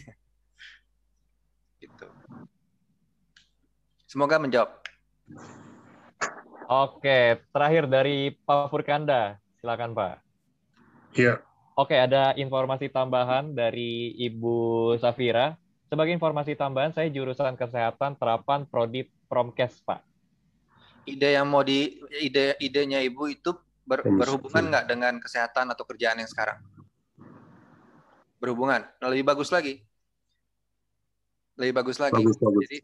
Gitu. 1.86 2.10
Semoga 4.10 4.42
menjawab. 4.42 4.82
Oke, 6.68 7.40
terakhir 7.56 7.88
dari 7.88 8.36
Pak 8.44 8.68
Furkanda. 8.68 9.40
Silakan 9.60 9.96
Pak. 9.96 10.20
Iya. 11.16 11.40
Oke, 11.80 11.96
ada 11.96 12.36
informasi 12.36 12.92
tambahan 12.92 13.56
dari 13.56 14.12
Ibu 14.20 14.94
Safira. 15.00 15.56
Sebagai 15.88 16.12
informasi 16.12 16.60
tambahan, 16.60 16.92
saya 16.92 17.08
jurusan 17.08 17.56
kesehatan 17.56 18.20
terapan 18.20 18.68
Prodi 18.68 19.08
Promkes, 19.32 19.80
Pak. 19.88 20.04
Ide 21.08 21.40
yang 21.40 21.48
mau 21.48 21.64
di 21.64 22.04
ide 22.20 22.60
idenya 22.60 23.00
Ibu 23.00 23.32
itu 23.32 23.56
ber, 23.88 24.04
berhubungan 24.04 24.68
nggak 24.68 24.86
dengan 24.92 25.14
kesehatan 25.24 25.72
atau 25.72 25.88
kerjaan 25.88 26.20
yang 26.20 26.28
sekarang? 26.28 26.60
Berhubungan. 28.44 28.84
Nah, 29.00 29.08
lebih 29.08 29.24
bagus 29.24 29.48
lagi 29.56 29.88
lebih 31.58 31.74
bagus 31.74 31.98
lagi. 31.98 32.22
Bagus, 32.22 32.38
bagus. 32.38 32.62
Jadi, 32.70 32.78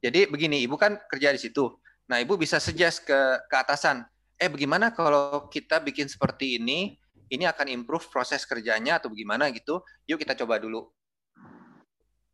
jadi 0.00 0.20
begini, 0.30 0.62
ibu 0.62 0.78
kan 0.78 0.96
kerja 1.10 1.34
di 1.34 1.40
situ. 1.42 1.74
Nah, 2.04 2.20
ibu 2.20 2.36
bisa 2.36 2.60
suggest 2.60 3.04
ke 3.08 3.18
ke 3.48 3.56
atasan. 3.56 4.04
Eh, 4.36 4.50
bagaimana 4.50 4.92
kalau 4.92 5.48
kita 5.48 5.80
bikin 5.80 6.10
seperti 6.10 6.60
ini? 6.60 6.98
Ini 7.32 7.48
akan 7.48 7.72
improve 7.72 8.04
proses 8.12 8.44
kerjanya 8.44 9.00
atau 9.00 9.08
bagaimana 9.08 9.48
gitu? 9.50 9.80
Yuk 10.04 10.20
kita 10.20 10.36
coba 10.36 10.60
dulu. 10.60 10.92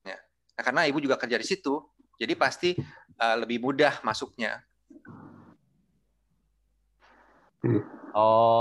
Ya. 0.03 0.19
Nah, 0.59 0.63
karena 0.67 0.83
ibu 0.91 0.99
juga 0.99 1.15
kerja 1.15 1.39
di 1.39 1.47
situ, 1.47 1.79
jadi 2.19 2.35
pasti 2.35 2.75
uh, 3.17 3.37
lebih 3.39 3.63
mudah 3.63 4.03
masuknya. 4.03 4.61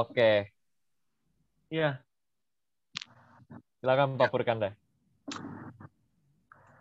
Oke. 0.05 0.53
Iya. 1.73 2.05
Silakan 3.81 4.21
Pak 4.21 4.29
ya. 4.29 4.31
Purkanda 4.31 4.69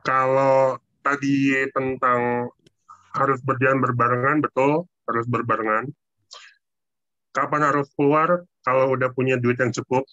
kalau 0.09 0.81
tadi 1.05 1.53
tentang 1.77 2.49
harus 3.19 3.43
berjalan 3.43 3.83
berbarengan, 3.83 4.39
betul, 4.41 4.87
harus 5.11 5.27
berbarengan. 5.27 5.91
Kapan 7.35 7.63
harus 7.67 7.91
keluar? 7.99 8.47
Kalau 8.65 8.95
udah 8.95 9.11
punya 9.13 9.37
duit 9.37 9.59
yang 9.59 9.75
cukup 9.75 10.07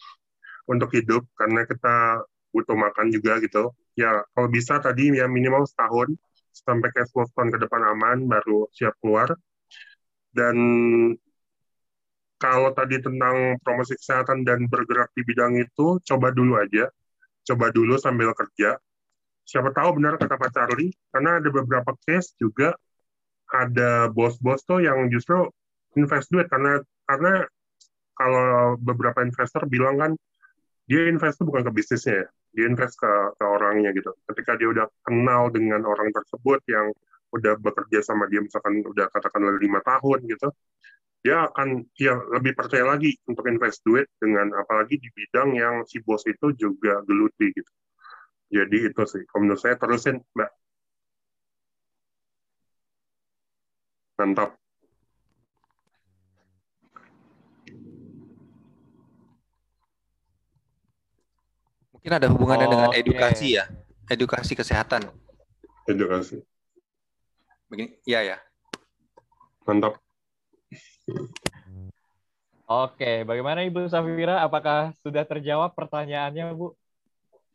untuk 0.66 0.90
hidup, 0.98 1.24
karena 1.38 1.64
kita 1.70 2.26
butuh 2.50 2.74
makan 2.74 3.14
juga 3.14 3.38
gitu. 3.40 3.72
Ya, 3.96 4.26
kalau 4.34 4.50
bisa 4.50 4.82
tadi 4.82 5.14
ya 5.14 5.30
minimal 5.30 5.64
setahun, 5.70 6.12
sampai 6.52 6.90
cash 6.92 7.12
flow 7.14 7.28
tahun 7.36 7.54
ke 7.54 7.58
depan 7.68 7.82
aman, 7.96 8.18
baru 8.26 8.68
siap 8.74 8.98
keluar. 9.00 9.32
Dan 10.36 10.56
kalau 12.36 12.76
tadi 12.76 13.00
tentang 13.00 13.56
promosi 13.64 13.96
kesehatan 13.96 14.44
dan 14.44 14.68
bergerak 14.68 15.14
di 15.16 15.24
bidang 15.24 15.56
itu, 15.62 16.02
coba 16.04 16.34
dulu 16.36 16.60
aja. 16.60 16.92
Coba 17.46 17.70
dulu 17.70 17.94
sambil 18.02 18.34
kerja, 18.34 18.74
siapa 19.46 19.70
tahu 19.70 20.02
benar 20.02 20.18
kata 20.18 20.34
Pak 20.34 20.50
Charlie, 20.50 20.90
karena 21.14 21.38
ada 21.38 21.50
beberapa 21.54 21.94
case 22.02 22.34
juga 22.42 22.74
ada 23.54 24.10
bos-bos 24.10 24.66
tuh 24.66 24.82
yang 24.82 25.10
justru 25.14 25.50
invest 25.96 26.30
duit 26.34 26.50
karena 26.50 26.82
karena 27.06 27.46
kalau 28.16 28.80
beberapa 28.80 29.22
investor 29.22 29.68
bilang 29.68 30.00
kan 30.00 30.12
dia 30.86 31.10
invest 31.10 31.42
itu 31.42 31.50
bukan 31.50 31.66
ke 31.66 31.72
bisnisnya 31.74 32.24
ya, 32.24 32.28
dia 32.54 32.66
invest 32.70 32.96
ke, 33.02 33.12
ke 33.36 33.46
orangnya 33.46 33.90
gitu. 33.92 34.14
Ketika 34.30 34.54
dia 34.54 34.70
udah 34.70 34.86
kenal 35.02 35.50
dengan 35.50 35.82
orang 35.82 36.14
tersebut 36.14 36.62
yang 36.70 36.94
udah 37.34 37.58
bekerja 37.58 38.06
sama 38.06 38.30
dia 38.30 38.40
misalkan 38.40 38.86
udah 38.86 39.10
katakanlah 39.10 39.58
lima 39.58 39.82
tahun 39.82 40.30
gitu, 40.30 40.54
dia 41.26 41.50
akan 41.50 41.90
ya 41.98 42.22
lebih 42.38 42.54
percaya 42.54 42.86
lagi 42.86 43.18
untuk 43.26 43.50
invest 43.50 43.82
duit 43.82 44.06
dengan 44.22 44.54
apalagi 44.62 45.02
di 45.02 45.10
bidang 45.10 45.58
yang 45.58 45.76
si 45.90 46.00
bos 46.06 46.22
itu 46.30 46.54
juga 46.54 47.02
geluti 47.02 47.50
gitu. 47.50 47.72
Jadi 48.54 48.94
itu 48.94 49.04
sih, 49.10 49.26
kalau 49.26 49.42
menurut 49.50 49.62
saya 49.62 49.76
terusin 49.76 50.22
Mbak. 50.38 50.52
Mantap. 54.16 54.56
Mungkin 61.92 62.12
ada 62.22 62.28
hubungannya 62.32 62.68
dengan 62.70 62.90
Oke. 62.94 63.02
edukasi 63.02 63.60
ya, 63.60 63.66
edukasi 64.08 64.54
kesehatan. 64.56 65.10
Edukasi. 65.90 66.40
Begini, 67.68 67.98
iya 68.08 68.22
ya. 68.24 68.38
Mantap. 69.68 70.00
Oke, 72.66 73.28
bagaimana 73.28 73.62
Ibu 73.68 73.90
Safira? 73.92 74.42
Apakah 74.42 74.96
sudah 75.04 75.22
terjawab 75.28 75.76
pertanyaannya, 75.78 76.56
Bu? 76.56 76.74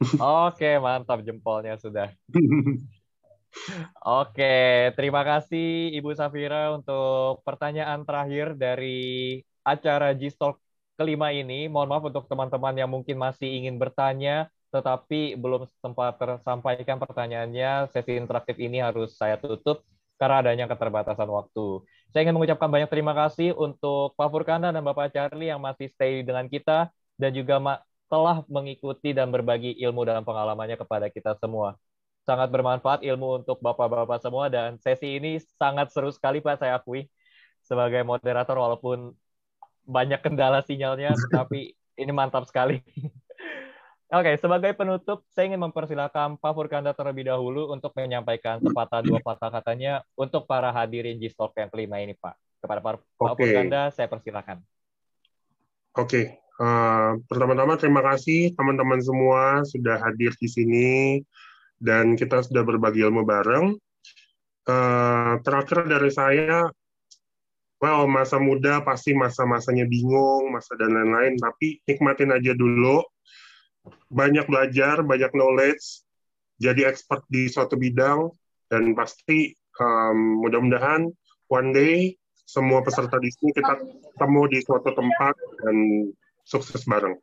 Oke, 0.47 0.79
mantap 0.79 1.25
jempolnya 1.25 1.81
sudah. 1.81 2.13
Oke, 4.07 4.45
terima 4.97 5.21
kasih 5.29 5.95
Ibu 5.97 6.11
Safira 6.19 6.57
untuk 6.77 7.43
pertanyaan 7.47 8.01
terakhir 8.07 8.47
dari 8.59 8.89
acara 9.63 10.07
G-Talk 10.17 10.57
kelima 10.99 11.29
ini. 11.33 11.69
Mohon 11.73 11.89
maaf 11.91 12.05
untuk 12.11 12.25
teman-teman 12.31 12.75
yang 12.81 12.91
mungkin 12.91 13.17
masih 13.21 13.49
ingin 13.49 13.77
bertanya, 13.83 14.49
tetapi 14.75 15.39
belum 15.41 15.65
sempat 15.83 16.17
tersampaikan 16.21 16.97
pertanyaannya. 17.03 17.91
Sesi 17.93 18.13
interaktif 18.21 18.57
ini 18.61 18.79
harus 18.83 19.15
saya 19.17 19.37
tutup 19.41 19.83
karena 20.21 20.37
adanya 20.45 20.65
keterbatasan 20.69 21.29
waktu. 21.31 21.85
Saya 22.13 22.21
ingin 22.27 22.37
mengucapkan 22.37 22.69
banyak 22.69 22.91
terima 22.93 23.15
kasih 23.17 23.55
untuk 23.57 24.13
Pak 24.19 24.29
Furkana 24.33 24.69
dan 24.75 24.83
Bapak 24.85 25.15
Charlie 25.15 25.49
yang 25.49 25.63
masih 25.63 25.87
stay 25.89 26.21
dengan 26.27 26.45
kita 26.51 26.91
dan 27.17 27.31
juga 27.33 27.57
telah 28.11 28.43
mengikuti 28.51 29.15
dan 29.15 29.31
berbagi 29.31 29.79
ilmu 29.81 30.03
dan 30.03 30.27
pengalamannya 30.27 30.75
kepada 30.77 31.07
kita 31.09 31.39
semua. 31.39 31.79
Sangat 32.25 32.53
bermanfaat 32.53 33.01
ilmu 33.03 33.43
untuk 33.43 33.59
Bapak-Bapak 33.65 34.21
semua 34.21 34.53
dan 34.53 34.77
sesi 34.79 35.17
ini 35.17 35.41
sangat 35.57 35.91
seru 35.91 36.13
sekali 36.13 36.39
Pak 36.45 36.61
saya 36.61 36.77
akui 36.77 37.09
sebagai 37.65 38.05
moderator 38.05 38.57
walaupun 38.57 39.13
banyak 39.89 40.21
kendala 40.23 40.61
sinyalnya 40.63 41.17
tetapi 41.29 41.75
ini 42.01 42.13
mantap 42.13 42.45
sekali. 42.49 42.81
Oke, 44.11 44.35
sebagai 44.43 44.75
penutup, 44.75 45.23
saya 45.31 45.47
ingin 45.47 45.63
mempersilahkan 45.71 46.35
Pak 46.43 46.53
Furkanda 46.59 46.91
terlebih 46.91 47.31
dahulu 47.31 47.71
untuk 47.71 47.95
menyampaikan 47.95 48.59
sepatah 48.59 49.07
dua 49.07 49.23
patah 49.23 49.55
katanya 49.55 50.03
untuk 50.19 50.51
para 50.51 50.75
hadirin 50.75 51.15
G-Talk 51.15 51.55
yang 51.55 51.71
kelima 51.71 52.03
ini, 52.03 52.19
Pak. 52.19 52.35
Kepada 52.59 52.83
Pak, 52.83 53.07
Pak 53.15 53.39
Oke. 53.39 53.47
Furkanda, 53.47 53.95
saya 53.95 54.11
persilakan. 54.11 54.67
Oke, 55.95 56.43
eh, 56.43 57.11
pertama-tama 57.31 57.79
terima 57.79 58.03
kasih 58.03 58.51
teman-teman 58.59 58.99
semua 58.99 59.63
sudah 59.63 60.03
hadir 60.03 60.35
di 60.43 60.49
sini 60.51 60.89
dan 61.81 62.15
kita 62.15 62.45
sudah 62.45 62.63
berbagi 62.63 63.01
ilmu 63.03 63.25
bareng. 63.25 63.75
Eh, 64.69 65.35
terakhir 65.41 65.89
dari 65.89 66.13
saya, 66.13 66.69
well 67.81 68.05
masa 68.05 68.37
muda 68.37 68.85
pasti 68.85 69.17
masa-masanya 69.17 69.89
bingung, 69.89 70.53
masa 70.53 70.77
dan 70.77 70.93
lain-lain, 70.93 71.41
tapi 71.41 71.81
nikmatin 71.89 72.31
aja 72.31 72.53
dulu. 72.53 73.01
Banyak 74.13 74.45
belajar, 74.45 75.01
banyak 75.01 75.33
knowledge, 75.33 76.05
jadi 76.61 76.93
expert 76.93 77.25
di 77.33 77.49
suatu 77.49 77.81
bidang, 77.81 78.29
dan 78.69 78.93
pasti 78.93 79.57
em, 79.81 80.19
mudah-mudahan 80.45 81.09
one 81.49 81.71
day 81.73 82.15
semua 82.45 82.85
peserta 82.85 83.17
di 83.17 83.33
sini 83.33 83.57
kita 83.57 83.81
ketemu 83.81 84.43
di 84.53 84.59
suatu 84.61 84.93
tempat 84.93 85.35
dan 85.65 85.77
sukses 86.45 86.85
bareng. 86.85 87.17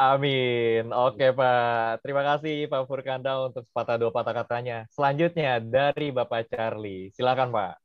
Amin. 0.00 0.88
Oke, 0.96 1.28
Pak. 1.28 2.00
Terima 2.00 2.24
kasih 2.24 2.64
Pak 2.72 2.88
Furkanda 2.88 3.36
untuk 3.44 3.68
sepatah 3.68 4.00
dua 4.00 4.08
patah 4.08 4.32
katanya. 4.32 4.88
Selanjutnya 4.88 5.60
dari 5.60 6.08
Bapak 6.08 6.48
Charlie. 6.48 7.12
Silakan, 7.12 7.52
Pak. 7.52 7.76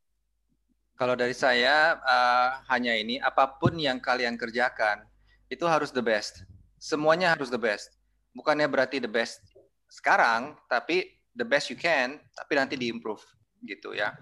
Kalau 0.96 1.12
dari 1.12 1.36
saya 1.36 2.00
eh, 2.00 2.48
hanya 2.72 2.96
ini, 2.96 3.20
apa 3.20 3.60
pun 3.60 3.76
yang 3.76 4.00
kalian 4.00 4.40
kerjakan 4.40 5.04
itu 5.52 5.68
harus 5.68 5.92
the 5.92 6.00
best. 6.00 6.40
Semuanya 6.80 7.36
harus 7.36 7.52
the 7.52 7.60
best. 7.60 7.92
Bukannya 8.32 8.64
berarti 8.64 8.96
the 8.96 9.12
best 9.12 9.44
sekarang, 9.92 10.56
tapi 10.72 11.20
the 11.36 11.44
best 11.44 11.68
you 11.68 11.76
can, 11.76 12.16
tapi 12.32 12.56
nanti 12.56 12.80
diimprove 12.80 13.20
gitu 13.68 13.92
ya. 13.92 14.16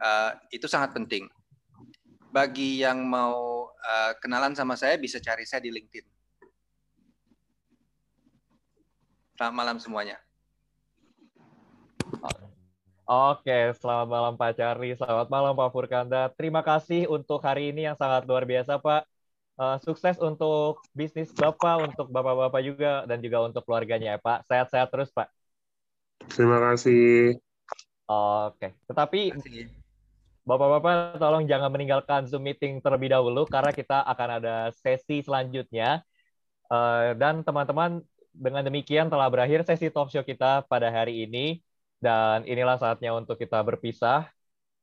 Eh, 0.00 0.56
itu 0.56 0.64
sangat 0.64 0.96
penting. 0.96 1.28
Bagi 2.32 2.80
yang 2.80 3.04
mau 3.04 3.68
eh, 3.76 4.16
kenalan 4.24 4.56
sama 4.56 4.72
saya 4.72 4.96
bisa 4.96 5.20
cari 5.20 5.44
saya 5.44 5.60
di 5.60 5.68
LinkedIn. 5.68 6.15
Selamat 9.36 9.52
malam 9.52 9.76
semuanya. 9.76 10.16
Oke, 13.04 13.76
selamat 13.76 14.08
malam 14.08 14.34
Pak 14.40 14.56
Charlie, 14.56 14.96
selamat 14.96 15.28
malam 15.28 15.52
Pak 15.52 15.70
Furkanda. 15.76 16.32
Terima 16.32 16.64
kasih 16.64 17.04
untuk 17.12 17.44
hari 17.44 17.68
ini 17.68 17.84
yang 17.84 18.00
sangat 18.00 18.24
luar 18.24 18.48
biasa 18.48 18.80
Pak. 18.80 19.04
Eh, 19.60 19.76
sukses 19.84 20.16
untuk 20.24 20.80
bisnis 20.96 21.36
Bapak, 21.36 21.92
untuk 21.92 22.08
Bapak-Bapak 22.08 22.60
juga, 22.64 23.04
dan 23.04 23.20
juga 23.20 23.44
untuk 23.44 23.60
keluarganya 23.68 24.16
ya 24.16 24.20
Pak. 24.24 24.48
Sehat-sehat 24.48 24.88
terus 24.88 25.12
Pak. 25.12 25.28
Terima 26.32 26.56
kasih. 26.72 27.36
Oke, 28.08 28.72
tetapi 28.88 29.36
kasih. 29.36 29.68
Bapak-Bapak 30.48 31.20
tolong 31.20 31.44
jangan 31.44 31.68
meninggalkan 31.68 32.24
Zoom 32.24 32.48
meeting 32.48 32.80
terlebih 32.80 33.12
dahulu 33.12 33.44
karena 33.44 33.68
kita 33.76 34.00
akan 34.00 34.28
ada 34.40 34.72
sesi 34.72 35.20
selanjutnya. 35.20 36.00
Eh, 36.66 37.14
dan 37.14 37.46
teman-teman, 37.46 38.00
dengan 38.44 38.62
demikian 38.68 39.06
telah 39.12 39.28
berakhir 39.32 39.60
sesi 39.68 39.88
talk 39.94 40.08
show 40.12 40.24
kita 40.24 40.64
pada 40.70 40.88
hari 40.92 41.24
ini. 41.24 41.60
Dan 41.96 42.44
inilah 42.44 42.76
saatnya 42.82 43.10
untuk 43.16 43.36
kita 43.42 43.58
berpisah. 43.64 44.28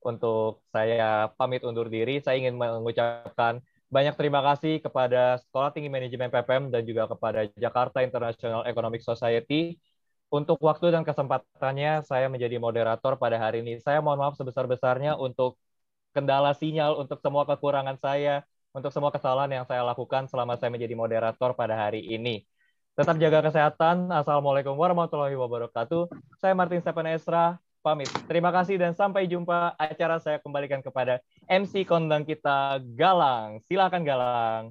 Untuk 0.03 0.67
saya 0.75 1.31
pamit 1.39 1.63
undur 1.63 1.87
diri, 1.87 2.19
saya 2.19 2.35
ingin 2.35 2.59
mengucapkan 2.59 3.63
banyak 3.87 4.15
terima 4.19 4.41
kasih 4.43 4.83
kepada 4.83 5.39
Sekolah 5.39 5.69
Tinggi 5.71 5.87
Manajemen 5.87 6.27
PPM 6.33 6.63
dan 6.73 6.81
juga 6.83 7.07
kepada 7.07 7.47
Jakarta 7.55 8.03
International 8.03 8.67
Economic 8.67 8.99
Society 9.05 9.77
untuk 10.33 10.57
waktu 10.65 10.89
dan 10.89 11.05
kesempatannya 11.05 12.01
saya 12.09 12.25
menjadi 12.33 12.57
moderator 12.57 13.13
pada 13.21 13.37
hari 13.37 13.61
ini. 13.61 13.77
Saya 13.85 14.01
mohon 14.01 14.17
maaf 14.17 14.35
sebesar-besarnya 14.35 15.13
untuk 15.15 15.61
kendala 16.15 16.57
sinyal, 16.57 16.97
untuk 16.97 17.21
semua 17.21 17.45
kekurangan 17.45 17.97
saya, 18.01 18.41
untuk 18.73 18.89
semua 18.89 19.13
kesalahan 19.13 19.61
yang 19.61 19.65
saya 19.69 19.85
lakukan 19.85 20.25
selama 20.25 20.57
saya 20.57 20.73
menjadi 20.73 20.95
moderator 20.97 21.53
pada 21.53 21.77
hari 21.77 22.01
ini. 22.01 22.41
Tetap 22.93 23.17
jaga 23.17 23.41
kesehatan. 23.49 24.05
Assalamualaikum 24.13 24.77
warahmatullahi 24.77 25.33
wabarakatuh. 25.33 26.13
Saya 26.37 26.53
Martin 26.53 26.77
Stephen 26.77 27.09
Esra, 27.09 27.57
pamit. 27.81 28.05
Terima 28.29 28.53
kasih 28.53 28.77
dan 28.77 28.93
sampai 28.93 29.25
jumpa. 29.25 29.73
Acara 29.81 30.21
saya 30.21 30.37
kembalikan 30.37 30.77
kepada 30.77 31.17
MC 31.49 31.89
kondang 31.89 32.21
kita, 32.21 32.77
Galang. 32.93 33.65
Silakan 33.65 34.05
Galang. 34.05 34.63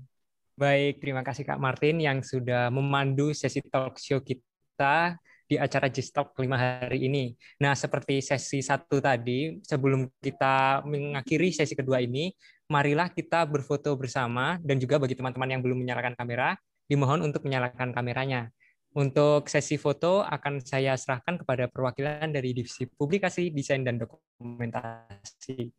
Baik, 0.55 1.03
terima 1.03 1.27
kasih 1.27 1.43
Kak 1.43 1.59
Martin 1.59 1.99
yang 1.99 2.23
sudah 2.23 2.71
memandu 2.71 3.35
sesi 3.35 3.59
talk 3.59 3.99
show 3.99 4.23
kita 4.23 5.19
di 5.51 5.59
acara 5.59 5.91
Gistalk 5.91 6.31
kelima 6.39 6.55
hari 6.55 7.11
ini. 7.11 7.35
Nah, 7.59 7.75
seperti 7.75 8.23
sesi 8.23 8.63
satu 8.63 9.03
tadi, 9.03 9.59
sebelum 9.67 10.07
kita 10.23 10.87
mengakhiri 10.87 11.51
sesi 11.51 11.75
kedua 11.75 11.99
ini, 11.99 12.31
marilah 12.71 13.11
kita 13.11 13.43
berfoto 13.51 13.99
bersama 13.99 14.63
dan 14.63 14.79
juga 14.79 15.03
bagi 15.03 15.19
teman-teman 15.19 15.59
yang 15.59 15.61
belum 15.67 15.83
menyalakan 15.83 16.15
kamera, 16.15 16.55
dimohon 16.87 17.23
untuk 17.25 17.45
menyalakan 17.47 17.91
kameranya. 17.91 18.51
Untuk 18.93 19.49
sesi 19.49 19.81
foto 19.81 20.21
akan 20.21 20.61
saya 20.61 20.93
serahkan 21.01 21.41
kepada 21.41 21.65
perwakilan 21.65 22.29
dari 22.29 22.53
Divisi 22.53 22.85
Publikasi, 22.85 23.49
Desain, 23.49 23.81
dan 23.81 23.97
Dokumentasi. 23.97 25.73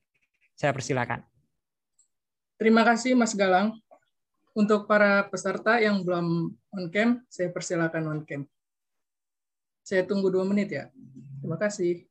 Saya 0.58 0.74
persilakan. 0.74 1.22
Terima 2.58 2.82
kasih 2.82 3.14
Mas 3.14 3.38
Galang. 3.38 3.78
Untuk 4.54 4.86
para 4.86 5.26
peserta 5.30 5.82
yang 5.82 6.06
belum 6.06 6.54
on 6.54 6.86
cam, 6.94 7.26
saya 7.30 7.50
persilakan 7.50 8.04
on 8.10 8.20
cam. 8.26 8.46
Saya 9.82 10.06
tunggu 10.06 10.30
dua 10.30 10.46
menit 10.46 10.70
ya. 10.74 10.90
Terima 11.42 11.58
kasih. 11.58 12.06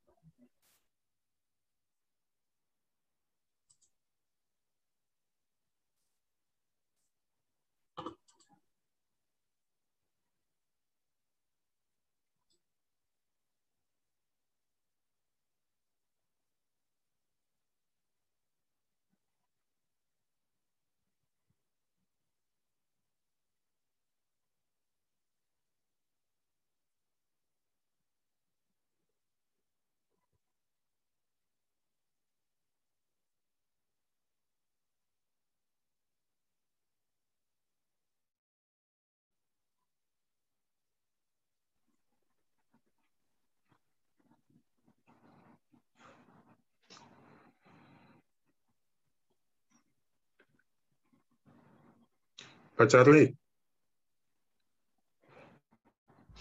Pak 52.83 52.91
Charlie. 52.91 53.31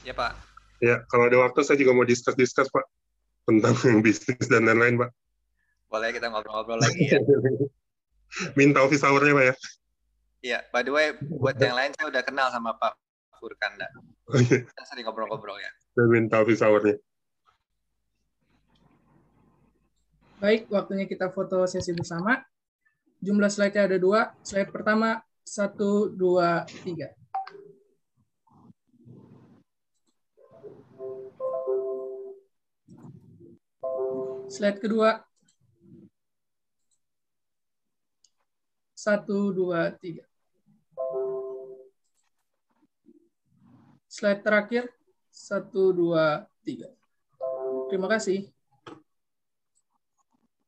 Ya 0.02 0.18
Pak. 0.18 0.34
Ya, 0.82 1.06
kalau 1.06 1.30
ada 1.30 1.38
waktu 1.46 1.62
saya 1.62 1.78
juga 1.78 1.94
mau 1.94 2.02
diskus-diskus 2.02 2.66
Pak 2.74 2.86
tentang 3.46 3.78
bisnis 4.06 4.50
dan 4.50 4.66
lain-lain 4.66 4.98
Pak. 5.06 5.14
Boleh 5.94 6.10
kita 6.10 6.34
ngobrol-ngobrol 6.34 6.82
lagi 6.82 7.14
ya. 7.14 7.22
Minta 8.58 8.82
office 8.82 9.06
hour-nya 9.06 9.38
Pak 9.38 9.46
ya. 9.46 9.56
Iya, 10.42 10.60
by 10.74 10.82
the 10.82 10.90
way, 10.90 11.14
buat 11.22 11.62
yang 11.62 11.78
lain 11.78 11.94
saya 11.94 12.10
udah 12.10 12.26
kenal 12.26 12.50
sama 12.50 12.74
Pak 12.82 12.98
Furkanda. 13.38 13.86
Oh, 14.26 14.42
iya. 14.42 14.66
Kita 14.66 14.84
sering 14.90 15.06
ngobrol-ngobrol 15.06 15.62
ya. 15.62 15.70
Saya 15.94 16.10
minta 16.10 16.42
office 16.42 16.66
hour-nya. 16.66 16.98
Baik, 20.42 20.66
waktunya 20.74 21.06
kita 21.06 21.30
foto 21.30 21.70
sesi 21.70 21.94
bersama. 21.94 22.42
Jumlah 23.22 23.54
slide-nya 23.54 23.86
ada 23.86 24.02
dua. 24.02 24.34
Slide 24.42 24.74
pertama, 24.74 25.22
satu, 25.52 26.08
dua, 26.16 26.64
tiga. 26.64 27.12
Slide 34.48 34.80
kedua. 34.80 35.20
Satu, 38.96 39.52
dua, 39.52 39.92
tiga. 40.00 40.24
Slide 44.08 44.40
terakhir. 44.40 44.88
Satu, 45.28 45.92
dua, 45.92 46.48
tiga. 46.64 46.88
Terima 47.92 48.08
kasih. 48.08 48.48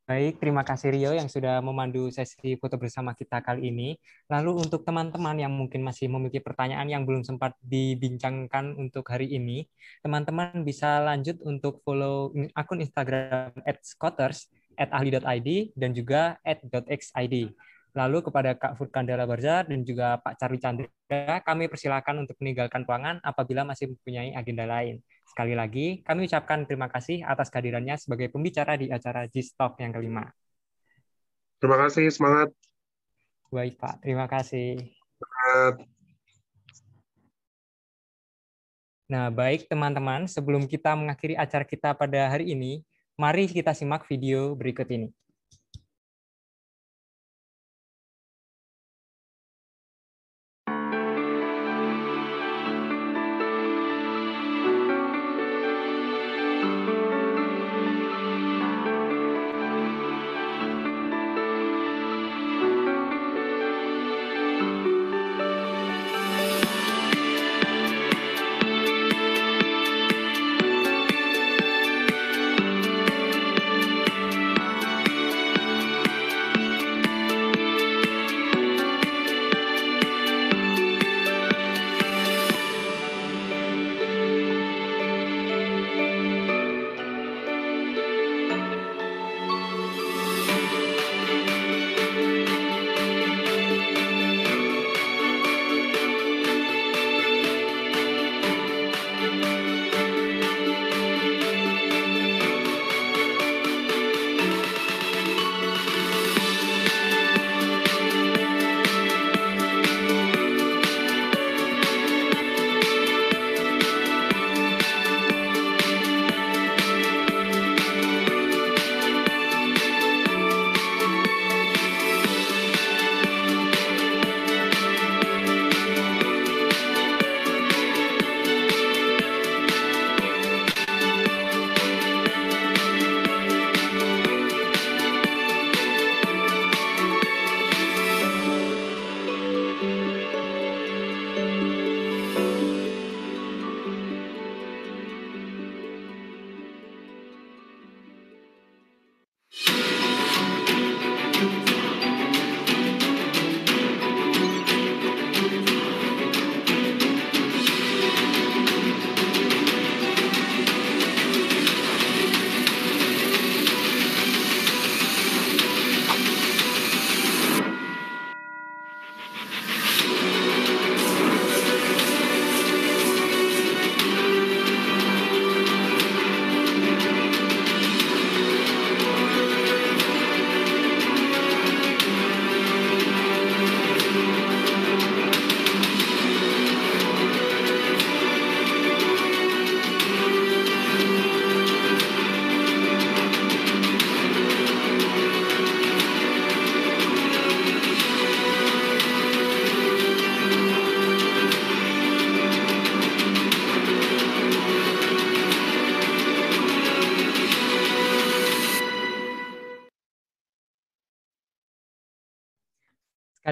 Baik, 0.04 0.44
terima 0.44 0.68
kasih 0.68 0.92
Rio 0.92 1.16
yang 1.16 1.32
sudah 1.32 1.64
memandu 1.64 2.12
sesi 2.12 2.60
foto 2.60 2.76
bersama 2.76 3.16
kita 3.16 3.40
kali 3.40 3.72
ini. 3.72 3.96
Lalu 4.28 4.68
untuk 4.68 4.84
teman-teman 4.84 5.32
yang 5.40 5.56
mungkin 5.56 5.80
masih 5.80 6.12
memiliki 6.12 6.44
pertanyaan 6.44 6.92
yang 6.92 7.08
belum 7.08 7.24
sempat 7.24 7.56
dibincangkan 7.64 8.76
untuk 8.76 9.08
hari 9.08 9.32
ini, 9.32 9.64
teman-teman 10.04 10.68
bisa 10.68 11.00
lanjut 11.00 11.40
untuk 11.48 11.80
follow 11.88 12.36
akun 12.52 12.84
Instagram 12.84 13.56
@scotters 13.80 14.52
@ahli.id 14.76 15.72
dan 15.72 15.96
juga 15.96 16.36
@.xid. 16.44 17.56
Lalu 17.96 18.18
kepada 18.28 18.60
Kak 18.60 18.76
Furkandala 18.76 19.24
Barza 19.24 19.64
dan 19.64 19.88
juga 19.88 20.20
Pak 20.20 20.36
Charlie 20.36 20.60
Chandra, 20.60 21.40
kami 21.48 21.72
persilakan 21.72 22.28
untuk 22.28 22.36
meninggalkan 22.44 22.84
ruangan 22.84 23.24
apabila 23.24 23.64
masih 23.64 23.96
mempunyai 23.96 24.36
agenda 24.36 24.68
lain. 24.68 25.00
Sekali 25.34 25.58
lagi, 25.58 26.06
kami 26.06 26.30
ucapkan 26.30 26.62
terima 26.70 26.86
kasih 26.94 27.26
atas 27.26 27.50
kehadirannya 27.50 27.98
sebagai 27.98 28.30
pembicara 28.30 28.78
di 28.78 28.94
acara 28.94 29.26
G-Stock 29.26 29.82
yang 29.82 29.90
kelima. 29.90 30.30
Terima 31.58 31.82
kasih, 31.82 32.06
semangat. 32.14 32.54
Baik, 33.50 33.82
Pak. 33.82 34.06
Terima 34.06 34.30
kasih. 34.30 34.78
Semangat. 35.18 35.90
Nah, 39.10 39.34
baik 39.34 39.66
teman-teman, 39.66 40.30
sebelum 40.30 40.70
kita 40.70 40.94
mengakhiri 40.94 41.34
acara 41.34 41.66
kita 41.66 41.98
pada 41.98 42.30
hari 42.30 42.54
ini, 42.54 42.86
mari 43.18 43.50
kita 43.50 43.74
simak 43.74 44.06
video 44.06 44.54
berikut 44.54 44.86
ini. 44.94 45.10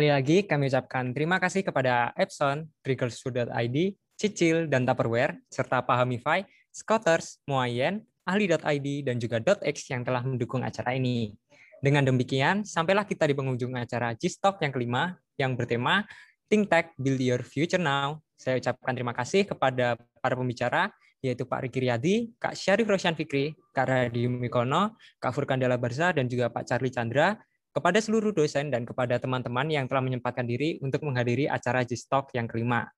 Sekali 0.02 0.18
lagi 0.18 0.38
kami 0.50 0.66
ucapkan 0.66 1.14
terima 1.14 1.38
kasih 1.38 1.62
kepada 1.62 2.10
Epson, 2.18 2.66
Triggersfood.id, 2.82 3.78
Cicil, 4.18 4.66
dan 4.66 4.82
Tupperware, 4.82 5.38
serta 5.46 5.78
Pahamify, 5.86 6.42
Scotters, 6.74 7.38
Muayen, 7.46 8.02
Ahli.id, 8.26 8.88
dan 9.06 9.22
juga 9.22 9.38
.x 9.62 9.94
yang 9.94 10.02
telah 10.02 10.26
mendukung 10.26 10.66
acara 10.66 10.98
ini. 10.98 11.38
Dengan 11.86 12.02
demikian, 12.02 12.66
sampailah 12.66 13.06
kita 13.06 13.30
di 13.30 13.38
penghujung 13.38 13.78
acara 13.78 14.18
G-Stock 14.18 14.58
yang 14.66 14.74
kelima 14.74 15.22
yang 15.38 15.54
bertema 15.54 16.02
Think 16.50 16.74
Tech 16.74 16.98
Build 16.98 17.22
Your 17.22 17.46
Future 17.46 17.78
Now. 17.78 18.26
Saya 18.42 18.58
ucapkan 18.58 18.98
terima 18.98 19.14
kasih 19.14 19.46
kepada 19.46 20.02
para 20.18 20.34
pembicara, 20.34 20.90
yaitu 21.22 21.46
Pak 21.46 21.70
Riki 21.70 21.78
Riyadi, 21.78 22.34
Kak 22.42 22.58
Syarif 22.58 22.90
Rosyan 22.90 23.14
Fikri, 23.14 23.54
Kak 23.70 23.86
Radi 23.86 24.26
Mikono, 24.26 24.98
Kak 25.22 25.30
Furkan 25.30 25.62
Dela 25.62 25.78
Barza, 25.78 26.10
dan 26.10 26.26
juga 26.26 26.50
Pak 26.50 26.66
Charlie 26.66 26.90
Chandra. 26.90 27.38
Kepada 27.72 28.00
seluruh 28.04 28.36
dosen 28.36 28.68
dan 28.68 28.84
kepada 28.84 29.16
teman-teman 29.16 29.68
yang 29.72 29.88
telah 29.88 30.04
menyempatkan 30.04 30.44
diri 30.44 30.80
untuk 30.84 31.08
menghadiri 31.08 31.48
acara 31.48 31.88
G-Stock 31.88 32.36
yang 32.36 32.48
kelima. 32.48 32.92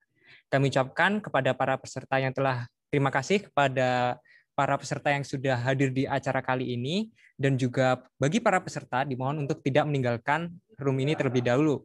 Kami 0.49 0.69
ucapkan 0.69 1.21
kepada 1.21 1.53
para 1.53 1.77
peserta 1.77 2.17
yang 2.17 2.33
telah 2.33 2.65
terima 2.89 3.09
kasih 3.13 3.49
kepada 3.49 4.17
para 4.53 4.77
peserta 4.77 5.09
yang 5.09 5.25
sudah 5.25 5.57
hadir 5.57 5.89
di 5.89 6.05
acara 6.05 6.41
kali 6.45 6.77
ini 6.77 7.09
dan 7.37 7.57
juga 7.57 8.05
bagi 8.21 8.37
para 8.37 8.61
peserta 8.61 9.01
dimohon 9.01 9.45
untuk 9.45 9.65
tidak 9.65 9.89
meninggalkan 9.89 10.53
room 10.77 10.97
ini 11.01 11.17
terlebih 11.17 11.41
dahulu 11.41 11.81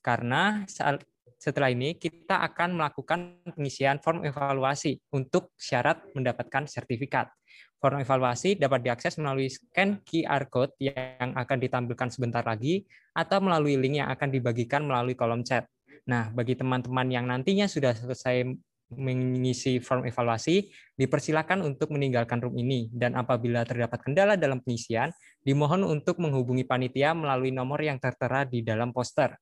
karena 0.00 0.64
saat 0.64 1.04
setelah 1.40 1.72
ini 1.72 1.96
kita 1.96 2.44
akan 2.52 2.76
melakukan 2.76 3.40
pengisian 3.56 3.96
form 4.04 4.28
evaluasi 4.28 5.00
untuk 5.16 5.56
syarat 5.56 6.04
mendapatkan 6.12 6.68
sertifikat. 6.68 7.32
Form 7.80 8.04
evaluasi 8.04 8.60
dapat 8.60 8.84
diakses 8.84 9.16
melalui 9.16 9.48
scan 9.48 10.04
QR 10.04 10.52
code 10.52 10.76
yang 10.76 11.32
akan 11.32 11.56
ditampilkan 11.56 12.12
sebentar 12.12 12.44
lagi 12.44 12.84
atau 13.16 13.40
melalui 13.40 13.80
link 13.80 14.04
yang 14.04 14.12
akan 14.12 14.28
dibagikan 14.28 14.84
melalui 14.84 15.16
kolom 15.16 15.40
chat. 15.40 15.64
Nah, 16.04 16.28
bagi 16.28 16.60
teman-teman 16.60 17.08
yang 17.08 17.24
nantinya 17.24 17.64
sudah 17.64 17.96
selesai 17.96 18.44
mengisi 18.92 19.80
form 19.80 20.04
evaluasi, 20.04 20.68
dipersilakan 20.98 21.64
untuk 21.64 21.94
meninggalkan 21.94 22.42
room 22.42 22.58
ini. 22.60 22.92
Dan 22.92 23.16
apabila 23.16 23.64
terdapat 23.64 24.02
kendala 24.02 24.36
dalam 24.36 24.60
pengisian, 24.60 25.08
dimohon 25.40 25.88
untuk 25.88 26.20
menghubungi 26.20 26.68
panitia 26.68 27.16
melalui 27.16 27.54
nomor 27.54 27.80
yang 27.80 27.96
tertera 27.96 28.44
di 28.44 28.60
dalam 28.60 28.92
poster. 28.92 29.40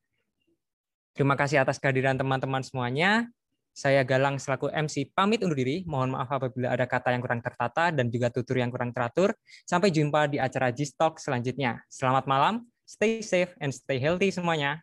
Terima 1.19 1.35
kasih 1.35 1.59
atas 1.59 1.83
kehadiran 1.83 2.15
teman-teman 2.15 2.63
semuanya. 2.63 3.27
Saya 3.75 4.07
Galang 4.07 4.39
selaku 4.39 4.71
MC 4.71 5.11
pamit 5.11 5.43
undur 5.43 5.59
diri. 5.59 5.83
Mohon 5.83 6.15
maaf 6.15 6.31
apabila 6.31 6.71
ada 6.71 6.87
kata 6.87 7.11
yang 7.11 7.19
kurang 7.19 7.43
tertata 7.43 7.91
dan 7.91 8.07
juga 8.07 8.31
tutur 8.31 8.63
yang 8.63 8.71
kurang 8.71 8.95
teratur. 8.95 9.35
Sampai 9.67 9.91
jumpa 9.91 10.31
di 10.31 10.39
acara 10.39 10.71
G-Talk 10.71 11.19
selanjutnya. 11.19 11.83
Selamat 11.91 12.31
malam, 12.31 12.71
stay 12.87 13.19
safe 13.19 13.51
and 13.59 13.75
stay 13.75 13.99
healthy 13.99 14.31
semuanya. 14.31 14.79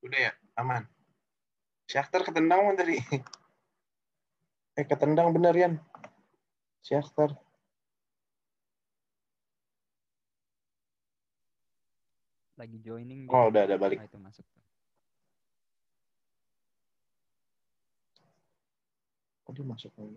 Udah 0.00 0.18
ya, 0.28 0.32
aman. 0.56 0.88
Syakhtar 1.84 2.24
ketendang 2.24 2.64
mana 2.64 2.78
tadi? 2.78 2.96
Eh, 4.78 4.86
ketendang 4.86 5.34
bener, 5.34 5.52
Yan. 5.52 5.74
Syakhtar. 6.80 7.36
Lagi 12.56 12.78
joining. 12.80 13.28
Oh, 13.28 13.50
udah 13.52 13.66
ada 13.66 13.76
balik. 13.76 14.00
Ah, 14.00 14.08
itu 14.08 14.16
masuk. 14.16 14.46
Oh, 19.44 19.52
dia 19.52 19.66
masuk 19.66 19.92
lagi. 19.98 20.16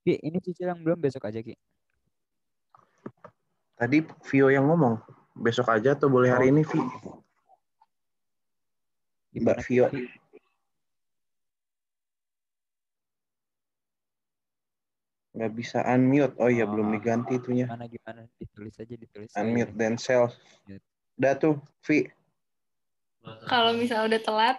Ki, 0.00 0.16
ini 0.26 0.38
cicil 0.40 0.66
yang 0.72 0.80
belum 0.80 0.98
besok 0.98 1.28
aja 1.28 1.44
Ki. 1.44 1.54
Tadi 3.80 4.04
Vio 4.28 4.52
yang 4.52 4.68
ngomong. 4.68 5.00
Besok 5.40 5.72
aja 5.72 5.96
atau 5.96 6.12
boleh 6.12 6.28
hari 6.28 6.52
ini, 6.52 6.60
Vi? 6.68 6.76
Mbak 9.40 9.56
Gimana, 9.56 9.60
Vio. 9.64 9.86
Nggak 15.32 15.52
bisa 15.56 15.80
unmute. 15.88 16.36
Oh 16.36 16.52
iya, 16.52 16.68
belum 16.68 16.90
Oh, 16.90 16.92
diganti 16.92 17.40
itunya. 17.40 17.64
Gimana 17.72 17.88
gimana? 17.88 18.20
Ditulis 18.36 18.76
aja 18.76 18.94
ditulis. 19.00 19.32
aja. 19.32 19.40
Unmute 19.40 19.72
themselves. 19.72 20.36
Mute. 20.68 20.84
Udah 21.16 21.32
tuh, 21.40 21.56
Vi. 21.88 22.04
Kalau 23.48 23.72
misalnya 23.72 24.12
udah 24.12 24.20
telat, 24.20 24.58